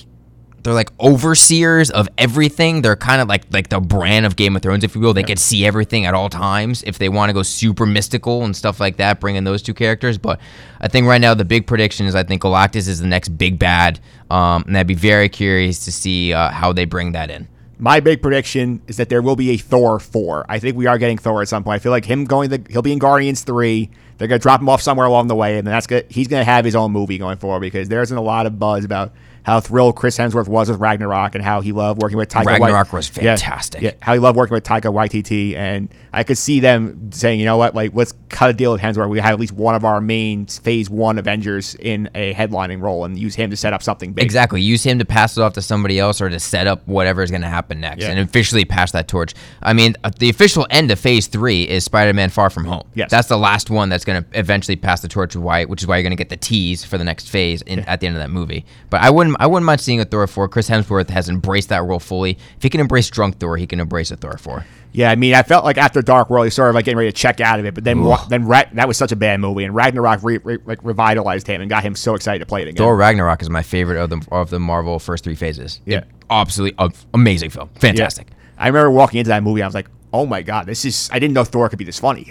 they're 0.67 0.73
like 0.73 0.91
overseers 0.99 1.89
of 1.91 2.09
everything. 2.17 2.81
They're 2.81 2.97
kind 2.97 3.21
of 3.21 3.29
like 3.29 3.45
like 3.51 3.69
the 3.69 3.79
Bran 3.79 4.25
of 4.25 4.35
Game 4.35 4.53
of 4.53 4.61
Thrones, 4.61 4.83
if 4.83 4.95
you 4.95 4.99
will. 5.01 5.13
They 5.13 5.23
could 5.23 5.39
see 5.39 5.65
everything 5.65 6.05
at 6.05 6.13
all 6.13 6.27
times. 6.27 6.83
If 6.83 6.97
they 6.97 7.07
want 7.07 7.29
to 7.29 7.33
go 7.33 7.41
super 7.41 7.85
mystical 7.85 8.43
and 8.43 8.53
stuff 8.53 8.81
like 8.81 8.97
that, 8.97 9.21
Bringing 9.21 9.45
those 9.45 9.61
two 9.61 9.73
characters. 9.73 10.17
But 10.17 10.41
I 10.81 10.89
think 10.89 11.07
right 11.07 11.21
now 11.21 11.33
the 11.33 11.45
big 11.45 11.67
prediction 11.67 12.05
is 12.05 12.15
I 12.15 12.23
think 12.23 12.41
Galactus 12.41 12.89
is 12.89 12.99
the 12.99 13.07
next 13.07 13.29
big 13.29 13.57
bad, 13.57 14.01
um, 14.29 14.65
and 14.67 14.77
I'd 14.77 14.87
be 14.87 14.93
very 14.93 15.29
curious 15.29 15.85
to 15.85 15.91
see 15.91 16.33
uh, 16.33 16.49
how 16.51 16.73
they 16.73 16.83
bring 16.83 17.13
that 17.13 17.31
in. 17.31 17.47
My 17.79 18.01
big 18.01 18.21
prediction 18.21 18.81
is 18.87 18.97
that 18.97 19.07
there 19.07 19.21
will 19.21 19.37
be 19.37 19.51
a 19.51 19.57
Thor 19.57 20.01
four. 20.01 20.45
I 20.49 20.59
think 20.59 20.75
we 20.75 20.85
are 20.85 20.97
getting 20.97 21.17
Thor 21.17 21.41
at 21.41 21.47
some 21.47 21.63
point. 21.63 21.75
I 21.75 21.79
feel 21.79 21.93
like 21.93 22.03
him 22.03 22.25
going 22.25 22.49
to 22.49 22.61
he'll 22.69 22.81
be 22.81 22.91
in 22.91 22.99
Guardians 22.99 23.43
three. 23.43 23.89
They're 24.17 24.27
gonna 24.27 24.39
drop 24.39 24.59
him 24.59 24.67
off 24.67 24.81
somewhere 24.81 25.07
along 25.07 25.27
the 25.27 25.35
way, 25.35 25.59
and 25.59 25.65
then 25.65 25.71
that's 25.71 25.87
good. 25.87 26.07
He's 26.09 26.27
gonna 26.27 26.43
have 26.43 26.65
his 26.65 26.75
own 26.75 26.91
movie 26.91 27.17
going 27.17 27.37
forward 27.37 27.61
because 27.61 27.87
there 27.87 28.01
isn't 28.01 28.17
a 28.17 28.21
lot 28.21 28.45
of 28.45 28.59
buzz 28.59 28.83
about 28.83 29.13
how 29.47 29.61
thrilled 29.61 29.95
Chris 29.95 30.17
Hemsworth 30.17 30.49
was 30.49 30.69
with 30.69 30.81
Ragnarok 30.81 31.33
and 31.33 31.41
how 31.41 31.61
he 31.61 31.71
loved 31.71 32.01
working 32.01 32.17
with 32.17 32.27
Taika. 32.27 32.45
Ragnarok 32.47 32.91
was 32.91 33.07
fantastic. 33.07 33.81
Yeah, 33.81 33.91
how 34.01 34.11
he 34.11 34.19
loved 34.19 34.37
working 34.37 34.53
with 34.53 34.65
Taika 34.65 34.91
Waititi, 34.93 35.55
and 35.55 35.87
I 36.11 36.23
could 36.23 36.37
see 36.37 36.59
them 36.59 37.13
saying, 37.13 37.39
you 37.39 37.45
know 37.45 37.55
what, 37.55 37.73
like 37.73 37.91
let's 37.93 38.13
cut 38.27 38.49
a 38.49 38.53
deal 38.53 38.73
with 38.73 38.81
Hemsworth. 38.81 39.09
We 39.09 39.19
have 39.21 39.31
at 39.31 39.39
least 39.39 39.53
one 39.53 39.73
of 39.73 39.85
our 39.85 40.01
main 40.01 40.47
Phase 40.47 40.89
One 40.89 41.17
Avengers 41.17 41.75
in 41.75 42.09
a 42.13 42.33
headlining 42.33 42.81
role, 42.81 43.05
and 43.05 43.17
use 43.17 43.35
him 43.35 43.49
to 43.51 43.55
set 43.55 43.71
up 43.71 43.81
something 43.81 44.11
big. 44.11 44.25
Exactly. 44.25 44.61
Use 44.61 44.83
him 44.83 44.99
to 44.99 45.05
pass 45.05 45.37
it 45.37 45.41
off 45.41 45.53
to 45.53 45.61
somebody 45.61 45.97
else 45.97 46.19
or 46.19 46.27
to 46.27 46.41
set 46.41 46.67
up 46.67 46.85
whatever 46.85 47.23
is 47.23 47.31
going 47.31 47.41
to 47.41 47.47
happen 47.47 47.79
next 47.79 48.03
Yeah. 48.03 48.09
and 48.11 48.19
officially 48.19 48.65
pass 48.65 48.91
that 48.91 49.07
torch. 49.07 49.33
I 49.63 49.71
mean, 49.71 49.95
uh, 50.03 50.11
the 50.19 50.29
official 50.29 50.67
end 50.71 50.91
of 50.91 50.99
phase 50.99 51.27
three 51.27 51.63
is 51.63 51.85
Spider 51.85 52.13
Man 52.13 52.29
Far 52.31 52.49
From 52.49 52.65
Home. 52.65 52.83
Yes. 52.95 53.09
That's 53.09 53.29
the 53.29 53.37
last 53.37 53.69
one 53.69 53.87
that's 53.87 54.03
going 54.03 54.21
to 54.25 54.29
eventually 54.37 54.75
pass 54.75 54.99
the 54.99 55.07
torch, 55.07 55.37
why, 55.37 55.63
which 55.63 55.81
is 55.83 55.87
why 55.87 55.95
you're 55.95 56.03
going 56.03 56.11
to 56.11 56.17
get 56.17 56.27
the 56.27 56.35
tease 56.35 56.83
for 56.83 56.97
the 56.97 57.05
next 57.05 57.29
phase 57.29 57.61
in, 57.61 57.79
at 57.79 58.01
the 58.01 58.07
end 58.07 58.17
of 58.17 58.21
that 58.21 58.29
movie. 58.29 58.65
But 58.89 59.01
I 59.03 59.09
wouldn't, 59.09 59.36
I 59.37 59.47
wouldn't 59.47 59.65
mind 59.65 59.79
seeing 59.79 60.01
a 60.01 60.05
Thor 60.05 60.25
4. 60.25 60.49
Chris 60.49 60.69
Hemsworth 60.69 61.09
has 61.11 61.29
embraced 61.29 61.69
that 61.69 61.83
role 61.83 61.99
fully. 61.99 62.31
If 62.57 62.63
he 62.63 62.69
can 62.69 62.81
embrace 62.81 63.09
Drunk 63.09 63.39
Thor, 63.39 63.55
he 63.55 63.67
can 63.67 63.79
embrace 63.79 64.09
a 64.11 64.17
Thor 64.17 64.37
4. 64.37 64.65
Yeah, 64.93 65.11
I 65.11 65.15
mean, 65.15 65.35
I 65.35 65.43
felt 65.43 65.63
like 65.63 65.77
after 65.77 66.01
Dark 66.01 66.29
World, 66.31 66.45
he 66.47 66.49
sort 66.49 66.69
of 66.69 66.75
like 66.75 66.85
getting 66.85 66.97
ready 66.97 67.11
to 67.11 67.15
check 67.15 67.39
out 67.39 67.59
of 67.59 67.65
it, 67.65 67.75
but 67.75 67.83
then 67.83 68.03
then 68.29 68.45
Ra- 68.47 68.63
that 68.73 68.87
was 68.87 68.97
such 68.97 69.11
a 69.11 69.15
bad 69.15 69.39
movie, 69.39 69.63
and 69.63 69.75
Ragnarok 69.75 70.23
re- 70.23 70.39
re- 70.39 70.57
like 70.65 70.83
revitalized 70.83 71.45
him 71.45 71.61
and 71.61 71.69
got 71.69 71.83
him 71.83 71.93
so 71.93 72.15
excited 72.15 72.39
to 72.39 72.47
play 72.47 72.63
it 72.63 72.69
again. 72.69 72.77
Thor 72.77 72.95
Ragnarok 72.95 73.43
is 73.43 73.49
my 73.49 73.61
favorite 73.61 74.01
of 74.01 74.09
the, 74.09 74.25
of 74.31 74.49
the 74.49 74.59
Marvel 74.59 74.97
first 74.97 75.23
three 75.23 75.35
phases. 75.35 75.81
Yeah. 75.85 76.05
Absolutely 76.31 76.75
uh, 76.79 76.89
amazing 77.13 77.51
film. 77.51 77.69
Yeah. 77.75 77.79
Fantastic. 77.81 78.29
I 78.57 78.67
remember 78.67 78.89
walking 78.89 79.19
into 79.19 79.29
that 79.29 79.43
movie, 79.43 79.61
I 79.61 79.67
was 79.67 79.75
like, 79.75 79.87
"Oh 80.17 80.25
my 80.25 80.41
god, 80.41 80.65
this 80.65 80.85
is!" 80.85 81.09
I 81.11 81.19
didn't 81.19 81.33
know 81.33 81.43
Thor 81.43 81.69
could 81.69 81.79
be 81.79 81.85
this 81.85 81.99
funny. 81.99 82.29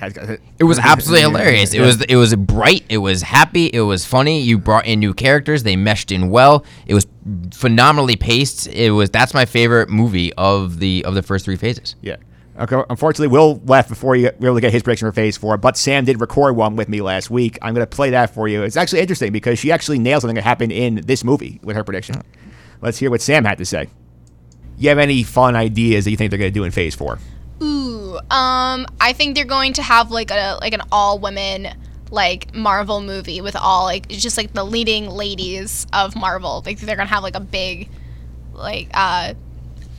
It 0.59 0.65
was 0.65 0.79
absolutely 0.79 1.23
hilarious. 1.31 1.75
It 1.75 1.81
was 1.81 2.03
it 2.03 2.17
was 2.17 2.35
bright. 2.35 2.85
It 2.89 2.99
was 2.99 3.23
happy. 3.23 3.67
It 3.67 3.81
was 3.81 4.05
funny. 4.05 4.41
You 4.41 4.59
brought 4.59 4.87
in 4.87 5.01
new 5.01 5.15
characters. 5.15 5.63
They 5.63 5.77
meshed 5.77 6.11
in 6.13 6.31
well. 6.31 6.65
It 6.87 6.95
was 6.95 7.07
phenomenally 7.53 8.17
paced. 8.17 8.67
It 8.69 8.91
was 8.91 9.11
that's 9.11 9.35
my 9.35 9.45
favorite 9.45 9.89
movie 9.89 10.33
of 10.35 10.79
the 10.79 11.05
of 11.05 11.15
the 11.15 11.23
first 11.23 11.45
three 11.45 11.57
phases. 11.57 11.97
Yeah. 12.03 12.17
Okay. 12.59 12.83
Unfortunately, 12.89 13.29
Will 13.29 13.61
left 13.67 13.89
before 13.89 14.15
he 14.15 14.23
we 14.23 14.31
were 14.41 14.47
able 14.47 14.55
to 14.57 14.61
get 14.63 14.73
his 14.73 14.83
prediction 14.83 15.07
for 15.09 15.13
Phase 15.13 15.37
Four, 15.37 15.59
but 15.59 15.77
Sam 15.77 16.05
did 16.05 16.21
record 16.21 16.57
one 16.57 16.75
with 16.77 16.89
me 16.89 17.01
last 17.03 17.31
week. 17.31 17.59
I'm 17.61 17.75
going 17.75 17.87
to 17.87 17.97
play 17.97 18.11
that 18.11 18.33
for 18.33 18.49
you. 18.49 18.63
It's 18.63 18.77
actually 18.77 19.01
interesting 19.01 19.33
because 19.33 19.59
she 19.59 19.71
actually 19.71 19.99
nailed 19.99 20.23
something 20.23 20.37
that 20.37 20.45
happened 20.45 20.73
in 20.73 21.03
this 21.05 21.23
movie 21.23 21.61
with 21.63 21.77
her 21.77 21.85
prediction. 21.85 22.23
Let's 22.81 22.99
hear 22.99 23.11
what 23.11 23.21
Sam 23.21 23.45
had 23.45 23.59
to 23.59 23.67
say. 23.67 23.89
You 24.79 24.89
have 24.89 24.99
any 24.99 25.23
fun 25.23 25.57
ideas 25.57 26.05
that 26.05 26.11
you 26.11 26.17
think 26.17 26.31
they're 26.31 26.39
going 26.39 26.51
to 26.51 26.55
do 26.55 26.65
in 26.65 26.71
Phase 26.71 26.95
Four? 26.95 27.19
Ooh, 28.17 28.35
um, 28.37 28.87
I 29.01 29.13
think 29.15 29.35
they're 29.35 29.45
going 29.45 29.73
to 29.75 29.83
have 29.83 30.11
like 30.11 30.31
a 30.31 30.59
like 30.61 30.73
an 30.73 30.83
all 30.93 31.19
women 31.19 31.69
like 32.11 32.55
Marvel 32.55 33.01
movie 33.01 33.41
with 33.41 33.57
all 33.57 33.85
like 33.85 34.09
just 34.09 34.37
like 34.37 34.53
the 34.53 34.65
leading 34.65 35.09
ladies 35.09 35.87
of 35.93 36.15
Marvel. 36.17 36.63
Like 36.65 36.79
they're 36.79 36.97
gonna 36.97 37.09
have 37.09 37.23
like 37.23 37.35
a 37.37 37.41
big, 37.41 37.89
like 38.53 38.89
uh, 38.95 39.35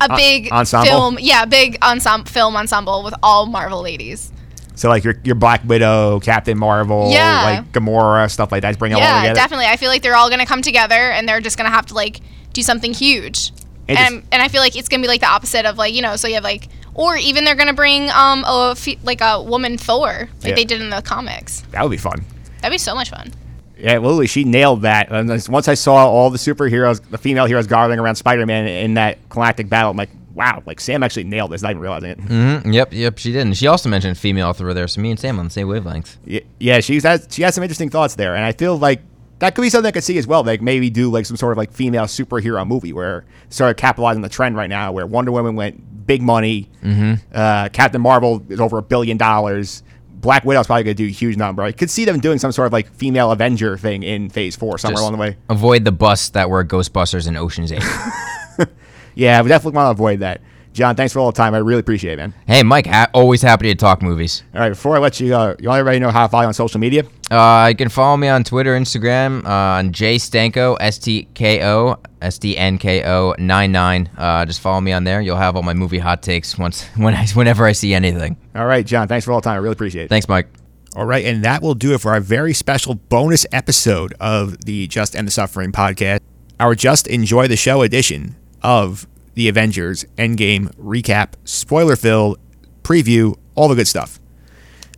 a 0.01 0.15
big 0.15 0.51
ensemble? 0.51 0.87
film. 0.87 1.17
Yeah, 1.19 1.45
big 1.45 1.77
ensemble 1.83 2.29
film 2.31 2.55
ensemble 2.55 3.03
with 3.03 3.13
all 3.21 3.45
Marvel 3.45 3.81
ladies. 3.81 4.31
So 4.75 4.89
like 4.89 5.03
your 5.03 5.15
your 5.23 5.35
Black 5.35 5.63
Widow, 5.65 6.19
Captain 6.19 6.57
Marvel, 6.57 7.09
Yeah. 7.11 7.43
like 7.61 7.71
Gamora, 7.71 8.29
stuff 8.29 8.51
like 8.51 8.61
that. 8.61 8.77
Bring 8.77 8.91
it 8.91 8.95
all 8.95 9.01
yeah, 9.01 9.21
together. 9.21 9.35
definitely. 9.35 9.65
I 9.65 9.75
feel 9.77 9.89
like 9.89 10.01
they're 10.03 10.15
all 10.15 10.29
gonna 10.29 10.45
come 10.45 10.61
together 10.61 10.93
and 11.11 11.27
they're 11.27 11.41
just 11.41 11.57
gonna 11.57 11.71
have 11.71 11.87
to 11.87 11.93
like 11.95 12.21
do 12.53 12.61
something 12.61 12.93
huge. 12.93 13.51
It 13.87 13.97
And 13.97 14.17
is- 14.17 14.23
and 14.31 14.41
I 14.41 14.49
feel 14.49 14.61
like 14.61 14.75
it's 14.75 14.87
gonna 14.87 15.01
be 15.01 15.07
like 15.07 15.21
the 15.21 15.27
opposite 15.29 15.65
of 15.65 15.77
like 15.77 15.93
you 15.93 16.01
know 16.03 16.15
so 16.15 16.27
you 16.27 16.35
have 16.35 16.43
like 16.43 16.69
Or 16.97 17.15
even 17.15 17.45
they're 17.45 17.55
gonna 17.55 17.73
bring 17.73 18.09
um 18.11 18.43
a 18.45 18.75
fe- 18.75 18.97
like 19.03 19.21
a 19.21 19.41
woman 19.41 19.77
Thor, 19.77 20.27
like 20.43 20.49
Yeah. 20.49 20.55
they 20.55 20.65
did 20.65 20.81
in 20.81 20.89
the 20.89 21.01
comics. 21.01 21.61
That 21.71 21.83
would 21.83 21.91
be 21.91 21.97
fun. 21.97 22.25
That'd 22.61 22.73
be 22.73 22.77
so 22.79 22.93
much 22.95 23.09
fun. 23.09 23.31
Yeah, 23.79 23.99
Lily, 23.99 24.25
she 24.27 24.43
nailed 24.43 24.81
that. 24.81 25.11
And 25.11 25.29
once 25.49 25.67
I 25.67 25.75
saw 25.75 26.07
all 26.09 26.29
the 26.31 26.39
superheroes, 26.39 26.99
the 27.11 27.17
female 27.19 27.45
heroes 27.45 27.67
gathering 27.67 27.99
around 27.99 28.15
Spider-Man 28.15 28.67
in 28.67 28.95
that 28.95 29.29
galactic 29.29 29.69
battle, 29.69 29.91
I'm 29.91 29.97
like, 29.97 30.09
wow, 30.33 30.63
like 30.65 30.79
Sam 30.81 31.03
actually 31.03 31.25
nailed 31.25 31.51
this. 31.51 31.61
Not 31.61 31.69
even 31.71 31.81
realizing 31.83 32.09
it. 32.09 32.19
hmm 32.19 32.71
Yep, 32.73 32.89
yep, 32.93 33.17
she 33.19 33.31
did. 33.31 33.41
And 33.41 33.55
she 33.55 33.67
also 33.67 33.87
mentioned 33.89 34.17
female 34.17 34.51
Thor 34.53 34.73
there, 34.73 34.87
so 34.87 34.99
me 34.99 35.11
and 35.11 35.19
Sam 35.19 35.37
on 35.37 35.45
the 35.45 35.51
same 35.51 35.67
wavelength. 35.67 36.17
Y- 36.27 36.41
Yeah, 36.59 36.79
she's 36.79 37.03
has 37.03 37.27
she 37.29 37.43
has 37.43 37.53
some 37.53 37.63
interesting 37.63 37.91
thoughts 37.91 38.15
there, 38.15 38.35
and 38.35 38.43
I 38.43 38.51
feel 38.53 38.75
like 38.79 39.01
that 39.39 39.53
could 39.53 39.61
be 39.61 39.69
something 39.69 39.87
I 39.89 39.91
could 39.91 40.03
see 40.03 40.17
as 40.17 40.25
well. 40.25 40.43
Like 40.43 40.63
maybe 40.63 40.89
do 40.89 41.11
like 41.11 41.27
some 41.27 41.37
sort 41.37 41.51
of 41.51 41.59
like 41.59 41.71
female 41.71 42.05
superhero 42.05 42.65
movie 42.67 42.93
where 42.93 43.25
sort 43.49 43.69
of 43.69 43.77
capitalizing 43.77 44.23
the 44.23 44.29
trend 44.29 44.57
right 44.57 44.69
now, 44.71 44.91
where 44.91 45.05
Wonder 45.05 45.31
Woman 45.31 45.55
went 45.55 45.83
big 46.07 46.21
money, 46.23 46.69
Mm-hmm. 46.83 47.13
uh, 47.33 47.69
Captain 47.69 48.01
Marvel 48.01 48.43
is 48.49 48.59
over 48.59 48.79
a 48.79 48.81
billion 48.81 49.17
dollars. 49.17 49.83
Black 50.19 50.43
Widow's 50.45 50.65
probably 50.65 50.83
gonna 50.83 50.93
do 50.95 51.05
a 51.05 51.09
huge 51.09 51.37
number. 51.37 51.61
I 51.61 51.71
could 51.71 51.91
see 51.91 52.03
them 52.03 52.19
doing 52.19 52.39
some 52.39 52.51
sort 52.51 52.65
of 52.65 52.73
like 52.73 52.91
female 52.93 53.31
Avenger 53.31 53.77
thing 53.77 54.01
in 54.01 54.29
Phase 54.29 54.55
Four 54.55 54.79
somewhere 54.79 54.95
Just 54.95 55.01
along 55.03 55.11
the 55.13 55.19
way. 55.19 55.37
Avoid 55.49 55.85
the 55.85 55.91
busts 55.91 56.29
that 56.29 56.49
were 56.49 56.65
Ghostbusters 56.65 57.27
and 57.27 57.37
Ocean's 57.37 57.71
Eight. 57.71 57.83
Yeah, 59.15 59.41
we 59.41 59.49
definitely 59.49 59.75
want 59.77 59.87
to 59.87 59.91
avoid 59.91 60.19
that. 60.19 60.41
John, 60.73 60.95
thanks 60.95 61.11
for 61.11 61.17
all 61.19 61.31
the 61.31 61.35
time. 61.35 61.55
I 61.55 61.57
really 61.57 61.79
appreciate 61.79 62.13
it, 62.13 62.17
man. 62.17 62.35
hey, 62.45 62.61
Mike, 62.61 62.85
ha- 62.85 63.07
always 63.11 63.41
happy 63.41 63.67
to 63.69 63.73
talk 63.75 64.03
movies. 64.03 64.43
All 64.53 64.59
right, 64.61 64.69
before 64.69 64.95
I 64.95 64.99
let 64.99 65.19
you 65.19 65.29
go, 65.29 65.55
you 65.59 65.69
want 65.69 65.79
everybody 65.79 65.97
to 65.99 66.05
know 66.05 66.11
how 66.11 66.27
to 66.27 66.29
follow 66.29 66.43
you 66.43 66.47
on 66.49 66.53
social 66.53 66.79
media? 66.79 67.03
Uh, 67.29 67.67
you 67.69 67.75
can 67.75 67.89
follow 67.89 68.15
me 68.15 68.29
on 68.29 68.43
Twitter, 68.43 68.77
Instagram, 68.77 69.45
uh, 69.45 69.49
on 69.79 69.91
J 69.91 70.15
Stanko, 70.15 70.77
S 70.79 70.97
T 70.97 71.27
K 71.33 71.65
O, 71.65 71.97
S 72.21 72.37
D 72.37 72.57
N 72.57 72.77
K 72.77 73.03
O 73.03 73.35
99. 73.37 74.09
Uh, 74.17 74.45
just 74.45 74.61
follow 74.61 74.79
me 74.79 74.93
on 74.93 75.03
there. 75.03 75.19
You'll 75.19 75.35
have 75.35 75.55
all 75.55 75.63
my 75.63 75.73
movie 75.73 75.99
hot 75.99 76.23
takes 76.23 76.57
once, 76.57 76.85
when 76.95 77.13
I, 77.13 77.27
whenever 77.27 77.65
I 77.65 77.73
see 77.73 77.93
anything. 77.93 78.37
All 78.55 78.65
right, 78.65 78.85
John, 78.85 79.07
thanks 79.07 79.25
for 79.25 79.33
all 79.33 79.41
the 79.41 79.45
time. 79.45 79.55
I 79.55 79.57
really 79.57 79.73
appreciate 79.73 80.05
it. 80.05 80.09
Thanks, 80.09 80.29
Mike. 80.29 80.47
All 80.95 81.05
right, 81.05 81.25
and 81.25 81.43
that 81.43 81.61
will 81.61 81.75
do 81.75 81.93
it 81.93 82.01
for 82.01 82.11
our 82.11 82.21
very 82.21 82.53
special 82.53 82.95
bonus 82.95 83.45
episode 83.51 84.13
of 84.19 84.65
the 84.65 84.87
Just 84.87 85.15
End 85.15 85.27
the 85.27 85.31
Suffering 85.31 85.71
podcast. 85.71 86.21
Our 86.59 86.75
Just 86.75 87.07
Enjoy 87.07 87.47
the 87.47 87.57
Show 87.57 87.81
edition 87.83 88.35
of 88.63 89.05
the 89.35 89.47
Avengers 89.47 90.05
Endgame 90.17 90.73
recap, 90.77 91.33
spoiler 91.43 91.95
filled 91.95 92.39
preview, 92.81 93.37
all 93.53 93.67
the 93.67 93.75
good 93.75 93.87
stuff. 93.87 94.19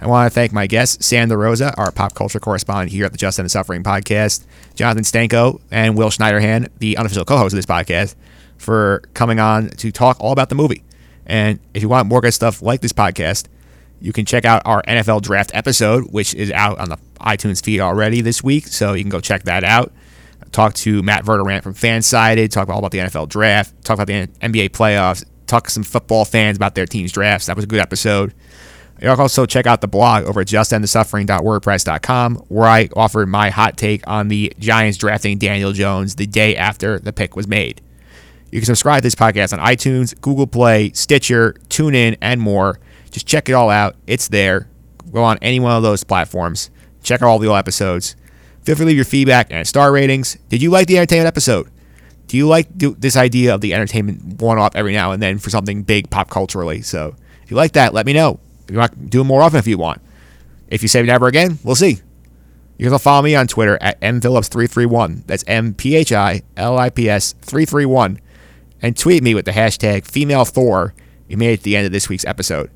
I 0.02 0.08
want 0.08 0.32
to 0.32 0.34
thank 0.34 0.54
my 0.54 0.66
guests, 0.66 1.06
Sam 1.06 1.30
DeRosa, 1.30 1.74
our 1.78 1.92
pop 1.92 2.14
culture 2.16 2.40
correspondent 2.40 2.92
here 2.92 3.06
at 3.06 3.12
the 3.12 3.18
Just 3.18 3.38
and 3.38 3.52
Suffering 3.52 3.84
podcast, 3.84 4.46
Jonathan 4.74 5.04
Stanko, 5.04 5.60
and 5.72 5.98
Will 5.98 6.10
Schneiderhan, 6.10 6.70
the 6.80 6.96
unofficial 6.98 7.26
co 7.26 7.38
host 7.38 7.54
of 7.54 7.58
this 7.58 7.66
podcast, 7.66 8.16
for 8.58 9.04
coming 9.14 9.40
on 9.40 9.70
to 9.72 9.92
talk 9.92 10.18
all 10.22 10.32
about 10.32 10.48
the 10.48 10.56
movie. 10.56 10.84
And 11.26 11.60
if 11.74 11.82
you 11.82 11.90
want 11.90 12.08
more 12.08 12.22
good 12.22 12.34
stuff 12.34 12.62
like 12.62 12.80
this 12.80 12.94
podcast, 12.94 13.48
you 14.00 14.14
can 14.14 14.26
check 14.26 14.46
out 14.46 14.62
our 14.64 14.82
NFL 14.84 15.22
draft 15.22 15.52
episode, 15.54 16.06
which 16.12 16.34
is 16.34 16.50
out 16.52 16.80
on 16.80 16.90
the 16.90 16.98
iTunes 17.20 17.64
feed 17.64 17.82
already 17.82 18.22
this 18.22 18.42
week. 18.42 18.68
So 18.68 18.94
you 18.94 19.04
can 19.04 19.10
go 19.10 19.20
check 19.20 19.44
that 19.44 19.66
out. 19.66 19.92
Talk 20.54 20.74
to 20.76 21.04
Matt 21.04 21.26
Verderame 21.26 21.62
from 21.62 21.74
Fansided, 21.74 22.50
talk 22.52 22.70
all 22.70 22.80
about 22.80 22.92
the 22.92 23.00
NFL 23.00 23.28
draft, 23.28 23.84
talk 23.84 23.96
about 23.96 24.08
the 24.08 24.28
NBA 24.42 24.70
playoffs, 24.70 25.26
talk 25.46 25.66
to 25.66 25.70
some 25.70 25.84
football 25.84 26.24
fans 26.24 26.56
about 26.56 26.74
their 26.74 26.86
team's 26.86 27.12
drafts. 27.12 27.48
That 27.48 27.58
was 27.58 27.66
a 27.66 27.68
good 27.68 27.82
episode. 27.82 28.34
You 29.02 29.08
can 29.08 29.20
also 29.20 29.46
check 29.46 29.66
out 29.66 29.80
the 29.80 29.88
blog 29.88 30.26
over 30.26 30.42
at 30.42 30.48
justendthesuffering.wordpress.com, 30.48 32.36
where 32.50 32.68
I 32.68 32.90
offered 32.98 33.28
my 33.28 33.50
hot 33.50 33.78
take 33.78 34.06
on 34.08 34.28
the 34.28 34.52
Giants 34.60 34.98
drafting 34.98 35.38
Daniel 35.38 35.72
Jones 35.72 36.16
the 36.16 36.28
day 36.28 36.58
after 36.58 37.00
the 37.00 37.14
pick 37.14 37.36
was 37.36 37.48
made. 37.48 37.82
You 38.52 38.60
can 38.60 38.66
subscribe 38.66 39.02
to 39.02 39.04
this 39.04 39.16
podcast 39.16 39.54
on 39.54 39.60
iTunes, 39.60 40.20
Google 40.20 40.48
Play, 40.48 40.92
Stitcher, 40.92 41.54
TuneIn, 41.70 42.18
and 42.20 42.42
more. 42.42 42.80
Just 43.10 43.26
check 43.26 43.48
it 43.48 43.54
all 43.54 43.70
out. 43.70 43.96
It's 44.06 44.28
there. 44.28 44.68
Go 45.14 45.24
on 45.24 45.38
any 45.42 45.62
one 45.62 45.78
of 45.78 45.84
those 45.84 46.04
platforms. 46.04 46.70
Check 47.02 47.22
out 47.22 47.30
all 47.30 47.40
the 47.40 47.48
old 47.48 47.58
episodes. 47.58 48.18
Feel 48.64 48.76
free 48.76 48.84
to 48.84 48.88
leave 48.88 48.98
your 48.98 49.06
feedback 49.06 49.48
and 49.50 49.66
star 49.66 49.94
ratings. 49.94 50.38
Did 50.50 50.62
you 50.62 50.72
like 50.72 50.88
the 50.88 50.98
entertainment 50.98 51.28
episode? 51.28 51.70
Do 52.28 52.36
you 52.36 52.48
like 52.48 52.68
this 52.78 53.16
idea 53.16 53.56
of 53.56 53.62
the 53.62 53.74
entertainment 53.74 54.42
one 54.42 54.58
off 54.60 54.76
every 54.76 54.92
now 54.94 55.14
and 55.14 55.24
then 55.24 55.40
for 55.40 55.50
something 55.50 55.84
big 55.84 56.10
pop 56.10 56.30
culturally? 56.30 56.82
So 56.82 57.16
if 57.44 57.50
you 57.50 57.56
like 57.56 57.72
that, 57.74 57.94
let 57.94 58.06
me 58.06 58.14
know. 58.14 58.42
You 58.70 58.78
want 58.78 59.10
do 59.10 59.22
it 59.22 59.26
more 59.26 59.42
often 59.42 59.60
if 59.60 59.68
you 59.68 59.78
want. 59.78 60.02
If 60.68 60.82
you 60.82 60.88
say 60.88 61.02
never 61.02 61.28
again, 61.28 61.60
we'll 61.64 61.76
see. 61.76 62.00
You 62.78 62.86
can 62.86 62.94
also 62.94 63.04
follow 63.04 63.22
me 63.24 63.36
on 63.36 63.48
Twitter 63.48 63.78
at 63.82 64.00
mphillips331. 64.00 65.26
That's 65.28 65.44
M 65.48 65.74
P 65.74 65.96
H 65.96 66.14
I 66.14 66.44
L 66.56 66.78
I 66.78 66.90
P 66.90 67.10
S 67.10 67.34
331. 67.42 68.20
And 68.82 68.96
tweet 68.96 69.22
me 69.22 69.36
with 69.36 69.46
the 69.46 69.52
hashtag 69.52 70.06
female 70.06 70.46
Thor. 70.46 70.94
You 71.28 71.38
made 71.38 71.52
it 71.52 71.58
to 71.58 71.64
the 71.64 71.76
end 71.76 71.86
of 71.86 71.92
this 71.92 72.08
week's 72.08 72.26
episode. 72.26 72.72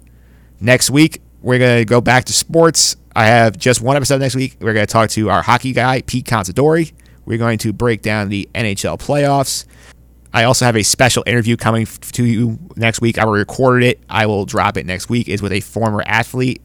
Next 0.59 0.89
week, 0.89 1.21
we're 1.41 1.59
going 1.59 1.79
to 1.79 1.85
go 1.85 2.01
back 2.01 2.25
to 2.25 2.33
sports. 2.33 2.97
I 3.15 3.25
have 3.25 3.57
just 3.57 3.81
one 3.81 3.95
episode 3.95 4.19
next 4.19 4.35
week. 4.35 4.57
We're 4.59 4.73
going 4.73 4.85
to 4.85 4.91
talk 4.91 5.09
to 5.11 5.29
our 5.29 5.41
hockey 5.41 5.71
guy, 5.71 6.01
Pete 6.01 6.25
Consadori. 6.25 6.91
We're 7.25 7.37
going 7.37 7.57
to 7.59 7.71
break 7.71 8.01
down 8.01 8.29
the 8.29 8.49
NHL 8.53 8.99
playoffs. 8.99 9.65
I 10.33 10.45
also 10.45 10.65
have 10.65 10.75
a 10.75 10.83
special 10.83 11.23
interview 11.27 11.55
coming 11.57 11.83
f- 11.83 11.99
to 12.13 12.25
you 12.25 12.59
next 12.75 13.01
week. 13.01 13.17
I 13.19 13.23
recorded 13.23 13.85
it. 13.87 14.03
I 14.09 14.25
will 14.25 14.45
drop 14.45 14.77
it 14.77 14.85
next 14.85 15.09
week. 15.09 15.29
Is 15.29 15.41
with 15.41 15.51
a 15.51 15.59
former 15.59 16.03
athlete 16.05 16.61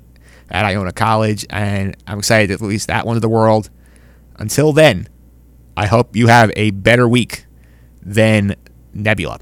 at 0.50 0.64
Iona 0.64 0.92
College, 0.92 1.46
and 1.50 1.96
I'm 2.06 2.18
excited 2.18 2.56
to 2.56 2.62
release 2.64 2.86
that 2.86 3.06
one 3.06 3.14
to 3.14 3.20
the 3.20 3.28
world. 3.28 3.70
Until 4.36 4.72
then, 4.72 5.08
I 5.76 5.86
hope 5.86 6.16
you 6.16 6.28
have 6.28 6.50
a 6.56 6.70
better 6.70 7.06
week 7.06 7.44
than 8.02 8.56
Nebula. 8.94 9.38